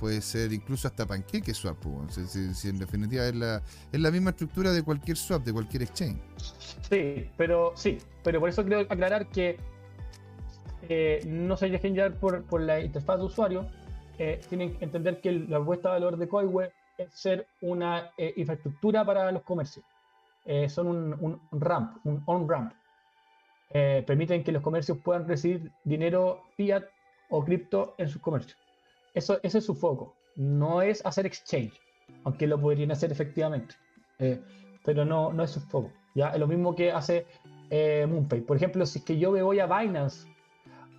Puede 0.00 0.22
ser 0.22 0.50
incluso 0.52 0.88
hasta 0.88 1.04
Pancake 1.06 1.52
Swap. 1.52 1.76
Si, 2.08 2.54
si- 2.54 2.68
en 2.70 2.78
definitiva 2.78 3.26
es 3.26 3.34
la, 3.34 3.62
es 3.92 4.00
la 4.00 4.10
misma 4.10 4.30
estructura 4.30 4.72
de 4.72 4.82
cualquier 4.82 5.18
swap, 5.18 5.44
de 5.44 5.52
cualquier 5.52 5.82
exchange. 5.82 6.18
Sí, 6.88 7.28
pero 7.36 7.72
sí, 7.76 7.98
pero 8.24 8.40
por 8.40 8.48
eso 8.48 8.64
quiero 8.64 8.80
aclarar 8.90 9.28
que 9.28 9.58
eh, 10.88 11.20
no 11.26 11.54
se 11.58 11.68
dejen 11.68 11.94
llevar 11.94 12.14
por, 12.14 12.42
por 12.44 12.62
la 12.62 12.80
interfaz 12.80 13.18
de 13.18 13.24
usuario. 13.24 13.68
eh, 14.18 14.40
tienen 14.48 14.74
que 14.76 14.84
entender 14.86 15.20
que 15.20 15.32
la 15.32 15.58
propuesta 15.58 15.88
de 15.90 16.00
valor 16.00 16.16
de 16.18 16.28
Coinweb 16.28 16.72
es 16.96 17.10
ser 17.12 17.46
una 17.60 18.10
eh, 18.16 18.32
infraestructura 18.36 19.04
para 19.04 19.30
los 19.32 19.42
comercios. 19.42 19.84
Eh, 20.46 20.68
son 20.70 20.86
un, 20.86 21.16
un- 21.20 21.40
ramp, 21.60 21.98
un 22.04 22.22
on-ramp. 22.26 22.72
Permiten 23.72 24.42
que 24.42 24.50
los 24.50 24.62
comercios 24.62 24.98
puedan 24.98 25.28
recibir 25.28 25.70
dinero 25.84 26.42
fiat 26.56 26.82
o 27.28 27.44
cripto 27.44 27.94
en 27.98 28.08
sus 28.08 28.20
comercios. 28.20 28.58
Eso, 29.14 29.38
ese 29.42 29.58
es 29.58 29.64
su 29.64 29.74
foco. 29.74 30.14
No 30.36 30.82
es 30.82 31.04
hacer 31.04 31.26
exchange, 31.26 31.72
aunque 32.24 32.46
lo 32.46 32.60
podrían 32.60 32.90
hacer 32.92 33.10
efectivamente. 33.12 33.74
Eh, 34.18 34.40
pero 34.84 35.04
no, 35.04 35.32
no 35.32 35.42
es 35.42 35.50
su 35.50 35.60
foco. 35.60 35.90
¿ya? 36.14 36.28
Es 36.30 36.38
lo 36.38 36.46
mismo 36.46 36.74
que 36.74 36.92
hace 36.92 37.26
eh, 37.70 38.06
MoonPay. 38.08 38.40
Por 38.42 38.56
ejemplo, 38.56 38.86
si 38.86 38.98
es 39.00 39.04
que 39.04 39.18
yo 39.18 39.32
me 39.32 39.42
voy 39.42 39.60
a 39.60 39.66
Binance 39.66 40.28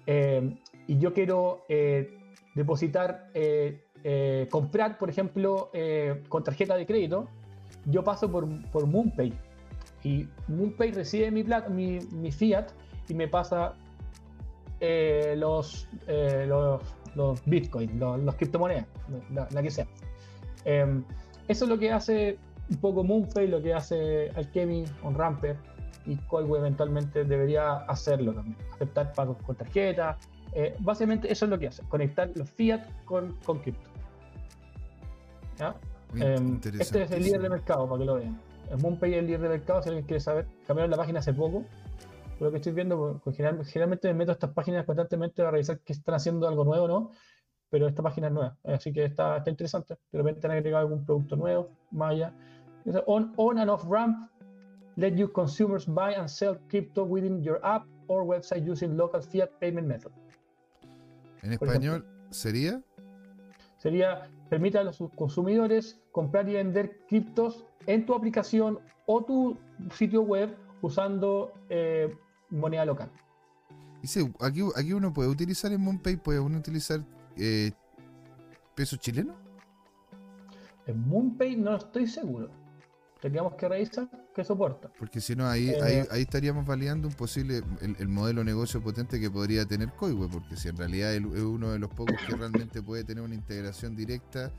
eh, 0.07 0.55
y 0.87 0.97
yo 0.97 1.13
quiero 1.13 1.65
depositar, 2.55 3.31
comprar, 4.49 4.97
por 4.97 5.09
ejemplo, 5.09 5.71
con 6.27 6.43
tarjeta 6.43 6.75
de 6.75 6.85
crédito, 6.85 7.27
yo 7.85 8.03
paso 8.03 8.29
por, 8.31 8.47
por 8.71 8.85
MoonPay. 8.87 9.33
Y 10.03 10.27
MoonPay 10.47 10.91
recibe 10.91 11.31
mi, 11.31 11.43
plat- 11.43 11.69
mi, 11.69 11.99
mi 12.11 12.31
fiat 12.31 12.71
y 13.07 13.13
me 13.13 13.27
pasa 13.27 13.73
los, 15.35 15.87
los, 16.47 16.81
los 17.15 17.43
bitcoins, 17.45 17.93
los, 17.95 18.19
los 18.21 18.35
criptomonedas, 18.35 18.85
la, 19.33 19.47
la 19.51 19.61
que 19.61 19.71
sea. 19.71 19.87
Em, 20.65 21.03
eso 21.47 21.65
es 21.65 21.69
lo 21.69 21.77
que 21.77 21.91
hace 21.91 22.37
un 22.69 22.77
poco 22.77 23.03
MoonPay, 23.03 23.47
lo 23.47 23.61
que 23.61 23.73
hace 23.73 24.29
Alchemy, 24.35 24.85
OnRamper 25.03 25.57
y 26.05 26.15
Coinweb 26.15 26.61
eventualmente 26.61 27.25
debería 27.25 27.77
hacerlo 27.87 28.33
también. 28.33 28.57
Aceptar 28.73 29.13
pagos 29.13 29.37
con 29.45 29.55
tarjeta. 29.55 30.17
eh, 30.53 30.75
básicamente 30.79 31.31
eso 31.31 31.45
es 31.45 31.51
lo 31.51 31.59
que 31.59 31.67
hace, 31.67 31.83
conectar 31.83 32.29
los 32.35 32.49
fiat 32.49 32.81
con, 33.05 33.35
con 33.45 33.59
cripto. 33.59 33.89
Em, 36.15 36.59
este 36.79 37.03
es 37.03 37.11
el 37.11 37.23
líder 37.23 37.41
de 37.41 37.49
mercado, 37.49 37.87
para 37.87 37.99
que 37.99 38.05
lo 38.05 38.15
vean. 38.15 38.39
El 38.69 38.77
MoonPay 38.79 39.13
es 39.13 39.19
el 39.19 39.27
líder 39.27 39.41
de 39.41 39.49
mercado, 39.49 39.81
si 39.81 39.89
alguien 39.89 40.05
quiere 40.05 40.19
saber. 40.19 40.45
Cambiaron 40.67 40.91
la 40.91 40.97
página 40.97 41.19
hace 41.19 41.33
poco. 41.33 41.63
Por 42.41 42.47
lo 42.47 42.51
que 42.53 42.57
estoy 42.57 42.73
viendo, 42.73 43.21
porque 43.23 43.37
general- 43.37 43.63
generalmente 43.67 44.07
me 44.07 44.15
meto 44.15 44.31
a 44.31 44.33
estas 44.33 44.49
páginas 44.49 44.83
constantemente 44.83 45.43
a 45.43 45.51
revisar 45.51 45.79
que 45.81 45.93
están 45.93 46.15
haciendo 46.15 46.47
algo 46.47 46.65
nuevo 46.65 46.85
o 46.85 46.87
no. 46.87 47.11
Pero 47.69 47.87
esta 47.87 48.01
página 48.01 48.29
es 48.29 48.33
nueva, 48.33 48.57
así 48.63 48.91
que 48.91 49.05
está, 49.05 49.37
está 49.37 49.51
interesante. 49.51 49.99
De 50.11 50.17
repente 50.17 50.47
han 50.47 50.53
agregado 50.53 50.87
algún 50.87 51.05
producto 51.05 51.35
nuevo, 51.35 51.69
más 51.91 52.13
allá. 52.13 52.33
Dice, 52.83 53.03
On, 53.05 53.31
on 53.37 53.59
and 53.59 53.69
off 53.69 53.85
ramp, 53.87 54.27
let 54.95 55.11
you 55.11 55.31
consumers 55.31 55.85
buy 55.85 56.15
and 56.15 56.27
sell 56.27 56.57
crypto 56.67 57.03
within 57.03 57.43
your 57.43 57.59
app 57.63 57.85
or 58.07 58.23
website 58.23 58.67
using 58.67 58.97
local 58.97 59.21
fiat 59.21 59.51
payment 59.59 59.87
method. 59.87 60.11
En 61.43 61.55
por 61.59 61.67
español 61.67 62.03
sería. 62.31 62.81
sería 63.77 64.31
permite 64.49 64.79
a 64.79 64.83
los 64.83 64.97
consumidores 65.15 66.01
comprar 66.11 66.49
y 66.49 66.53
vender 66.55 67.01
criptos 67.07 67.67
en 67.85 68.03
tu 68.07 68.15
aplicación 68.15 68.79
o 69.05 69.23
tu 69.23 69.59
sitio 69.93 70.23
web 70.23 70.49
usando 70.81 71.53
eh, 71.69 72.11
moneda 72.51 72.85
local. 72.85 73.09
Dice, 74.01 74.31
aquí, 74.39 74.61
aquí 74.75 74.93
uno 74.93 75.13
puede 75.13 75.29
utilizar 75.29 75.71
en 75.71 75.81
MoonPay, 75.81 76.17
puede 76.17 76.39
uno 76.39 76.57
utilizar 76.57 77.03
eh, 77.37 77.71
peso 78.75 78.97
chileno. 78.97 79.35
En 80.87 80.99
MoonPay 81.07 81.55
no 81.55 81.75
estoy 81.75 82.07
seguro. 82.07 82.49
Tendríamos 83.21 83.53
que 83.53 83.69
revisar 83.69 84.09
qué 84.33 84.43
soporta. 84.43 84.91
Porque 84.97 85.21
si 85.21 85.35
no, 85.35 85.47
ahí, 85.47 85.69
Eh. 85.69 85.77
ahí, 85.83 86.03
ahí 86.09 86.21
estaríamos 86.23 86.65
validando 86.65 87.07
un 87.07 87.13
posible, 87.13 87.61
el, 87.81 87.95
el 87.99 88.07
modelo 88.07 88.41
de 88.41 88.45
negocio 88.45 88.81
potente 88.81 89.19
que 89.19 89.29
podría 89.29 89.63
tener 89.65 89.91
Coiwe, 89.93 90.27
porque 90.27 90.55
si 90.57 90.69
en 90.69 90.77
realidad 90.77 91.13
es 91.13 91.21
uno 91.23 91.69
de 91.71 91.77
los 91.77 91.89
pocos 91.91 92.15
que 92.27 92.35
realmente 92.35 92.81
puede 92.81 93.03
tener 93.03 93.23
una 93.23 93.35
integración 93.35 93.95
directa, 93.95 94.51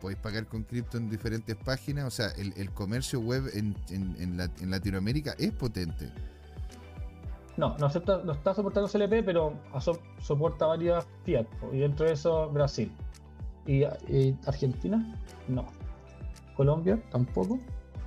podéis 0.00 0.20
pagar 0.20 0.46
con 0.46 0.62
cripto 0.62 0.96
en 0.96 1.10
diferentes 1.10 1.56
páginas, 1.56 2.04
o 2.06 2.10
sea, 2.10 2.28
el, 2.36 2.52
el 2.56 2.70
comercio 2.70 3.18
web 3.18 3.50
en, 3.52 3.74
en, 3.90 4.14
en 4.20 4.36
la- 4.36 4.50
en 4.60 4.70
Latinoamérica 4.70 5.34
es 5.38 5.50
potente. 5.52 6.12
No, 7.56 7.76
no, 7.78 7.86
acepta- 7.86 8.22
no 8.24 8.32
está 8.32 8.54
soportando 8.54 8.88
CLP, 8.88 9.22
pero 9.24 9.54
soporta 10.20 10.66
varias 10.66 11.06
fiat. 11.24 11.46
Y 11.72 11.78
dentro 11.78 12.06
de 12.06 12.12
eso, 12.12 12.48
Brasil. 12.50 12.90
¿Y, 13.66 13.84
y 14.08 14.36
Argentina? 14.46 15.18
No. 15.48 15.66
¿Colombia? 16.56 17.00
Tampoco. 17.10 17.58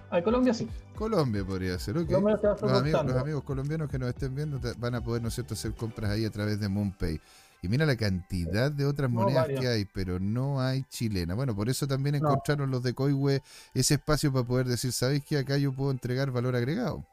Ah, 0.10 0.22
Colombia 0.22 0.54
sí. 0.54 0.68
Colombia 0.96 1.44
podría 1.46 1.78
ser, 1.80 1.98
ok. 1.98 2.10
Los 2.10 2.20
amigos, 2.24 2.42
soportando. 2.60 3.14
los 3.14 3.22
amigos 3.22 3.44
colombianos 3.44 3.90
que 3.90 4.00
nos 4.00 4.10
estén 4.10 4.34
viendo 4.34 4.60
van 4.78 4.96
a 4.96 5.02
poder, 5.02 5.22
¿no 5.22 5.28
es 5.28 5.34
cierto?, 5.36 5.54
hacer 5.54 5.74
compras 5.74 6.12
ahí 6.12 6.26
a 6.26 6.32
través 6.32 6.60
de 6.60 6.70
MoonPay. 6.70 7.20
Y 7.62 7.68
mira 7.68 7.86
la 7.86 7.96
cantidad 7.96 8.72
de 8.72 8.86
otras 8.86 9.10
No, 9.10 9.22
monedas 9.22 9.44
varias. 9.44 9.62
que 9.62 9.68
hay, 9.68 9.86
pero 9.86 10.20
no 10.20 10.62
hay 10.62 10.84
chilena. 10.84 11.34
Bueno, 11.34 11.56
por 11.56 11.68
eso 11.70 11.88
también 11.88 12.20
No. 12.22 12.30
encontraron 12.30 12.70
los 12.72 12.84
de 12.84 12.94
Coiwe 12.94 13.42
ese 13.74 13.96
espacio 13.96 14.32
para 14.32 14.46
poder 14.46 14.68
decir, 14.68 14.92
¿sabéis 14.92 15.24
que 15.26 15.38
acá 15.40 15.58
yo 15.58 15.72
puedo 15.74 15.92
entregar 15.92 16.32
valor 16.32 16.56
agregado? 16.56 17.04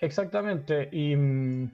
Exactamente. 0.00 0.88
Y, 0.92 1.16
mm, 1.16 1.70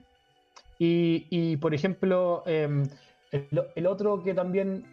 y, 0.79 1.27
y, 1.29 1.57
por 1.57 1.73
ejemplo, 1.73 2.43
em, 2.45 2.83
el, 3.31 3.87
otro 3.87 4.21
que 4.23 4.33
también 4.33 4.85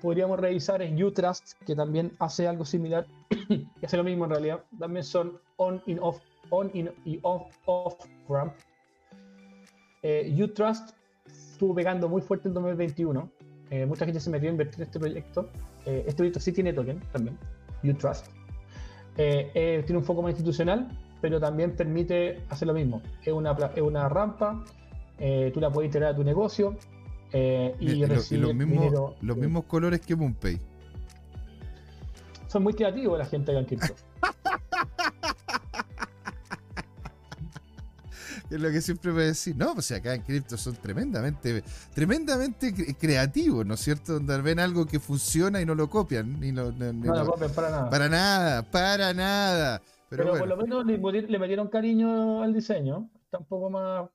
podríamos 0.00 0.38
revisar 0.38 0.82
es 0.82 1.00
Utrust, 1.00 1.52
que 1.66 1.74
también 1.74 2.12
hace 2.18 2.46
algo 2.48 2.64
similar 2.64 3.06
y 3.48 3.66
hace 3.84 3.96
lo 3.96 4.04
mismo 4.04 4.24
en 4.24 4.30
realidad. 4.30 4.64
También 4.78 5.04
son 5.04 5.38
on 5.56 5.82
y 5.86 5.96
off, 5.98 6.18
on 6.50 6.70
in- 6.74 6.92
y 7.04 7.18
off, 7.22 7.56
off 7.66 7.94
ramp. 8.28 8.54
Eh, 10.02 10.34
Utrust 10.42 10.90
estuvo 11.26 11.74
pegando 11.74 12.08
muy 12.08 12.22
fuerte 12.22 12.48
en 12.48 12.54
2021. 12.54 13.30
Eh, 13.70 13.86
mucha 13.86 14.04
gente 14.04 14.18
se 14.20 14.30
metió 14.30 14.48
a 14.48 14.52
invertir 14.52 14.76
en 14.80 14.86
este 14.86 14.98
proyecto. 14.98 15.48
Eh, 15.86 16.00
este 16.06 16.16
proyecto 16.16 16.40
sí 16.40 16.52
tiene 16.52 16.72
token 16.72 17.00
también, 17.12 17.38
Utrust. 17.84 18.26
Eh, 19.16 19.50
eh, 19.54 19.82
tiene 19.84 19.98
un 19.98 20.04
foco 20.04 20.22
más 20.22 20.30
institucional, 20.30 20.88
pero 21.20 21.38
también 21.40 21.76
permite 21.76 22.42
hacer 22.48 22.68
lo 22.68 22.74
mismo. 22.74 23.02
Es 23.24 23.32
una, 23.32 23.52
es 23.74 23.82
una 23.82 24.08
rampa, 24.08 24.64
eh, 25.18 25.50
tú 25.52 25.60
la 25.60 25.70
puedes 25.70 25.88
integrar 25.88 26.12
a 26.12 26.16
tu 26.16 26.24
negocio 26.24 26.76
eh, 27.32 27.74
y, 27.78 27.90
Y, 27.90 27.94
lo- 27.96 28.06
y 28.06 28.08
recibir 28.08 28.44
los, 28.46 28.54
mismos, 28.54 28.78
dinero. 28.84 29.14
los 29.20 29.36
mismos 29.36 29.64
colores 29.64 30.00
que 30.00 30.16
MoonPay. 30.16 30.58
Son 32.48 32.62
muy 32.64 32.72
creativos 32.74 33.18
la 33.18 33.24
gente 33.26 33.52
acá 33.52 33.60
en 33.60 33.66
cripto. 33.66 33.94
Es 38.50 38.60
lo 38.60 38.68
que 38.72 38.80
siempre 38.80 39.12
me 39.12 39.22
decís. 39.22 39.54
No, 39.54 39.74
pues 39.74 39.92
acá 39.92 40.12
en 40.12 40.22
cripto 40.22 40.56
son 40.56 40.74
tremendamente, 40.74 41.62
tremendamente 41.94 42.74
cre- 42.74 42.96
creativos, 42.98 43.64
¿no 43.64 43.74
es 43.74 43.80
cierto? 43.80 44.14
Donde 44.14 44.40
ven 44.42 44.58
algo 44.58 44.86
que 44.86 44.98
funciona 44.98 45.60
y 45.60 45.66
no 45.66 45.76
lo 45.76 45.88
copian. 45.88 46.40
Ni 46.40 46.50
lo, 46.50 46.72
ni- 46.72 46.86
ni 46.86 47.06
No 47.06 47.14
lo- 47.14 47.24
lo 47.24 47.30
copian 47.32 47.52
para 47.52 47.70
nada. 47.70 47.90
para 47.90 48.08
nada, 48.08 48.62
para 48.70 49.14
nada. 49.14 49.82
Pero, 50.10 50.24
Pero, 50.24 50.30
bueno, 50.30 50.38
por 50.40 50.48
lo 50.48 50.56
menos 50.56 50.86
le, 50.86 51.22
le 51.22 51.38
metieron 51.38 51.68
cariño 51.68 52.42
al 52.42 52.52
diseño. 52.52 53.08
Está 53.24 53.38
un 53.38 53.46
poco 53.46 53.70
más. 53.70 54.10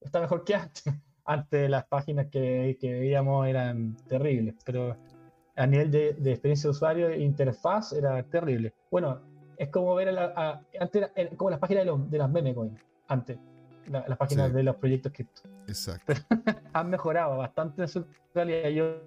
Está 0.00 0.20
mejor 0.20 0.44
que 0.44 0.54
antes. 0.54 0.84
Antes 1.28 1.68
las 1.68 1.84
páginas 1.86 2.28
que, 2.30 2.78
que 2.80 2.92
veíamos 2.92 3.48
eran 3.48 3.96
terribles, 4.08 4.54
pero 4.64 4.96
a 5.56 5.66
nivel 5.66 5.90
de, 5.90 6.12
de 6.12 6.30
experiencia 6.30 6.68
de 6.68 6.70
usuario 6.70 7.12
interfaz 7.16 7.92
era 7.92 8.22
terrible. 8.22 8.72
Bueno, 8.92 9.20
es 9.56 9.68
como 9.70 9.92
ver 9.96 10.10
a 10.10 10.12
la- 10.12 10.32
a- 10.36 10.60
antes 10.78 11.02
era- 11.02 11.10
era 11.16 11.30
como 11.36 11.50
las 11.50 11.58
páginas 11.58 11.82
de, 11.84 11.90
los, 11.90 12.08
de 12.08 12.18
las 12.18 12.30
meme 12.30 12.54
coin, 12.54 12.78
antes. 13.08 13.36
la- 13.90 14.04
las 14.06 14.16
páginas 14.18 14.50
Sí. 14.50 14.54
de 14.54 14.62
los 14.62 14.76
proyectos 14.76 15.10
cripto. 15.12 15.42
exacto. 15.66 16.12
han 16.72 16.90
mejorado 16.90 17.36
bastante 17.38 17.82
en 17.82 17.88
su 17.88 18.04
calidad. 18.32 18.68
Yo, 18.68 19.00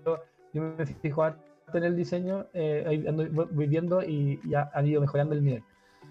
yo 0.53 0.61
me 0.77 0.85
fijo 0.85 1.25
en 1.25 1.83
el 1.85 1.95
diseño, 1.95 2.47
eh, 2.53 3.05
ando 3.07 3.29
voy 3.31 3.67
viendo 3.67 4.03
y 4.03 4.41
ya 4.45 4.69
han 4.73 4.87
ido 4.87 4.99
mejorando 4.99 5.35
el 5.35 5.43
nivel. 5.45 5.63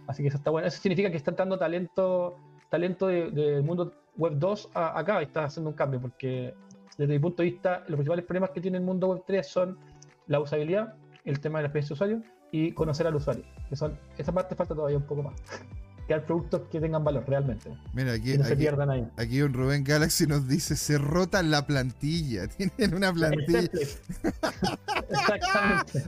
Así 0.09 0.23
que 0.23 0.29
eso 0.29 0.39
está 0.39 0.51
bueno. 0.51 0.67
Eso 0.67 0.81
significa 0.81 1.11
que 1.11 1.17
está 1.19 1.31
entrando 1.31 1.57
talento, 1.59 2.37
talento 2.71 3.07
de- 3.07 3.31
del 3.31 3.63
mundo 3.63 3.93
web 4.17 4.33
2 4.37 4.71
a- 4.75 4.99
acá 4.99 5.21
y 5.23 5.27
está 5.27 5.45
haciendo 5.45 5.71
un 5.71 5.77
cambio, 5.77 6.01
porque 6.01 6.55
desde 6.97 7.13
mi 7.13 7.19
punto 7.21 7.43
de 7.43 7.51
vista, 7.51 7.81
los 7.87 7.97
principales 7.97 8.25
problemas 8.25 8.51
que 8.51 8.61
tiene 8.61 8.79
el 8.79 8.85
mundo 8.85 9.09
web 9.09 9.23
3 9.27 9.47
son 9.47 9.79
la 10.27 10.41
usabilidad, 10.41 10.95
el 11.25 11.39
tema 11.41 11.59
de 11.59 11.63
la 11.65 11.67
experiencia 11.69 11.95
de 11.95 12.15
usuario 12.17 12.23
y 12.51 12.73
conocer 12.73 13.07
al 13.07 13.15
usuario. 13.15 13.45
Que 13.69 13.77
son, 13.77 13.99
esa 14.17 14.33
parte 14.33 14.57
falta 14.57 14.75
todavía 14.75 14.97
un 14.97 15.07
poco 15.07 15.23
más. 15.23 15.35
Crear 16.09 16.25
productos 16.25 16.63
que 16.73 16.81
tengan 16.81 17.05
valor 17.05 17.23
realmente. 17.29 17.71
Mira, 17.93 18.13
aquí, 18.15 18.33
Que 18.33 18.39
no 18.39 18.45
se 18.45 18.53
aquí, 18.55 18.63
pierdan 18.63 18.89
ahí. 18.89 19.07
aquí 19.19 19.39
don 19.41 19.53
Rubén 19.53 19.85
Galaxy 19.85 20.27
nos 20.27 20.49
dice, 20.49 20.75
se 20.75 20.97
rota 20.97 21.43
la 21.43 21.67
plantilla. 21.67 22.47
Tienen 22.57 22.95
una 22.95 23.13
plantilla. 23.13 23.61
Exactamente. 25.11 25.99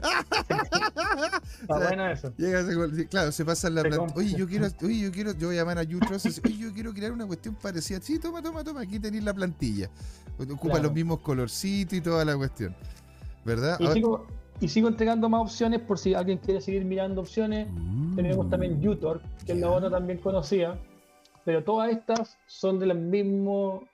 Está 1.61 1.77
bueno 1.77 2.09
eso. 2.11 2.33
Llega 2.37 2.63
claro, 3.09 3.31
se 3.31 3.45
pasa 3.45 3.69
la 3.69 3.83
Se 3.83 3.89
plantilla. 3.89 4.17
Oye, 4.17 4.35
yo 4.35 4.47
quiero, 4.47 4.67
oye, 4.81 4.99
yo 5.01 5.11
quiero, 5.11 5.33
yo 5.37 5.47
voy 5.49 5.57
a 5.57 5.59
llamar 5.59 5.77
a 5.77 5.85
Jutros 5.85 6.25
oye, 6.25 6.57
yo 6.57 6.73
quiero 6.73 6.93
crear 6.93 7.11
una 7.11 7.27
cuestión 7.27 7.53
parecida. 7.53 7.99
Sí, 8.01 8.17
toma, 8.17 8.41
toma, 8.41 8.63
toma, 8.63 8.81
aquí 8.81 8.99
tenéis 8.99 9.23
la 9.23 9.35
plantilla. 9.35 9.87
Ocupa 10.39 10.61
Claro. 10.73 10.83
los 10.85 10.93
mismos 10.93 11.19
colorcitos 11.19 11.93
y 11.93 12.01
toda 12.01 12.25
la 12.25 12.35
cuestión. 12.35 12.75
¿Verdad? 13.45 13.79
Y 13.79 14.03
y 14.61 14.67
sigo 14.69 14.87
entregando 14.87 15.27
más 15.27 15.41
opciones 15.41 15.81
por 15.81 15.97
si 15.97 16.13
alguien 16.13 16.37
quiere 16.37 16.61
seguir 16.61 16.85
mirando 16.85 17.21
opciones. 17.21 17.67
Tenemos 18.15 18.49
también 18.49 18.87
Utor, 18.87 19.21
que 19.45 19.53
es 19.53 19.57
la 19.59 19.69
otra 19.71 19.89
también 19.89 20.19
conocida. 20.19 20.77
Pero 21.43 21.63
todas 21.63 21.89
estas 21.91 22.37
son 22.45 22.79
del 22.79 22.95
mismo. 22.97 23.87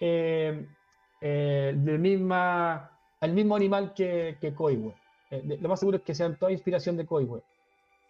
eh, 0.00 0.66
eh, 1.20 1.72
del 1.76 1.98
misma, 1.98 2.90
el 3.20 3.32
mismo 3.32 3.56
animal 3.56 3.94
que, 3.94 4.36
que 4.40 4.52
Koiwe. 4.54 4.92
Eh, 5.30 5.40
de- 5.44 5.56
lo 5.58 5.68
más 5.70 5.80
seguro 5.80 5.96
es 5.96 6.02
que 6.02 6.14
sean 6.14 6.36
toda 6.38 6.52
inspiración 6.52 6.96
de 6.96 7.06
Koiwe. 7.06 7.40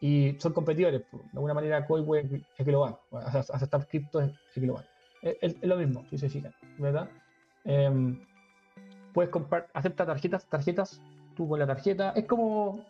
Y 0.00 0.34
son 0.40 0.52
competidores. 0.52 1.02
De 1.12 1.18
alguna 1.34 1.54
manera, 1.54 1.86
Koiwe 1.86 2.42
es 2.58 2.66
global. 2.66 2.96
Aceptar 3.12 3.86
cripto 3.86 4.20
es, 4.20 4.32
es 4.54 4.62
global. 4.62 4.84
Es, 5.22 5.36
es- 5.40 5.56
es 5.62 5.68
lo 5.68 5.76
mismo, 5.76 6.04
si 6.10 6.18
se 6.18 6.28
fijan, 6.28 6.52
¿verdad? 6.78 7.08
Em, 7.64 8.18
puedes 9.12 9.30
comprar, 9.30 9.68
acepta 9.72 10.04
tarjetas, 10.04 10.44
tarjetas, 10.46 11.00
tú 11.34 11.48
con 11.48 11.58
la 11.58 11.66
tarjeta. 11.66 12.12
Es 12.16 12.24
como 12.24 12.80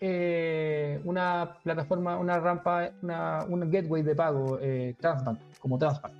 eh, 0.00 1.00
una 1.04 1.58
plataforma, 1.62 2.18
una 2.18 2.40
rampa, 2.40 2.90
una, 3.02 3.44
un 3.48 3.70
gateway 3.70 4.02
de 4.02 4.14
pago, 4.14 4.58
eh, 4.60 4.96
Transbank, 5.00 5.38
como 5.60 5.78
Transbank. 5.78 6.14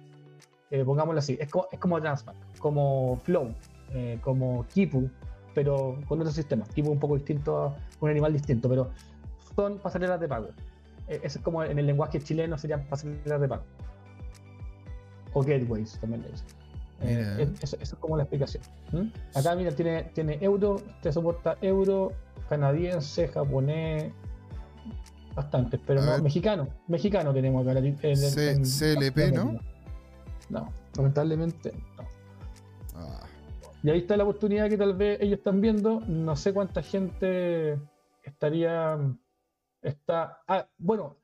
Eh, 0.70 0.84
pongámoslo 0.84 1.18
así, 1.18 1.36
es 1.40 1.50
como, 1.50 1.66
es 1.70 1.78
como 1.78 2.00
Transbank, 2.00 2.36
como 2.58 3.16
Flow, 3.24 3.52
como 4.22 4.64
Kipu, 4.68 5.10
pero 5.54 5.98
con 6.06 6.20
otro 6.20 6.32
sistema. 6.32 6.64
Kipu 6.74 6.90
un 6.90 7.00
poco 7.00 7.16
distinto, 7.16 7.74
un 8.00 8.08
animal 8.08 8.32
distinto, 8.32 8.68
pero 8.68 8.90
son 9.54 9.78
pasarelas 9.78 10.20
de 10.20 10.28
pago. 10.28 10.48
Eso 11.08 11.38
es 11.38 11.44
como 11.44 11.62
en 11.64 11.78
el 11.78 11.86
lenguaje 11.86 12.20
chileno 12.20 12.56
serían 12.56 12.86
pasarelas 12.86 13.40
de 13.40 13.48
pago. 13.48 13.64
O 15.34 15.42
gateways 15.42 15.98
también 15.98 16.22
le 16.22 16.30
dicen. 16.30 16.61
Eh, 17.04 17.48
eso, 17.60 17.76
eso 17.80 17.94
es 17.94 18.00
como 18.00 18.16
la 18.16 18.22
explicación. 18.24 18.62
¿Mm? 18.92 19.08
Acá, 19.34 19.54
mira, 19.56 19.72
tiene, 19.72 20.04
tiene 20.14 20.38
euro, 20.40 20.76
te 21.02 21.12
soporta 21.12 21.56
euro, 21.60 22.12
canadiense, 22.48 23.28
japonés, 23.28 24.12
bastantes, 25.34 25.80
pero 25.86 26.00
A 26.02 26.04
no, 26.04 26.12
ver. 26.12 26.22
mexicano, 26.22 26.68
mexicano 26.88 27.32
tenemos 27.32 27.66
acá. 27.66 27.78
en- 27.78 27.98
en- 28.02 28.16
C- 28.16 28.94
CLP, 28.96 29.32
¿no? 29.32 29.58
No, 30.50 30.68
lamentablemente 30.96 31.72
no. 31.96 32.04
Ah, 32.94 33.26
Y 33.82 33.90
ahí 33.90 33.98
está 34.00 34.16
la 34.16 34.24
oportunidad 34.24 34.68
que 34.68 34.76
tal 34.76 34.94
vez 34.94 35.18
ellos 35.20 35.38
están 35.38 35.60
viendo. 35.60 36.00
No 36.06 36.36
sé 36.36 36.52
cuánta 36.52 36.82
gente 36.82 37.78
estaría. 38.22 38.98
Está. 39.80 40.40
Ah, 40.46 40.68
bueno, 40.78 41.16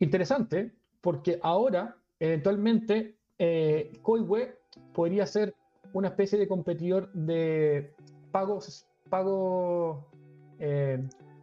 interesante, 0.00 0.74
porque 1.00 1.38
ahora, 1.42 1.96
eventualmente, 2.20 3.16
eh, 3.38 3.92
Koiwe 4.02 4.57
podría 4.94 5.26
ser 5.26 5.54
una 5.92 6.08
especie 6.08 6.38
de 6.38 6.48
competidor 6.48 7.12
de 7.12 7.94
pagos. 8.32 8.86
Pagos. 9.08 10.04
eh, 10.58 11.02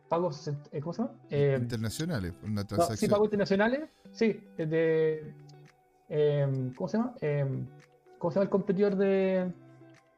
pagos. 0.09 0.47
eh, 0.71 0.79
¿Cómo 0.81 0.93
se 0.93 1.01
llama? 1.01 1.13
Eh, 1.29 1.57
internacionales, 1.59 2.33
una 2.43 2.53
no, 2.55 2.61
sí, 2.61 2.67
transacción. 2.67 3.11
pagos 3.11 3.25
internacionales. 3.27 3.89
Sí, 4.11 4.39
de. 4.57 5.33
eh, 6.09 6.71
¿Cómo 6.75 6.87
se 6.87 6.97
llama? 6.97 7.13
Eh, 7.21 7.65
¿Cómo 8.19 8.31
se 8.31 8.35
llama 8.35 8.43
el 8.43 8.49
competidor 8.49 8.95
de 8.95 9.51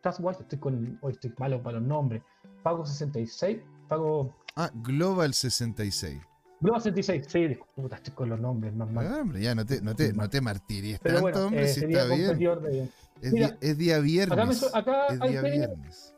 Trustwatch? 0.01 0.41
Estoy 0.41 0.59
con. 0.59 0.97
Hoy 1.01 1.13
estoy 1.13 1.33
malo 1.37 1.61
para 1.63 1.79
los 1.79 1.87
nombres. 1.87 2.21
Pago 2.63 2.85
66. 2.85 3.59
Pago. 3.87 4.35
Ah, 4.55 4.69
Global 4.83 5.33
66. 5.33 6.21
Global 6.59 6.81
66. 6.81 7.25
Sí, 7.31 7.47
disculpa, 7.47 7.95
estoy 7.95 8.13
con 8.13 8.29
los 8.29 8.39
nombres 8.39 8.73
más 8.73 8.89
mal. 8.91 9.07
Ah, 9.07 9.21
hombre, 9.21 9.41
ya 9.41 9.53
no 9.55 9.65
te, 9.65 9.79
no 9.81 9.95
te, 9.95 10.11
no 10.11 10.27
te 10.29 10.41
martiries 10.41 10.99
tanto, 10.99 11.21
bueno, 11.21 11.45
hombre, 11.45 11.63
eh, 11.63 11.67
si 11.67 11.85
está 11.85 12.05
bien. 12.15 12.35
de. 12.61 12.89
Es, 13.21 13.33
Mira, 13.33 13.47
di- 13.49 13.57
es 13.67 13.77
día 13.77 13.99
viernes. 13.99 14.37
Acá, 14.37 14.45
me 14.45 14.53
so- 14.53 14.75
acá 14.75 15.07
es 15.07 15.19
día 15.19 15.41
premio- 15.41 15.67
viernes. 15.67 16.15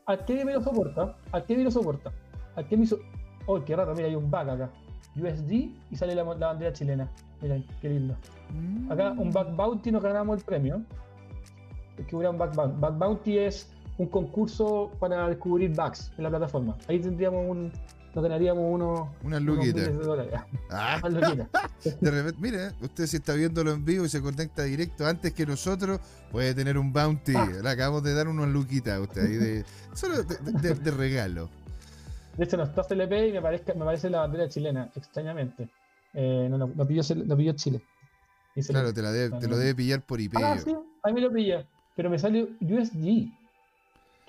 Lo 0.54 0.62
soporta. 0.64 1.16
Activi 1.32 1.64
lo 1.64 1.72
soporta. 1.72 2.12
Activi 2.56 2.86
so... 2.86 2.98
Oh, 3.46 3.64
qué 3.64 3.76
raro, 3.76 3.94
mira, 3.96 4.08
hay 4.08 4.16
un 4.16 4.30
back 4.30 4.50
acá. 4.50 4.70
USD 5.16 5.52
y 5.52 5.96
sale 5.96 6.14
la, 6.16 6.24
la 6.24 6.48
bandera 6.48 6.72
chilena. 6.74 7.10
Mira, 7.42 7.58
qué 7.82 7.90
lindo. 7.90 8.16
Acá 8.90 9.12
un 9.18 9.32
Back 9.32 9.56
Bounty 9.56 9.92
nos 9.92 10.04
ganamos 10.04 10.38
el 10.40 10.44
premio. 10.44 10.82
Es 11.98 12.06
que 12.06 12.16
hubiera 12.16 12.30
un 12.32 12.38
Back 12.38 12.56
Bounty. 12.56 12.80
Back 12.80 12.98
Bounty 12.98 13.38
es 13.38 13.70
un 13.98 14.08
concurso 14.08 14.92
para 15.00 15.28
descubrir 15.28 15.72
bugs 15.76 16.12
en 16.18 16.24
la 16.24 16.30
plataforma. 16.30 16.78
Ahí 16.88 17.00
tendríamos 17.00 17.46
un. 17.48 17.72
Nos 18.16 18.24
ganaríamos 18.24 18.64
unos. 18.68 19.10
Una 19.24 19.38
unos 19.38 19.42
luquita. 19.58 19.78
miles 19.82 19.98
de 20.00 20.04
dólares. 20.04 20.34
Ah, 20.72 21.00
luquitas. 21.10 21.48
de 22.02 22.12
repente, 22.12 22.38
mire, 22.42 22.72
usted 22.82 23.06
si 23.06 23.18
está 23.18 23.34
viéndolo 23.34 23.72
en 23.72 23.86
vivo 23.86 24.06
y 24.06 24.10
se 24.10 24.22
conecta 24.22 24.64
directo 24.64 25.06
antes 25.06 25.32
que 25.34 25.46
nosotros, 25.46 26.00
puede 26.32 26.54
tener 26.56 26.78
un 26.78 26.92
bounty. 26.92 27.34
Ah. 27.36 27.48
Le 27.62 27.70
acabamos 27.70 28.02
de 28.04 28.14
dar 28.14 28.28
unos 28.28 28.48
luquitas 28.48 28.98
a 28.98 29.02
usted 29.02 29.26
ahí 29.26 29.36
de, 29.36 29.66
solo 29.94 30.24
de, 30.24 30.36
de- 30.60 30.74
de 30.76 30.92
regalo. 30.92 31.50
De 32.38 32.46
hecho, 32.46 32.58
no 32.58 32.64
está 32.64 32.84
CLP 32.84 33.12
y 33.30 33.32
me, 33.34 33.42
parezca, 33.42 33.74
me 33.74 33.86
parece 33.86 34.10
la 34.10 34.20
bandera 34.22 34.48
chilena, 34.50 34.90
extrañamente. 34.96 35.70
Eh, 36.14 36.48
no, 36.50 36.58
no, 36.58 36.88
pilló, 36.88 37.04
CL 37.04 37.28
no 37.28 37.38
pilló 37.38 37.54
Chile. 37.54 37.82
Claro, 38.68 38.94
te, 38.94 39.02
la 39.02 39.12
debe- 39.12 39.40
te 39.40 39.48
lo 39.48 39.58
debe 39.58 39.76
pillar 39.76 40.02
por 40.02 40.20
IP. 40.20 40.34
Ah, 40.38 40.58
sí, 40.58 40.76
ahí 41.04 41.14
me 41.14 41.22
lo 41.22 41.32
pilla. 41.32 41.66
Pero 41.96 42.10
me 42.10 42.18
sale 42.18 42.50
USD. 42.62 43.30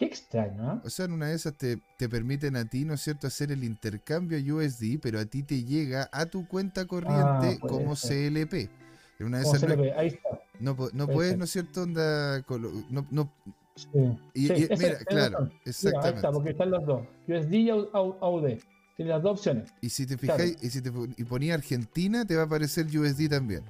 Qué 0.01 0.07
extraño, 0.07 0.63
¿ah? 0.67 0.81
O 0.83 0.89
sea, 0.89 1.05
en 1.05 1.13
una 1.13 1.27
de 1.27 1.35
esas 1.35 1.53
te, 1.59 1.79
te 1.99 2.09
permiten 2.09 2.57
a 2.57 2.65
ti, 2.65 2.87
¿no 2.87 2.95
es 2.95 3.03
cierto?, 3.03 3.27
hacer 3.27 3.53
el 3.53 3.63
intercambio 3.63 4.39
USD, 4.57 4.99
pero 4.99 5.21
a 5.21 5.27
ti 5.27 5.43
te 5.43 5.63
llega 5.63 6.09
a 6.11 6.25
tu 6.25 6.49
cuenta 6.49 6.87
corriente 6.87 7.59
Ah, 7.63 7.67
como 7.69 7.95
ser. 7.95 8.33
CLP. 8.33 8.71
En 9.19 9.27
una 9.27 9.41
de 9.41 9.45
Como 9.45 9.57
esas 9.57 9.69
no, 9.69 9.75
CLP, 9.77 9.93
ahí 9.99 10.07
está. 10.07 10.29
no, 10.59 10.75
puedes, 11.07 11.31
ser. 11.33 11.39
¿no 11.39 11.45
es 11.45 11.51
cierto?, 11.51 11.83
onda, 11.83 12.43
no, 12.89 13.07
no- 13.11 13.31
Sí. 13.77 13.89
y, 14.33 14.47
Sí, 14.47 14.53
y- 14.57 14.63
ese- 14.63 14.77
mira, 14.79 14.99
claro, 15.05 15.31
botón. 15.33 15.45
Mira, 15.49 15.55
ahí 15.57 15.63
exactamente. 15.67 16.17
está, 16.17 16.33
porque 16.33 16.51
están 16.51 16.71
los 16.71 16.87
dos. 16.87 17.07
USD 17.29 17.53
y 17.59 17.69
AU- 17.71 17.91
AU- 17.93 18.17
AUD. 18.23 18.59
Tiene 18.97 19.11
las 19.11 19.23
dos 19.23 19.33
opciones. 19.39 19.71
Y 19.83 19.91
si 19.91 20.07
te 20.07 20.17
Claro. 20.17 20.43
fijáis, 20.43 20.63
y 20.65 20.71
si 20.71 20.81
te 20.81 20.91
y 21.19 21.25
ponía 21.25 21.53
Argentina, 21.53 22.25
te 22.25 22.37
va 22.37 22.43
a 22.43 22.47
aparecer 22.47 22.87
USD 22.87 23.29
también. 23.29 23.63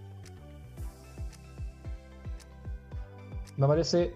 Me 3.56 3.64
aparece 3.66 4.14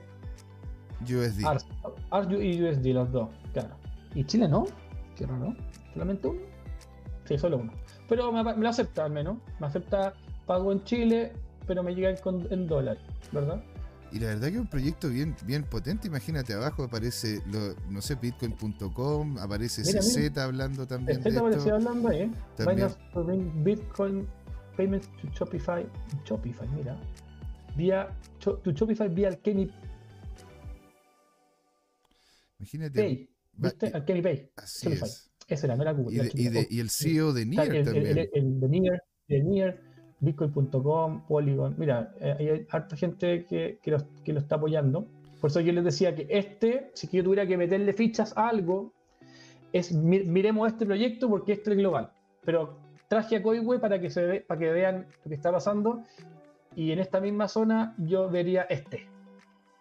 USD. 1.03 1.45
ARS 2.15 2.29
y 2.31 2.63
USD, 2.63 2.87
los 2.95 3.11
dos. 3.11 3.29
Claro. 3.53 3.77
¿Y 4.15 4.25
Chile 4.25 4.49
no? 4.49 4.65
Qué 5.17 5.27
raro. 5.27 5.55
¿Solamente 5.93 6.29
uno? 6.29 6.41
Sí, 7.25 7.39
solo 7.39 7.59
uno. 7.59 7.73
Pero 8.09 8.31
me, 8.31 8.43
me 8.45 8.63
lo 8.63 8.69
acepta 8.69 9.05
al 9.05 9.13
menos. 9.13 9.39
Me 9.59 9.67
acepta 9.67 10.15
pago 10.47 10.73
en 10.73 10.83
Chile, 10.85 11.33
pero 11.67 11.83
me 11.83 11.95
llega 11.95 12.15
en, 12.51 12.67
dólares, 12.67 13.03
¿verdad? 13.33 13.63
Y 14.13 14.21
la 14.21 14.29
verdad 14.29 14.49
que 14.49 14.55
es 14.55 14.61
un 14.61 14.69
proyecto 14.69 15.09
bien, 15.09 15.35
bien 15.45 15.65
potente. 15.65 16.07
Imagínate, 16.07 16.55
abajo 16.55 16.85
aparece, 16.85 17.41
lo, 17.51 17.75
no 17.91 18.01
sé, 18.01 18.15
bitcoin.com, 18.15 19.39
aparece 19.39 19.83
Mira, 19.85 20.01
CZ 20.01 20.39
hablando 20.39 20.87
también 20.87 21.21
de 21.23 21.37
aparecía 21.37 21.77
esto. 21.77 21.89
hablando 21.89 22.09
ahí. 22.09 22.31
También. 22.57 23.65
Bitcoin 23.65 24.27
payments 24.77 25.09
to 25.21 25.29
Shopify. 25.29 25.85
Shopify, 26.25 26.69
mira. 26.69 26.97
Vía, 27.77 28.09
to 28.39 28.61
Shopify 28.65 29.09
vía 29.09 29.29
Alchemy 29.29 29.69
Imagínate. 32.65 33.29
Va- 33.63 33.69
¿Viste? 33.69 33.89
y- 33.89 33.93
Alchemy 33.97 34.23
Pay. 34.23 34.51
así 34.57 34.89
es. 34.93 35.31
Ese 35.47 35.67
era, 35.67 35.77
no 35.77 35.83
era 35.83 35.93
Google. 35.93 36.17
Y, 36.17 36.21
era 36.21 36.25
de- 36.29 36.33
y, 36.35 36.45
de- 36.49 36.51
Shopify. 36.63 36.77
y 36.77 36.81
el 36.81 36.91
CEO 36.91 37.33
de 37.33 37.47
Nier 37.47 37.75
el, 37.75 37.85
también. 37.85 38.07
el- 38.19 38.31
el 38.33 38.61
de 38.61 38.69
Nier, 38.69 39.03
de 39.29 39.41
Nier, 39.43 39.81
Bitcoin.com, 40.21 41.27
Polygon. 41.27 41.75
Mira, 41.79 42.15
eh, 42.21 42.37
hay 42.39 42.67
harta 42.71 42.97
gente 42.97 43.45
que, 43.45 43.79
que, 43.83 43.91
lo, 43.91 43.99
que 44.25 44.33
lo 44.33 44.41
está 44.41 44.57
apoyando. 44.57 45.07
Por 45.41 45.51
eso 45.51 45.61
yo 45.61 45.73
les 45.73 45.85
decía 45.85 46.15
que 46.17 46.27
este, 46.31 46.91
si 46.95 47.09
yo 47.09 47.23
tuviera 47.23 47.47
que 47.47 47.57
meterle 47.59 47.93
fichas 47.93 48.35
a 48.37 48.49
algo, 48.49 48.93
es 49.73 49.93
mi- 49.93 50.25
miremos 50.25 50.67
este 50.73 50.87
proyecto 50.87 51.29
porque 51.29 51.53
este 51.53 51.73
es 51.73 51.77
global. 51.77 52.11
Pero 52.45 52.79
traje 53.09 53.37
a 53.37 53.43
Koiwe 53.43 53.79
para 53.79 54.01
que 54.01 54.09
se 54.11 54.25
ve, 54.25 54.41
para 54.41 54.59
que 54.59 54.71
vean 54.73 55.07
lo 55.25 55.29
que 55.29 55.35
está 55.35 55.53
pasando. 55.53 56.03
Y 56.75 56.91
en 56.93 56.99
esta 56.99 57.21
misma 57.21 57.47
zona 57.49 57.95
yo 57.99 58.29
vería 58.31 58.63
este. 58.63 59.07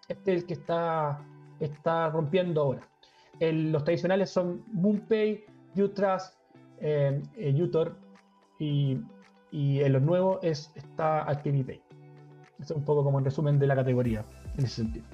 Este 0.09 0.33
es 0.35 0.41
el 0.41 0.45
que 0.45 0.53
está, 0.55 1.25
está 1.65 2.09
rompiendo 2.09 2.61
ahora. 2.61 2.87
El- 3.39 3.71
los 3.71 3.83
tradicionales 3.83 4.29
son 4.29 4.63
MoonPay, 4.73 5.43
Utrust, 5.75 6.35
eh, 6.79 7.21
eh, 7.35 7.61
Utor 7.61 7.97
y, 8.59 8.99
y 9.51 9.79
en 9.81 9.93
los 9.93 10.01
nuevos 10.01 10.39
es, 10.43 10.71
está 10.75 11.23
Alchemy 11.23 11.63
Pay. 11.63 11.81
Eso 12.59 12.73
es 12.73 12.77
un 12.77 12.85
poco 12.85 13.03
como 13.03 13.19
en 13.19 13.25
resumen 13.25 13.59
de 13.59 13.67
la 13.67 13.75
categoría 13.75 14.23
en 14.57 14.65
ese 14.65 14.75
sentido. 14.83 15.05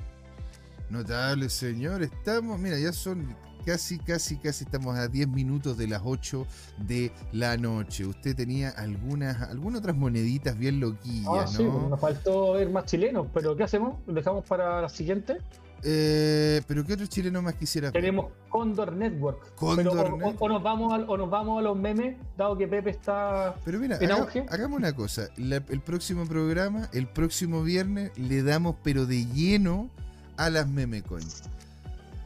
Notable, 0.89 1.49
señor. 1.49 2.01
Estamos, 2.03 2.59
mira, 2.59 2.77
ya 2.79 2.91
son 2.91 3.35
casi, 3.65 3.99
casi, 3.99 4.37
casi 4.37 4.63
estamos 4.63 4.97
a 4.97 5.07
10 5.07 5.27
minutos 5.27 5.77
de 5.77 5.87
las 5.87 6.01
8 6.03 6.45
de 6.87 7.11
la 7.31 7.57
noche. 7.57 8.05
Usted 8.05 8.35
tenía 8.35 8.69
algunas, 8.69 9.41
algunas 9.49 9.79
otras 9.79 9.95
moneditas 9.95 10.57
bien 10.57 10.75
Ah, 10.75 10.79
loquillas, 10.79 11.53
sí, 11.53 11.63
¿no? 11.63 11.89
nos 11.89 11.99
faltó 11.99 12.53
ver 12.53 12.69
más 12.69 12.85
chilenos, 12.85 13.27
pero 13.33 13.55
¿qué 13.55 13.63
hacemos? 13.63 13.95
¿Lo 14.07 14.13
dejamos 14.13 14.45
para 14.45 14.81
la 14.81 14.89
siguiente? 14.89 15.37
Eh, 15.81 16.61
pero 16.67 16.85
¿qué 16.85 16.93
otro 16.93 17.05
chileno 17.05 17.41
más 17.41 17.55
quisiera? 17.55 17.89
Tenemos 17.91 18.25
Condor 18.49 18.91
Network. 18.91 19.55
Condor 19.55 19.77
Pero 19.77 19.91
o- 19.91 19.93
o, 20.01 20.17
Network. 20.17 20.41
o 20.41 20.49
nos 20.49 20.61
vamos 20.63 20.91
al- 20.93 21.05
o 21.07 21.15
nos 21.17 21.29
vamos 21.29 21.59
a 21.59 21.61
los 21.61 21.77
memes, 21.77 22.17
dado 22.37 22.57
que 22.57 22.67
Pepe 22.67 22.89
está. 22.89 23.55
Pero 23.63 23.79
mira, 23.79 23.97
en 24.01 24.11
haga- 24.11 24.21
auge. 24.23 24.45
hagamos 24.49 24.77
una 24.77 24.93
cosa. 24.93 25.29
La- 25.37 25.63
el 25.69 25.79
próximo 25.79 26.25
programa, 26.25 26.89
el 26.91 27.07
próximo 27.07 27.63
viernes, 27.63 28.11
le 28.17 28.43
damos 28.43 28.75
pero 28.83 29.05
de 29.05 29.25
lleno 29.27 29.89
a 30.35 30.49
las 30.49 30.67
meme 30.67 31.01
coins. 31.01 31.43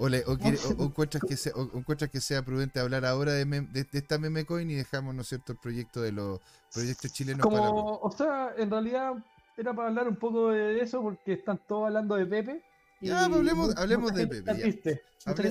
O, 0.04 0.10
le- 0.10 0.24
o 0.28 0.38
quiere- 0.38 0.58
o- 0.68 0.84
o 0.84 0.86
encuentras, 0.88 1.24
que 1.26 1.38
sea, 1.38 1.54
o 1.56 1.78
encuentras 1.78 2.10
que 2.12 2.20
sea 2.20 2.44
prudente 2.44 2.78
hablar 2.82 3.06
ahora 3.06 3.32
de, 3.32 3.46
mem- 3.46 3.70
de, 3.72 3.86
de 3.86 4.00
esta 4.00 4.18
meme 4.18 4.44
coin 4.46 4.70
y 4.70 4.76
dejamos, 4.76 5.16
¿no 5.16 5.22
es 5.22 5.30
cierto?, 5.30 5.54
el 5.54 5.58
proyecto 5.60 6.02
de 6.02 6.12
los 6.12 6.42
proyectos 6.74 7.14
chilenos 7.14 7.48
para 7.48 7.68
Como, 7.68 8.00
o 8.02 8.12
sea, 8.12 8.54
en 8.58 8.70
realidad 8.70 9.14
era 9.56 9.74
para 9.74 9.88
hablar 9.88 10.10
un 10.10 10.18
poco 10.18 10.50
de 10.50 10.82
eso 10.82 11.02
porque 11.02 11.32
están 11.34 11.58
todos 11.68 11.88
hablando 11.88 12.16
de 12.16 12.26
Pepe. 12.26 12.62
Ya, 13.00 13.28
pues 13.30 13.40
hablemos- 13.78 14.14
de 14.14 14.28
Pepe, 14.28 14.38
Está 14.40 14.54
triste. 14.56 15.02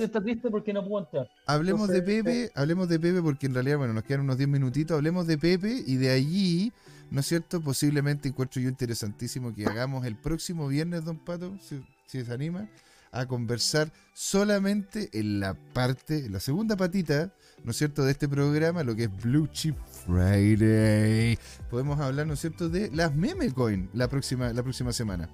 Está 0.03 0.21
triste 0.21 0.49
porque 0.51 0.71
no 0.71 0.83
pudo 0.87 0.99
entrar. 0.99 1.27
Hablemos 1.47 1.87
de 1.87 2.01
Pepe, 2.03 2.51
hablemos 2.53 2.87
de 2.89 2.99
Pepe 2.99 3.21
porque 3.23 3.47
en 3.47 3.55
realidad, 3.55 3.77
bueno, 3.79 3.93
nos 3.93 4.03
quedan 4.03 4.21
unos 4.21 4.37
10 4.37 4.49
minutitos, 4.49 4.95
hablemos 4.95 5.25
de 5.25 5.37
Pepe 5.39 5.83
y 5.85 5.95
de 5.97 6.11
allí, 6.11 6.71
¿no 7.09 7.21
es 7.21 7.25
cierto? 7.25 7.59
Posiblemente 7.59 8.27
encuentro 8.29 8.61
yo 8.61 8.69
interesantísimo 8.69 9.53
que 9.55 9.65
hagamos 9.65 10.05
el 10.05 10.15
próximo 10.15 10.67
viernes, 10.67 11.05
don 11.05 11.17
Pato, 11.17 11.57
si, 11.59 11.83
si 12.05 12.23
se 12.23 12.31
anima, 12.31 12.67
a 13.13 13.25
conversar 13.27 13.91
solamente 14.13 15.09
en 15.13 15.39
la 15.39 15.53
parte, 15.73 16.25
en 16.25 16.33
la 16.33 16.39
segunda 16.39 16.75
patita, 16.75 17.31
¿no 17.63 17.71
es 17.71 17.77
cierto?, 17.77 18.03
de 18.03 18.11
este 18.11 18.27
programa, 18.27 18.83
lo 18.83 18.95
que 18.95 19.03
es 19.03 19.21
Blue 19.23 19.47
Chip 19.47 19.77
Friday. 20.05 21.37
Podemos 21.69 21.99
hablar, 21.99 22.27
¿no 22.27 22.33
es 22.33 22.39
cierto?, 22.41 22.69
de 22.69 22.89
las 22.91 23.15
meme 23.15 23.51
coin 23.53 23.89
la 23.93 24.07
próxima, 24.07 24.51
la 24.51 24.63
próxima 24.63 24.91
semana. 24.91 25.29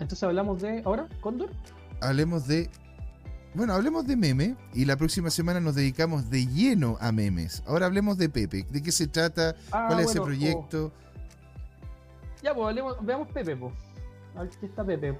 Entonces 0.00 0.22
hablamos 0.22 0.62
de. 0.62 0.82
¿Ahora? 0.84 1.08
¿Cóndor? 1.20 1.50
hablemos 2.00 2.46
de. 2.48 2.70
Bueno, 3.54 3.74
hablemos 3.74 4.06
de 4.06 4.16
meme 4.16 4.56
y 4.72 4.86
la 4.86 4.96
próxima 4.96 5.28
semana 5.28 5.60
nos 5.60 5.74
dedicamos 5.74 6.30
de 6.30 6.46
lleno 6.46 6.96
a 7.00 7.12
memes. 7.12 7.62
Ahora 7.66 7.86
hablemos 7.86 8.16
de 8.16 8.28
Pepe. 8.30 8.66
¿De 8.70 8.82
qué 8.82 8.90
se 8.90 9.06
trata? 9.06 9.54
Ah, 9.70 9.86
¿Cuál 9.88 10.00
es 10.00 10.10
ese 10.10 10.20
proyecto? 10.20 10.92
Ya, 12.42 12.54
pues 12.54 12.66
hablemos- 12.68 12.96
veamos 13.04 13.28
Pepe, 13.28 13.54
pues. 13.56 13.74
A 14.34 14.40
ver 14.42 14.50
qué 14.58 14.66
está 14.66 14.82
Pepe. 14.84 15.18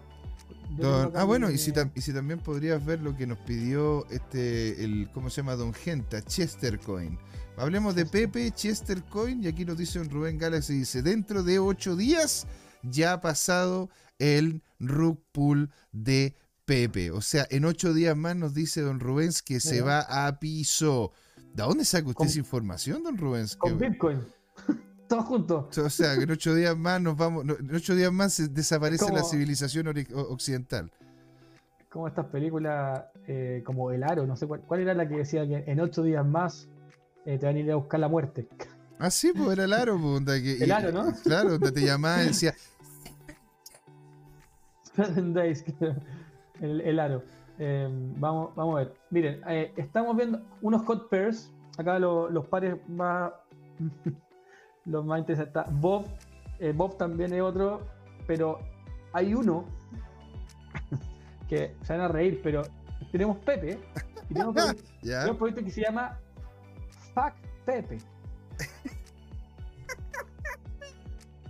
Don- 0.76 1.12
ah, 1.14 1.24
bueno, 1.24 1.50
y 1.50 1.58
si, 1.58 1.72
tam- 1.72 1.90
y 1.94 2.00
si 2.00 2.12
también 2.12 2.38
podrías 2.40 2.84
ver 2.84 3.00
lo 3.00 3.16
que 3.16 3.26
nos 3.26 3.38
pidió 3.38 4.06
este, 4.10 4.84
el, 4.84 5.10
¿cómo 5.12 5.30
se 5.30 5.36
llama? 5.42 5.54
Don 5.56 5.72
Genta, 5.74 6.22
Chester 6.22 6.78
Coin. 6.78 7.18
Hablemos 7.56 7.94
de. 7.94 8.06
Pepe, 8.06 8.50
Chester 8.52 9.02
Coin, 9.04 9.42
y 9.42 9.48
aquí 9.48 9.64
nos 9.64 9.76
dice 9.76 10.00
un 10.00 10.08
Rubén 10.10 10.38
Galaxy, 10.38 10.74
dice, 10.74 11.02
dentro 11.02 11.42
de 11.42 11.58
ocho 11.58 11.96
días 11.96 12.46
ya 12.82 13.12
ha 13.14 13.20
pasado 13.20 13.90
el 14.18 14.62
rug 14.80 15.18
pool 15.32 15.70
de 15.92 16.34
Pepe. 16.64 17.10
O 17.10 17.20
sea, 17.20 17.46
en 17.50 17.64
ocho 17.64 17.92
días 17.92 18.16
más 18.16 18.36
nos 18.36 18.54
dice 18.54 18.80
Don 18.80 19.00
Rubens 19.00 19.42
que 19.42 19.60
se 19.60 19.82
va 19.82 20.00
a 20.26 20.38
piso. 20.38 21.12
¿De 21.54 21.62
dónde 21.62 21.84
saca 21.84 22.06
usted 22.08 22.14
Con- 22.16 22.26
esa 22.28 22.38
información, 22.38 23.02
Don 23.02 23.18
Rubens? 23.18 23.56
Con 23.56 23.78
Bitcoin. 23.78 24.20
Todos 25.12 25.24
juntos. 25.26 25.76
o 25.76 25.90
sea, 25.90 26.16
que 26.16 26.22
en 26.24 26.30
ocho 26.30 26.54
días 26.54 26.74
más 26.74 26.98
nos 27.00 27.16
vamos, 27.18 27.44
en 27.44 27.74
ocho 27.74 27.94
días 27.94 28.10
más 28.10 28.32
se 28.32 28.48
desaparece 28.48 29.12
la 29.12 29.22
civilización 29.22 29.86
occidental. 30.14 30.90
Como 31.90 32.08
estas 32.08 32.24
películas, 32.26 33.04
eh, 33.26 33.62
como 33.66 33.90
El 33.90 34.04
Aro, 34.04 34.26
no 34.26 34.36
sé 34.36 34.46
cuál, 34.46 34.60
cuál 34.62 34.80
era 34.80 34.94
la 34.94 35.06
que 35.06 35.18
decía 35.18 35.46
que 35.46 35.64
en 35.70 35.80
ocho 35.80 36.02
días 36.02 36.24
más 36.24 36.66
eh, 37.26 37.36
te 37.38 37.44
van 37.44 37.56
a 37.56 37.58
ir 37.58 37.70
a 37.70 37.76
buscar 37.76 38.00
la 38.00 38.08
muerte. 38.08 38.48
Ah, 38.98 39.10
sí, 39.10 39.32
pues 39.36 39.50
era 39.52 39.64
el 39.64 39.72
aro, 39.74 39.98
pues, 40.00 40.16
onda 40.16 40.40
que- 40.40 40.56
El 40.64 40.72
aro, 40.72 40.92
¿no? 40.92 41.12
Claro, 41.22 41.50
donde 41.58 41.72
te 41.72 41.82
llamaba 41.84 42.22
y 42.22 42.28
decía, 42.28 42.54
el, 46.60 46.80
el 46.80 47.00
aro. 47.00 47.22
Eh, 47.58 47.86
vamos, 48.16 48.54
vamos 48.54 48.76
a 48.76 48.78
ver. 48.78 48.94
Miren, 49.10 49.42
eh, 49.46 49.72
estamos 49.76 50.16
viendo 50.16 50.40
unos 50.62 50.82
hot 50.86 51.10
pairs. 51.10 51.50
Acá 51.76 51.98
lo- 51.98 52.30
los 52.30 52.46
pares 52.46 52.76
más. 52.88 53.32
Los 54.84 55.04
más 55.04 55.18
interesantes. 55.20 55.54
Está 55.56 55.70
Bob. 55.78 56.06
eh, 56.58 56.72
Bob 56.74 56.96
también 56.96 57.32
es 57.32 57.40
otro. 57.42 57.80
Pero 58.26 58.58
hay 59.12 59.34
uno 59.34 59.64
que 61.48 61.74
se 61.82 61.92
van 61.92 62.02
a 62.02 62.08
reír, 62.08 62.40
pero 62.42 62.62
tenemos 63.10 63.36
Pepe. 63.38 63.78
Y 64.30 64.34
tenemos, 64.34 64.54
Pepe- 64.54 64.82
ya, 65.02 65.20
tenemos 65.20 65.30
un 65.32 65.38
proyecto 65.38 65.64
que 65.64 65.70
se 65.70 65.82
llama 65.82 66.18
Fuck 67.14 67.34
Pepe. 67.64 67.98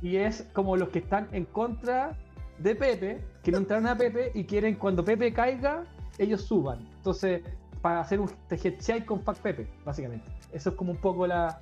Y 0.01 0.17
es 0.17 0.49
como 0.53 0.77
los 0.77 0.89
que 0.89 0.99
están 0.99 1.29
en 1.31 1.45
contra 1.45 2.19
de 2.59 2.75
Pepe, 2.75 3.25
que 3.45 3.53
no 3.53 3.59
entraron 3.59 3.87
a 3.87 3.97
Pepe 3.97 4.33
y 4.35 4.45
quieren 4.45 4.75
cuando 4.75 5.05
Pepe 5.05 5.33
caiga, 5.33 5.85
ellos 6.19 6.43
suban. 6.43 6.81
Entonces, 6.97 7.43
para 7.81 8.01
hacer 8.01 8.19
un 8.21 8.29
TGCI 8.49 9.03
con 9.05 9.23
Fuck 9.23 9.37
Pepe, 9.39 9.69
básicamente. 9.85 10.29
Eso 10.53 10.71
es 10.71 10.77
como 10.77 10.91
un 10.91 10.99
poco 10.99 11.27
la, 11.27 11.61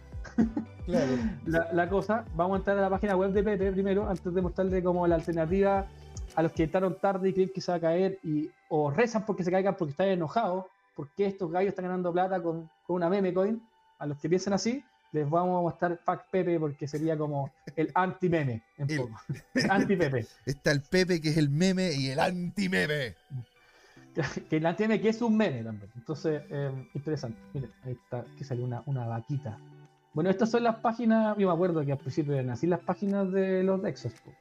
Claro. 0.86 1.12
la, 1.46 1.72
la 1.72 1.88
cosa. 1.88 2.24
Vamos 2.34 2.56
a 2.56 2.58
entrar 2.58 2.78
a 2.78 2.82
la 2.82 2.90
página 2.90 3.16
web 3.16 3.32
de 3.32 3.42
Pepe 3.42 3.70
primero, 3.72 4.08
antes 4.08 4.32
de 4.34 4.42
mostrarle 4.42 4.82
como 4.82 5.06
la 5.06 5.14
alternativa 5.16 5.86
a 6.34 6.42
los 6.42 6.52
que 6.52 6.64
entraron 6.64 6.96
tarde 7.00 7.28
y 7.28 7.32
creen 7.32 7.50
que 7.54 7.60
se 7.60 7.70
va 7.72 7.76
a 7.78 7.80
caer 7.80 8.18
y 8.22 8.50
o 8.68 8.90
rezan 8.90 9.24
porque 9.26 9.44
se 9.44 9.50
caigan 9.50 9.76
porque 9.76 9.92
están 9.92 10.08
enojados, 10.08 10.64
porque 10.94 11.26
estos 11.26 11.50
gallos 11.50 11.70
están 11.70 11.84
ganando 11.86 12.12
plata 12.12 12.42
con, 12.42 12.68
con 12.86 12.96
una 12.96 13.08
meme 13.08 13.32
coin. 13.34 13.60
A 13.98 14.06
los 14.06 14.18
que 14.18 14.28
piensan 14.28 14.52
así, 14.54 14.82
les 15.12 15.28
vamos 15.28 15.58
a 15.58 15.62
mostrar 15.62 15.98
Fuck 16.04 16.22
Pepe 16.30 16.58
porque 16.58 16.88
sería 16.88 17.16
como 17.18 17.52
el 17.76 17.90
anti-meme, 17.94 18.62
en 18.78 18.90
El- 18.90 18.96
poco. 18.96 19.20
Anti-Pepe. 19.68 20.26
está 20.46 20.70
el 20.72 20.80
Pepe 20.82 21.20
que 21.20 21.30
es 21.30 21.36
el 21.36 21.50
meme 21.50 21.92
y 21.92 22.08
el 22.10 22.18
anti-meme. 22.18 23.14
que 24.48 24.56
el 24.56 24.66
anti-meme 24.66 25.00
que 25.00 25.08
es 25.10 25.20
un 25.22 25.36
meme 25.36 25.62
también. 25.62 25.90
Entonces, 25.96 26.42
eh, 26.50 26.88
interesante. 26.94 27.38
Miren, 27.52 27.70
ahí 27.84 27.92
está, 27.92 28.24
que 28.38 28.44
salió 28.44 28.64
una, 28.64 28.82
una 28.86 29.06
vaquita. 29.06 29.58
Bueno, 30.12 30.30
estas 30.30 30.50
son 30.50 30.64
las 30.64 30.76
páginas, 30.76 31.36
yo 31.38 31.46
me 31.48 31.54
acuerdo 31.54 31.84
que 31.84 31.92
al 31.92 31.98
principio 31.98 32.34
eran 32.34 32.50
así 32.50 32.66
las 32.66 32.80
páginas 32.80 33.30
de 33.30 33.62
los 33.62 33.80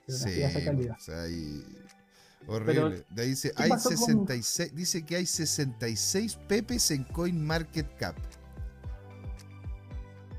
así 0.07 0.33
Sí, 0.33 0.39
de 0.39 0.45
esa 0.45 0.63
calidad. 0.65 0.95
o 0.97 0.99
sea, 1.01 1.27
y- 1.29 1.63
horrible. 2.47 3.03
De 3.11 3.21
ahí 3.21 3.29
dice, 3.29 3.51
¿qué 3.55 3.63
hay 3.63 3.69
pasó 3.69 3.89
con- 3.89 3.97
66, 3.97 4.75
dice 4.75 5.05
que 5.05 5.15
hay 5.17 5.25
66 5.27 6.35
Pepes 6.47 6.89
en 6.91 7.03
Coin 7.03 7.45
Market 7.45 7.85
Cap. 7.97 8.15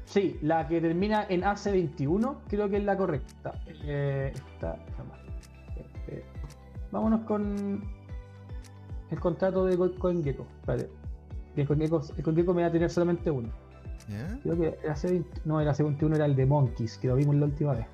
Sí, 0.07 0.37
la 0.43 0.67
que 0.67 0.81
termina 0.81 1.25
en 1.29 1.43
AC21 1.45 2.41
creo 2.49 2.69
que 2.69 2.79
es 2.79 2.85
la 2.85 2.97
correcta. 2.97 3.53
Eh, 3.85 4.33
ver. 4.65 4.75
Eh, 5.77 5.87
eh, 6.09 6.25
vámonos 6.91 7.21
con 7.27 7.85
el 9.13 9.21
contrato 9.21 9.65
de 9.67 9.77
Co- 9.77 9.95
CoinGecko. 9.95 10.45
Espérate. 10.61 10.91
El 11.55 11.67
CoinGecko, 11.69 12.03
el 12.17 12.23
CoinGecko 12.25 12.55
me 12.55 12.63
va 12.63 12.69
a 12.69 12.73
tener 12.73 12.91
solamente 12.91 13.31
uno. 13.31 13.51
¿Ya? 14.09 14.39
Creo 14.43 14.57
que 14.57 14.67
el 14.69 14.91
AC20 14.95 15.25
no, 15.45 15.61
el 15.61 15.69
AC21 15.69 16.15
era 16.17 16.27
el 16.27 16.37
de 16.37 16.47
Monkeys, 16.47 16.99
que 16.99 17.09
lo 17.09 17.17
vimos 17.17 17.37
la 17.37 17.47
última 17.47 17.73
vez. 17.75 17.87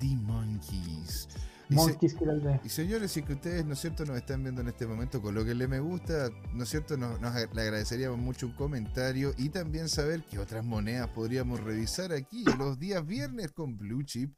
The 0.00 0.06
Monkeys. 0.16 1.28
Se- 1.68 1.74
Monkeys 1.74 2.14
que 2.14 2.24
era 2.24 2.32
el 2.32 2.42
de... 2.42 2.60
y 2.64 2.68
señores, 2.70 3.10
si 3.10 3.22
que 3.22 3.34
ustedes, 3.34 3.64
¿no 3.66 3.74
es 3.74 3.80
cierto?, 3.80 4.06
nos 4.06 4.16
están 4.16 4.42
viendo 4.42 4.62
en 4.62 4.68
este 4.68 4.86
momento, 4.86 5.20
colóquenle 5.20 5.68
me 5.68 5.80
gusta, 5.80 6.30
¿no 6.54 6.62
es 6.62 6.70
cierto?, 6.70 6.96
nos, 6.96 7.20
nos 7.20 7.34
le 7.34 7.60
agradeceríamos 7.60 8.18
mucho 8.18 8.46
un 8.46 8.52
comentario 8.54 9.34
y 9.36 9.50
también 9.50 9.88
saber 9.90 10.22
qué 10.30 10.38
otras 10.38 10.64
monedas 10.64 11.08
podríamos 11.08 11.60
revisar 11.60 12.12
aquí 12.12 12.44
los 12.58 12.78
días 12.78 13.06
viernes 13.06 13.52
con 13.52 13.76
Blue 13.76 14.02
Chip 14.02 14.32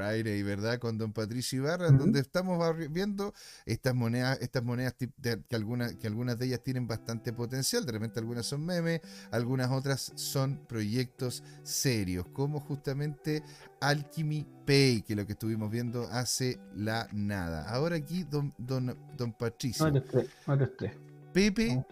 Friday, 0.00 0.42
¿verdad? 0.42 0.78
Con 0.78 0.98
Don 0.98 1.12
Patricio 1.14 1.60
Ibarra, 1.62 1.88
Ujú. 1.88 1.96
donde 1.98 2.20
estamos 2.20 2.58
viendo 2.90 3.32
estas 3.64 3.94
monedas, 3.94 4.38
estas 4.42 4.62
monedas 4.62 4.94
que, 4.94 5.08
algunas, 5.56 5.94
que 5.94 6.06
algunas 6.06 6.38
de 6.38 6.46
ellas 6.46 6.60
tienen 6.62 6.86
bastante 6.86 7.32
potencial, 7.32 7.86
de 7.86 7.92
repente 7.92 8.20
algunas 8.20 8.44
son 8.44 8.64
memes, 8.66 9.00
algunas 9.30 9.70
otras 9.70 10.12
son 10.16 10.60
proyectos 10.68 11.42
serios, 11.62 12.26
como 12.28 12.60
justamente 12.60 13.42
Alchemy 13.80 14.46
Pay, 14.66 15.02
que 15.02 15.14
es 15.14 15.16
lo 15.16 15.24
que 15.26 15.32
estuvimos 15.32 15.70
viendo 15.70 16.02
hace 16.10 16.58
la 16.74 17.08
nada. 17.12 17.66
Ahora 17.70 17.96
aquí, 17.96 18.24
don, 18.24 18.52
don, 18.58 18.94
don 19.16 19.32
Patricio, 19.32 19.90
No, 19.90 20.02
tres, 20.02 20.28
no, 20.46 20.58
tres. 20.76 20.92
Pepe. 21.32 21.74
No. 21.74 21.86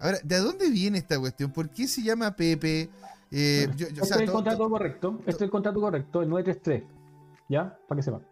Ahora, 0.00 0.18
¿de 0.24 0.38
dónde 0.38 0.70
viene 0.70 0.98
esta 0.98 1.18
cuestión? 1.20 1.52
¿Por 1.52 1.70
qué 1.70 1.86
se 1.86 2.02
llama 2.02 2.34
Pepe? 2.34 2.88
Eh, 3.30 3.68
yo- 3.76 3.88
yo- 3.90 4.02
o 4.02 4.04
Este 4.04 4.06
sea, 4.06 4.16
es 4.16 4.20
el 4.22 4.26
to- 4.28 4.32
contrato 4.32 4.58
to- 4.64 4.70
correcto. 4.70 5.18
Este 5.20 5.30
es 5.32 5.42
el 5.42 5.50
contrato 5.50 5.80
correcto, 5.80 6.22
el 6.22 6.28
933. 6.30 6.97
¿Ya? 7.48 7.78
Para 7.88 7.98
que 7.98 8.02
sepan. 8.02 8.22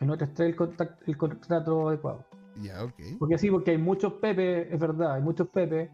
El 0.00 0.06
933 0.06 0.48
es 0.48 0.52
el, 0.52 0.56
contact- 0.56 0.98
el 1.08 1.16
contrato 1.16 1.88
adecuado. 1.88 2.24
Ya, 2.62 2.82
ok. 2.84 2.94
Porque 3.18 3.38
sí, 3.38 3.50
porque 3.50 3.72
hay 3.72 3.78
muchos 3.78 4.14
Pepe, 4.14 4.72
es 4.72 4.78
verdad, 4.80 5.14
hay 5.14 5.22
muchos 5.22 5.48
Pepe. 5.48 5.90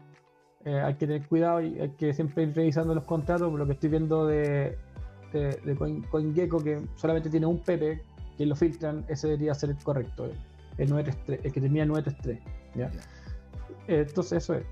eh, 0.65 0.79
hay 0.79 0.93
que 0.95 1.07
tener 1.07 1.27
cuidado 1.27 1.61
y 1.61 1.79
hay 1.79 1.89
que 1.91 2.13
siempre 2.13 2.43
ir 2.43 2.53
revisando 2.55 2.93
los 2.95 3.03
contratos. 3.05 3.49
Por 3.49 3.59
lo 3.59 3.65
que 3.65 3.73
estoy 3.73 3.89
viendo 3.89 4.25
de, 4.27 4.77
de, 5.33 5.55
de 5.63 5.75
Coin- 5.77 6.07
CoinGecko, 6.09 6.63
que 6.63 6.81
solamente 6.95 7.29
tiene 7.29 7.45
un 7.45 7.59
Pepe, 7.59 8.01
que 8.37 8.45
lo 8.45 8.55
filtran, 8.55 9.05
ese 9.07 9.27
debería 9.27 9.53
ser 9.53 9.71
el 9.71 9.77
correcto. 9.77 10.25
El, 10.25 10.31
el 10.77 10.89
933, 10.89 11.45
el 11.45 11.51
que 11.53 11.61
termina 11.61 11.83
en 11.83 11.89
933. 11.89 12.39
¿ya? 12.75 12.91
Eh, 13.87 14.05
entonces, 14.07 14.43
eso 14.43 14.53
es. 14.55 14.65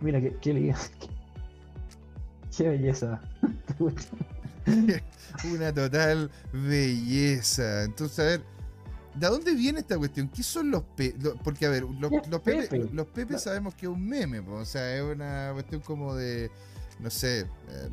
Mira, 0.00 0.20
qué, 0.20 0.36
qué, 0.40 0.52
qué, 0.54 0.74
qué 2.56 2.68
belleza. 2.68 3.20
Una 5.52 5.72
total 5.72 6.30
belleza. 6.52 7.84
Entonces, 7.84 8.18
a 8.18 8.22
ver, 8.24 8.42
¿de 9.14 9.26
dónde 9.26 9.54
viene 9.54 9.80
esta 9.80 9.98
cuestión? 9.98 10.28
¿Qué 10.28 10.42
son 10.42 10.70
los 10.70 10.82
Pepe? 10.82 11.18
Porque, 11.44 11.66
a 11.66 11.70
ver, 11.70 11.82
los, 11.84 12.10
¿Qué 12.10 12.16
es 12.16 12.28
los 12.28 12.40
Pepe, 12.40 12.62
Pepe? 12.68 12.88
los 12.92 13.06
Pepe 13.08 13.38
sabemos 13.38 13.74
que 13.74 13.86
es 13.86 13.92
un 13.92 14.06
meme, 14.06 14.42
po, 14.42 14.54
o 14.54 14.64
sea, 14.64 14.96
es 14.96 15.02
una 15.02 15.50
cuestión 15.52 15.80
como 15.82 16.14
de, 16.14 16.50
no 17.00 17.10
sé, 17.10 17.40
eh, 17.40 17.88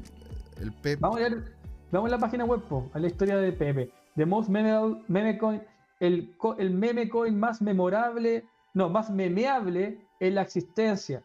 el 0.61 0.72
Pepe. 0.73 0.97
Vamos 1.02 1.18
a 1.18 1.22
ver, 1.23 1.56
vamos 1.91 2.07
a 2.10 2.11
la 2.11 2.19
página 2.19 2.45
web, 2.45 2.61
po, 2.68 2.89
a 2.93 2.99
la 2.99 3.07
historia 3.07 3.38
de 3.38 3.52
Pepe. 3.52 3.91
The 4.15 4.26
most 4.26 4.49
memorable 4.49 5.03
meme 5.07 5.38
coin, 5.38 5.61
el, 5.99 6.35
co- 6.38 6.57
el 6.57 6.72
meme 6.72 7.10
coin 7.10 7.38
más 7.38 7.61
memorable, 7.61 8.45
no, 8.73 8.89
más 8.89 9.10
memeable 9.10 10.07
en 10.19 10.35
la 10.35 10.41
existencia. 10.43 11.22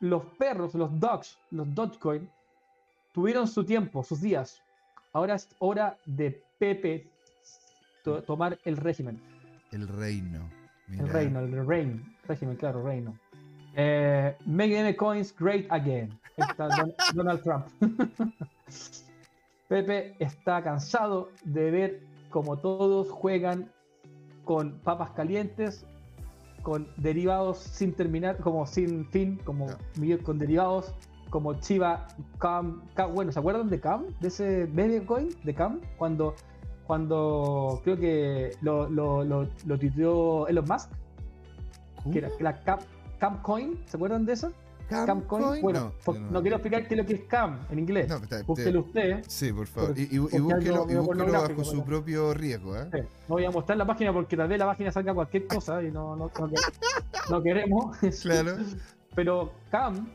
Los 0.00 0.24
perros, 0.38 0.74
los 0.74 0.90
dogs, 1.00 1.38
los 1.50 1.72
Dogecoin, 1.74 2.28
tuvieron 3.12 3.46
su 3.48 3.64
tiempo, 3.64 4.02
sus 4.02 4.20
días. 4.20 4.62
Ahora 5.16 5.36
es 5.36 5.48
hora 5.60 5.96
de 6.04 6.42
Pepe 6.58 7.06
to- 8.04 8.22
tomar 8.24 8.58
el 8.66 8.76
régimen. 8.76 9.18
El 9.72 9.88
reino. 9.88 10.46
El 10.90 11.08
reino, 11.08 11.40
el 11.40 11.66
reign, 11.66 12.04
régimen, 12.28 12.54
claro, 12.56 12.82
reino. 12.82 13.18
Eh, 13.76 14.36
make 14.44 14.68
meme 14.74 14.94
coins 14.94 15.34
great 15.34 15.64
again. 15.70 16.10
Está 16.36 16.68
Don- 16.68 16.92
Donald 17.14 17.42
Trump. 17.42 17.64
Pepe 19.68 20.16
está 20.18 20.62
cansado 20.62 21.30
de 21.44 21.70
ver 21.70 22.00
como 22.28 22.58
todos 22.58 23.10
juegan 23.10 23.72
con 24.44 24.78
papas 24.80 25.12
calientes, 25.12 25.86
con 26.62 26.86
derivados 26.98 27.56
sin 27.56 27.94
terminar, 27.94 28.36
como 28.36 28.66
sin 28.66 29.06
fin, 29.06 29.40
como 29.44 29.66
con 30.24 30.38
derivados 30.38 30.92
como 31.36 31.52
Chiva, 31.60 32.06
Cam, 32.38 32.80
Cam- 32.94 33.12
bueno, 33.12 33.30
¿se 33.30 33.38
acuerdan 33.38 33.68
de 33.68 33.78
Cam? 33.78 34.06
De 34.20 34.28
ese 34.28 34.66
meme 34.72 35.04
coin 35.04 35.28
de 35.44 35.54
Cam, 35.54 35.80
cuando 35.98 36.34
cuando 36.86 37.82
creo 37.84 37.98
que 37.98 38.52
lo, 38.62 38.88
lo, 38.88 39.22
lo, 39.22 39.46
lo 39.66 39.78
tuiteó 39.78 40.48
Elon 40.48 40.64
Musk, 40.66 40.88
que 42.10 42.18
era 42.20 42.28
¿Cómo? 42.30 42.40
la 42.40 42.62
Cam, 42.62 42.78
Camcoin, 43.18 43.78
¿se 43.84 43.98
acuerdan 43.98 44.24
de 44.24 44.32
eso? 44.32 44.50
Camcoin. 44.88 45.06
Camcoin? 45.44 45.62
Bueno, 45.62 45.92
No, 46.30 46.40
quiero 46.40 46.56
explicar 46.56 46.88
qué 46.88 46.94
es 46.94 46.98
lo 47.00 47.04
que 47.06 47.14
es 47.16 47.24
Cam 47.24 47.58
en 47.70 47.80
inglés. 47.80 48.08
No, 48.08 48.16
está- 48.16 48.42
Búsquelo 48.44 48.80
usted. 48.80 49.22
Sí, 49.28 49.52
por 49.52 49.66
favor. 49.66 49.90
Por- 49.90 49.98
Y, 49.98 50.02
y- 50.04 50.14
y 50.14 50.18
búsquelo, 50.18 50.86
y 50.88 50.94
búsquelo 50.94 51.32
bajo 51.32 51.64
su 51.64 51.84
propio 51.84 52.32
riesgo, 52.32 52.76
¿eh? 52.78 52.88
Sí, 52.90 52.98
No 53.28 53.34
voy 53.34 53.44
a 53.44 53.50
mostrar 53.50 53.76
la 53.76 53.84
página 53.86 54.10
porque 54.14 54.38
tal 54.38 54.48
vez 54.48 54.58
la 54.58 54.66
página 54.66 54.90
salga 54.90 55.12
cualquier 55.12 55.46
cosa 55.48 55.82
y 55.82 55.90
no, 55.90 56.16
no, 56.16 56.30
no 57.30 57.42
queremos. 57.42 57.94
Claro. 58.22 58.56
Pero 59.14 59.52
Cam 59.70 60.08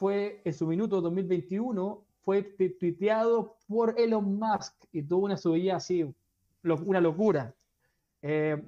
fue 0.00 0.40
en 0.46 0.54
su 0.54 0.66
minuto 0.66 1.02
2021 1.02 2.02
fue 2.24 2.42
tu- 2.42 2.70
tuiteado 2.78 3.56
por 3.68 3.94
Elon 3.98 4.38
Musk 4.38 4.72
y 4.92 5.02
tuvo 5.02 5.26
una 5.26 5.36
subida 5.36 5.76
así, 5.76 6.10
lo- 6.62 6.76
una 6.86 7.00
locura. 7.02 7.54
Eh, 8.22 8.62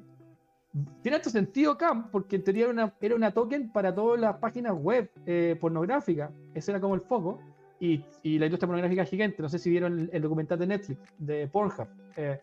tiene 1.02 1.16
este 1.16 1.30
sentido 1.30 1.76
Cam 1.78 2.10
porque 2.10 2.36
en 2.36 2.44
teoría 2.44 2.64
era 2.64 2.72
una, 2.72 2.94
era 3.00 3.14
una 3.14 3.30
token 3.32 3.72
para 3.72 3.94
todas 3.94 4.20
las 4.20 4.36
páginas 4.36 4.74
web 4.78 5.10
eh, 5.26 5.56
pornográficas. 5.58 6.30
Ese 6.54 6.70
era 6.70 6.80
como 6.80 6.94
el 6.94 7.00
foco. 7.00 7.40
Y, 7.80 8.04
y 8.22 8.38
la 8.38 8.46
industria 8.46 8.68
pornográfica 8.68 9.04
gigante. 9.04 9.42
No 9.42 9.48
sé 9.48 9.58
si 9.58 9.68
vieron 9.70 9.98
el, 9.98 10.10
el 10.12 10.22
documental 10.22 10.58
de 10.58 10.66
Netflix, 10.66 11.00
de 11.18 11.48
Pornhub. 11.48 11.88
eh, 12.16 12.40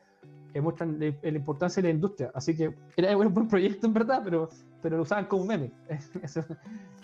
que 0.53 0.61
muestran 0.61 0.99
la, 0.99 1.13
la 1.21 1.29
importancia 1.37 1.81
de 1.81 1.89
la 1.89 1.93
industria. 1.95 2.31
Así 2.33 2.55
que 2.55 2.75
era 2.97 3.15
un 3.17 3.33
buen 3.33 3.47
proyecto 3.47 3.87
en 3.87 3.93
verdad, 3.93 4.21
pero, 4.23 4.49
pero 4.81 4.97
lo 4.97 5.03
usaban 5.03 5.25
como 5.25 5.45
meme. 5.45 5.71
Eso, 6.23 6.39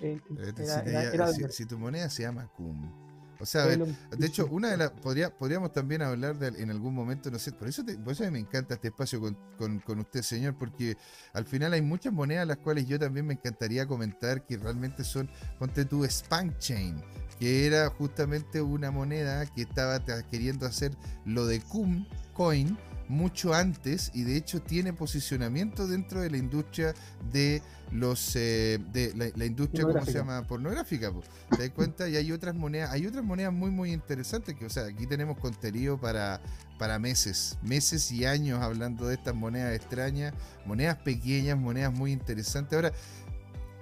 eh, 0.02 0.20
Eh, 0.20 0.20
era- 0.38 0.46
si, 0.48 0.54
te 0.54 0.64
era- 0.64 0.82
llama- 0.84 1.02
era 1.14 1.28
si- 1.34 1.42
de- 1.44 1.52
si 1.52 1.66
tu 1.66 1.78
moneda 1.78 2.10
se 2.10 2.24
llama 2.24 2.48
cum. 2.56 2.92
O 3.38 3.46
sea, 3.46 3.64
a 3.64 3.66
ver, 3.66 3.80
Elon- 3.82 3.96
de 4.18 4.28
hecho, 4.28 4.48
una 4.50 4.70
de 4.72 4.78
las. 4.78 4.92
Podría, 4.92 5.30
podríamos 5.30 5.74
también 5.74 6.02
hablar 6.02 6.40
de, 6.40 6.48
en 6.64 6.72
algún 6.72 6.96
momento, 6.96 7.30
no 7.30 7.38
sé, 7.38 7.52
por 7.52 7.68
eso, 7.68 7.84
te- 7.84 7.98
por 7.98 8.14
eso 8.14 8.30
me 8.32 8.40
encanta 8.40 8.76
este 8.76 8.88
espacio 8.88 9.20
con, 9.20 9.38
con- 9.58 9.80
con 9.80 10.00
usted, 10.00 10.22
señor, 10.22 10.56
porque 10.58 10.96
al 11.34 11.44
final 11.46 11.74
hay 11.74 11.82
muchas 11.82 12.14
monedas 12.14 12.48
las 12.48 12.58
cuales 12.58 12.88
yo 12.88 12.98
también 12.98 13.26
me 13.28 13.34
encantaría 13.34 13.86
comentar 13.86 14.46
que 14.46 14.56
realmente 14.56 15.04
son, 15.04 15.30
ponte 15.60 15.84
tú, 15.84 16.06
Spank 16.06 16.58
Chain, 16.60 16.96
que 17.38 17.68
era 17.68 17.90
justamente 17.90 18.62
una 18.62 18.90
moneda 18.90 19.46
que 19.48 19.64
estaba 19.64 20.00
ta- 20.00 20.24
queriendo 20.24 20.66
hacer 20.66 20.96
lo 21.26 21.46
de 21.46 21.60
cum 21.60 22.06
coin 22.34 22.78
mucho 23.07 23.53
antes 23.53 24.11
y 24.14 24.23
de 24.23 24.38
hecho 24.38 24.61
tiene 24.61 24.94
posicionamiento 24.94 25.88
dentro 25.88 26.22
de 26.22 26.30
la 26.30 26.38
industria 26.38 26.94
de 27.32 27.61
los 27.91 28.36
eh, 28.36 28.80
de 28.91 29.14
la, 29.15 29.27
la 29.36 29.45
industria 29.45 29.84
cómo 29.86 30.03
se 30.06 30.14
llama 30.14 30.45
pornográfica 30.48 31.11
po. 31.11 31.22
te 31.56 31.64
das 31.64 31.69
cuenta 31.72 32.10
y 32.10 32.15
hay 32.15 32.32
otras 32.32 32.56
monedas 32.56 32.91
hay 32.91 33.06
otras 33.06 33.23
monedas 33.23 33.53
muy 33.53 33.69
muy 33.69 33.91
interesantes 33.91 34.56
que 34.56 34.65
o 34.65 34.69
sea 34.69 34.86
aquí 34.86 35.06
tenemos 35.06 35.38
contenido 35.38 35.99
para 35.99 36.41
para 36.80 36.98
meses 36.98 37.57
meses 37.61 38.11
y 38.11 38.26
años 38.26 38.61
hablando 38.61 39.07
de 39.07 39.15
estas 39.15 39.36
monedas 39.36 39.76
extrañas 39.76 40.34
monedas 40.65 40.98
pequeñas 40.98 41.57
monedas 41.57 41.94
muy 41.94 42.11
interesantes 42.11 42.73
ahora 42.73 42.91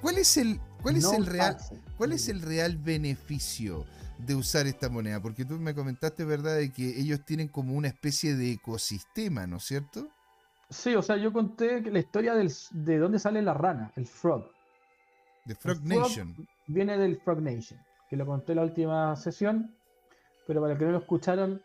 cuál 0.01 0.17
es 0.17 0.35
el 0.37 0.59
cuál 0.81 0.97
es 0.97 1.03
No 1.03 1.13
el 1.13 1.25
real. 1.25 1.57
¿Cuál 1.97 2.11
es 2.11 2.27
el 2.27 2.41
real 2.41 2.77
beneficio 2.77 3.85
de 4.25 4.35
usar 4.35 4.67
esta 4.67 4.89
moneda? 4.89 5.21
Porque 5.21 5.45
tú 5.45 5.55
me 5.59 5.73
comentaste, 5.75 6.25
¿verdad?, 6.25 6.57
de 6.57 6.71
que 6.71 6.99
ellos 6.99 7.23
tienen 7.25 7.47
como 7.47 7.73
una 7.75 7.87
especie 7.87 8.35
de 8.35 8.51
ecosistema, 8.53 9.45
¿no 9.47 9.57
es 9.57 9.63
cierto? 9.63 10.07
Sí, 10.69 10.95
o 10.95 11.01
sea, 11.01 11.17
yo 11.17 11.31
conté 11.31 11.81
la 11.81 11.99
historia 11.99 12.33
del, 12.33 12.51
de 12.71 12.97
dónde 12.97 13.19
sale 13.19 13.41
la 13.41 13.53
rana, 13.53 13.91
el 13.95 14.05
frog. 14.07 14.45
De 15.45 15.55
Frog 15.55 15.77
El 15.77 15.83
frog 15.83 15.99
Nation. 16.07 16.47
Viene 16.67 16.97
del 16.97 17.17
Frog 17.17 17.41
Nation, 17.41 17.79
que 18.09 18.15
lo 18.15 18.25
conté 18.25 18.53
en 18.53 18.57
la 18.57 18.63
última 18.63 19.15
sesión, 19.15 19.75
pero 20.47 20.61
para 20.61 20.73
los 20.73 20.79
que 20.79 20.85
no 20.85 20.91
lo 20.91 20.97
escucharon, 20.99 21.61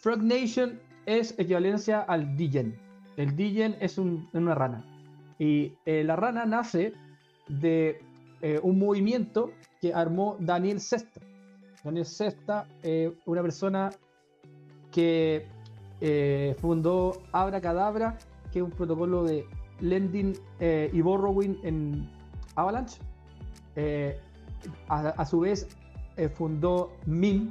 Frog 0.00 0.22
Nation 0.22 0.80
es 1.06 1.38
equivalencia 1.38 2.00
al 2.00 2.36
Digen. 2.36 2.78
El 3.16 3.36
Digen 3.36 3.76
es 3.80 3.98
un- 3.98 4.28
una 4.32 4.54
rana. 4.54 4.84
Y 5.38 5.74
eh, 5.84 6.02
la 6.04 6.16
rana 6.16 6.46
nace 6.46 6.92
de 7.48 8.00
eh, 8.40 8.60
un 8.62 8.78
movimiento 8.78 9.52
que 9.80 9.92
armó 9.94 10.36
Daniel 10.40 10.80
Sesta. 10.80 11.20
Daniel 11.84 12.06
Sesta, 12.06 12.66
eh, 12.82 13.14
una 13.26 13.42
persona 13.42 13.90
que 14.90 15.46
eh, 16.00 16.56
fundó 16.58 17.22
Abracadabra, 17.32 18.18
que 18.50 18.60
es 18.60 18.64
un 18.64 18.70
protocolo 18.70 19.24
de 19.24 19.46
lending 19.80 20.34
eh, 20.60 20.90
y 20.92 21.00
borrowing 21.00 21.58
en 21.62 22.08
Avalanche. 22.56 23.00
Eh, 23.76 24.18
a, 24.88 25.24
su 25.26 25.40
vez 25.40 25.68
eh, 26.16 26.28
fundó 26.28 26.92
MIM, 27.06 27.50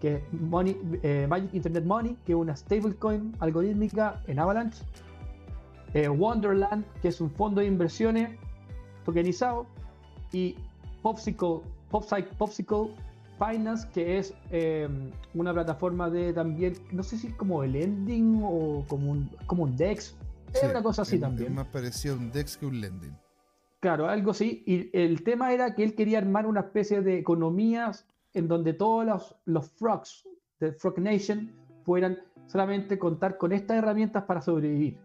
que 0.00 0.16
es 0.16 0.32
Money, 0.32 0.74
Magic 1.28 1.52
Internet 1.52 1.84
Money, 1.84 2.16
que 2.24 2.32
es 2.32 2.38
una 2.38 2.56
stablecoin 2.56 3.34
algorítmica 3.40 4.22
en 4.26 4.38
Avalanche. 4.38 4.82
Wonderland, 5.92 6.84
que 7.02 7.08
es 7.08 7.20
un 7.20 7.30
fondo 7.30 7.60
de 7.60 7.66
inversiones 7.66 8.30
tokenizado. 9.04 9.66
Y 10.32 10.54
Popsicle, 11.02 11.60
Popsicle, 11.90 12.32
Popsicle 12.38 12.94
Finance, 13.44 13.88
que 13.92 14.18
es 14.18 14.34
eh, 14.50 14.86
una 15.34 15.52
plataforma 15.54 16.10
de 16.10 16.32
también, 16.34 16.74
no 16.92 17.02
sé 17.02 17.16
si 17.16 17.28
es 17.28 17.34
como 17.34 17.62
el 17.64 17.72
lending 17.72 18.42
o 18.44 18.84
como 18.86 19.12
un, 19.12 19.30
como 19.46 19.62
un 19.64 19.76
DEX. 19.76 20.14
Es 20.52 20.60
Sí, 20.60 20.66
una 20.66 20.82
cosa 20.82 21.02
así 21.02 21.14
es- 21.16 21.20
también. 21.22 21.48
Es 21.52 21.56
más 21.56 21.66
parecido 21.68 22.14
a 22.14 22.18
un 22.18 22.30
DEX 22.30 22.56
que 22.58 22.66
un 22.66 22.80
lending. 22.80 23.16
Claro, 23.80 24.08
algo 24.08 24.32
así. 24.32 24.62
Y 24.66 24.90
el 24.92 25.22
tema 25.24 25.52
era 25.52 25.74
que 25.74 25.82
él 25.84 25.94
quería 25.94 26.18
armar 26.18 26.46
una 26.46 26.60
especie 26.60 27.00
de 27.00 27.16
economías 27.18 28.06
en 28.34 28.46
donde 28.46 28.74
todos 28.74 29.06
los, 29.06 29.36
los 29.46 29.70
frogs 29.70 30.28
de 30.60 30.72
Frog 30.72 30.98
Nation 30.98 31.50
puedan 31.84 32.18
solamente 32.46 32.98
contar 32.98 33.38
con 33.38 33.52
estas 33.52 33.78
herramientas 33.78 34.24
para 34.24 34.42
sobrevivir. 34.42 34.98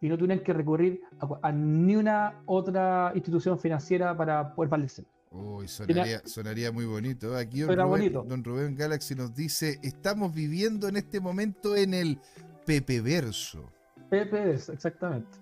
Y 0.00 0.08
no 0.08 0.18
tuvieran 0.18 0.40
que 0.44 0.52
recurrir 0.52 1.02
a, 1.20 1.48
a 1.48 1.52
ni 1.52 1.94
una 1.94 2.42
otra 2.46 3.12
institución 3.14 3.58
financiera 3.58 4.16
para 4.16 4.54
poder 4.54 4.70
valerse. 4.70 5.04
Uy, 5.30 5.68
sonaría, 5.68 6.22
sonaría 6.24 6.72
muy 6.72 6.84
bonito. 6.84 7.36
Aquí 7.36 7.60
don 7.60 7.76
Rubén, 7.76 7.88
bonito. 7.88 8.24
don 8.26 8.44
Rubén 8.44 8.76
Galaxy 8.76 9.14
nos 9.14 9.34
dice, 9.34 9.78
estamos 9.82 10.34
viviendo 10.34 10.88
en 10.88 10.96
este 10.96 11.20
momento 11.20 11.76
en 11.76 11.94
el 11.94 12.20
Pepe 12.64 13.00
Verso. 13.00 13.70
PPS, 14.10 14.70
exactamente. 14.70 15.38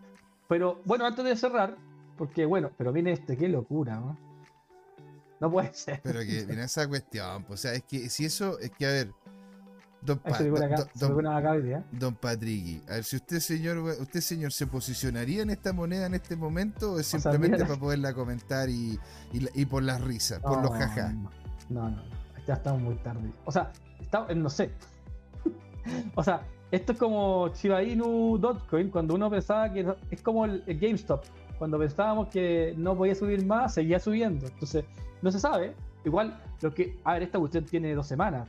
Pero 0.48 0.80
bueno, 0.84 1.06
antes 1.06 1.24
de 1.24 1.36
cerrar, 1.36 1.76
porque 2.16 2.46
bueno, 2.46 2.70
pero 2.76 2.92
viene 2.92 3.12
este, 3.12 3.36
qué 3.36 3.48
locura, 3.48 3.96
¿no? 3.96 4.18
No 5.40 5.50
puede 5.50 5.72
ser. 5.74 6.00
Pero 6.02 6.20
que 6.20 6.44
viene 6.44 6.64
esa 6.64 6.88
cuestión, 6.88 7.44
pues, 7.44 7.60
o 7.60 7.62
sea, 7.62 7.74
es 7.74 7.82
que 7.84 8.08
si 8.08 8.24
eso, 8.24 8.58
es 8.60 8.70
que 8.70 8.86
a 8.86 8.90
ver, 8.90 9.12
don, 10.04 10.18
Pa- 10.18 10.38
don- 10.38 11.14
don-. 11.14 11.24
Don 11.92 12.18
a 12.22 12.30
ver 12.94 13.04
si 13.04 13.16
usted 13.16 13.40
señor, 13.40 13.78
usted 13.78 14.20
señor 14.20 14.52
se 14.52 14.66
posicionaría 14.66 15.42
en 15.42 15.50
esta 15.50 15.72
moneda 15.72 16.06
en 16.06 16.14
este 16.14 16.36
momento 16.36 16.92
o 16.92 16.98
es 16.98 17.06
simplemente 17.06 17.64
para 17.64 17.78
poderla 17.80 18.14
comentar 18.14 18.68
y, 18.68 18.98
y, 19.32 19.64
por 19.66 19.82
las 19.82 20.00
risas, 20.00 20.40
por 20.40 20.62
los 20.62 20.70
jajá. 20.72 21.12
No, 21.12 21.30
no, 21.70 21.90
no, 21.90 22.02
ya 22.46 22.54
estamos 22.54 22.82
muy 22.82 22.96
tarde. 22.96 23.30
O 23.44 23.52
sea, 23.52 23.72
está, 24.00 24.26
no 24.34 24.50
sé. 24.50 24.70
o 26.14 26.22
sea, 26.22 26.42
esto 26.70 26.92
es 26.92 26.98
como 26.98 27.48
Shiba 27.54 27.82
Inu 27.82 28.38
Dogecoin, 28.38 28.90
cuando 28.90 29.14
uno 29.14 29.30
pensaba 29.30 29.72
que 29.72 29.86
es 30.10 30.22
como 30.22 30.44
el, 30.44 30.62
el 30.66 30.78
GameStop, 30.78 31.24
cuando 31.58 31.78
pensábamos 31.78 32.28
que 32.28 32.74
no 32.76 32.96
podía 32.96 33.14
subir 33.14 33.44
más, 33.46 33.74
seguía 33.74 33.98
subiendo. 34.00 34.46
Entonces, 34.46 34.84
no 35.22 35.30
se 35.30 35.40
sabe. 35.40 35.74
Igual, 36.04 36.38
lo 36.60 36.74
que, 36.74 36.98
a 37.04 37.14
ver, 37.14 37.22
esta 37.22 37.38
cuestión 37.38 37.64
tiene 37.64 37.94
dos 37.94 38.06
semanas. 38.06 38.48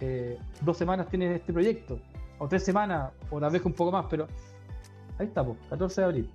Eh, 0.00 0.38
dos 0.60 0.76
semanas 0.76 1.08
tiene 1.08 1.34
este 1.34 1.52
proyecto, 1.52 2.00
o 2.38 2.48
tres 2.48 2.64
semanas, 2.64 3.12
o 3.30 3.40
tal 3.40 3.50
vez 3.50 3.64
un 3.64 3.72
poco 3.72 3.90
más, 3.92 4.06
pero 4.08 4.26
ahí 5.18 5.26
está, 5.26 5.44
po, 5.44 5.56
14 5.68 6.00
de 6.00 6.04
abril. 6.06 6.30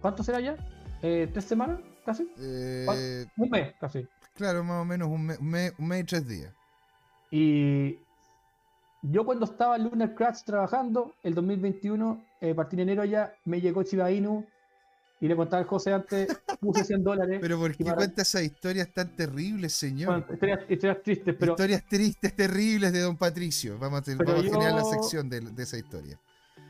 ¿Cuánto 0.00 0.22
será 0.22 0.40
ya? 0.40 0.56
Eh, 1.02 1.28
¿Tres 1.32 1.44
semanas? 1.44 1.80
¿Casi? 2.04 2.28
Eh, 2.38 3.26
Un 3.36 3.50
mes, 3.50 3.74
casi. 3.80 4.06
claro, 4.34 4.62
más 4.64 4.82
o 4.82 4.84
menos 4.84 5.08
un 5.08 5.26
mes, 5.26 5.38
un 5.38 5.48
mes, 5.48 5.72
un 5.78 5.88
mes 5.88 6.00
y 6.02 6.04
tres 6.04 6.28
días. 6.28 6.52
Y 7.30 7.98
yo 9.02 9.24
cuando 9.24 9.44
estaba 9.44 9.76
en 9.76 9.84
Lunar 9.84 10.14
Crash 10.14 10.42
trabajando, 10.44 11.14
el 11.22 11.34
2021, 11.34 12.24
eh, 12.40 12.54
partí 12.54 12.76
en 12.76 12.80
enero 12.80 13.04
ya, 13.04 13.32
me 13.44 13.60
llegó 13.60 13.82
Chiba 13.82 14.10
Inu 14.10 14.46
y 15.20 15.28
le 15.28 15.34
contaba 15.36 15.62
al 15.62 15.66
José 15.68 15.92
antes, 15.92 16.28
puse 16.60 16.84
100 16.84 17.02
dólares. 17.02 17.38
Pero 17.40 17.58
¿por 17.58 17.74
qué 17.76 17.84
para- 17.84 17.96
cuenta 17.96 18.22
esas 18.22 18.42
historias 18.42 18.92
tan 18.92 19.14
terribles, 19.16 19.72
señor? 19.72 20.08
bueno, 20.20 20.26
historias, 20.32 20.60
historias 20.68 21.02
tristes, 21.02 21.36
pero 21.38 21.52
Historias 21.52 21.84
tristes, 21.86 22.36
terribles 22.36 22.92
de 22.92 23.00
Don 23.00 23.16
Patricio. 23.16 23.78
Vamos 23.78 24.00
a, 24.00 24.02
tener- 24.02 24.28
a 24.30 24.42
generar 24.42 24.72
la 24.74 24.84
sección 24.84 25.28
de, 25.28 25.40
de 25.40 25.62
esa 25.62 25.78
historia. 25.78 26.18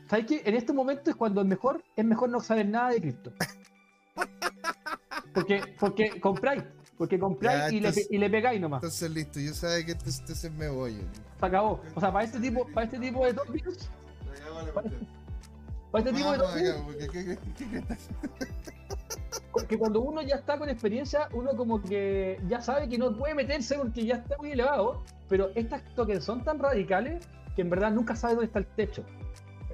¿sabes 0.09 0.25
qué? 0.25 0.41
En 0.45 0.55
este 0.55 0.71
momento 0.71 1.09
es 1.09 1.15
cuando 1.17 1.41
es 1.41 1.47
mejor, 1.47 1.83
es 1.95 2.05
mejor 2.05 2.29
no 2.29 2.39
saber 2.39 2.67
nada 2.69 2.91
de 2.91 3.01
cripto. 3.01 3.33
Porque, 5.33 5.61
porque 5.79 6.19
compráis, 6.19 6.63
porque 6.97 7.19
compráis 7.19 7.71
Ya, 7.71 7.77
y, 7.77 7.79
le, 7.81 7.93
y 8.09 8.17
le 8.17 8.29
pegáis 8.29 8.59
nomás. 8.61 8.81
Entonces, 8.81 9.11
listo, 9.11 9.39
yo 9.39 9.53
sabe 9.53 9.85
que 9.85 9.91
entonces, 9.91 10.19
entonces 10.21 10.51
me 10.53 10.69
voy. 10.69 10.97
Se 11.39 11.45
acabó. 11.45 11.81
O 11.93 11.99
sea, 11.99 12.11
para 12.11 12.25
este 12.25 12.39
tipo, 12.39 12.65
para 12.73 12.85
este 12.85 12.97
tipo 12.99 13.25
de 13.25 13.33
tópicos, 13.33 13.89
para 14.73 14.89
este 15.93 16.11
tipo 16.13 16.31
de 16.31 16.37
acá, 16.37 16.83
porque 16.85 17.07
¿qué- 17.07 17.25
qué- 17.25 17.37
qué- 17.57 17.69
qué 17.69 17.77
está- 17.77 17.97
que 19.67 19.77
cuando 19.77 20.01
uno 20.01 20.21
ya 20.21 20.35
está 20.35 20.57
con 20.57 20.69
experiencia, 20.69 21.29
uno 21.33 21.55
como 21.55 21.81
que 21.81 22.39
ya 22.47 22.61
sabe 22.61 22.87
que 22.87 22.97
no 22.97 23.15
puede 23.15 23.33
meterse 23.33 23.75
porque 23.77 24.05
ya 24.05 24.15
está 24.15 24.37
muy 24.37 24.51
elevado, 24.51 25.03
pero 25.27 25.49
estas 25.55 25.83
tokens 25.95 26.23
son 26.23 26.43
tan 26.43 26.59
radicales 26.59 27.27
que 27.55 27.63
en 27.63 27.69
verdad 27.69 27.91
nunca 27.91 28.15
sabe 28.15 28.35
dónde 28.35 28.45
está 28.47 28.59
el 28.59 28.67
techo. 28.67 29.03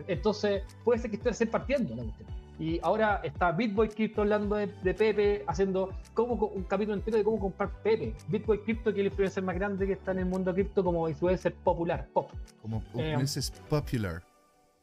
Entonces, 0.07 0.63
puede 0.83 0.99
ser 0.99 1.11
que 1.11 1.29
esté 1.29 1.45
partiendo 1.47 1.95
la 1.95 2.03
cuestión. 2.03 2.29
Y 2.59 2.79
ahora 2.83 3.19
está 3.23 3.51
Bitboy 3.51 3.89
Crypto 3.89 4.21
hablando 4.21 4.55
de, 4.55 4.67
de 4.67 4.93
Pepe, 4.93 5.43
haciendo 5.47 5.89
cómo, 6.13 6.37
co- 6.37 6.47
un 6.47 6.63
capítulo 6.63 6.95
entero 6.95 7.17
de 7.17 7.23
cómo 7.23 7.39
comprar 7.39 7.69
Pepe. 7.81 8.15
Bitboy 8.29 8.59
Crypto, 8.63 8.93
que 8.93 8.99
es 9.01 9.05
el 9.05 9.05
influencer 9.07 9.43
más 9.43 9.55
grande 9.55 9.85
que 9.87 9.93
está 9.93 10.11
en 10.11 10.19
el 10.19 10.25
mundo 10.27 10.53
cripto 10.53 10.83
como 10.83 11.09
influencer 11.09 11.53
popular, 11.55 12.07
pop. 12.13 12.31
Como 12.61 12.81
Eh, 12.95 13.13
Princess 13.15 13.51
Popular. 13.69 14.23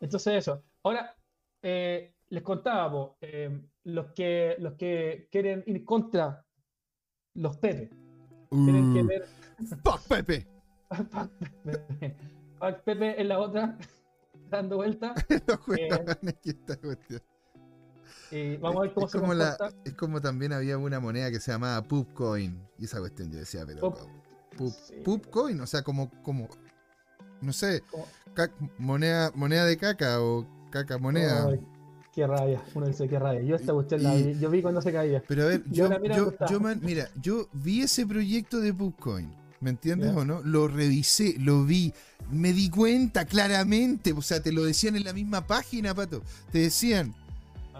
Entonces 0.00 0.34
eso. 0.34 0.62
Ahora, 0.82 1.14
eh, 1.62 2.14
les 2.28 2.42
contaba, 2.42 2.90
po, 2.90 3.16
eh, 3.20 3.60
los, 3.84 4.12
que, 4.12 4.56
los 4.58 4.74
que 4.74 5.28
quieren 5.30 5.62
ir 5.66 5.84
contra 5.84 6.44
los 7.34 7.56
Pepe, 7.58 7.90
tienen 8.50 8.94
que 8.94 9.02
Uh, 9.02 9.06
ver 9.06 9.26
¡Fuck, 9.84 10.00
Pepe! 10.08 10.46
Pac 10.88 11.18
Pepe. 11.64 12.16
Pepe 12.84 13.20
en 13.20 13.28
la 13.28 13.38
otra, 13.38 13.78
dando 14.50 14.76
vuelta. 14.76 15.14
Los 15.46 15.68
huevones 15.68 16.34
que 16.42 16.50
esta 16.50 16.76
cuestión. 16.76 17.22
Y 18.32 18.56
vamos 18.56 18.78
a 18.78 18.82
ver 18.82 18.94
cómo 18.94 19.06
es, 19.06 19.12
se 19.12 19.18
como 19.20 19.34
la, 19.34 19.56
comporta. 19.56 19.76
es 19.84 19.94
como 19.94 20.20
también 20.20 20.52
había 20.52 20.78
una 20.78 20.98
moneda 21.00 21.30
que 21.30 21.40
se 21.40 21.52
llamaba 21.52 21.82
Poopcoin. 21.86 22.60
Y 22.78 22.84
esa 22.84 22.98
cuestión 23.00 23.30
yo 23.30 23.38
decía, 23.38 23.64
pero. 23.66 23.80
Pop- 23.80 23.98
Poop, 24.56 24.72
Sí. 24.72 24.94
Poopcoin, 25.04 25.60
o 25.60 25.66
sea, 25.66 25.82
como. 25.82 26.10
como 26.22 26.48
no 27.40 27.52
sé, 27.52 27.82
moneda, 28.78 29.30
moneda 29.34 29.64
de 29.64 29.76
caca 29.78 30.20
o 30.20 30.46
caca 30.70 30.98
moneda. 30.98 31.46
Ay, 31.48 31.60
qué 32.12 32.26
rabia. 32.26 32.62
Uno 32.74 32.86
dice 32.86 33.08
qué 33.08 33.18
rabia. 33.18 33.42
Yo 33.42 33.56
esta 33.56 33.72
cuestión 33.72 34.02
la 34.02 34.14
vi, 34.14 34.38
yo 34.38 34.50
vi 34.50 34.62
cuando 34.62 34.80
se 34.82 34.92
caía. 34.92 35.22
Pero 35.26 35.42
a 35.44 35.46
ver, 35.46 35.64
yo, 35.70 35.88
mira 36.00 36.16
yo, 36.16 36.22
dónde 36.24 36.30
está. 36.36 36.46
yo, 36.46 36.60
man- 36.60 36.80
mira, 36.82 37.08
yo 37.20 37.48
vi 37.52 37.82
ese 37.82 38.06
proyecto 38.06 38.60
de 38.60 38.72
Poopcoin, 38.72 39.32
¿me 39.60 39.70
entiendes 39.70 40.14
o 40.16 40.24
no? 40.24 40.40
Lo 40.42 40.68
revisé, 40.68 41.36
lo 41.38 41.64
vi, 41.64 41.92
me 42.30 42.52
di 42.52 42.70
cuenta 42.70 43.24
claramente, 43.24 44.12
o 44.12 44.22
sea, 44.22 44.42
te 44.42 44.52
lo 44.52 44.64
decían 44.64 44.96
en 44.96 45.04
la 45.04 45.12
misma 45.12 45.46
página, 45.46 45.94
Pato. 45.94 46.22
Te 46.50 46.58
decían, 46.60 47.14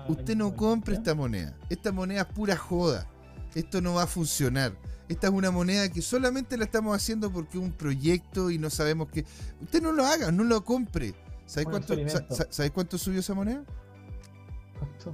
usted 0.09 0.37
no 0.37 0.55
compre 0.55 0.95
esta 0.95 1.15
moneda, 1.15 1.55
esta 1.69 1.93
moneda 1.93 2.23
es 2.23 2.27
pura 2.29 2.57
joda, 2.57 3.07
esto 3.55 3.81
no 3.81 3.95
va 3.95 4.05
a 4.05 4.07
funcionar. 4.07 4.73
Esta 5.09 5.27
es 5.27 5.33
una 5.33 5.51
moneda 5.51 5.89
que 5.89 6.03
solamente 6.03 6.57
la 6.57 6.67
estamos 6.67 6.95
haciendo 6.95 7.33
porque 7.33 7.59
es 7.59 7.65
un 7.65 7.73
proyecto 7.73 8.49
y 8.53 8.59
no 8.59 8.71
sabemos 8.71 9.09
qué. 9.13 9.25
Usted 9.61 9.83
no 9.83 9.91
lo 9.91 10.07
haga, 10.07 10.31
no 10.31 10.45
lo 10.45 10.65
compre. 10.65 11.15
¿Sabes 11.51 11.67
Un 11.67 11.73
cuánto, 11.73 11.95
¿sabes 12.51 12.71
cuánto 12.71 12.97
subió 12.97 13.19
esa 13.19 13.35
moneda? 13.35 13.65
¿Cuánto? 14.79 15.13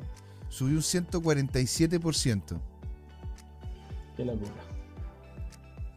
Subió 0.50 0.74
un 0.76 0.82
147%. 0.82 2.60
Qué 4.16 4.24
locura. 4.26 4.50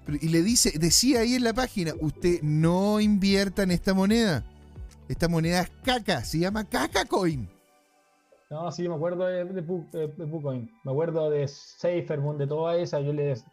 Pero- 0.06 0.18
Y 0.22 0.30
le 0.30 0.42
dice, 0.42 0.80
decía 0.80 1.20
ahí 1.20 1.36
en 1.36 1.44
la 1.44 1.52
página, 1.54 1.92
usted 2.00 2.42
no 2.42 3.02
invierta 3.02 3.64
en 3.64 3.72
esta 3.72 3.94
moneda. 3.94 4.46
Esta 5.10 5.28
moneda 5.28 5.60
es 5.60 5.70
caca, 5.84 6.24
se 6.24 6.40
llama 6.40 6.64
caca 6.64 7.04
coin. 7.04 7.50
No, 8.50 8.72
sí, 8.72 8.88
me 8.88 8.96
acuerdo 8.96 9.26
de, 9.26 9.44
de, 9.44 9.62
Pu- 9.68 9.90
de- 9.92 10.08
de 10.08 10.26
Pucoin. 10.26 10.72
Me 10.86 10.92
acuerdo 10.94 11.30
de 11.30 11.50
Safermoon, 11.50 12.38
de 12.38 12.48
toda 12.48 12.78
esa. 12.78 13.02
Yo 13.02 13.12
les. 13.12 13.44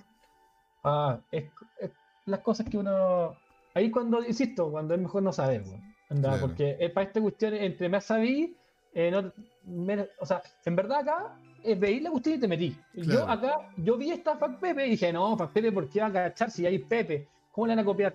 Ah, 0.84 1.18
es, 1.32 1.46
es 1.80 1.90
las 2.26 2.40
cosas 2.40 2.66
que 2.70 2.78
uno. 2.78 3.36
Ahí 3.74 3.90
cuando, 3.90 4.24
insisto, 4.24 4.70
cuando 4.70 4.94
es 4.94 5.00
mejor 5.00 5.24
no 5.24 5.32
saber, 5.32 5.62
weón. 5.62 5.95
Anda, 6.08 6.30
Claro. 6.30 6.46
Porque 6.46 6.76
eh, 6.78 6.90
para 6.90 7.06
esta 7.06 7.20
cuestión, 7.20 7.54
entre 7.54 7.88
más 7.88 8.04
sabí, 8.04 8.54
eh, 8.94 9.10
no- 9.10 9.32
me- 9.64 10.08
o 10.20 10.26
sea, 10.26 10.42
en 10.64 10.76
verdad 10.76 11.00
acá 11.00 11.36
es 11.64 11.78
veí 11.78 12.00
la 12.00 12.10
cuestión 12.10 12.36
y 12.36 12.38
te 12.40 12.48
metí. 12.48 12.76
Yo 12.94 13.04
Claro. 13.04 13.30
acá, 13.30 13.54
yo 13.76 13.96
vi 13.96 14.10
esta 14.12 14.36
Fac 14.36 14.58
Pepe 14.60 14.86
y 14.86 14.90
dije, 14.90 15.12
no, 15.12 15.36
Fac 15.36 15.50
Pepe, 15.52 15.72
¿por 15.72 15.88
qué 15.88 16.00
va 16.00 16.06
a 16.06 16.12
cachar 16.12 16.50
si 16.50 16.64
hay 16.64 16.78
Pepe? 16.78 17.26
¿Cómo 17.52 17.66
le 17.66 17.72
van 17.74 17.82
a 17.82 17.84
copiar? 17.84 18.14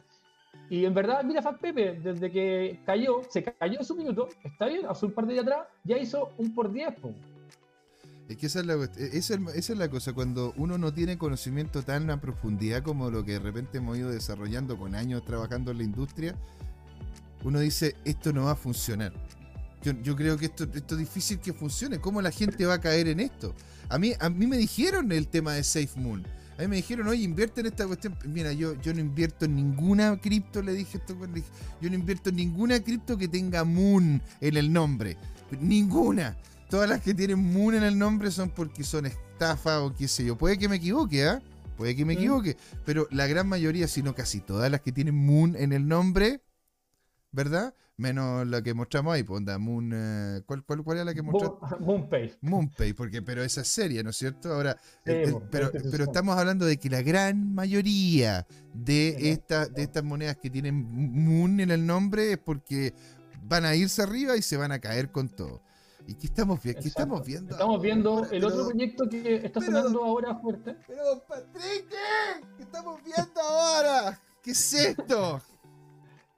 Y 0.70 0.86
en 0.86 0.94
verdad, 0.94 1.24
mira 1.24 1.42
Fac 1.42 1.60
Pepe, 1.60 2.00
desde 2.02 2.32
que 2.32 2.80
cayó, 2.86 3.22
se 3.30 3.44
cayó 3.44 3.84
su 3.84 3.96
minuto, 3.96 4.30
está 4.44 4.68
bien, 4.68 4.86
hace 4.88 5.06
un 5.06 5.12
par 5.12 5.26
de 5.28 5.34
días 5.34 5.44
atrás, 5.46 5.68
ya 5.84 5.98
hizo 5.98 6.32
un 6.38 6.54
por 6.56 6.72
10, 6.72 6.94
po. 6.96 7.12
Es 8.30 8.38
que 8.38 8.46
esa 8.46 8.62
es, 8.62 8.66
la, 8.66 8.76
cuest- 8.76 8.98
esa, 8.98 9.34
es- 9.36 9.56
esa 9.56 9.74
es 9.74 9.80
la 9.80 9.90
cosa, 9.90 10.14
cuando 10.14 10.54
uno 10.56 10.78
no 10.78 10.94
tiene 10.94 11.18
conocimiento 11.18 11.84
tan 11.84 12.10
a 12.10 12.22
profundidad 12.22 12.82
como 12.84 13.10
lo 13.12 13.26
que 13.26 13.34
de 13.34 13.40
repente 13.40 13.80
hemos 13.80 13.98
ido 13.98 14.10
desarrollando 14.10 14.78
con 14.78 14.96
años 14.96 15.26
trabajando 15.26 15.72
en 15.72 15.80
la 15.80 15.84
industria, 15.84 16.36
uno 17.44 17.60
dice, 17.60 17.96
esto 18.06 18.34
no 18.34 18.46
va 18.46 18.52
a 18.52 18.56
funcionar. 18.56 19.14
Yo, 19.84 19.94
yo 20.04 20.16
creo 20.16 20.38
que 20.38 20.46
esto, 20.46 20.66
esto 20.74 20.96
es 20.96 21.00
difícil 21.00 21.40
que 21.40 21.54
funcione. 21.54 22.00
¿Cómo 22.00 22.22
la 22.22 22.32
gente 22.32 22.66
va 22.66 22.76
a 22.76 22.82
caer 22.82 23.08
en 23.08 23.20
esto? 23.20 23.56
A 23.90 23.98
mí, 23.98 24.14
a 24.20 24.30
mí 24.30 24.46
me 24.48 24.58
dijeron 24.58 25.12
el 25.12 25.28
tema 25.28 25.54
de 25.54 25.64
Safe 25.64 26.00
Moon. 26.00 26.26
A 26.58 26.62
mí 26.62 26.68
me 26.68 26.76
dijeron, 26.76 27.08
oye, 27.08 27.24
invierte 27.24 27.62
en 27.62 27.68
esta 27.68 27.88
cuestión. 27.88 28.16
Mira, 28.26 28.54
yo, 28.54 28.80
yo 28.82 28.94
no 28.94 29.00
invierto 29.00 29.46
en 29.46 29.56
ninguna 29.56 30.20
cripto, 30.20 30.62
le 30.62 30.74
dije 30.74 31.00
esto. 31.00 31.18
Yo 31.82 31.90
no 31.90 31.96
invierto 31.96 32.30
en 32.30 32.36
ninguna 32.36 32.80
cripto 32.80 33.18
que 33.18 33.28
tenga 33.28 33.64
Moon 33.64 34.22
en 34.40 34.58
el 34.58 34.72
nombre. 34.72 35.18
Ninguna. 35.60 36.38
Todas 36.70 36.88
las 36.88 37.02
que 37.02 37.16
tienen 37.16 37.40
Moon 37.52 37.74
en 37.74 37.84
el 37.84 37.98
nombre 37.98 38.30
son 38.30 38.52
porque 38.52 38.84
son 38.84 39.08
estafa 39.08 39.82
o 39.82 39.94
qué 39.94 40.08
sé 40.08 40.24
yo. 40.24 40.38
Puede 40.38 40.60
que 40.60 40.70
me 40.70 40.76
equivoque, 40.76 41.26
¿ah? 41.26 41.42
Puede 41.78 41.96
que 41.96 42.06
me 42.06 42.14
equivoque. 42.14 42.58
Pero 42.86 43.08
la 43.10 43.26
gran 43.26 43.48
mayoría, 43.48 43.88
si 43.88 44.04
no 44.04 44.14
casi 44.14 44.40
todas 44.40 44.70
las 44.70 44.82
que 44.82 44.92
tienen 44.92 45.16
Moon 45.16 45.56
en 45.58 45.74
el 45.74 45.88
nombre, 45.88 46.42
¿verdad? 47.32 47.74
Menos 47.98 48.48
la 48.48 48.64
que 48.64 48.74
mostramos 48.74 49.14
ahí, 49.14 49.22
pues 49.24 49.38
onda, 49.38 49.58
Moon. 49.60 49.92
eh, 49.94 50.42
¿cuál, 50.48 50.64
cuál, 50.64 50.84
cuál 50.84 50.98
era 50.98 51.06
la 51.06 51.14
que 51.14 51.22
mostramos? 51.22 51.60
Boompay. 51.80 52.34
Moonpay, 52.42 52.94
porque, 52.94 53.22
pero 53.22 53.44
esa 53.44 53.62
es 53.62 53.68
seria, 53.68 54.02
¿no 54.02 54.10
es 54.10 54.18
cierto? 54.18 54.52
Ahora, 54.54 54.76
Sí, 55.06 55.12
el- 55.12 55.32
po, 55.34 55.44
pero, 55.52 55.68
este 55.68 55.90
pero 55.92 56.06
estamos 56.06 56.36
hablando 56.38 56.66
de 56.66 56.78
que 56.78 56.90
la 56.90 57.02
gran 57.04 57.54
mayoría 57.54 58.48
de, 58.74 59.16
Sí, 59.20 59.30
esta, 59.30 59.68
de 59.68 59.84
estas 59.84 60.04
monedas 60.04 60.38
que 60.38 60.50
tienen 60.50 60.76
Moon 60.76 61.60
en 61.60 61.70
el 61.70 61.86
nombre 61.86 62.32
es 62.34 62.38
porque 62.40 62.94
van 63.44 63.66
a 63.66 63.76
irse 63.76 64.02
arriba 64.02 64.36
y 64.36 64.42
se 64.42 64.58
van 64.58 64.72
a 64.72 64.80
caer 64.80 65.12
con 65.12 65.30
todo. 65.30 65.62
¿Y 66.08 66.16
qué 66.16 66.26
estamos, 66.26 66.62
vi- 66.64 66.74
qué 66.74 66.88
estamos 66.88 67.24
viendo? 67.24 67.52
Estamos 67.52 67.80
viendo 67.82 68.24
el 68.24 68.30
Pero- 68.30 68.48
otro 68.48 68.68
proyecto 68.70 69.08
que 69.08 69.36
está 69.46 69.60
pero- 69.60 69.74
sonando 69.74 70.04
ahora 70.04 70.36
fuerte. 70.40 70.76
Pero, 70.88 71.24
Patrick. 71.28 71.86
¿Qué 72.58 72.64
estamos 72.64 73.00
viendo 73.04 73.40
ahora? 73.42 74.20
¿Qué 74.42 74.52
es 74.52 74.74
esto? 74.74 75.40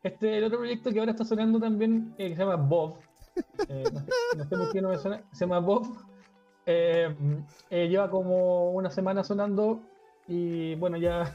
Este, 0.03 0.37
el 0.37 0.43
otro 0.43 0.59
proyecto 0.59 0.91
que 0.91 0.99
ahora 0.99 1.11
está 1.11 1.23
sonando 1.23 1.59
también, 1.59 2.13
eh, 2.17 2.29
que 2.29 2.35
se 2.35 2.41
llama 2.41 2.57
Bob. 2.57 2.97
Eh, 3.67 3.83
no, 3.91 3.99
sé, 4.01 4.07
no 4.37 4.43
sé 4.43 4.57
por 4.57 4.71
qué 4.71 4.81
no 4.81 4.89
me 4.89 4.97
suena. 4.97 5.23
Se 5.31 5.45
llama 5.45 5.59
Bob. 5.59 5.87
Eh, 6.65 7.15
lleva 7.69 8.09
como 8.09 8.71
una 8.71 8.89
semana 8.89 9.23
sonando 9.23 9.81
y 10.27 10.75
bueno, 10.75 10.97
ya. 10.97 11.33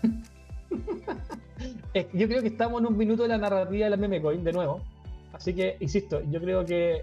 Yo 2.13 2.29
creo 2.29 2.43
que 2.43 2.49
estamos 2.49 2.81
en 2.81 2.87
un 2.87 2.97
minuto 2.97 3.23
de 3.23 3.31
la 3.31 3.39
narrativa 3.39 3.85
de 3.87 3.91
la 3.91 3.97
meme 3.97 4.23
coin 4.23 4.45
de 4.45 4.53
nuevo. 4.53 4.81
Así 5.33 5.55
que, 5.55 5.77
insisto, 5.81 6.21
yo 6.31 6.41
creo 6.41 6.65
que 6.65 7.03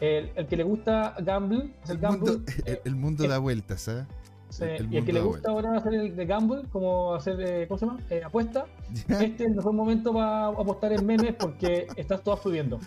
el, 0.00 0.30
el 0.34 0.46
que 0.46 0.56
le 0.56 0.62
gusta 0.62 1.14
Gamble, 1.20 1.74
hacer 1.82 1.96
El 1.96 2.02
Gamble, 2.02 2.32
mundo, 2.32 2.52
el, 2.66 2.80
el 2.84 2.96
mundo 2.96 3.24
da 3.28 3.38
vueltas, 3.38 3.82
¿sabes? 3.82 4.06
Sí, 4.50 4.64
el 4.64 4.94
y 4.94 5.02
que 5.02 5.12
le 5.12 5.20
gusta 5.20 5.50
ahora 5.50 5.76
hacer 5.76 5.94
el 5.94 6.14
de 6.16 6.26
Gamble, 6.26 6.62
como 6.70 7.14
hacer, 7.14 7.40
eh, 7.40 7.66
¿cómo 7.68 7.78
se 7.78 7.86
llama? 7.86 8.00
Eh, 8.10 8.22
apuesta, 8.24 8.66
este 8.92 9.24
es 9.26 9.40
el 9.50 9.54
mejor 9.56 9.72
momento 9.72 10.12
para 10.12 10.46
apostar 10.48 10.92
en 10.92 11.06
memes 11.06 11.34
porque 11.34 11.86
estás 11.96 12.22
todas 12.22 12.40
subiendo. 12.42 12.78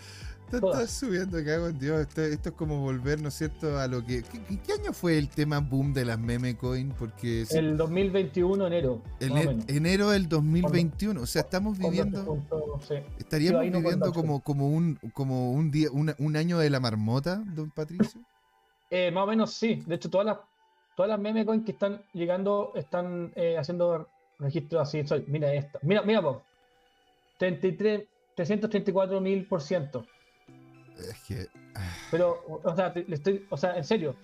Está, 0.46 0.60
Todas. 0.60 0.90
subiendo, 0.90 1.42
cago 1.44 1.68
en 1.68 1.78
Dios. 1.78 2.00
Esto, 2.02 2.22
esto 2.22 2.50
es 2.50 2.54
como 2.54 2.80
volver, 2.80 3.20
¿no 3.20 3.28
es 3.28 3.34
cierto?, 3.34 3.78
a 3.78 3.88
lo 3.88 4.04
que. 4.04 4.22
¿Qué, 4.22 4.72
año 4.72 4.92
fue 4.92 5.18
el 5.18 5.28
tema 5.28 5.58
boom 5.58 5.92
de 5.94 6.04
las 6.04 6.18
meme 6.18 6.56
coin? 6.56 6.92
Porque 6.96 7.44
El 7.50 7.76
2021, 7.76 8.66
enero. 8.66 9.02
el 9.20 9.36
en- 9.36 9.64
enero 9.68 10.10
del 10.10 10.28
2021. 10.28 11.22
O 11.22 11.26
sea, 11.26 11.42
estamos 11.42 11.78
viviendo. 11.78 12.38
sí. 12.86 12.94
Estaríamos 13.18 13.66
no 13.66 13.78
viviendo 13.78 14.12
como, 14.12 14.40
como 14.42 14.68
un 14.68 14.96
como 15.14 15.50
un 15.52 15.70
día, 15.72 15.88
una- 15.90 16.14
un 16.18 16.36
año 16.36 16.58
de 16.58 16.70
la 16.70 16.78
marmota, 16.78 17.42
don 17.46 17.70
Patricio. 17.70 18.20
Eh, 18.90 19.10
más 19.10 19.24
o 19.24 19.26
menos 19.26 19.52
sí. 19.54 19.82
De 19.86 19.94
hecho, 19.96 20.08
todas 20.10 20.26
las 20.26 20.38
todas 20.96 21.08
las 21.10 21.18
meme 21.20 21.44
coins 21.44 21.64
que 21.64 21.72
están 21.72 22.02
llegando 22.12 22.72
están 22.74 23.32
eh, 23.36 23.56
haciendo 23.58 24.08
registros 24.38 24.82
así. 24.82 25.06
Soy, 25.06 25.24
mira 25.28 25.52
esta. 25.54 25.78
Mira, 25.82 26.02
mira, 26.02 26.20
Bob. 26.20 26.42
33, 27.38 28.04
334 28.36 29.20
mil 29.20 29.46
por 29.46 29.60
ciento. 29.62 30.06
es 30.98 31.20
que. 31.26 31.46
Pero, 32.10 32.60
o 32.62 32.74
sea, 32.76 32.92
te- 32.92 33.04
le 33.04 33.14
estoy, 33.16 33.44
o 33.50 33.56
sea, 33.56 33.76
en 33.76 33.84
serio. 33.84 34.14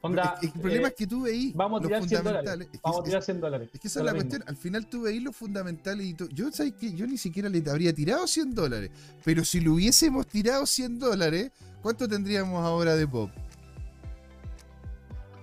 Onda, 0.00 0.38
el, 0.42 0.48
el 0.48 0.60
problema 0.60 0.86
eh, 0.86 0.90
es 0.90 0.94
que 0.94 1.06
tú 1.08 1.22
veís 1.22 1.52
vamos 1.56 1.80
a 1.80 1.84
tirar 1.86 2.04
100 2.04 2.18
fundamentales. 2.22 2.44
dólares. 2.44 2.68
Es 2.68 2.72
que, 2.72 2.80
Vamos 2.84 3.00
a 3.00 3.02
tirar 3.04 3.22
100 3.22 3.40
dólares. 3.40 3.70
es 3.72 3.80
que 3.80 3.88
esa 3.88 3.98
es 4.00 4.04
la 4.06 4.12
mismo. 4.12 4.28
cuestión. 4.28 4.48
Al 4.48 4.56
final 4.56 4.86
tú 4.86 5.02
veís 5.02 5.22
los 5.22 5.34
fundamentales 5.34 6.06
y 6.06 6.14
tú. 6.14 6.28
Yo, 6.28 6.52
¿sabes 6.52 6.74
qué? 6.78 6.92
Yo 6.92 7.06
ni 7.06 7.18
siquiera 7.18 7.48
le 7.48 7.68
habría 7.68 7.92
tirado 7.92 8.26
100 8.26 8.54
dólares. 8.54 8.90
Pero 9.24 9.44
si 9.44 9.60
le 9.60 9.70
hubiésemos 9.70 10.26
tirado 10.28 10.66
100 10.66 10.98
dólares, 11.00 11.50
¿cuánto 11.82 12.06
tendríamos 12.06 12.64
ahora 12.64 12.94
de 12.94 13.08
pop? 13.08 13.30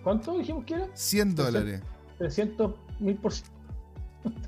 ¿Cuánto 0.05 0.37
dijimos 0.37 0.63
que 0.65 0.75
era? 0.75 0.87
100 0.93 1.33
dólares. 1.33 1.81
300 2.19 2.75
mil 2.99 3.17
por 3.17 3.33
ciento. 3.33 3.51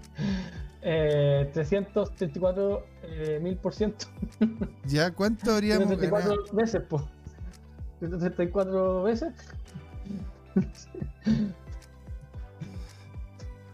Eh, 0.90 1.50
334 1.54 2.86
eh, 3.04 3.40
mil 3.42 3.58
por 3.58 3.74
ciento. 3.74 4.06
¿Ya? 4.86 5.12
¿Cuánto 5.12 5.52
habríamos 5.52 5.88
134 5.88 6.30
ganado? 6.30 6.56
veces, 6.56 6.84
pues. 6.88 7.04
134 8.00 9.04
veces. 9.04 9.34
O 10.56 10.62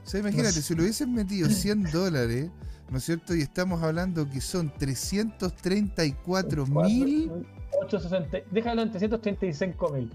sea, 0.06 0.22
imagínate, 0.22 0.48
No 0.48 0.54
sé. 0.54 0.62
si 0.64 0.74
le 0.74 0.82
hubiesen 0.82 1.14
metido 1.14 1.50
100 1.50 1.92
dólares, 1.92 2.50
¿no 2.90 2.98
es 2.98 3.04
cierto? 3.04 3.36
Y 3.36 3.42
estamos 3.42 3.84
hablando 3.84 4.28
que 4.28 4.42
son 4.42 4.74
334 4.74 6.66
mil. 6.66 7.46
860. 7.84 8.50
Déjalo 8.50 8.82
en 8.82 8.92
335 8.92 9.90
mil. 9.90 10.10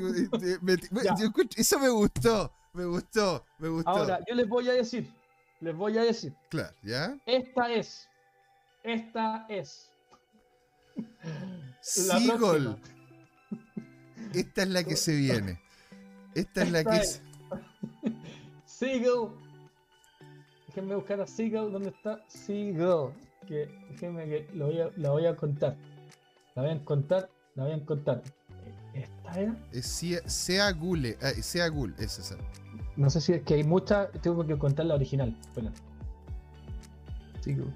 me- 0.62 0.74
me- 0.92 1.04
yo 1.20 1.32
eso 1.58 1.80
me 1.80 1.90
gustó. 1.90 2.52
Me 2.76 2.86
gustó. 2.86 3.46
Me 3.58 3.70
gustó. 3.70 3.90
Ahora, 3.90 4.20
yo 4.28 4.36
les 4.36 4.48
voy 4.48 4.70
a 4.70 4.74
decir, 4.74 5.12
les 5.62 5.76
voy 5.76 5.98
a 5.98 6.02
decir, 6.04 6.34
Claro, 6.50 6.76
¿ya? 6.84 7.18
esta 7.26 7.72
es, 7.72 8.08
esta 8.84 9.46
es 9.50 9.90
Seagull. 11.82 12.78
Esta 14.34 14.64
es 14.64 14.70
la 14.70 14.84
que 14.84 14.96
se 14.98 15.16
viene. 15.16 15.62
Esta 16.34 16.64
es 16.64 16.72
la 16.72 16.84
que 16.84 16.96
es. 16.98 17.22
se- 17.22 17.22
Seagull. 18.66 19.32
Déjenme 20.68 20.96
buscar 20.96 21.22
a 21.22 21.28
Seagull. 21.28 21.72
¿Dónde 21.72 21.90
está 21.90 22.22
Seagull? 22.28 23.14
Que, 23.48 23.68
déjenme 23.92 24.26
que 24.26 24.50
lo 24.54 24.66
voy, 24.68 24.82
a, 24.82 24.90
la 24.98 25.12
voy 25.12 25.26
a 25.26 25.36
contar. 25.38 25.78
La 26.56 26.64
voy 26.64 26.72
a 26.72 26.84
contar. 26.84 27.30
La 27.56 27.64
voy 27.66 27.74
a 27.74 27.86
contar. 27.86 28.22
¿Esta 28.94 29.40
era? 29.40 29.56
es 29.72 29.86
Sea- 29.86 30.28
Sea 30.28 30.72
Gule. 30.72 31.18
ah, 31.22 31.32
Sea 31.42 31.68
Gul, 31.70 31.94
es 31.98 32.20
esa. 32.20 32.36
No 32.98 33.10
sé 33.10 33.22
si 33.22 33.34
es 33.34 33.44
que 33.44 33.56
hay 33.56 33.64
muchas. 33.64 34.10
Tengo 34.22 34.46
que 34.46 34.58
contar 34.58 34.86
la 34.86 34.96
original. 34.96 35.36
Seagull. 37.42 37.72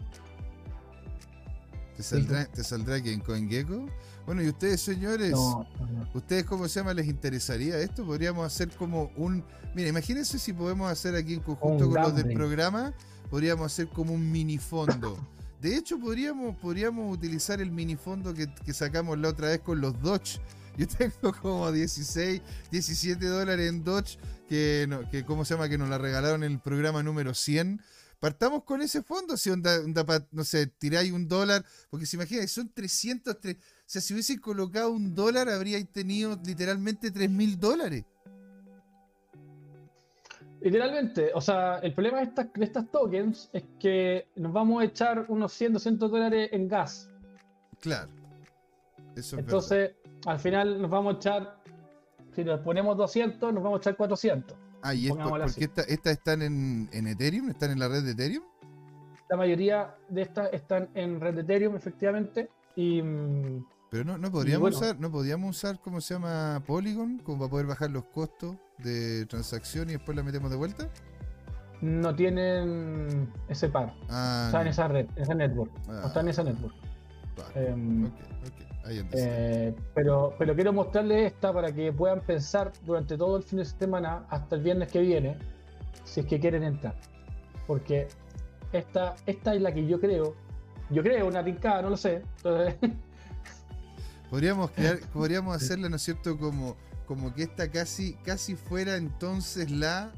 ¿Te 1.98 2.04
saldrá, 2.04 2.46
¿Te 2.46 2.64
saldrá 2.64 3.02
que 3.02 3.12
en 3.12 3.20
CoinGecko? 3.20 3.86
Bueno, 4.26 4.42
y 4.42 4.48
ustedes, 4.48 4.80
señores. 4.80 5.32
No, 5.32 5.68
no, 5.80 5.88
no. 5.88 6.10
¿Ustedes 6.14 6.46
cómo 6.46 6.68
se 6.68 6.80
llama? 6.80 6.94
¿Les 6.94 7.08
interesaría 7.08 7.78
esto? 7.80 8.06
Podríamos 8.06 8.46
hacer 8.46 8.70
como 8.70 9.12
un... 9.18 9.44
Mira, 9.76 9.90
imagínense 9.90 10.40
si 10.40 10.54
podemos 10.54 10.90
hacer 10.90 11.16
aquí 11.16 11.34
en 11.34 11.42
conjunto 11.42 11.88
Un 11.88 11.94
con 11.94 12.02
los 12.04 12.16
del 12.16 12.34
programa, 12.34 12.94
podríamos 13.30 13.66
hacer 13.66 13.90
como 13.90 14.14
un 14.14 14.32
minifondo. 14.32 15.18
De 15.62 15.76
hecho, 15.76 16.00
podríamos, 16.00 16.56
podríamos 16.56 17.14
utilizar 17.14 17.60
el 17.60 17.72
minifondo 17.72 18.34
que, 18.34 18.48
que 18.54 18.72
sacamos 18.74 19.18
la 19.18 19.28
otra 19.28 19.50
vez 19.50 19.60
con 19.60 19.82
los 19.82 20.02
Dodge. 20.02 20.40
Yo 20.80 20.88
tengo 20.88 21.34
como 21.42 21.70
16, 21.74 22.42
17 22.72 23.26
dólares 23.26 23.68
en 23.70 23.84
Dodge 23.84 24.18
que, 24.48 24.86
no- 24.88 25.10
que 25.10 25.26
¿cómo 25.26 25.44
se 25.44 25.54
llama? 25.54 25.68
Que 25.68 25.78
nos 25.78 25.90
la 25.90 25.98
regalaron 25.98 26.42
en 26.46 26.54
el 26.54 26.60
programa 26.62 27.04
número 27.04 27.34
100. 27.34 27.82
Partamos 28.22 28.64
con 28.64 28.82
ese 28.82 29.04
fondo, 29.04 29.36
si 29.36 29.50
onda, 29.50 29.78
onda 29.82 30.06
pa- 30.06 30.26
no 30.32 30.46
sé, 30.46 30.68
tiráis 30.68 31.12
un 31.12 31.28
dólar, 31.28 31.66
porque 31.90 32.06
se 32.06 32.16
imagina, 32.16 32.48
son 32.48 32.70
300, 32.70 33.36
tre- 33.42 33.58
o 33.58 33.62
sea, 33.86 34.02
si 34.02 34.14
hubiese 34.14 34.40
colocado 34.40 34.92
un 34.92 35.14
dólar, 35.14 35.50
habríais 35.50 35.90
tenido 35.92 36.40
literalmente 36.46 37.12
3 37.12 37.30
mil 37.30 37.60
dólares. 37.60 38.06
Literalmente, 40.62 41.32
o 41.34 41.42
sea, 41.42 41.80
el 41.80 41.94
problema 41.94 42.18
de 42.20 42.24
estas, 42.24 42.54
de 42.54 42.66
estas 42.66 42.90
tokens 42.90 43.50
es 43.52 43.64
que 43.82 44.28
nos 44.38 44.52
vamos 44.54 44.82
a 44.82 44.86
echar 44.86 45.26
unos 45.28 45.52
100, 45.54 45.74
200 45.74 46.10
dólares 46.12 46.50
en 46.54 46.68
gas. 46.70 47.10
Claro. 47.82 48.10
Eso 49.16 49.38
es 49.38 49.46
verdad. 49.46 49.52
Al 50.26 50.40
final 50.40 50.82
nos 50.82 50.90
vamos 50.92 51.16
a 51.16 51.18
echar, 51.18 51.58
si 52.36 52.44
nos 52.44 52.60
ponemos 52.62 52.98
200, 52.98 53.54
nos 53.54 53.64
vamos 53.64 53.80
a 53.80 53.82
echar 53.82 53.96
400. 53.98 54.58
Ah, 54.82 54.94
y 54.94 55.08
esto, 55.08 55.20
porque 55.30 55.44
así. 55.46 55.64
esta- 55.64 55.82
estas 55.84 56.14
están 56.14 56.42
en, 56.42 56.90
en 56.94 57.08
Ethereum, 57.08 57.50
están 57.50 57.72
en 57.72 57.80
la 57.80 57.88
red 57.88 58.04
de 58.04 58.12
Ethereum. 58.12 58.44
La 59.30 59.38
mayoría 59.38 59.96
de 60.10 60.22
estas 60.24 60.52
están 60.54 60.90
en 60.96 61.20
red 61.20 61.36
de 61.36 61.42
Ethereum, 61.42 61.76
efectivamente. 61.76 62.50
Y 62.76 63.02
mm, 63.02 63.66
Pero 63.92 64.04
no, 64.06 64.18
no 64.18 64.32
podríamos 64.32 64.62
bueno. 64.62 64.78
usar, 64.78 65.00
no 65.00 65.12
podíamos 65.12 65.56
usar, 65.58 65.80
¿cómo 65.82 66.00
se 66.02 66.14
llama? 66.14 66.64
Polygon, 66.66 67.20
como 67.20 67.40
para 67.40 67.50
poder 67.50 67.66
bajar 67.68 67.92
los 67.92 68.06
costos 68.06 68.56
de 68.78 69.26
transacción 69.26 69.90
y 69.90 69.94
después 69.94 70.16
la 70.16 70.24
metemos 70.24 70.50
de 70.50 70.58
vuelta. 70.58 70.88
no 71.82 72.16
tienen 72.16 73.32
ese 73.50 73.70
par. 73.70 73.94
Ah, 74.10 74.44
Están 74.48 74.62
en 74.62 74.66
no. 74.66 74.72
esa 74.72 74.88
red, 74.88 75.08
en 75.16 75.22
esa 75.24 75.34
network. 75.36 75.72
Ah. 75.88 76.00
No 76.02 76.08
están 76.08 76.26
en 76.26 76.30
esa 76.30 76.44
network. 76.44 76.76
Vale. 77.38 77.70
Em. 77.70 78.12
Eh, 78.88 79.76
pero, 79.94 80.34
pero 80.38 80.56
quiero 80.56 80.74
mostrarles 80.74 81.34
esta 81.34 81.54
para 81.54 81.72
que 81.72 81.92
puedan 81.92 82.22
pensar 82.22 82.72
durante 82.86 83.18
todo 83.18 83.38
el 83.38 83.44
fin 83.44 83.60
de 83.60 83.66
semana 83.66 84.26
hasta 84.30 84.56
el 84.56 84.64
viernes 84.64 84.92
que 84.92 85.00
viene 85.00 85.38
si 86.04 86.22
es 86.22 86.26
que 86.26 86.40
quieren 86.40 86.64
entrar. 86.64 86.96
Porque 87.68 88.08
esta, 88.72 89.16
esta 89.26 89.54
es 89.54 89.62
la 89.62 89.74
que 89.74 89.86
yo 89.86 90.00
creo. 90.00 90.36
Yo 90.90 91.04
creo, 91.04 91.28
una 91.28 91.44
tincada, 91.44 91.84
no 91.84 91.92
lo 91.92 91.98
sé. 91.98 92.24
Entonces, 92.38 92.76
Podríamos 94.30 94.72
crear, 94.72 95.00
podríamos 95.14 95.56
hacerla, 95.56 95.90
¿no 95.90 95.96
es 95.96 96.04
cierto? 96.04 96.38
Como, 96.38 96.78
como 97.08 97.34
que 97.34 97.44
esta 97.44 97.70
casi, 97.70 98.14
casi 98.26 98.56
fuera 98.56 98.96
entonces 98.96 99.72
la. 99.72 100.12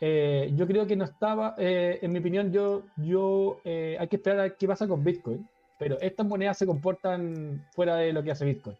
Eh, 0.00 0.50
yo 0.54 0.66
creo 0.66 0.86
que 0.86 0.96
no 0.96 1.04
estaba, 1.04 1.54
eh, 1.58 1.98
en 2.02 2.12
mi 2.12 2.18
opinión, 2.18 2.52
yo, 2.52 2.84
yo 2.96 3.60
eh, 3.64 3.96
hay 3.98 4.08
que 4.08 4.16
esperar 4.16 4.38
a 4.40 4.42
ver 4.44 4.56
qué 4.58 4.66
pasa 4.66 4.86
con 4.88 5.02
Bitcoin. 5.04 5.48
Pero 5.78 5.98
estas 6.00 6.24
monedas 6.26 6.56
se 6.58 6.66
comportan 6.66 7.66
fuera 7.74 7.96
de 7.96 8.12
lo 8.12 8.22
que 8.22 8.30
hace 8.30 8.44
Bitcoin. 8.44 8.76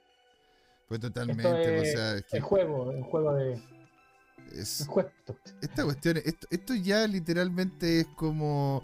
Pues 0.88 1.00
totalmente, 1.00 1.42
Esto 1.42 1.56
es, 1.82 1.94
o 1.94 1.96
sea, 1.96 2.16
es 2.18 2.24
que 2.26 2.36
el 2.36 2.42
juego, 2.42 2.90
el 2.92 3.02
juego 3.02 3.34
de. 3.34 3.60
es- 4.52 4.80
el 4.82 4.86
juego. 4.86 5.10
esta 5.60 5.84
cuestión, 5.84 6.16
esto, 6.18 6.46
esto 6.50 6.74
ya 6.74 7.06
literalmente 7.06 8.00
es 8.00 8.06
como. 8.16 8.82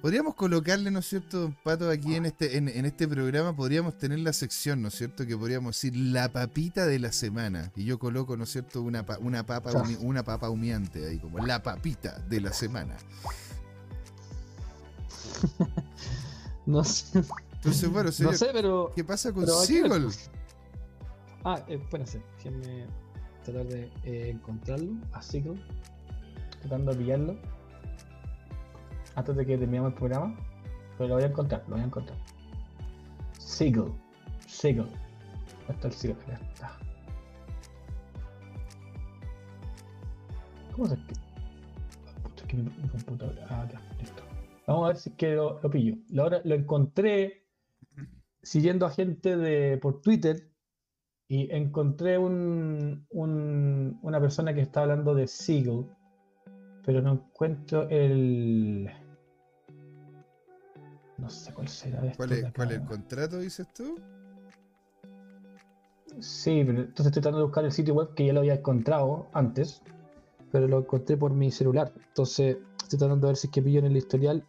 Podríamos 0.00 0.36
colocarle, 0.36 0.90
¿no 0.92 1.00
es 1.00 1.06
cierto, 1.08 1.40
don 1.40 1.52
Pato, 1.64 1.90
aquí 1.90 2.14
en 2.14 2.26
este, 2.26 2.56
en, 2.56 2.68
en 2.68 2.84
este 2.84 3.08
programa, 3.08 3.54
podríamos 3.56 3.98
tener 3.98 4.20
la 4.20 4.32
sección, 4.32 4.80
¿no 4.80 4.88
es 4.88 4.94
cierto? 4.94 5.26
Que 5.26 5.36
podríamos 5.36 5.74
decir 5.74 5.96
la 5.96 6.28
papita 6.28 6.86
de 6.86 7.00
la 7.00 7.10
semana. 7.10 7.72
Y 7.74 7.84
yo 7.84 7.98
coloco, 7.98 8.36
¿no 8.36 8.44
es 8.44 8.50
cierto?, 8.50 8.82
una, 8.82 9.04
pa- 9.04 9.18
una, 9.18 9.44
papa, 9.44 9.72
humi- 9.72 9.98
una 10.00 10.22
papa 10.22 10.50
humeante 10.50 11.04
ahí, 11.08 11.18
como 11.18 11.38
la 11.44 11.62
papita 11.64 12.18
de 12.28 12.40
la 12.40 12.52
semana. 12.52 12.96
No 16.66 16.84
sé, 16.84 17.24
Entonces, 17.54 17.90
bueno, 17.90 18.12
señor, 18.12 18.32
no 18.32 18.38
sé 18.38 18.48
pero. 18.52 18.92
¿qué 18.94 19.02
pasa 19.02 19.32
con. 19.32 19.46
Seagull? 19.46 20.12
Ah, 21.42 21.64
eh, 21.66 21.78
espérense, 21.82 22.20
déjenme 22.36 22.84
tratar 23.42 23.66
de 23.68 23.90
eh, 24.04 24.28
encontrarlo 24.28 24.92
a 25.12 25.22
Sickle. 25.22 25.54
Tratando 26.60 26.92
de 26.92 26.98
pillarlo. 26.98 27.38
Antes 29.18 29.34
de 29.36 29.44
que 29.44 29.58
terminemos 29.58 29.90
el 29.92 29.98
programa. 29.98 30.36
Pero 30.96 31.08
lo 31.08 31.14
voy 31.16 31.24
a 31.24 31.26
encontrar, 31.26 31.62
lo 31.66 31.74
voy 31.74 31.82
a 31.82 31.86
encontrar. 31.86 32.18
Sickle. 34.46 34.84
¿Dónde 34.84 35.72
está 35.74 35.90
el? 35.90 36.34
Acá 36.34 36.44
está. 36.52 36.78
¿Cómo 40.72 40.86
se 40.86 40.94
escribe? 40.94 41.20
Puta, 42.22 42.46
que 42.46 42.56
mi, 42.56 42.70
computadora. 42.88 43.46
Ah, 43.50 43.62
acá, 43.62 43.80
listo. 44.00 44.22
Vamos 44.66 44.84
a 44.84 44.88
ver 44.88 44.96
si 44.96 45.10
es 45.10 45.16
que 45.16 45.34
lo, 45.34 45.60
lo 45.60 45.70
pillo. 45.70 45.96
Lo, 46.10 46.28
lo 46.30 46.54
encontré 46.54 47.44
siguiendo 48.42 48.86
a 48.86 48.90
gente 48.90 49.36
de, 49.36 49.78
por 49.78 50.00
Twitter 50.00 50.50
y 51.28 51.50
encontré 51.54 52.18
un, 52.18 53.04
un- 53.10 53.98
una 54.02 54.20
persona 54.20 54.54
que 54.54 54.60
está 54.60 54.82
hablando 54.82 55.14
de 55.14 55.26
Seagull, 55.26 55.86
pero 56.84 57.02
no 57.02 57.12
encuentro 57.14 57.88
el. 57.88 58.88
No 61.18 61.28
sé 61.28 61.52
cuál 61.52 61.68
será 61.68 62.00
¿Cuál 62.16 62.32
es. 62.32 62.52
¿Cuál 62.52 62.72
es 62.72 62.78
el 62.78 62.86
contrato, 62.86 63.38
dices 63.38 63.66
tú? 63.74 63.96
Sí, 66.20 66.62
pero 66.64 66.80
entonces 66.80 67.06
estoy 67.06 67.22
tratando 67.22 67.38
de 67.38 67.44
buscar 67.44 67.64
el 67.64 67.72
sitio 67.72 67.94
web 67.94 68.14
que 68.14 68.26
ya 68.26 68.32
lo 68.32 68.40
había 68.40 68.54
encontrado 68.54 69.28
antes, 69.32 69.82
pero 70.50 70.66
lo 70.66 70.78
encontré 70.78 71.16
por 71.16 71.32
mi 71.32 71.50
celular. 71.50 71.92
Entonces 72.08 72.56
estoy 72.82 72.98
tratando 72.98 73.26
de 73.26 73.30
ver 73.32 73.36
si 73.36 73.48
es 73.48 73.52
que 73.52 73.62
pillo 73.62 73.80
en 73.80 73.86
el 73.86 73.96
historial 73.96 74.44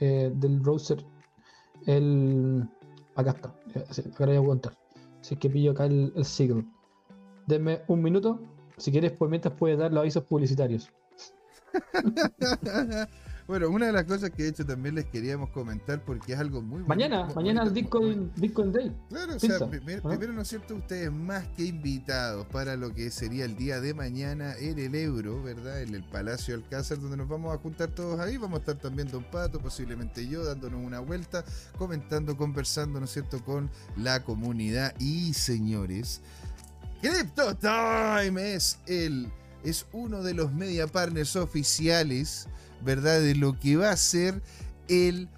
eh, 0.00 0.30
del 0.34 0.60
browser 0.60 1.04
el. 1.86 2.68
Acá 3.14 3.30
está, 3.30 3.54
eh, 3.74 3.84
acá 4.12 4.26
lo 4.26 4.32
voy 4.32 4.44
a 4.44 4.46
contar. 4.46 4.72
Si 5.20 5.34
es 5.34 5.40
que 5.40 5.50
pillo 5.50 5.72
acá 5.72 5.86
el, 5.86 6.12
el 6.14 6.24
Signal. 6.24 6.66
Denme 7.46 7.82
un 7.88 8.02
minuto. 8.02 8.40
Si 8.76 8.90
quieres, 8.90 9.12
por 9.12 9.28
mientras 9.28 9.54
puedes 9.54 9.78
dar 9.78 9.92
los 9.92 10.00
avisos 10.00 10.24
publicitarios. 10.24 10.90
bueno, 13.50 13.68
una 13.68 13.86
de 13.86 13.92
las 13.92 14.04
cosas 14.04 14.30
que 14.30 14.44
de 14.44 14.50
hecho 14.50 14.64
también 14.64 14.94
les 14.94 15.06
queríamos 15.06 15.50
comentar 15.50 16.04
porque 16.04 16.34
es 16.34 16.38
algo 16.38 16.62
muy 16.62 16.84
Mañana, 16.84 17.22
bonito, 17.22 17.34
mañana 17.34 17.62
el 17.64 17.70
Bitcoin, 17.70 18.30
Bitcoin 18.36 18.72
Day. 18.72 18.96
Claro, 19.08 19.34
o 19.34 19.38
sea, 19.40 19.66
primero, 19.68 20.32
¿no 20.32 20.42
es 20.42 20.48
cierto? 20.48 20.76
Ustedes 20.76 21.10
más 21.10 21.48
que 21.56 21.64
invitados 21.64 22.46
para 22.46 22.76
lo 22.76 22.94
que 22.94 23.10
sería 23.10 23.44
el 23.44 23.56
día 23.56 23.80
de 23.80 23.92
mañana 23.92 24.54
en 24.56 24.78
el 24.78 24.94
Euro, 24.94 25.42
¿verdad? 25.42 25.82
En 25.82 25.96
el 25.96 26.04
Palacio 26.04 26.54
Alcázar, 26.54 27.00
donde 27.00 27.16
nos 27.16 27.28
vamos 27.28 27.52
a 27.52 27.58
juntar 27.58 27.88
todos 27.88 28.20
ahí. 28.20 28.36
Vamos 28.36 28.58
a 28.58 28.60
estar 28.60 28.76
también 28.76 29.08
Don 29.08 29.24
Pato, 29.24 29.58
posiblemente 29.58 30.28
yo, 30.28 30.44
dándonos 30.44 30.80
una 30.80 31.00
vuelta, 31.00 31.44
comentando, 31.76 32.36
conversando, 32.36 33.00
¿no 33.00 33.06
es 33.06 33.10
cierto?, 33.10 33.44
con 33.44 33.68
la 33.96 34.22
comunidad. 34.22 34.94
Y 35.00 35.34
señores, 35.34 36.20
Crypto 37.02 37.56
Time 37.56 38.54
es 38.54 38.78
el. 38.86 39.28
Es 39.64 39.86
uno 39.92 40.22
de 40.22 40.34
los 40.34 40.52
media 40.52 40.86
partners 40.86 41.36
oficiales, 41.36 42.46
¿verdad? 42.82 43.20
De 43.20 43.34
lo 43.34 43.58
que 43.58 43.76
va 43.76 43.90
a 43.90 43.96
ser 43.96 44.42
el 44.88 45.28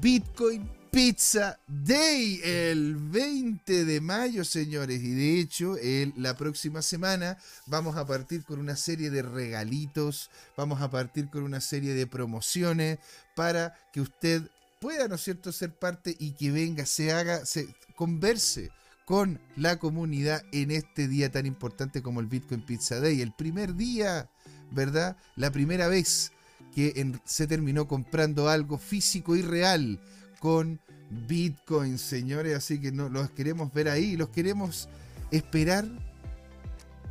Bitcoin 0.00 0.70
Pizza 0.90 1.58
Day 1.66 2.40
el 2.44 2.94
20 2.94 3.84
de 3.84 4.00
mayo, 4.00 4.44
señores. 4.44 5.02
Y 5.02 5.10
de 5.10 5.40
hecho, 5.40 5.76
la 6.16 6.36
próxima 6.36 6.82
semana 6.82 7.36
vamos 7.66 7.96
a 7.96 8.06
partir 8.06 8.44
con 8.44 8.60
una 8.60 8.76
serie 8.76 9.10
de 9.10 9.22
regalitos, 9.22 10.30
vamos 10.56 10.80
a 10.80 10.90
partir 10.90 11.30
con 11.30 11.42
una 11.42 11.60
serie 11.60 11.94
de 11.94 12.06
promociones 12.06 12.98
para 13.34 13.74
que 13.92 14.00
usted 14.00 14.42
pueda, 14.80 15.08
¿no 15.08 15.16
es 15.16 15.22
cierto?, 15.22 15.50
ser 15.50 15.72
parte 15.74 16.14
y 16.18 16.32
que 16.32 16.52
venga, 16.52 16.86
se 16.86 17.10
haga, 17.10 17.44
se 17.44 17.66
converse 17.96 18.70
con 19.04 19.40
la 19.56 19.78
comunidad 19.78 20.42
en 20.52 20.70
este 20.70 21.08
día 21.08 21.32
tan 21.32 21.44
importante 21.44 22.02
como 22.02 22.20
el 22.20 22.26
Bitcoin 22.26 22.64
Pizza 22.64 23.00
Day. 23.00 23.20
El 23.20 23.32
primer 23.32 23.74
día, 23.74 24.30
¿verdad? 24.70 25.16
La 25.34 25.50
primera 25.50 25.88
vez 25.88 26.30
que 26.74 26.92
en- 26.96 27.20
se 27.24 27.46
terminó 27.46 27.86
comprando 27.88 28.48
algo 28.48 28.78
físico 28.78 29.36
y 29.36 29.42
real 29.42 29.98
con 30.40 30.80
Bitcoin, 31.28 31.98
señores. 31.98 32.56
Así 32.56 32.80
que 32.80 32.90
no, 32.92 33.08
los 33.08 33.30
queremos 33.30 33.72
ver 33.72 33.88
ahí, 33.88 34.16
los 34.16 34.28
queremos 34.30 34.88
esperar 35.30 35.84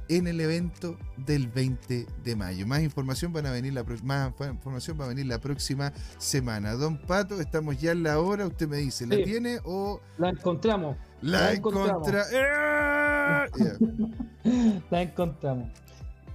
en 0.10 0.28
el 0.28 0.42
evento 0.42 0.98
del 1.18 1.48
20 1.48 2.06
de 2.24 2.36
mayo. 2.36 2.68
Más 2.68 2.82
información 2.82 3.32
van 3.32 3.46
a 3.46 3.52
venir 3.52 3.74
la 3.74 3.84
más 4.04 4.34
información 4.52 5.00
va 5.00 5.06
a 5.06 5.08
venir 5.08 5.26
la 5.26 5.40
próxima 5.40 5.94
semana. 6.18 6.74
Don 6.74 6.98
Pato, 6.98 7.40
estamos 7.40 7.80
ya 7.80 7.94
en 7.94 8.04
la 8.04 8.20
hora, 8.20 8.46
usted 8.46 8.68
me 8.68 8.78
dice, 8.78 9.08
¿la 9.08 9.16
Sí. 9.16 9.24
tiene 9.24 9.60
o 9.64 10.02
La 10.18 10.30
encontramos. 10.30 10.98
la 11.22 11.40
La 11.40 11.54
encontramos. 11.54 12.08
La 14.92 15.02
encontramos. 15.02 15.70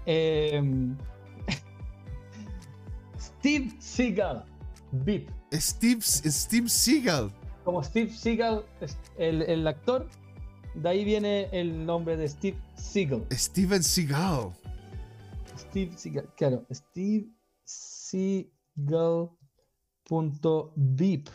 Em, 0.06 0.96
Steve 3.38 3.70
Seagal, 3.78 4.44
VIP. 4.90 5.30
Steve, 5.52 6.00
Steve 6.02 6.68
Seagal. 6.68 7.30
Como 7.64 7.84
Steve 7.84 8.10
Seagal, 8.10 8.64
el, 9.16 9.42
el 9.42 9.66
actor, 9.66 10.08
de 10.74 10.88
ahí 10.88 11.04
viene 11.04 11.48
el 11.52 11.86
nombre 11.86 12.16
de 12.16 12.28
Steve 12.28 12.58
Seagal. 12.74 13.24
Steven 13.30 13.82
Seagal. 13.82 14.52
Steve 15.56 15.96
Seagal, 15.96 16.28
claro, 16.36 16.66
Steve 16.72 17.28
Seagal 17.64 19.30
punto 20.04 20.72
VIP 20.74 21.28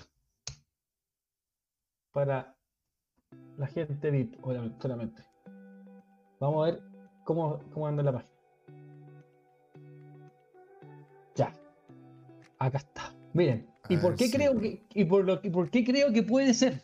para 2.11 2.53
la 3.57 3.67
gente 3.67 4.11
VIP, 4.11 4.35
obviamente, 4.45 4.77
solamente. 4.81 5.23
Vamos 6.41 6.67
a 6.67 6.71
ver 6.71 6.83
cómo, 7.23 7.59
cómo 7.71 7.87
anda 7.87 8.03
la 8.03 8.11
página. 8.11 8.33
Ya. 11.35 11.62
Acá 12.65 12.77
está. 12.77 13.13
Miren. 13.33 13.67
¿Y 13.89 13.97
por 13.97 14.15
qué 14.15 14.31
creo 14.31 14.57
que 14.59 14.81
y 14.93 15.03
por 15.05 15.25
lo 15.25 15.41
que 15.41 15.51
por 15.51 15.69
qué 15.69 15.83
creo 15.83 16.11
que 16.13 16.23
puede 16.23 16.53
ser? 16.53 16.83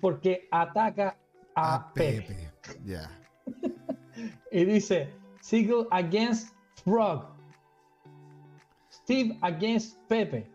Porque 0.00 0.46
ataca 0.52 1.16
a, 1.54 1.74
A 1.74 1.92
Pepe. 1.92 2.52
Pepe. 2.62 2.80
Ya. 2.84 3.10
Y 4.52 4.64
dice, 4.64 5.10
Seagull 5.40 5.88
against 5.90 6.54
Frog. 6.84 7.26
Steve 8.90 9.36
against 9.42 9.98
Pepe. 10.08 10.46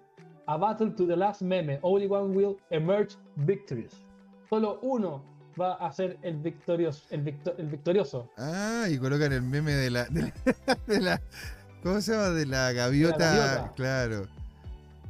A 0.47 0.57
battle 0.57 0.89
to 0.91 1.05
the 1.05 1.15
last 1.15 1.41
meme. 1.41 1.77
Only 1.83 2.07
one 2.07 2.33
will 2.33 2.57
emerge 2.71 3.15
victorious. 3.35 3.93
Solo 4.49 4.79
uno 4.81 5.21
va 5.59 5.73
a 5.75 5.91
ser 5.93 6.17
el 6.23 6.37
victorioso. 6.37 7.03
El, 7.11 7.21
victo- 7.21 7.55
el 7.57 7.67
victorioso. 7.67 8.29
Ah, 8.37 8.87
y 8.89 8.97
colocan 8.97 9.31
el 9.33 9.41
meme 9.43 9.73
de 9.73 9.89
la, 9.91 10.05
de 10.05 10.21
la, 10.23 10.75
de 10.87 10.99
la- 11.01 11.21
¿cómo 11.83 12.01
se 12.01 12.11
llama? 12.13 12.29
De 12.29 12.45
la 12.45 12.71
gaviota. 12.73 13.17
gaviota. 13.17 13.73
Claro. 13.75 14.27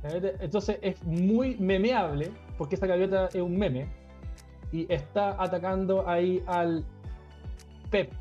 Entonces 0.03 0.77
es 0.81 1.03
muy 1.03 1.55
memeable, 1.57 2.31
porque 2.57 2.75
esta 2.75 2.87
gaviota 2.87 3.27
es 3.27 3.35
un 3.41 3.55
meme, 3.57 3.87
y 4.71 4.91
está 4.91 5.41
atacando 5.41 6.07
ahí 6.09 6.43
al 6.47 6.83
Pep. 7.91 8.11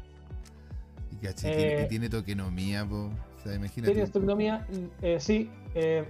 Y 1.13 1.17
caché, 1.25 1.49
tiene, 1.51 1.73
Eh, 1.81 1.85
y 1.85 1.89
tiene 1.89 2.09
tokenomía, 2.09 2.85
po. 2.85 3.07
O 3.39 3.43
sea, 3.43 3.55
imagínate. 3.55 3.93
Tiene 3.93 4.03
astronomía, 4.03 4.67
eh, 5.01 5.19
sí. 5.21 5.51
eh, 5.75 6.05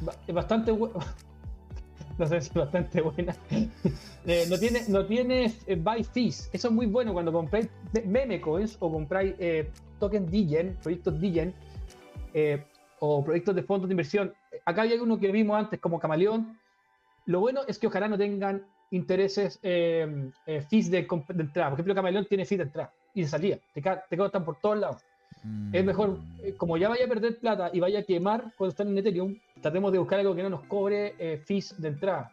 ba- 0.00 0.14
es 0.26 0.34
bastante 0.34 0.72
buena. 0.72 0.96
no 2.18 2.26
sé 2.26 2.40
si 2.42 2.50
bastante 2.58 3.00
buena. 3.00 3.34
Eh, 4.28 4.44
no 4.50 4.58
tiene, 4.58 4.80
no 4.88 5.06
tiene 5.06 5.54
eh, 5.68 5.76
buy 5.76 6.02
fees. 6.02 6.50
Eso 6.52 6.66
es 6.66 6.74
muy 6.74 6.86
bueno 6.86 7.12
cuando 7.12 7.32
compráis 7.32 7.68
me- 7.92 8.00
meme 8.02 8.40
coins 8.40 8.76
o 8.80 8.90
compráis 8.90 9.36
eh, 9.38 9.70
tokens 9.98 10.30
Digen, 10.30 10.76
proyectos 10.82 11.20
Digen 11.20 11.54
eh, 12.34 12.64
o 13.00 13.24
proyectos 13.24 13.54
de 13.54 13.62
fondos 13.62 13.88
de 13.88 13.92
inversión. 13.94 14.32
Acá 14.64 14.82
hay 14.82 14.94
uno 14.98 15.18
que 15.18 15.30
vimos 15.32 15.56
antes 15.58 15.78
como 15.80 15.98
Camaleón. 15.98 16.58
Lo 17.26 17.40
bueno 17.40 17.60
es 17.66 17.78
que 17.78 17.86
ojalá 17.88 18.08
no 18.08 18.16
tengan 18.16 18.64
intereses, 18.90 19.58
eh, 19.62 20.30
eh, 20.46 20.60
fees 20.62 20.90
de, 20.90 21.02
de 21.02 21.42
entrada. 21.42 21.70
Por 21.70 21.76
ejemplo, 21.78 21.94
Camaleón 21.94 22.24
tiene 22.26 22.44
fees 22.44 22.58
de 22.58 22.64
entrada 22.64 22.92
y 23.14 23.22
de 23.22 23.28
salida. 23.28 23.58
Te, 23.74 23.82
te 24.08 24.16
costan 24.16 24.44
por 24.44 24.60
todos 24.60 24.78
lados. 24.78 25.02
Es 25.72 25.84
mejor, 25.84 26.18
Mm. 26.18 26.40
eh, 26.42 26.54
como 26.56 26.76
ya 26.76 26.88
vaya 26.88 27.04
a 27.04 27.08
perder 27.08 27.38
plata 27.38 27.70
y 27.72 27.78
vaya 27.80 28.00
a 28.00 28.02
quemar 28.02 28.52
cuando 28.56 28.70
están 28.70 28.88
en 28.88 28.98
Ethereum, 28.98 29.36
tratemos 29.60 29.92
de 29.92 29.98
buscar 29.98 30.18
algo 30.20 30.34
que 30.34 30.42
no 30.42 30.50
nos 30.50 30.64
cobre 30.64 31.38
fees 31.44 31.80
de 31.80 31.88
entrada, 31.88 32.32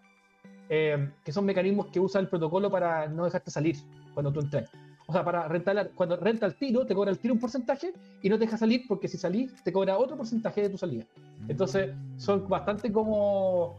que 0.70 1.32
son 1.32 1.46
mecanismos 1.46 1.88
que 1.88 2.00
usa 2.00 2.22
el 2.22 2.28
protocolo 2.28 2.72
para 2.72 3.08
no 3.08 3.26
dejarte 3.26 3.52
salir 3.52 3.76
cuando 4.14 4.32
tú 4.32 4.40
entras. 4.40 4.70
O 5.06 5.14
sea, 5.14 5.24
para 5.24 5.48
rentar, 5.48 5.92
cuando 5.96 6.16
renta 6.18 6.46
el 6.46 6.56
tiro, 6.56 6.86
te 6.86 6.96
cobra 6.96 7.12
el 7.12 7.20
tiro 7.20 7.34
un 7.34 7.40
porcentaje 7.40 7.94
y 8.22 8.30
no 8.30 8.38
te 8.38 8.46
deja 8.46 8.58
salir 8.58 8.86
porque 8.88 9.08
si 9.08 9.18
salís, 9.18 9.54
te 9.64 9.74
cobra 9.74 9.98
otro 9.98 10.16
porcentaje 10.16 10.62
de 10.62 10.70
tu 10.70 10.78
salida. 10.78 11.06
Entonces, 11.48 11.92
son 12.18 12.48
bastante 12.48 12.92
como. 12.92 13.78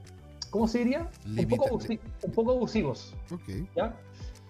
¿Cómo 0.51 0.69
se 0.69 0.79
diría? 0.79 1.09
Un 1.27 1.49
poco, 1.49 1.81
un 2.23 2.33
poco 2.33 2.53
abusivos. 2.53 3.15
Ok. 3.33 3.67
¿ya? 3.75 3.97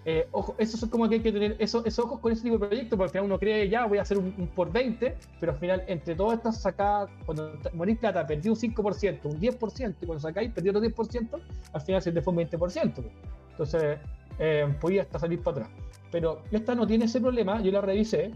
Eh, 0.07 0.27
ojo, 0.31 0.53
eso 0.59 0.77
es 0.77 0.91
como 0.91 1.09
que 1.09 1.15
hay 1.15 1.21
que 1.21 1.31
tener 1.31 1.55
eso, 1.57 1.83
esos 1.83 2.05
ojos 2.05 2.19
con 2.19 2.31
ese 2.31 2.43
tipo 2.43 2.59
de 2.59 2.67
proyectos, 2.67 2.95
porque 2.95 3.05
al 3.05 3.09
final 3.09 3.25
uno 3.25 3.39
cree, 3.39 3.67
ya 3.67 3.87
voy 3.87 3.97
a 3.97 4.03
hacer 4.03 4.19
un, 4.19 4.35
un 4.37 4.47
por 4.49 4.71
20, 4.71 5.17
pero 5.39 5.53
al 5.53 5.57
final, 5.57 5.83
entre 5.87 6.13
todas 6.13 6.37
estas 6.37 6.61
sacadas, 6.61 7.09
cuando 7.25 7.57
morís 7.73 7.97
plata, 7.97 8.25
perdí 8.27 8.49
un 8.49 8.55
5%, 8.55 9.19
un 9.23 9.39
10%, 9.39 9.95
y 9.99 10.05
cuando 10.05 10.19
sacáis, 10.19 10.51
perdí 10.51 10.69
otro 10.69 10.81
10%, 10.81 11.41
al 11.73 11.81
final 11.81 12.01
se 12.03 12.11
te 12.11 12.21
fue 12.21 12.33
un 12.33 12.39
20%. 12.39 12.93
pues. 12.93 13.07
Entonces, 13.49 13.97
eh, 14.39 14.73
podía 14.79 15.03
hasta 15.03 15.19
salir 15.19 15.41
para 15.41 15.65
atrás. 15.65 15.69
Pero 16.11 16.43
esta 16.51 16.75
no 16.75 16.87
tiene 16.87 17.05
ese 17.05 17.19
problema, 17.19 17.61
yo 17.61 17.71
la 17.71 17.81
revisé. 17.81 18.31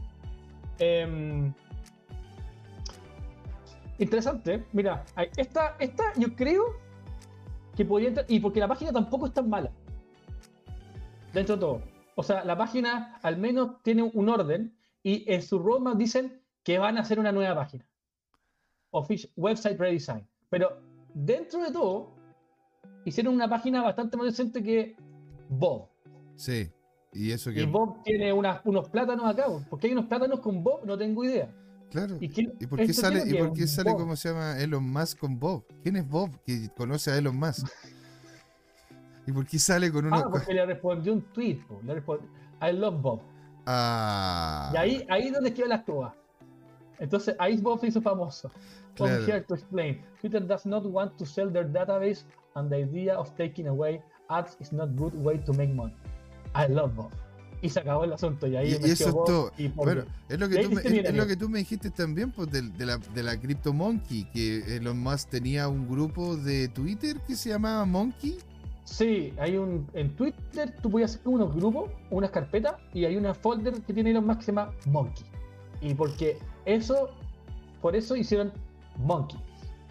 Em, 0.79 1.53
interesante, 3.97 4.65
mira, 4.73 5.03
esta, 5.37 5.75
esta 5.79 6.13
yo 6.17 6.35
creo 6.35 6.77
que 7.75 7.85
podría 7.85 8.09
entrar, 8.09 8.25
y 8.29 8.39
porque 8.39 8.59
la 8.59 8.67
página 8.67 8.91
tampoco 8.91 9.27
es 9.27 9.33
tan 9.33 9.49
mala 9.49 9.71
dentro 11.33 11.55
de 11.55 11.61
todo. 11.61 11.81
O 12.15 12.23
sea, 12.23 12.43
la 12.43 12.57
página 12.57 13.17
al 13.21 13.37
menos 13.37 13.81
tiene 13.83 14.03
un 14.03 14.29
orden 14.29 14.75
y 15.03 15.31
en 15.31 15.41
su 15.41 15.59
roadmap 15.59 15.97
dicen 15.97 16.41
que 16.63 16.77
van 16.77 16.97
a 16.97 17.01
hacer 17.01 17.19
una 17.19 17.31
nueva 17.31 17.55
página. 17.55 17.85
Official 18.91 19.31
Website 19.35 19.79
Redesign. 19.79 20.27
Pero 20.49 20.81
dentro 21.13 21.61
de 21.61 21.71
todo, 21.71 22.11
hicieron 23.05 23.33
una 23.33 23.47
página 23.47 23.81
bastante 23.81 24.17
más 24.17 24.27
decente 24.27 24.63
que 24.63 24.95
Bob. 25.49 25.88
Sí. 26.39 26.71
Y 27.11 27.31
eso 27.31 27.51
Y 27.51 27.55
que. 27.55 27.65
Bob 27.65 28.01
tiene 28.03 28.31
unas- 28.31 28.61
unos 28.63 28.87
plátanos 28.89 29.25
acá. 29.25 29.45
¿Por 29.69 29.79
qué 29.79 29.87
hay 29.87 29.93
unos 29.93 30.05
plátanos 30.05 30.39
con 30.39 30.63
Bob? 30.63 30.85
No 30.85 30.97
tengo 30.97 31.23
idea. 31.25 31.53
Claro. 31.91 32.17
¿Y, 32.19 32.29
quién- 32.29 32.53
¿Y 32.59 32.65
por 32.67 32.79
qué 32.79 32.93
sale, 32.93 33.23
y 33.25 33.33
por 33.33 33.53
qué 33.53 33.67
sale 33.67 33.91
Bob? 33.91 33.99
cómo 34.01 34.15
se 34.15 34.29
llama 34.29 34.57
Elon 34.59 34.87
Musk 34.89 35.17
con 35.19 35.39
Bob? 35.39 35.65
¿Quién 35.83 35.97
es 35.97 36.07
Bob 36.07 36.29
que 36.45 36.69
conoce 36.77 37.11
a 37.11 37.17
Elon 37.17 37.35
Musk? 37.35 37.67
¿Y 39.27 39.31
por 39.31 39.45
qué 39.45 39.59
sale 39.59 39.91
con 39.91 40.05
uno? 40.05 40.15
Ah, 40.15 40.27
porque 40.31 40.53
le 40.53 40.65
respondió 40.65 41.13
un 41.13 41.21
tweet. 41.33 41.59
po. 41.67 41.81
Le 41.83 41.95
respondió, 41.95 42.27
I 42.61 42.71
love 42.73 43.01
Bob. 43.01 43.21
Ah. 43.65 44.71
Y 44.73 44.77
ahí, 44.77 45.05
ahí 45.09 45.27
es 45.27 45.33
donde 45.33 45.53
quedó 45.53 45.67
la 45.67 45.75
escoba. 45.75 46.15
Entonces, 46.99 47.35
ahí 47.39 47.57
Bob 47.57 47.79
se 47.79 47.87
hizo 47.87 48.01
famoso. 48.01 48.49
Claro. 48.95 49.21
I'm 49.21 49.29
here 49.29 49.41
to 49.41 49.53
explain. 49.55 50.01
Twitter 50.21 50.45
does 50.45 50.65
not 50.65 50.85
want 50.85 51.15
to 51.17 51.25
sell 51.25 51.51
their 51.51 51.69
database, 51.71 52.23
and 52.55 52.69
the 52.69 52.77
idea 52.77 53.17
of 53.17 53.29
taking 53.35 53.67
away 53.67 54.01
ads 54.29 54.55
is 54.59 54.71
not 54.71 54.89
good 54.95 55.13
way 55.15 55.37
to 55.39 55.53
make 55.53 55.73
money. 55.73 55.93
I 56.55 56.71
love 56.71 56.93
Bob. 56.95 57.09
Y 57.61 57.69
se 57.69 57.81
acabó 57.81 58.05
el 58.05 58.13
asunto. 58.13 58.47
Y 58.47 58.55
ahí 58.55 58.69
Y- 58.69 58.73
eso 58.91 59.09
es 59.09 59.13
todo. 59.13 59.51
y 59.57 59.67
Bueno, 59.67 60.03
es 60.29 60.39
lo 60.39 60.47
que 60.47 60.63
tú 60.63 60.69
me, 60.69 60.75
dice, 60.77 60.87
es- 60.87 60.91
mira, 60.93 61.09
es 61.09 61.15
lo 61.15 61.23
mira. 61.23 61.27
que 61.27 61.35
tú 61.35 61.49
me 61.49 61.59
dijiste 61.59 61.89
también, 61.91 62.31
pues, 62.31 62.49
de, 62.51 62.85
la, 62.85 62.97
de 62.97 63.21
la 63.23 63.37
Crypto 63.37 63.73
Monkey, 63.73 64.23
que 64.31 64.77
Elon 64.77 64.97
Musk 64.97 65.29
tenía 65.29 65.67
un 65.67 65.87
grupo 65.89 66.37
de 66.37 66.69
Twitter 66.69 67.17
que 67.27 67.35
se 67.35 67.49
llamaba 67.49 67.83
Monkey. 67.85 68.37
Sí, 68.85 69.33
hay 69.37 69.57
un. 69.57 69.85
En 69.93 70.15
Twitter 70.15 70.73
tú 70.81 70.89
puedes 70.89 71.11
hacer 71.11 71.21
como 71.23 71.35
unos 71.35 71.53
grupos, 71.53 71.91
unas 72.09 72.31
carpetas, 72.31 72.75
y 72.93 73.05
hay 73.05 73.17
una 73.17 73.33
folder 73.35 73.73
que 73.81 73.93
tiene 73.93 74.09
Elon 74.11 74.25
Musk 74.25 74.39
que 74.39 74.45
se 74.45 74.51
llama 74.53 74.71
Monkey. 74.87 75.25
Y 75.81 75.93
porque 75.93 76.37
eso. 76.65 77.09
Por 77.81 77.95
eso 77.95 78.15
hicieron 78.15 78.51
Monkey 78.97 79.39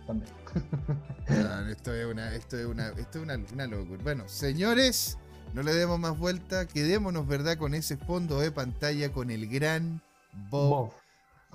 también. 0.06 0.32
Ah, 1.28 1.62
esto 1.70 1.92
es 1.94 2.06
una, 2.06 2.34
esto 2.34 2.58
es 2.58 2.64
una, 2.64 2.88
esto 2.88 3.18
es 3.18 3.24
una, 3.24 3.38
una 3.52 3.66
locura. 3.66 4.00
Bueno, 4.02 4.24
señores, 4.26 5.18
no 5.54 5.62
le 5.62 5.74
demos 5.74 5.98
más 5.98 6.18
vuelta, 6.18 6.66
quedémonos, 6.66 7.26
¿verdad? 7.26 7.56
Con 7.56 7.74
ese 7.74 7.96
fondo 7.96 8.40
de 8.40 8.50
pantalla 8.50 9.12
con 9.12 9.30
el 9.30 9.48
gran 9.48 10.02
Bob. 10.50 10.70
Bob. 10.70 10.92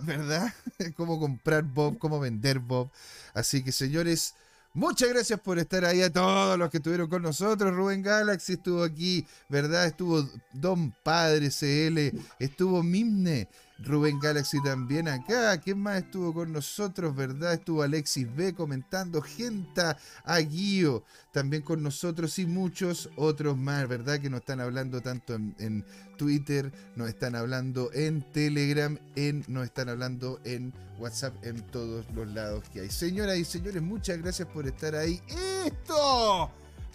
¿verdad? 0.01 0.53
cómo 0.95 1.19
comprar 1.19 1.63
Bob, 1.63 1.97
cómo 1.97 2.19
vender 2.19 2.59
Bob. 2.59 2.89
Así 3.33 3.63
que, 3.63 3.71
señores, 3.71 4.35
muchas 4.73 5.09
gracias 5.09 5.39
por 5.39 5.59
estar 5.59 5.85
ahí 5.85 6.01
a 6.01 6.11
todos 6.11 6.57
los 6.57 6.69
que 6.69 6.77
estuvieron 6.77 7.09
con 7.09 7.21
nosotros. 7.21 7.73
Rubén 7.73 8.01
Galaxy 8.01 8.53
estuvo 8.53 8.83
aquí, 8.83 9.25
¿verdad? 9.49 9.85
Estuvo 9.85 10.27
Don 10.51 10.91
Padre 11.03 11.49
CL, 11.49 12.17
estuvo 12.39 12.83
Mimne. 12.83 13.47
Rubén 13.79 14.19
Galaxy 14.19 14.61
también 14.61 15.07
acá. 15.07 15.57
¿Quién 15.59 15.79
más 15.79 16.03
estuvo 16.03 16.33
con 16.33 16.51
nosotros, 16.51 17.15
verdad? 17.15 17.53
Estuvo 17.53 17.81
Alexis 17.83 18.33
B 18.33 18.53
comentando. 18.53 19.21
Genta 19.21 19.97
Aguío 20.23 21.03
también 21.31 21.63
con 21.63 21.81
nosotros 21.81 22.37
y 22.39 22.45
muchos 22.45 23.09
otros 23.15 23.57
más, 23.57 23.87
¿verdad? 23.87 24.19
Que 24.19 24.29
nos 24.29 24.41
están 24.41 24.61
hablando 24.61 25.01
tanto 25.01 25.33
en, 25.33 25.85
Twitter, 26.17 26.71
nos 26.95 27.09
están 27.09 27.35
hablando 27.35 27.91
en 27.91 28.21
Telegram, 28.31 28.97
en, 29.15 29.43
nos 29.47 29.65
están 29.65 29.89
hablando 29.89 30.39
en 30.45 30.71
WhatsApp, 30.99 31.33
en 31.43 31.59
todos 31.63 32.05
los 32.13 32.27
lados 32.29 32.63
que 32.71 32.81
hay. 32.81 32.89
Señoras 32.89 33.37
y 33.37 33.45
señores, 33.45 33.81
muchas 33.81 34.19
gracias 34.19 34.47
por 34.47 34.67
estar 34.67 34.95
ahí. 34.95 35.19
Esto 35.65 36.51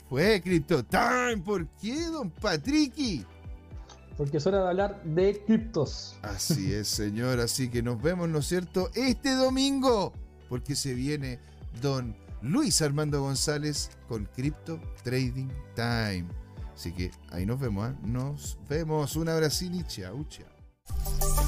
fue 0.08 0.40
Crypto 0.40 0.84
Time. 0.84 1.38
¿Por 1.44 1.66
qué, 1.80 2.06
don 2.06 2.30
Patricky? 2.30 3.26
Porque 4.18 4.38
es 4.38 4.46
hora 4.46 4.62
de 4.62 4.68
hablar 4.68 5.02
de 5.04 5.42
criptos. 5.46 6.16
Así 6.22 6.74
es, 6.74 6.88
señor. 6.88 7.38
Así 7.40 7.70
que 7.70 7.82
nos 7.82 8.02
vemos, 8.02 8.28
¿no 8.28 8.40
es 8.40 8.46
cierto? 8.46 8.90
Este 8.94 9.34
domingo, 9.34 10.12
porque 10.50 10.74
se 10.74 10.92
viene 10.92 11.38
don 11.80 12.14
Luis 12.42 12.82
Armando 12.82 13.22
González 13.22 13.90
con 14.08 14.26
Crypto 14.26 14.80
Trading 15.04 15.48
Time. 15.74 16.26
Así 16.74 16.92
que 16.92 17.12
ahí 17.30 17.46
nos 17.46 17.60
vemos, 17.60 17.90
¿eh? 17.90 17.94
Nos 18.02 18.58
vemos. 18.68 19.16
Un 19.16 19.28
abracín 19.28 19.74
y 19.76 19.84
chau, 19.84 20.24
chau. 20.28 21.47